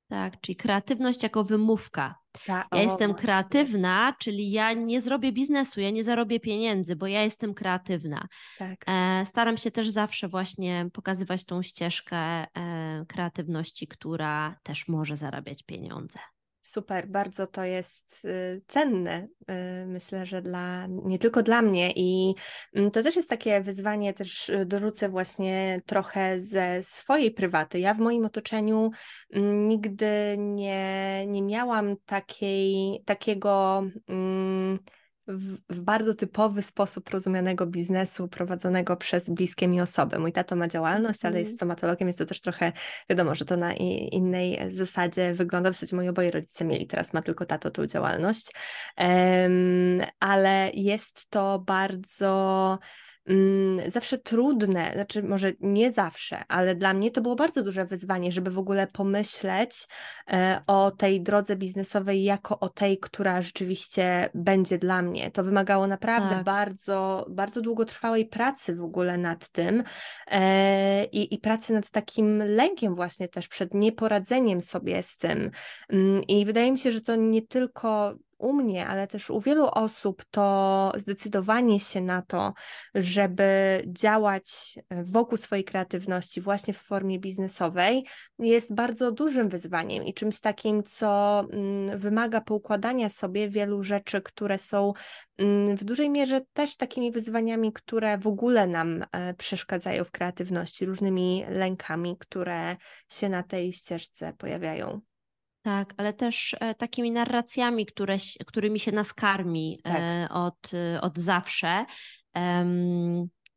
Tak, 0.07 0.41
czyli 0.41 0.55
kreatywność 0.55 1.23
jako 1.23 1.43
wymówka. 1.43 2.20
Ta, 2.45 2.65
ja 2.71 2.81
jestem 2.81 3.11
właśnie. 3.11 3.25
kreatywna, 3.25 4.13
czyli 4.19 4.51
ja 4.51 4.73
nie 4.73 5.01
zrobię 5.01 5.31
biznesu, 5.31 5.81
ja 5.81 5.89
nie 5.89 6.03
zarobię 6.03 6.39
pieniędzy, 6.39 6.95
bo 6.95 7.07
ja 7.07 7.23
jestem 7.23 7.53
kreatywna. 7.53 8.27
Tak. 8.57 8.83
E, 8.87 9.25
staram 9.25 9.57
się 9.57 9.71
też 9.71 9.89
zawsze 9.89 10.27
właśnie 10.27 10.89
pokazywać 10.93 11.45
tą 11.45 11.61
ścieżkę 11.61 12.17
e, 12.17 12.47
kreatywności, 13.07 13.87
która 13.87 14.55
też 14.63 14.87
może 14.87 15.17
zarabiać 15.17 15.63
pieniądze. 15.63 16.19
Super, 16.61 17.07
bardzo 17.07 17.47
to 17.47 17.63
jest 17.63 18.25
y, 18.25 18.61
cenne, 18.67 19.27
y, 19.51 19.85
myślę, 19.87 20.25
że 20.25 20.41
dla, 20.41 20.87
nie 20.87 21.19
tylko 21.19 21.43
dla 21.43 21.61
mnie 21.61 21.91
i 21.95 22.35
mm, 22.75 22.91
to 22.91 23.03
też 23.03 23.15
jest 23.15 23.29
takie 23.29 23.61
wyzwanie, 23.61 24.13
też 24.13 24.49
y, 24.49 24.65
dorzucę 24.65 25.09
właśnie 25.09 25.81
trochę 25.85 26.39
ze 26.39 26.83
swojej 26.83 27.31
prywaty. 27.31 27.79
Ja 27.79 27.93
w 27.93 27.99
moim 27.99 28.25
otoczeniu 28.25 28.91
mm, 29.33 29.67
nigdy 29.67 30.35
nie, 30.39 31.25
nie 31.27 31.41
miałam 31.41 31.95
takiej, 32.05 33.03
takiego... 33.05 33.83
Mm, 34.07 34.77
w, 35.37 35.57
w, 35.69 35.81
bardzo 35.81 36.15
typowy 36.15 36.61
sposób 36.61 37.09
rozumianego 37.09 37.65
biznesu 37.65 38.27
prowadzonego 38.27 38.95
przez 38.95 39.29
bliskie 39.29 39.67
mi 39.67 39.81
osoby. 39.81 40.19
Mój 40.19 40.31
tato 40.31 40.55
ma 40.55 40.67
działalność, 40.67 41.25
ale 41.25 41.39
jest 41.39 41.51
mhm. 41.51 41.57
stomatologiem, 41.57 42.07
jest 42.07 42.19
to 42.19 42.25
też 42.25 42.41
trochę, 42.41 42.71
wiadomo, 43.09 43.35
że 43.35 43.45
to 43.45 43.57
na 43.57 43.73
innej 43.73 44.59
zasadzie 44.69 45.33
wygląda. 45.33 45.69
W 45.69 45.73
zasadzie 45.73 45.95
moi 45.95 46.07
oboje 46.07 46.31
rodzice 46.31 46.65
mieli, 46.65 46.87
teraz 46.87 47.13
ma 47.13 47.21
tylko 47.21 47.45
tato 47.45 47.71
tą 47.71 47.85
działalność, 47.87 48.51
um, 48.97 50.01
ale 50.19 50.71
jest 50.73 51.29
to 51.29 51.59
bardzo 51.59 52.79
zawsze 53.87 54.17
trudne, 54.17 54.91
znaczy 54.93 55.23
może 55.23 55.51
nie 55.59 55.91
zawsze, 55.91 56.43
ale 56.47 56.75
dla 56.75 56.93
mnie 56.93 57.11
to 57.11 57.21
było 57.21 57.35
bardzo 57.35 57.63
duże 57.63 57.85
wyzwanie, 57.85 58.31
żeby 58.31 58.51
w 58.51 58.57
ogóle 58.57 58.87
pomyśleć 58.87 59.87
e, 60.27 60.61
o 60.67 60.91
tej 60.91 61.21
drodze 61.21 61.55
biznesowej 61.55 62.23
jako 62.23 62.59
o 62.59 62.69
tej, 62.69 62.97
która 62.97 63.41
rzeczywiście 63.41 64.29
będzie 64.35 64.77
dla 64.77 65.01
mnie. 65.01 65.31
To 65.31 65.43
wymagało 65.43 65.87
naprawdę 65.87 66.35
tak. 66.35 66.43
bardzo, 66.43 67.25
bardzo 67.29 67.61
długotrwałej 67.61 68.25
pracy 68.25 68.75
w 68.75 68.83
ogóle 68.83 69.17
nad 69.17 69.49
tym 69.49 69.83
e, 70.27 71.05
i, 71.05 71.33
i 71.33 71.37
pracy 71.37 71.73
nad 71.73 71.89
takim 71.89 72.43
lękiem 72.43 72.95
właśnie 72.95 73.27
też 73.27 73.47
przed 73.47 73.73
nieporadzeniem 73.73 74.61
sobie 74.61 75.03
z 75.03 75.17
tym. 75.17 75.51
Mm, 75.89 76.23
I 76.23 76.45
wydaje 76.45 76.71
mi 76.71 76.79
się, 76.79 76.91
że 76.91 77.01
to 77.01 77.15
nie 77.15 77.41
tylko 77.41 78.15
u 78.41 78.53
mnie, 78.53 78.87
ale 78.87 79.07
też 79.07 79.29
u 79.29 79.39
wielu 79.39 79.67
osób 79.71 80.23
to 80.31 80.91
zdecydowanie 80.95 81.79
się 81.79 82.01
na 82.01 82.21
to, 82.21 82.53
żeby 82.95 83.81
działać 83.87 84.79
e, 84.89 85.03
wokół 85.03 85.37
swojej 85.37 85.63
kreatywności 85.63 86.41
właśnie 86.41 86.73
w 86.73 86.77
formie 86.77 87.19
biznesowej 87.19 88.05
jest 88.39 88.75
bardzo 88.75 89.11
dużym 89.11 89.49
wyzwaniem 89.49 90.03
i 90.05 90.13
czymś 90.13 90.39
takim, 90.39 90.83
co 90.83 91.39
mm, 91.51 91.99
wymaga 91.99 92.41
poukładania 92.41 93.09
sobie 93.09 93.49
wielu 93.49 93.83
rzeczy, 93.83 94.21
które 94.21 94.59
są 94.59 94.93
mm, 95.37 95.77
w 95.77 95.83
dużej 95.83 96.09
mierze 96.09 96.41
też 96.53 96.77
takimi 96.77 97.11
wyzwaniami, 97.11 97.73
które 97.73 98.17
w 98.17 98.27
ogóle 98.27 98.67
nam 98.67 99.05
e, 99.11 99.33
przeszkadzają 99.33 100.03
w 100.03 100.11
kreatywności, 100.11 100.85
różnymi 100.85 101.45
lękami, 101.49 102.17
które 102.19 102.75
się 103.09 103.29
na 103.29 103.43
tej 103.43 103.73
ścieżce 103.73 104.33
pojawiają. 104.37 105.01
Tak, 105.61 105.93
ale 105.97 106.13
też 106.13 106.55
e, 106.59 106.75
takimi 106.75 107.11
narracjami, 107.11 107.85
które, 107.85 108.17
którymi 108.47 108.79
się 108.79 108.91
nas 108.91 109.13
karmi 109.13 109.79
tak. 109.83 109.97
E, 109.99 110.27
od, 110.29 110.71
od 111.01 111.17
zawsze. 111.17 111.85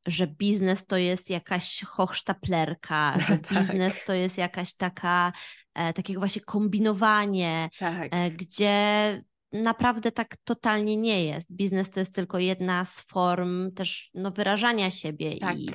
że 0.06 0.26
biznes 0.26 0.86
to 0.86 0.96
jest 0.96 1.30
jakaś 1.30 1.82
hochsztaplerka, 1.82 3.14
że 3.28 3.38
tak. 3.38 3.58
biznes 3.58 4.04
to 4.04 4.12
jest 4.12 4.38
jakaś 4.38 4.74
taka, 4.74 5.32
e, 5.74 5.92
takie 5.92 6.18
właśnie 6.18 6.42
kombinowanie, 6.42 7.68
tak. 7.78 8.36
gdzie 8.36 9.22
naprawdę 9.52 10.12
tak 10.12 10.36
totalnie 10.44 10.96
nie 10.96 11.24
jest. 11.24 11.52
Biznes 11.52 11.90
to 11.90 12.00
jest 12.00 12.14
tylko 12.14 12.38
jedna 12.38 12.84
z 12.84 13.00
form 13.00 13.72
też 13.72 14.10
no, 14.14 14.30
wyrażania 14.30 14.90
siebie 14.90 15.38
tak. 15.38 15.58
i, 15.58 15.70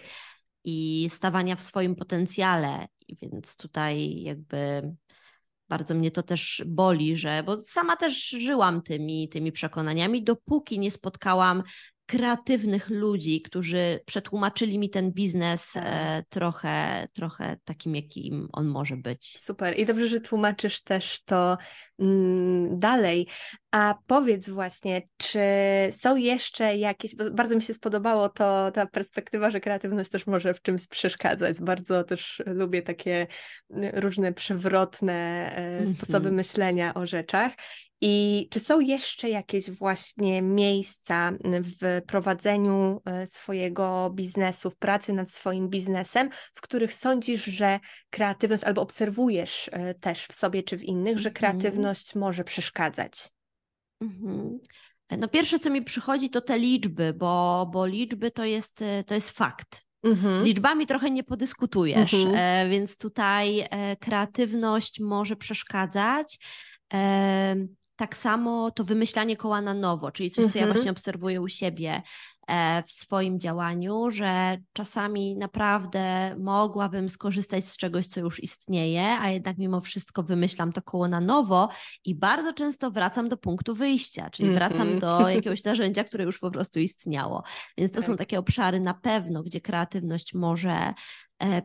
i 0.64 1.10
stawania 1.10 1.56
w 1.56 1.61
swoim 1.61 1.95
potencjale. 1.95 2.88
Więc 3.22 3.57
tutaj 3.57 4.22
jakby 4.22 4.91
bardzo 5.70 5.96
mnie 5.96 6.12
to 6.12 6.24
też 6.24 6.64
boli, 6.68 7.16
że, 7.16 7.44
bo 7.46 7.62
sama 7.62 7.96
też 7.96 8.30
żyłam 8.30 8.82
tymi, 8.82 9.30
tymi 9.30 9.52
przekonaniami, 9.52 10.24
dopóki 10.24 10.80
nie 10.80 10.91
spotkałam 10.91 11.64
kreatywnych 12.10 12.90
ludzi, 12.90 13.41
którzy 13.41 13.99
przetłumaczyli 14.06 14.80
mi 14.80 14.90
ten 14.90 15.11
biznes 15.11 15.73
e, 15.76 16.23
trochę, 16.30 17.07
trochę 17.14 17.57
takim, 17.64 17.95
jakim 17.95 18.49
on 18.53 18.68
może 18.68 18.98
być. 18.98 19.40
Super. 19.40 19.80
I 19.80 19.86
dobrze, 19.86 20.07
że 20.07 20.19
tłumaczysz 20.19 20.81
też 20.81 21.23
to 21.23 21.57
mm, 21.99 22.80
dalej. 22.80 23.27
A 23.72 23.95
powiedz 24.07 24.49
właśnie, 24.49 25.02
czy 25.18 25.40
są 25.91 26.15
jeszcze 26.15 26.77
jakieś, 26.77 27.15
bardzo 27.15 27.56
mi 27.56 27.61
się 27.61 27.73
spodobało 27.73 28.30
to, 28.30 28.72
ta 28.72 28.86
perspektywa, 28.86 29.52
że 29.52 29.60
kreatywność 29.60 30.10
też 30.10 30.27
może 30.27 30.53
w 30.53 30.61
czymś 30.61 30.88
przeszkadzać. 30.88 31.61
Bardzo 31.61 32.03
też 32.03 32.41
lubię 32.45 32.81
takie 32.81 33.27
mm, 33.69 33.91
różne 33.94 34.34
przewrotne 34.34 35.52
mm 35.56 35.86
-hmm. 35.86 35.94
sposoby 35.94 36.31
myślenia 36.31 36.94
o 36.94 37.07
rzeczach. 37.07 37.53
I 38.02 38.48
czy 38.52 38.60
są 38.60 38.80
jeszcze 38.80 39.30
jakieś 39.30 39.72
właśnie 39.72 40.42
miejsca 40.42 41.32
w 41.44 42.02
prowadzeniu 42.08 43.02
e, 43.06 43.28
swojego 43.28 44.10
biznesu, 44.14 44.70
w 44.70 44.78
pracy 44.78 45.14
nad 45.14 45.32
swoim 45.32 45.70
biznesem, 45.70 46.30
w 46.54 46.62
których 46.62 46.94
sądzisz, 46.94 47.44
że 47.44 47.80
kreatywność, 48.10 48.64
albo 48.64 48.82
obserwujesz 48.82 49.70
e, 49.72 49.94
też 49.94 50.26
w 50.26 50.34
sobie 50.34 50.64
czy 50.64 50.78
w 50.78 50.84
innych, 50.84 51.20
że 51.20 51.30
mhm. 51.30 51.34
kreatywność 51.34 52.16
może 52.16 52.44
przeszkadzać? 52.44 53.30
Mhm. 54.02 54.60
No 55.18 55.28
pierwsze, 55.28 55.60
co 55.60 55.70
mi 55.70 55.82
przychodzi, 55.82 56.30
to 56.30 56.42
te 56.42 56.60
liczby, 56.60 57.14
bo, 57.14 57.70
bo 57.74 57.86
liczby 57.86 58.32
to 58.32 58.46
jest, 58.46 58.80
to 59.06 59.14
jest 59.14 59.30
fakt. 59.30 59.86
Mhm. 60.04 60.44
Z 60.44 60.46
liczbami 60.46 60.88
trochę 60.88 61.12
nie 61.12 61.24
podyskutujesz, 61.24 62.14
mhm. 62.14 62.36
e, 62.36 62.70
więc 62.70 62.98
tutaj 62.98 63.60
e, 63.60 63.96
kreatywność 63.96 65.00
może 65.00 65.36
przeszkadzać. 65.36 66.40
Tak 68.00 68.18
samo 68.18 68.72
to 68.72 68.84
wymyślanie 68.84 69.38
koła 69.38 69.62
na 69.62 69.74
nowo, 69.74 70.12
czyli 70.12 70.32
coś, 70.32 70.46
co 70.46 70.60
ja 70.60 70.64
mhm. 70.64 70.74
właśnie 70.74 70.92
obserwuję 70.92 71.42
u 71.42 71.48
siebie 71.48 72.02
e, 72.48 72.84
w 72.84 72.92
swoim 72.92 73.40
działaniu, 73.40 74.10
że 74.12 74.58
czasami 74.74 75.36
naprawdę 75.36 76.36
mogłabym 76.38 77.10
skorzystać 77.10 77.66
z 77.66 77.78
czegoś, 77.78 78.08
co 78.08 78.20
już 78.20 78.44
istnieje, 78.44 79.20
a 79.20 79.30
jednak 79.30 79.58
mimo 79.58 79.82
wszystko 79.82 80.24
wymyślam 80.24 80.72
to 80.72 80.82
koło 80.82 81.08
na 81.08 81.22
nowo 81.22 81.70
i 82.06 82.16
bardzo 82.16 82.54
często 82.54 82.92
wracam 82.92 83.30
do 83.30 83.38
punktu 83.38 83.76
wyjścia, 83.76 84.30
czyli 84.30 84.52
wracam 84.52 84.88
mhm. 84.88 85.00
do 85.00 85.30
jakiegoś 85.38 85.64
narzędzia, 85.64 86.04
które 86.04 86.24
już 86.24 86.40
po 86.40 86.52
prostu 86.52 86.80
istniało. 86.80 87.44
Więc 87.78 87.92
to 87.92 87.98
tak. 87.98 88.06
są 88.06 88.16
takie 88.16 88.40
obszary 88.40 88.80
na 88.80 88.94
pewno, 88.94 89.44
gdzie 89.44 89.62
kreatywność 89.62 90.34
może 90.34 90.94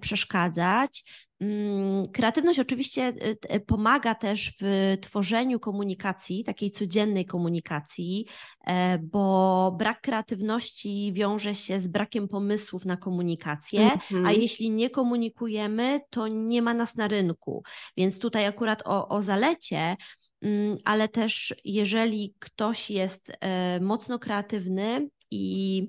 przeszkadzać. 0.01 1.05
Mm, 1.41 2.09
kreatywność 2.09 2.61
oczywiście 2.61 3.09
y, 3.09 3.55
y, 3.55 3.61
pomaga 3.61 4.15
też 4.15 4.53
w 4.61 4.97
tworzeniu 5.01 5.61
komunikacji, 5.61 6.45
takiej 6.45 6.71
codziennej 6.71 7.27
komunikacji, 7.27 8.27
e, 8.67 8.99
bo 8.99 9.75
brak 9.79 10.01
kreatywności 10.01 11.13
wiąże 11.13 11.55
się 11.55 11.79
z 11.79 11.89
brakiem 11.89 12.29
pomysłów 12.29 12.85
na 12.85 12.97
komunikację, 12.97 13.81
mm 13.81 13.99
-hmm. 13.99 14.17
a 14.17 14.19
mhm. 14.19 14.41
jeśli 14.41 14.71
nie 14.71 14.91
komunikujemy, 14.91 16.01
to 16.11 16.29
nie 16.29 16.63
ma 16.63 16.75
nas 16.75 16.97
na 16.97 17.09
rynku. 17.09 17.63
Więc 17.97 18.19
tutaj 18.19 18.47
akurat 18.47 18.83
o, 18.85 19.09
o 19.09 19.23
zalecie, 19.23 19.97
mm, 20.43 20.77
ale 20.85 21.09
też 21.09 21.55
jeżeli 21.65 22.35
ktoś 22.39 22.91
jest 22.91 23.33
e, 23.41 23.81
mocno 23.81 24.19
kreatywny 24.19 25.09
i 25.31 25.89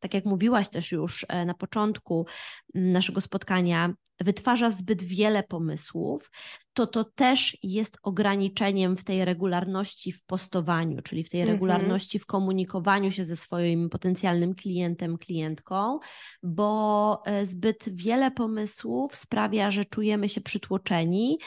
tak 0.00 0.14
jak 0.14 0.24
mówiłaś 0.24 0.68
też 0.68 0.92
już 0.92 1.26
e, 1.28 1.44
na 1.44 1.54
początku 1.54 2.26
naszego 2.74 3.20
spotkania, 3.20 3.94
wytwarza 4.20 4.70
zbyt 4.70 5.02
wiele 5.02 5.42
pomysłów, 5.42 6.30
to 6.72 6.86
to 6.86 7.04
też 7.04 7.58
jest 7.62 7.98
ograniczeniem 8.02 8.96
w 8.96 9.04
tej 9.04 9.24
regularności 9.24 10.12
w 10.12 10.24
postowaniu, 10.24 11.02
czyli 11.02 11.24
w 11.24 11.28
tej 11.28 11.42
-hmm. 11.42 11.46
regularności 11.46 12.18
w 12.18 12.26
komunikowaniu 12.26 13.12
się 13.12 13.24
ze 13.24 13.36
swoim 13.36 13.90
potencjalnym 13.90 14.54
klientem, 14.54 15.18
klientką, 15.18 15.98
bo 16.42 17.22
e, 17.26 17.46
zbyt 17.46 17.84
wiele 17.94 18.30
pomysłów 18.30 19.16
sprawia, 19.16 19.70
że 19.70 19.84
czujemy 19.84 20.28
się 20.28 20.40
przytłoczeni, 20.40 21.38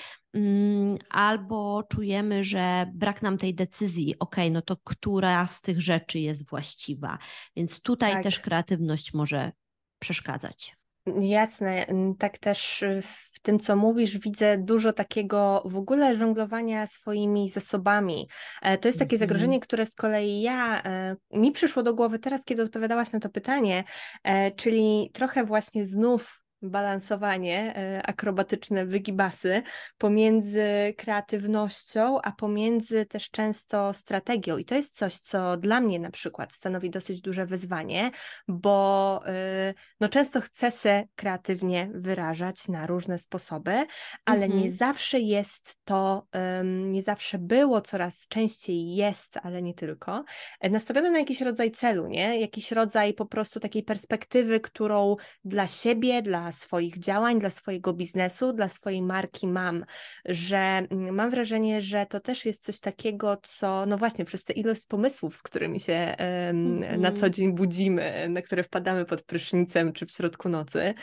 albo 1.09 1.83
czujemy, 1.83 2.43
że 2.43 2.91
brak 2.93 3.21
nam 3.21 3.37
tej 3.37 3.55
decyzji, 3.55 4.15
ok, 4.19 4.35
no 4.51 4.61
to 4.61 4.77
która 4.83 5.47
z 5.47 5.61
tych 5.61 5.81
rzeczy 5.81 6.19
jest 6.19 6.49
właściwa. 6.49 7.17
Więc 7.55 7.81
tutaj 7.81 8.11
tak. 8.11 8.23
też 8.23 8.39
kreatywność 8.39 9.13
może 9.13 9.51
przeszkadzać. 9.99 10.75
Jasne, 11.19 11.85
tak 12.19 12.37
też 12.37 12.83
w 13.01 13.39
tym, 13.39 13.59
co 13.59 13.75
mówisz, 13.75 14.17
widzę 14.17 14.57
dużo 14.57 14.93
takiego 14.93 15.63
w 15.65 15.77
ogóle 15.77 16.15
żonglowania 16.15 16.87
swoimi 16.87 17.49
zasobami. 17.49 18.29
E, 18.61 18.77
to 18.77 18.87
jest 18.87 18.99
takie 18.99 19.15
mm 19.15 19.17
-hmm. 19.17 19.19
zagrożenie, 19.19 19.59
które 19.59 19.85
z 19.85 19.95
kolei 19.95 20.41
ja, 20.41 20.83
e, 20.83 21.15
mi 21.31 21.51
przyszło 21.51 21.83
do 21.83 21.93
głowy 21.93 22.19
teraz, 22.19 22.45
kiedy 22.45 22.63
odpowiadałaś 22.63 23.11
na 23.11 23.19
to 23.19 23.29
pytanie, 23.29 23.83
e, 24.23 24.51
czyli 24.51 25.09
trochę 25.13 25.43
właśnie 25.43 25.85
znów 25.85 26.42
balansowanie, 26.63 27.75
e, 27.75 28.03
akrobatyczne 28.05 28.85
wygibasy 28.85 29.61
pomiędzy 29.97 30.93
kreatywnością, 30.97 32.21
a 32.21 32.31
pomiędzy 32.31 33.05
też 33.05 33.29
często 33.29 33.93
strategią. 33.93 34.57
I 34.57 34.65
to 34.65 34.75
jest 34.75 34.95
coś, 34.95 35.17
co 35.17 35.57
dla 35.57 35.81
mnie 35.81 35.99
na 35.99 36.11
przykład 36.11 36.53
stanowi 36.53 36.89
dosyć 36.89 37.21
duże 37.21 37.45
wyzwanie, 37.45 38.11
bo 38.47 39.21
e, 39.25 39.73
no, 39.99 40.09
często 40.09 40.41
chcę 40.41 40.71
się 40.71 41.03
kreatywnie 41.15 41.89
wyrażać 41.93 42.67
na 42.67 42.87
różne 42.87 43.19
sposoby, 43.19 43.85
ale 44.25 44.45
mhm. 44.45 44.63
nie 44.63 44.71
zawsze 44.71 45.19
jest 45.19 45.77
to, 45.85 46.27
nie 46.63 47.03
zawsze 47.03 47.37
było, 47.37 47.81
coraz 47.81 48.27
częściej 48.27 48.95
jest, 48.95 49.37
ale 49.43 49.61
nie 49.61 49.73
tylko, 49.73 50.23
e, 50.59 50.69
nastawione 50.69 51.11
na 51.11 51.19
jakiś 51.19 51.41
rodzaj 51.41 51.71
celu, 51.71 52.07
nie? 52.07 52.39
Jakiś 52.39 52.71
rodzaj 52.71 53.13
po 53.13 53.25
prostu 53.25 53.59
takiej 53.59 53.83
perspektywy, 53.83 54.59
którą 54.59 55.15
dla 55.45 55.67
siebie, 55.67 56.21
dla 56.21 56.51
swoich 56.53 56.99
działań, 56.99 57.39
dla 57.39 57.49
swojego 57.49 57.93
biznesu, 57.93 58.53
dla 58.53 58.69
swojej 58.69 59.01
marki 59.01 59.47
mam, 59.47 59.85
że 60.25 60.57
mm, 60.57 61.15
mam 61.15 61.29
wrażenie, 61.29 61.81
że 61.81 62.05
to 62.05 62.19
też 62.19 62.45
jest 62.45 62.63
coś 62.63 62.79
takiego, 62.79 63.37
co, 63.43 63.85
no 63.85 63.97
właśnie, 63.97 64.25
przez 64.25 64.43
tę 64.43 64.53
ilość 64.53 64.85
pomysłów, 64.85 65.37
z 65.37 65.41
którymi 65.41 65.79
się 65.79 66.15
mm-hmm. 66.17 66.97
na 66.97 67.09
co 67.09 67.15
mhm. 67.15 67.33
dzień 67.33 67.55
budzimy, 67.55 68.29
na 68.29 68.41
które 68.41 68.63
wpadamy 68.63 69.05
pod 69.05 69.21
prysznicem 69.21 69.93
czy 69.93 70.05
w 70.05 70.11
środku 70.11 70.49
nocy, 70.49 70.93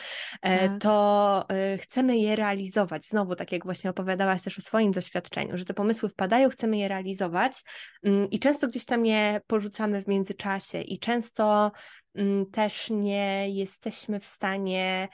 e, 0.41 0.69
tak. 0.69 0.81
to 0.81 1.45
e, 1.49 1.77
chcemy 1.77 2.17
je 2.17 2.35
realizować. 2.35 3.05
Znowu, 3.05 3.35
tak 3.35 3.51
jak 3.51 3.65
właśnie 3.65 3.89
opowiadałaś 3.89 4.41
też 4.41 4.59
o 4.59 4.61
swoim 4.61 4.91
doświadczeniu, 4.91 5.57
że 5.57 5.65
te 5.65 5.73
pomysły 5.73 6.09
wpadają, 6.09 6.49
chcemy 6.49 6.77
je 6.77 6.87
realizować 6.87 7.63
mm, 8.03 8.29
i 8.29 8.39
często 8.39 8.67
gdzieś 8.67 8.85
tam 8.85 9.05
je 9.05 9.41
porzucamy 9.47 10.03
w 10.03 10.07
międzyczasie 10.07 10.81
i 10.81 10.99
często 10.99 11.71
też 12.51 12.89
nie 12.89 13.49
jesteśmy 13.49 14.19
w 14.19 14.25
stanie 14.25 15.07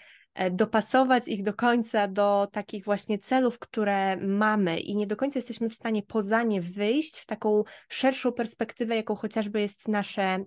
dopasować 0.52 1.28
ich 1.28 1.44
do 1.44 1.54
końca 1.54 2.08
do 2.08 2.48
takich 2.52 2.86
właśnie 2.86 3.20
celów, 3.20 3.60
które 3.60 4.18
mamy 4.18 4.80
i 4.80 4.96
nie 4.96 5.08
do 5.08 5.16
końca 5.16 5.40
jesteśmy 5.40 5.70
w 5.70 5.74
stanie 5.74 6.04
poza 6.04 6.44
nie 6.44 6.62
wyjść 6.62 7.20
w 7.20 7.26
taką 7.26 7.64
szerszą 7.90 8.32
perspektywę, 8.32 8.96
jaką 8.96 9.16
chociażby 9.16 9.62
jest 9.62 9.88
nasze 9.88 10.22
e, 10.22 10.44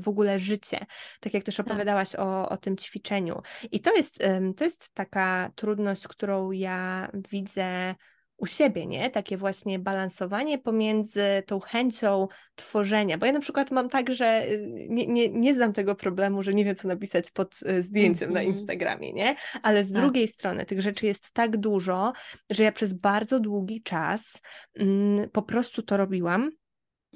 w 0.00 0.08
ogóle 0.08 0.38
życie. 0.38 0.86
Tak 1.20 1.34
jak 1.34 1.44
też 1.44 1.56
tak. 1.56 1.66
opowiadałaś 1.66 2.14
o, 2.14 2.48
o 2.48 2.56
tym 2.56 2.76
ćwiczeniu. 2.76 3.42
I 3.72 3.80
to 3.80 3.94
jest, 3.94 4.18
to 4.56 4.64
jest 4.64 4.90
taka 4.94 5.50
trudność, 5.54 6.08
którą 6.08 6.50
ja 6.50 7.08
widzę 7.30 7.94
u 8.36 8.46
siebie, 8.46 8.86
nie? 8.86 9.10
Takie 9.10 9.36
właśnie 9.36 9.78
balansowanie 9.78 10.58
pomiędzy 10.58 11.42
tą 11.46 11.60
chęcią 11.60 12.28
tworzenia, 12.54 13.18
bo 13.18 13.26
ja 13.26 13.32
na 13.32 13.40
przykład 13.40 13.70
mam 13.70 13.88
tak, 13.88 14.14
że 14.14 14.48
y, 14.48 14.86
nie, 14.88 15.06
nie, 15.06 15.28
nie 15.28 15.54
znam 15.54 15.72
tego 15.72 15.94
problemu, 15.94 16.42
że 16.42 16.54
nie 16.54 16.64
wiem, 16.64 16.76
co 16.76 16.88
napisać 16.88 17.30
pod 17.30 17.62
y, 17.62 17.82
zdjęciem 17.82 18.30
mm-hmm. 18.30 18.34
na 18.34 18.40
mhm. 18.40 18.58
Instagramie, 18.58 19.12
nie? 19.12 19.34
Ale 19.62 19.84
z 19.84 19.92
tak. 19.92 20.02
drugiej 20.02 20.28
strony 20.28 20.66
tych 20.66 20.82
rzeczy 20.82 21.06
jest 21.06 21.32
tak 21.32 21.56
dużo, 21.56 22.12
że 22.50 22.62
ja 22.62 22.72
przez 22.72 22.92
bardzo 22.92 23.40
długi 23.40 23.82
czas 23.82 24.42
mm, 24.74 25.30
po 25.30 25.42
prostu 25.42 25.82
to 25.82 25.96
robiłam. 25.96 26.50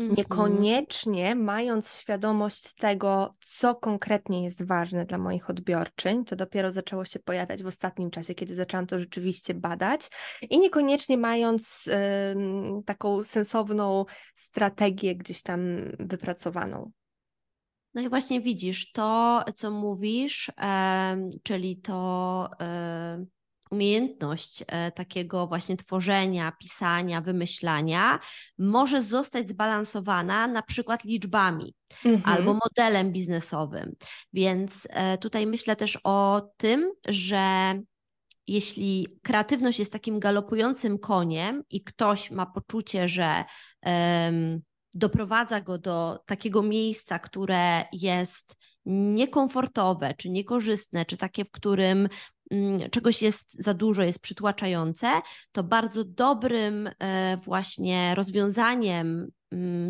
Niekoniecznie 0.01 1.35
mając 1.35 1.95
świadomość 1.95 2.75
tego, 2.75 3.35
co 3.41 3.75
konkretnie 3.75 4.45
jest 4.45 4.67
ważne 4.67 5.07
dla 5.07 5.19
moich 5.19 5.51
odbiorczyń, 5.51 6.25
to 6.25 6.37
dopiero 6.37 6.73
zaczęło 6.73 7.05
się 7.05 7.19
pojawiać 7.19 7.63
w 7.63 7.67
ostatnim 7.67 8.11
czasie, 8.11 8.35
kiedy 8.35 8.55
zaczęłam 8.55 8.87
to 8.87 8.99
rzeczywiście 8.99 9.55
badać, 9.55 10.09
i 10.51 10.59
niekoniecznie 10.59 11.19
mając 11.19 11.87
y, 11.87 11.93
taką 12.87 13.25
sensowną 13.25 14.05
strategię 14.37 15.17
gdzieś 15.17 15.43
tam 15.43 15.61
wypracowaną. 15.99 16.91
No 17.95 18.03
i 18.03 18.09
właśnie 18.09 18.41
widzisz, 18.41 18.93
to 18.93 19.45
co 19.55 19.71
mówisz, 19.71 20.49
y, 20.49 20.53
czyli 21.43 21.77
to. 21.77 22.49
Y 23.21 23.40
umiejętność 23.71 24.65
e, 24.67 24.93
takiego 24.93 25.47
właśnie 25.47 25.77
tworzenia, 25.77 26.53
pisania, 26.61 27.21
wymyślania 27.21 28.19
może 28.59 29.03
zostać 29.03 29.49
zbalansowana 29.49 30.47
na 30.47 30.63
przykład 30.63 31.05
liczbami 31.05 31.75
mhm. 32.05 32.37
albo 32.37 32.55
modelem 32.55 33.13
biznesowym. 33.13 33.93
Więc 34.33 34.89
e, 34.91 35.19
tutaj 35.19 35.47
myślę 35.47 35.77
też 35.77 35.99
o 36.05 36.49
tym, 36.57 36.93
że 37.09 37.75
jeśli 38.47 39.07
kreatywność 39.23 39.79
jest 39.79 39.93
takim 39.93 40.21
galopującym 40.21 40.99
koniem 40.99 41.63
i 41.71 41.85
ktoś 41.85 42.31
ma 42.31 42.47
poczucie, 42.47 43.09
że 43.09 43.45
um, 43.83 44.61
doprowadza 44.95 45.61
go 45.61 45.79
do 45.79 46.19
takiego 46.27 46.63
miejsca, 46.63 47.19
które 47.19 47.85
jest 47.93 48.57
niekomfortowe, 48.87 50.15
czy 50.15 50.31
niekorzystne, 50.31 51.05
czy 51.05 51.17
takie, 51.17 51.45
w 51.45 51.51
którym 51.51 52.09
czegoś 52.91 53.23
jest 53.23 53.55
za 53.55 53.75
dużo, 53.75 54.03
jest 54.03 54.23
przytłaczające, 54.23 55.21
to 55.53 55.63
bardzo 55.63 56.05
dobrym 56.05 56.91
e, 56.99 57.37
właśnie 57.37 58.15
rozwiązaniem 58.15 59.01
Mm, 59.07 59.31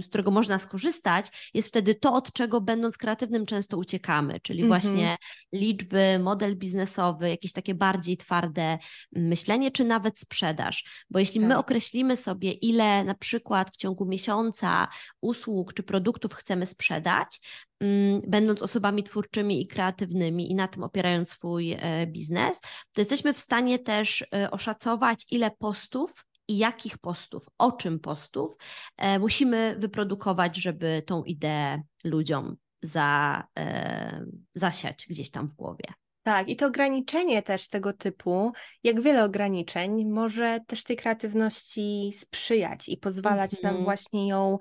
z 0.01 0.09
którego 0.09 0.31
można 0.31 0.59
skorzystać, 0.59 1.51
jest 1.55 1.69
wtedy 1.69 1.95
to, 1.95 2.15
od 2.15 2.33
czego 2.33 2.61
będąc 2.61 2.97
kreatywnym 2.97 3.47
często 3.47 3.79
uciekamy, 3.79 4.41
czyli 4.41 4.59
mm 4.63 4.67
-hmm. 4.67 4.81
właśnie 4.83 5.17
liczby, 5.53 6.19
model 6.19 6.57
biznesowy, 6.57 7.29
jakieś 7.29 7.53
takie 7.53 7.75
bardziej 7.75 8.17
twarde 8.17 8.79
myślenie, 9.13 9.71
czy 9.71 9.85
nawet 9.85 10.19
sprzedaż. 10.19 11.05
Bo 11.11 11.19
jeśli 11.19 11.41
tak. 11.41 11.49
my 11.49 11.59
określimy 11.59 12.17
sobie, 12.17 12.53
ile 12.53 13.05
na 13.05 13.15
przykład 13.15 13.71
w 13.71 13.77
ciągu 13.77 14.07
miesiąca 14.07 14.89
usług 15.21 15.75
czy 15.75 15.83
produktów 15.83 16.35
chcemy 16.35 16.67
sprzedać, 16.67 17.41
mm, 17.81 18.23
będąc 18.27 18.63
osobami 18.63 19.03
twórczymi 19.03 19.63
i 19.63 19.67
kreatywnymi 19.67 20.51
i 20.51 20.55
na 20.55 20.69
tym 20.69 20.83
opierając 20.83 21.31
swój 21.31 21.73
e, 21.73 22.07
biznes, 22.07 22.61
to 22.93 23.01
jesteśmy 23.01 23.35
w 23.35 23.41
stanie 23.41 23.79
też 23.79 24.25
e, 24.35 24.51
oszacować, 24.51 25.27
ile 25.31 25.51
postów 25.51 26.30
i 26.51 26.59
jakich 26.59 26.99
postów, 26.99 27.49
o 27.59 27.73
czym 27.73 28.01
postów 28.01 28.57
e, 28.97 29.19
musimy 29.19 29.77
wyprodukować, 29.79 30.57
żeby 30.57 31.03
tą 31.07 31.25
ideę 31.25 31.83
ludziom 32.05 32.57
za, 32.83 33.43
e, 33.59 34.25
zasiać 34.55 35.07
gdzieś 35.11 35.31
tam 35.31 35.49
w 35.49 35.55
głowie. 35.55 35.85
Tak, 36.23 36.49
i 36.49 36.57
to 36.57 36.67
ograniczenie 36.67 37.43
też 37.43 37.69
tego 37.69 37.93
typu, 37.93 38.53
jak 38.85 39.01
wiele 39.01 39.25
ograniczeń, 39.25 40.05
może 40.05 40.59
też 40.67 40.85
tej 40.85 40.97
kreatywności 40.97 42.13
sprzyjać 42.15 42.89
i 42.89 42.97
pozwalać 42.97 43.53
mm 43.53 43.61
-hmm. 43.61 43.65
nam 43.65 43.71
mhm. 43.71 43.85
właśnie 43.85 44.29
ją 44.29 44.59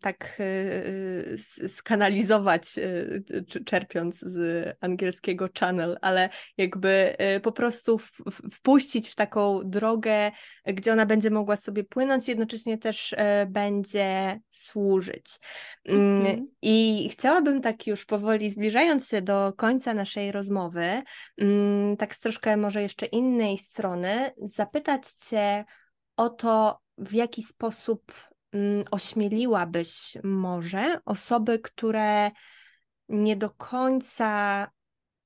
tak 0.00 0.36
y, 0.40 1.68
skanalizować, 1.68 2.78
y, 2.78 3.64
czerpiąc 3.64 4.18
z 4.18 4.76
angielskiego 4.80 5.48
channel, 5.60 5.98
ale 6.00 6.28
jakby 6.56 7.16
po 7.42 7.52
prostu 7.52 7.98
w, 7.98 8.10
wpuścić 8.52 9.08
w 9.08 9.14
taką 9.14 9.60
drogę, 9.64 10.30
gdzie 10.66 10.92
ona 10.92 11.06
będzie 11.06 11.30
mogła 11.30 11.56
sobie 11.56 11.84
płynąć, 11.84 12.28
jednocześnie 12.28 12.78
też 12.78 13.14
będzie 13.48 14.40
służyć. 14.50 15.38
Mm 15.84 16.24
-hmm. 16.24 16.44
I 16.62 17.08
chciałabym 17.12 17.60
tak 17.60 17.86
już 17.86 18.04
powoli 18.04 18.50
zbliżając 18.50 19.08
się 19.08 19.22
do 19.22 19.52
końca, 19.56 19.85
końca 19.86 19.94
naszej 19.94 20.32
rozmowy, 20.32 21.02
mm, 21.38 21.96
tak 21.96 22.14
z 22.14 22.20
troszkę 22.20 22.56
może 22.56 22.82
jeszcze 22.82 23.06
innej 23.06 23.58
strony, 23.58 24.32
zapytać 24.36 25.08
Cię 25.08 25.64
o 26.16 26.28
to, 26.28 26.80
w 26.98 27.12
jaki 27.12 27.42
sposób 27.42 28.12
mm, 28.52 28.84
ośmieliłabyś 28.90 30.16
może 30.24 31.00
osoby, 31.04 31.58
które 31.58 32.30
nie 33.08 33.36
do 33.36 33.50
końca 33.50 34.70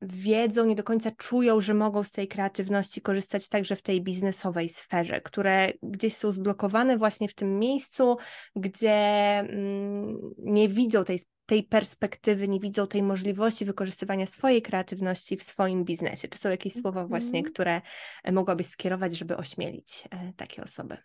wiedzą, 0.02 0.66
nie 0.66 0.74
do 0.74 0.82
końca 0.82 1.10
czują, 1.10 1.60
że 1.60 1.74
mogą 1.74 2.04
z 2.04 2.10
tej 2.10 2.28
kreatywności 2.28 3.00
korzystać 3.00 3.48
także 3.48 3.76
w 3.76 3.82
tej 3.82 4.02
biznesowej 4.02 4.68
sferze, 4.68 5.20
które 5.20 5.72
gdzieś 5.82 6.16
są 6.16 6.32
zblokowane 6.32 6.96
właśnie 6.96 7.28
w 7.28 7.34
tym 7.34 7.58
miejscu, 7.58 8.16
gdzie 8.56 8.90
mm, 9.38 10.18
nie 10.38 10.68
widzą 10.68 11.04
tej, 11.04 11.20
tej 11.46 11.62
perspektywy, 11.62 12.48
nie 12.48 12.60
widzą 12.60 12.86
tej 12.86 13.02
możliwości 13.02 13.64
wykorzystywania 13.64 14.26
swojej 14.26 14.62
kreatywności 14.62 15.36
w 15.36 15.42
swoim 15.42 15.84
biznesie. 15.84 16.28
Czy 16.28 16.38
są 16.38 16.50
jakieś 16.50 16.72
słowa 16.72 17.06
właśnie, 17.06 17.38
mm. 17.38 17.52
które 17.52 17.80
mogłabyś 18.32 18.66
skierować, 18.66 19.18
żeby 19.18 19.36
ośmielić 19.36 20.04
e, 20.10 20.32
takie 20.36 20.62
osoby? 20.62 20.96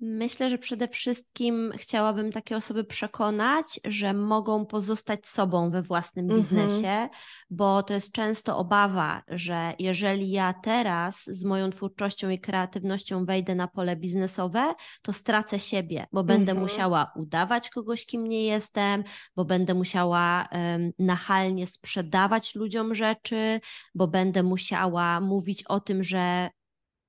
Myślę, 0.00 0.50
że 0.50 0.58
przede 0.58 0.88
wszystkim 0.88 1.72
chciałabym 1.76 2.32
takie 2.32 2.56
osoby 2.56 2.84
przekonać, 2.84 3.80
że 3.84 4.14
mogą 4.14 4.66
pozostać 4.66 5.26
sobą 5.26 5.70
we 5.70 5.82
własnym 5.82 6.24
mhm. 6.24 6.40
biznesie, 6.40 7.08
bo 7.50 7.82
to 7.82 7.94
jest 7.94 8.12
często 8.12 8.58
obawa, 8.58 9.22
że 9.28 9.74
jeżeli 9.78 10.30
ja 10.30 10.54
teraz 10.62 11.24
z 11.24 11.44
moją 11.44 11.70
twórczością 11.70 12.30
i 12.30 12.38
kreatywnością 12.38 13.24
wejdę 13.24 13.54
na 13.54 13.68
pole 13.68 13.96
biznesowe, 13.96 14.74
to 15.02 15.12
stracę 15.12 15.58
siebie, 15.58 16.06
bo 16.12 16.24
będę 16.24 16.52
mhm. 16.52 16.58
musiała 16.58 17.12
udawać 17.16 17.70
kogoś, 17.70 18.06
kim 18.06 18.28
nie 18.28 18.44
jestem, 18.44 19.04
bo 19.36 19.44
będę 19.44 19.74
musiała 19.74 20.48
um, 20.52 20.92
nachalnie 20.98 21.66
sprzedawać 21.66 22.54
ludziom 22.54 22.94
rzeczy, 22.94 23.60
bo 23.94 24.08
będę 24.08 24.42
musiała 24.42 25.20
mówić 25.20 25.62
o 25.62 25.80
tym, 25.80 26.04
że 26.04 26.50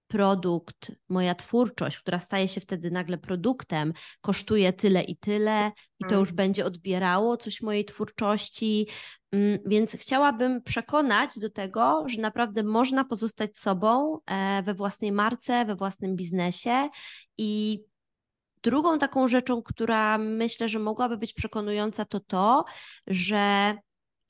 produkt, 0.08 0.92
moja 1.10 1.36
twórczość, 1.36 2.00
która 2.00 2.20
staje 2.20 2.48
się 2.48 2.62
wtedy 2.62 2.92
nagle 2.92 3.18
produktem, 3.18 3.94
kosztuje 4.22 4.74
tyle 4.74 5.04
i 5.04 5.18
tyle, 5.18 5.72
i 6.00 6.06
to 6.06 6.16
już 6.16 6.30
mm. 6.30 6.36
będzie 6.36 6.66
odbierało 6.66 7.38
coś 7.38 7.62
mojej 7.62 7.86
twórczości. 7.86 8.88
Mm, 9.32 9.60
więc 9.66 9.92
chciałabym 9.92 10.62
przekonać 10.62 11.40
do 11.40 11.50
tego, 11.50 12.04
że 12.08 12.22
naprawdę 12.22 12.64
można 12.64 13.06
pozostać 13.06 13.58
sobą 13.58 14.20
e, 14.26 14.64
we 14.64 14.74
własnej 14.74 15.12
marce, 15.12 15.66
we 15.66 15.76
własnym 15.76 16.16
biznesie 16.16 16.90
i 17.38 17.84
Drugą 18.64 19.00
taką 19.00 19.28
rzeczą, 19.28 19.62
która 19.64 20.18
myślę, 20.18 20.70
że 20.70 20.80
mogłaby 20.80 21.18
być 21.18 21.34
przekonująca, 21.34 22.06
to 22.06 22.20
to, 22.20 22.66
że 23.08 23.76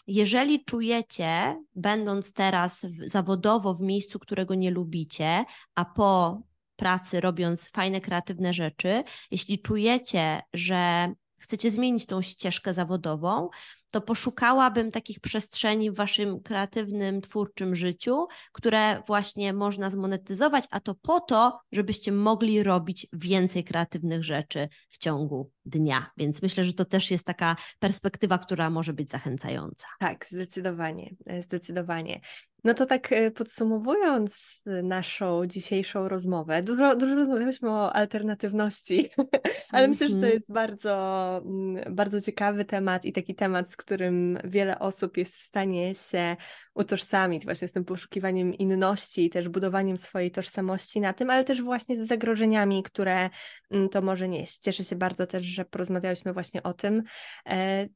jeżeli 0.07 0.65
czujecie, 0.65 1.63
będąc 1.75 2.33
teraz 2.33 2.85
w, 2.85 3.09
zawodowo 3.09 3.73
w 3.73 3.81
miejscu, 3.81 4.19
którego 4.19 4.55
nie 4.55 4.71
lubicie, 4.71 5.45
a 5.75 5.85
po 5.85 6.41
pracy 6.75 7.21
robiąc 7.21 7.69
fajne, 7.69 8.01
kreatywne 8.01 8.53
rzeczy, 8.53 9.03
jeśli 9.31 9.61
czujecie, 9.61 10.41
że 10.53 11.13
chcecie 11.39 11.71
zmienić 11.71 12.05
tą 12.05 12.21
ścieżkę 12.21 12.73
zawodową, 12.73 13.49
to 13.91 14.01
poszukałabym 14.01 14.91
takich 14.91 15.19
przestrzeni 15.19 15.91
w 15.91 15.95
waszym 15.95 16.39
kreatywnym, 16.39 17.21
twórczym 17.21 17.75
życiu, 17.75 18.27
które 18.51 19.03
właśnie 19.07 19.53
można 19.53 19.89
zmonetyzować, 19.89 20.65
a 20.71 20.79
to 20.79 20.95
po 20.95 21.19
to, 21.19 21.59
żebyście 21.71 22.11
mogli 22.11 22.63
robić 22.63 23.07
więcej 23.13 23.63
kreatywnych 23.63 24.23
rzeczy 24.23 24.67
w 24.89 24.97
ciągu 24.97 25.51
dnia. 25.65 26.11
Więc 26.17 26.41
myślę, 26.41 26.63
że 26.63 26.73
to 26.73 26.85
też 26.85 27.11
jest 27.11 27.25
taka 27.25 27.55
perspektywa, 27.79 28.37
która 28.37 28.69
może 28.69 28.93
być 28.93 29.11
zachęcająca. 29.11 29.87
Tak, 29.99 30.25
zdecydowanie, 30.25 31.15
zdecydowanie. 31.41 32.21
No 32.63 32.73
to 32.73 32.85
tak 32.85 33.11
e, 33.11 33.31
podsumowując 33.31 34.61
naszą 34.83 35.45
dzisiejszą 35.45 36.07
rozmowę, 36.09 36.63
dużo, 36.63 36.95
dużo 36.95 37.15
rozmawialiśmy 37.15 37.69
o 37.69 37.93
alternatywności, 37.93 39.09
ale 39.71 39.83
mm 39.83 39.85
-hmm. 39.85 39.89
myślę, 39.89 40.07
że 40.07 40.13
to 40.13 40.17
mhm. 40.17 40.33
jest 40.33 40.51
bardzo, 40.51 41.41
mm, 41.45 41.95
bardzo 41.95 42.21
ciekawy 42.21 42.65
temat 42.65 43.05
i 43.05 43.13
taki 43.13 43.35
temat, 43.35 43.71
z 43.71 43.77
którym 43.77 44.37
wiele 44.43 44.79
osób 44.79 45.17
jest 45.17 45.33
w 45.33 45.43
stanie 45.43 45.95
się 45.95 46.35
utożsamić 46.73 47.45
właśnie 47.45 47.67
z 47.67 47.71
tym 47.71 47.85
poszukiwaniem 47.85 48.53
inności 48.53 49.25
i 49.25 49.29
też 49.29 49.49
budowaniem 49.49 49.97
swojej 49.97 50.31
tożsamości 50.31 51.01
na 51.01 51.13
tym, 51.13 51.29
ale 51.29 51.43
też 51.43 51.61
właśnie 51.61 51.97
z 51.97 52.07
zagrożeniami, 52.07 52.83
które 52.83 53.29
mm, 53.71 53.89
to 53.89 54.01
może 54.01 54.27
nieść. 54.27 54.59
Cieszę 54.59 54.83
się 54.83 54.95
bardzo 54.95 55.27
też, 55.27 55.43
że 55.43 55.65
porozmawiałyśmy 55.65 56.33
właśnie 56.33 56.63
o 56.63 56.73
tym, 56.73 57.03
e, 57.49 57.87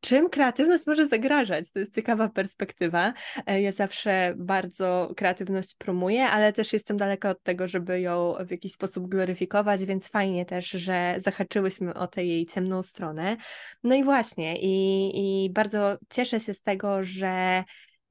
czym 0.00 0.30
kreatywność 0.30 0.86
może 0.86 1.08
zagrażać. 1.08 1.70
To 1.70 1.78
jest 1.78 1.94
ciekawa 1.94 2.28
perspektywa. 2.28 3.12
E, 3.46 3.62
ja 3.62 3.72
zawsze 3.72 4.34
bardzo 4.36 5.12
kreatywność 5.16 5.74
promuję, 5.74 6.24
ale 6.24 6.52
też 6.52 6.72
jestem 6.72 6.96
daleka 6.96 7.30
od 7.30 7.42
tego, 7.42 7.68
żeby 7.68 8.00
ją 8.00 8.34
w 8.46 8.50
jakiś 8.50 8.72
sposób 8.72 9.08
gloryfikować, 9.08 9.84
więc 9.84 10.08
fajnie 10.08 10.46
też, 10.46 10.70
że 10.70 11.14
zahaczyłyśmy 11.18 11.94
o 11.94 12.06
tę 12.06 12.24
jej 12.24 12.46
ciemną 12.46 12.82
stronę. 12.82 13.36
No 13.84 13.94
i 13.94 14.04
właśnie, 14.04 14.56
i, 14.60 15.44
i 15.44 15.50
bardzo 15.50 15.98
cieszę 16.10 16.40
się 16.40 16.54
z 16.54 16.62
tego, 16.62 17.04
że 17.04 17.64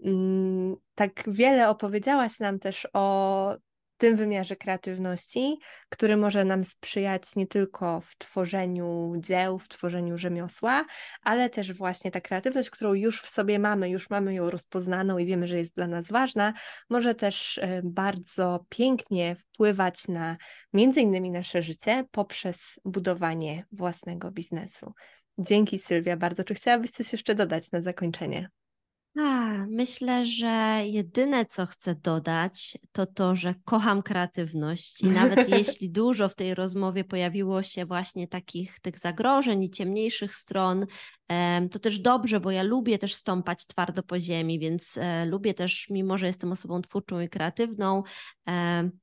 mm, 0.06 0.76
tak 0.96 1.24
wiele 1.28 1.70
opowiedziałaś 1.70 2.40
nam 2.40 2.60
też 2.60 2.88
o 2.94 3.56
tym 4.00 4.16
wymiarze 4.16 4.56
kreatywności, 4.56 5.58
który 5.90 6.18
może 6.18 6.46
nam 6.46 6.64
sprzyjać 6.64 7.36
nie 7.36 7.48
tylko 7.48 8.02
w 8.02 8.18
tworzeniu 8.18 9.14
dzieł, 9.18 9.60
w 9.60 9.68
tworzeniu 9.68 10.18
rzemiosła, 10.18 10.86
ale 11.24 11.50
też 11.50 11.74
właśnie 11.74 12.12
ta 12.12 12.22
kreatywność, 12.22 12.70
którą 12.70 12.94
już 12.94 13.22
w 13.22 13.28
sobie 13.28 13.60
mamy, 13.60 13.90
już 13.90 14.10
mamy 14.10 14.34
ją 14.34 14.50
rozpoznaną 14.50 15.18
i 15.18 15.26
wiemy, 15.26 15.48
że 15.48 15.58
jest 15.58 15.76
dla 15.76 15.88
nas 15.88 16.08
ważna, 16.08 16.54
może 16.90 17.16
też 17.16 17.58
e, 17.58 17.82
bardzo 17.84 18.66
pięknie 18.70 19.36
wpływać 19.36 20.08
na 20.08 20.38
między 20.74 21.02
innymi 21.02 21.32
nasze 21.32 21.62
życie 21.62 22.06
poprzez 22.12 22.80
budowanie 22.86 23.66
własnego 23.72 24.32
biznesu. 24.32 24.94
Dzięki 25.38 25.80
Sylwia 25.80 26.18
bardzo. 26.18 26.44
Czy 26.44 26.54
chciałabyś 26.54 26.92
coś 26.92 27.12
jeszcze 27.12 27.36
dodać 27.36 27.72
na 27.72 27.82
zakończenie? 27.82 28.50
A, 29.18 29.66
myślę, 29.70 30.26
że 30.26 30.82
jedyne, 30.86 31.46
co 31.46 31.66
chcę 31.66 31.96
dodać, 31.96 32.78
to 32.92 33.06
to, 33.06 33.36
że 33.36 33.56
kocham 33.66 34.04
kreatywność 34.04 35.02
i 35.02 35.08
nawet 35.08 35.50
jeśli 35.58 35.92
dużo 35.92 36.30
w 36.30 36.36
tej 36.36 36.56
rozmowie 36.56 37.04
pojawiło 37.04 37.64
się 37.64 37.86
właśnie 37.86 38.28
takich 38.28 38.80
tych 38.80 39.00
zagrożeń 39.00 39.64
i 39.64 39.72
ciemniejszych 39.72 40.36
stron, 40.36 40.86
to 41.72 41.80
też 41.80 42.00
dobrze, 42.00 42.40
bo 42.40 42.52
ja 42.52 42.64
lubię 42.64 42.98
też 42.98 43.16
stąpać 43.16 43.66
twardo 43.66 44.04
po 44.04 44.20
ziemi, 44.20 44.60
więc 44.60 44.98
e, 44.98 45.26
lubię 45.26 45.54
też, 45.54 45.88
mimo 45.90 46.18
że 46.18 46.28
jestem 46.28 46.52
osobą 46.52 46.82
twórczą 46.82 47.20
i 47.20 47.30
kreatywną, 47.30 48.04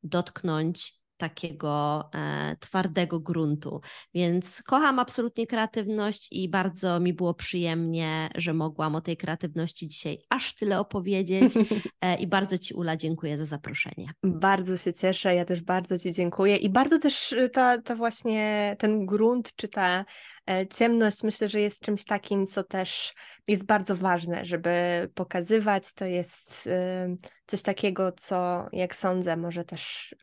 dotknąć 0.03 1.06
takiego 1.16 2.05
e, 2.14 2.56
twardego 2.60 3.20
gruntu. 3.20 3.80
Więc 4.14 4.62
kocham 4.62 4.98
absolutnie 4.98 5.47
kreatywność 5.47 6.28
i 6.30 6.48
bardzo 6.48 7.01
mi 7.01 7.12
było 7.12 7.34
przyjemnie, 7.34 8.30
że 8.34 8.55
mogłam 8.55 8.94
o 8.94 9.01
tej 9.01 9.16
kreatywności 9.16 9.88
dzisiaj 9.88 10.18
aż 10.30 10.55
tyle 10.55 10.80
opowiedzieć. 10.80 11.55
E, 12.01 12.16
I 12.16 12.26
bardzo 12.26 12.59
Ci, 12.59 12.74
Ula, 12.74 12.97
dziękuję 12.97 13.38
za 13.38 13.44
zaproszenie. 13.44 14.10
Bardzo 14.22 14.76
się 14.76 14.93
cieszę, 14.93 15.34
ja 15.34 15.44
też 15.44 15.62
bardzo 15.62 15.98
Ci 15.98 16.12
dziękuję. 16.12 16.56
I 16.56 16.70
bardzo 16.70 16.98
też 16.98 17.32
y, 17.32 17.48
ta, 17.48 17.82
ta 17.82 17.94
właśnie 17.94 18.76
ten 18.78 19.06
grunt, 19.06 19.55
czy 19.56 19.68
ta 19.68 20.05
e, 20.51 20.66
ciemność, 20.66 21.22
myślę, 21.22 21.48
że 21.48 21.60
jest 21.60 21.80
czymś 21.80 22.05
takim, 22.05 22.47
co 22.47 22.64
też 22.64 23.14
jest 23.48 23.66
bardzo 23.66 23.97
ważne, 23.97 24.47
żeby 24.47 24.70
pokazywać. 25.14 25.93
To 25.94 26.05
jest 26.05 26.66
y, 26.66 27.16
coś 27.47 27.62
takiego, 27.62 28.12
co 28.12 28.66
jak 28.72 28.94
sądzę, 28.94 29.36
może 29.36 29.64
też 29.64 30.14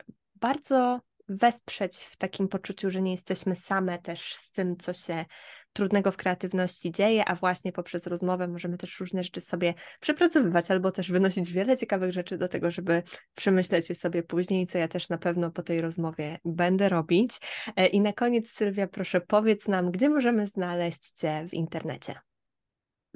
bardzo 0.43 0.99
wesprzeć 1.29 1.97
w 1.97 2.17
takim 2.17 2.47
poczuciu, 2.47 2.89
że 2.89 3.01
nie 3.01 3.11
jesteśmy 3.11 3.55
same 3.55 3.99
też 3.99 4.35
z 4.35 4.51
tym, 4.51 4.77
co 4.77 4.93
się 4.93 5.25
trudnego 5.73 6.11
w 6.11 6.17
kreatywności 6.17 6.91
dzieje, 6.91 7.25
a 7.25 7.35
właśnie 7.35 7.71
poprzez 7.71 8.07
rozmowę 8.07 8.47
możemy 8.47 8.77
też 8.77 8.99
różne 8.99 9.23
rzeczy 9.23 9.41
sobie 9.41 9.73
przepracowywać 9.99 10.71
albo 10.71 10.91
też 10.91 11.11
wynosić 11.11 11.51
wiele 11.51 11.77
ciekawych 11.77 12.11
rzeczy 12.11 12.37
do 12.37 12.47
tego, 12.47 12.71
żeby 12.71 13.03
przemyśleć 13.35 13.89
je 13.89 13.95
sobie 13.95 14.23
później, 14.23 14.67
co 14.67 14.77
ja 14.77 14.87
też 14.87 15.09
na 15.09 15.17
pewno 15.17 15.51
po 15.51 15.63
tej 15.63 15.81
rozmowie 15.81 16.37
będę 16.45 16.89
robić. 16.89 17.31
E, 17.75 17.87
I 17.87 18.01
na 18.01 18.13
koniec, 18.13 18.49
Sylwia, 18.49 18.87
proszę 18.87 19.21
powiedz 19.21 19.67
nam, 19.67 19.91
gdzie 19.91 20.09
możemy 20.09 20.47
znaleźć 20.47 21.11
Cię 21.11 21.45
w 21.49 21.53
internecie? 21.53 22.32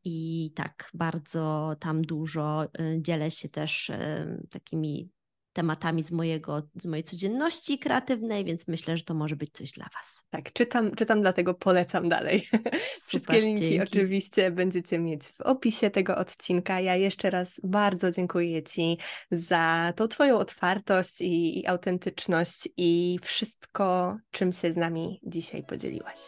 i 0.04 0.52
tak 0.54 0.90
bardzo 0.94 1.76
tam 1.80 2.02
dużo 2.02 2.64
y, 2.64 2.98
dzielę 3.02 3.30
się 3.30 3.48
też 3.48 3.90
y, 3.90 4.46
takimi 4.50 5.10
tematami 5.54 6.04
z, 6.04 6.12
mojego, 6.12 6.62
z 6.74 6.86
mojej 6.86 7.04
codzienności 7.04 7.78
kreatywnej, 7.78 8.44
więc 8.44 8.68
myślę, 8.68 8.96
że 8.96 9.04
to 9.04 9.14
może 9.14 9.36
być 9.36 9.50
coś 9.52 9.72
dla 9.72 9.88
Was. 9.94 10.26
Tak, 10.30 10.52
czytam, 10.52 10.94
czytam 10.94 11.20
dlatego 11.20 11.54
polecam 11.54 12.08
dalej. 12.08 12.40
Super, 12.50 12.80
Wszystkie 13.00 13.40
linki 13.40 13.62
dzięki. 13.62 13.80
oczywiście 13.80 14.50
będziecie 14.50 14.98
mieć 14.98 15.24
w 15.24 15.40
opisie 15.40 15.90
tego 15.90 16.16
odcinka. 16.16 16.80
Ja 16.80 16.96
jeszcze 16.96 17.30
raz 17.30 17.60
bardzo 17.64 18.10
dziękuję 18.10 18.62
Ci 18.62 18.98
za 19.30 19.92
tą 19.96 20.08
Twoją 20.08 20.38
otwartość 20.38 21.20
i, 21.20 21.58
i 21.58 21.66
autentyczność 21.66 22.68
i 22.76 23.18
wszystko, 23.22 24.16
czym 24.30 24.52
się 24.52 24.72
z 24.72 24.76
nami 24.76 25.20
dzisiaj 25.22 25.62
podzieliłaś. 25.62 26.18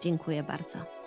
Dziękuję 0.00 0.42
bardzo. 0.42 1.05